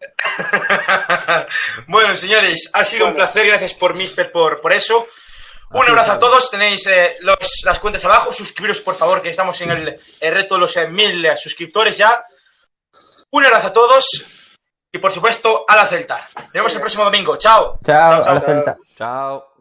bueno, 1.86 2.16
señores, 2.16 2.68
ha 2.72 2.82
sido 2.82 3.06
un 3.06 3.14
placer. 3.14 3.46
Gracias 3.46 3.74
por 3.74 3.94
Mister 3.94 4.32
por, 4.32 4.60
por 4.60 4.72
eso. 4.72 5.06
Un 5.70 5.86
abrazo 5.88 6.12
a 6.12 6.18
todos. 6.18 6.50
Tenéis 6.50 6.84
eh, 6.88 7.14
los- 7.20 7.60
las 7.64 7.78
cuentas 7.78 8.04
abajo. 8.04 8.32
Suscribiros, 8.32 8.80
por 8.80 8.96
favor, 8.96 9.22
que 9.22 9.30
estamos 9.30 9.60
en 9.60 9.70
el, 9.70 9.96
el 10.20 10.34
reto 10.34 10.54
de 10.56 10.60
los 10.62 10.76
eh, 10.76 10.88
mil 10.88 11.24
eh, 11.24 11.36
suscriptores 11.36 11.96
ya. 11.96 12.24
Un 13.30 13.44
abrazo 13.44 13.68
a 13.68 13.72
todos. 13.72 14.04
Y 14.92 14.98
por 14.98 15.12
supuesto, 15.12 15.64
a 15.68 15.76
la 15.76 15.86
Celta. 15.86 16.26
Nos 16.36 16.52
vemos 16.52 16.74
el 16.74 16.80
próximo 16.80 17.04
domingo. 17.04 17.36
Chao. 17.36 17.78
Chao, 17.84 18.22
chao. 18.22 18.30
a 18.30 18.34
la 18.34 18.40
Celta. 18.40 18.76
Chao. 18.96 19.55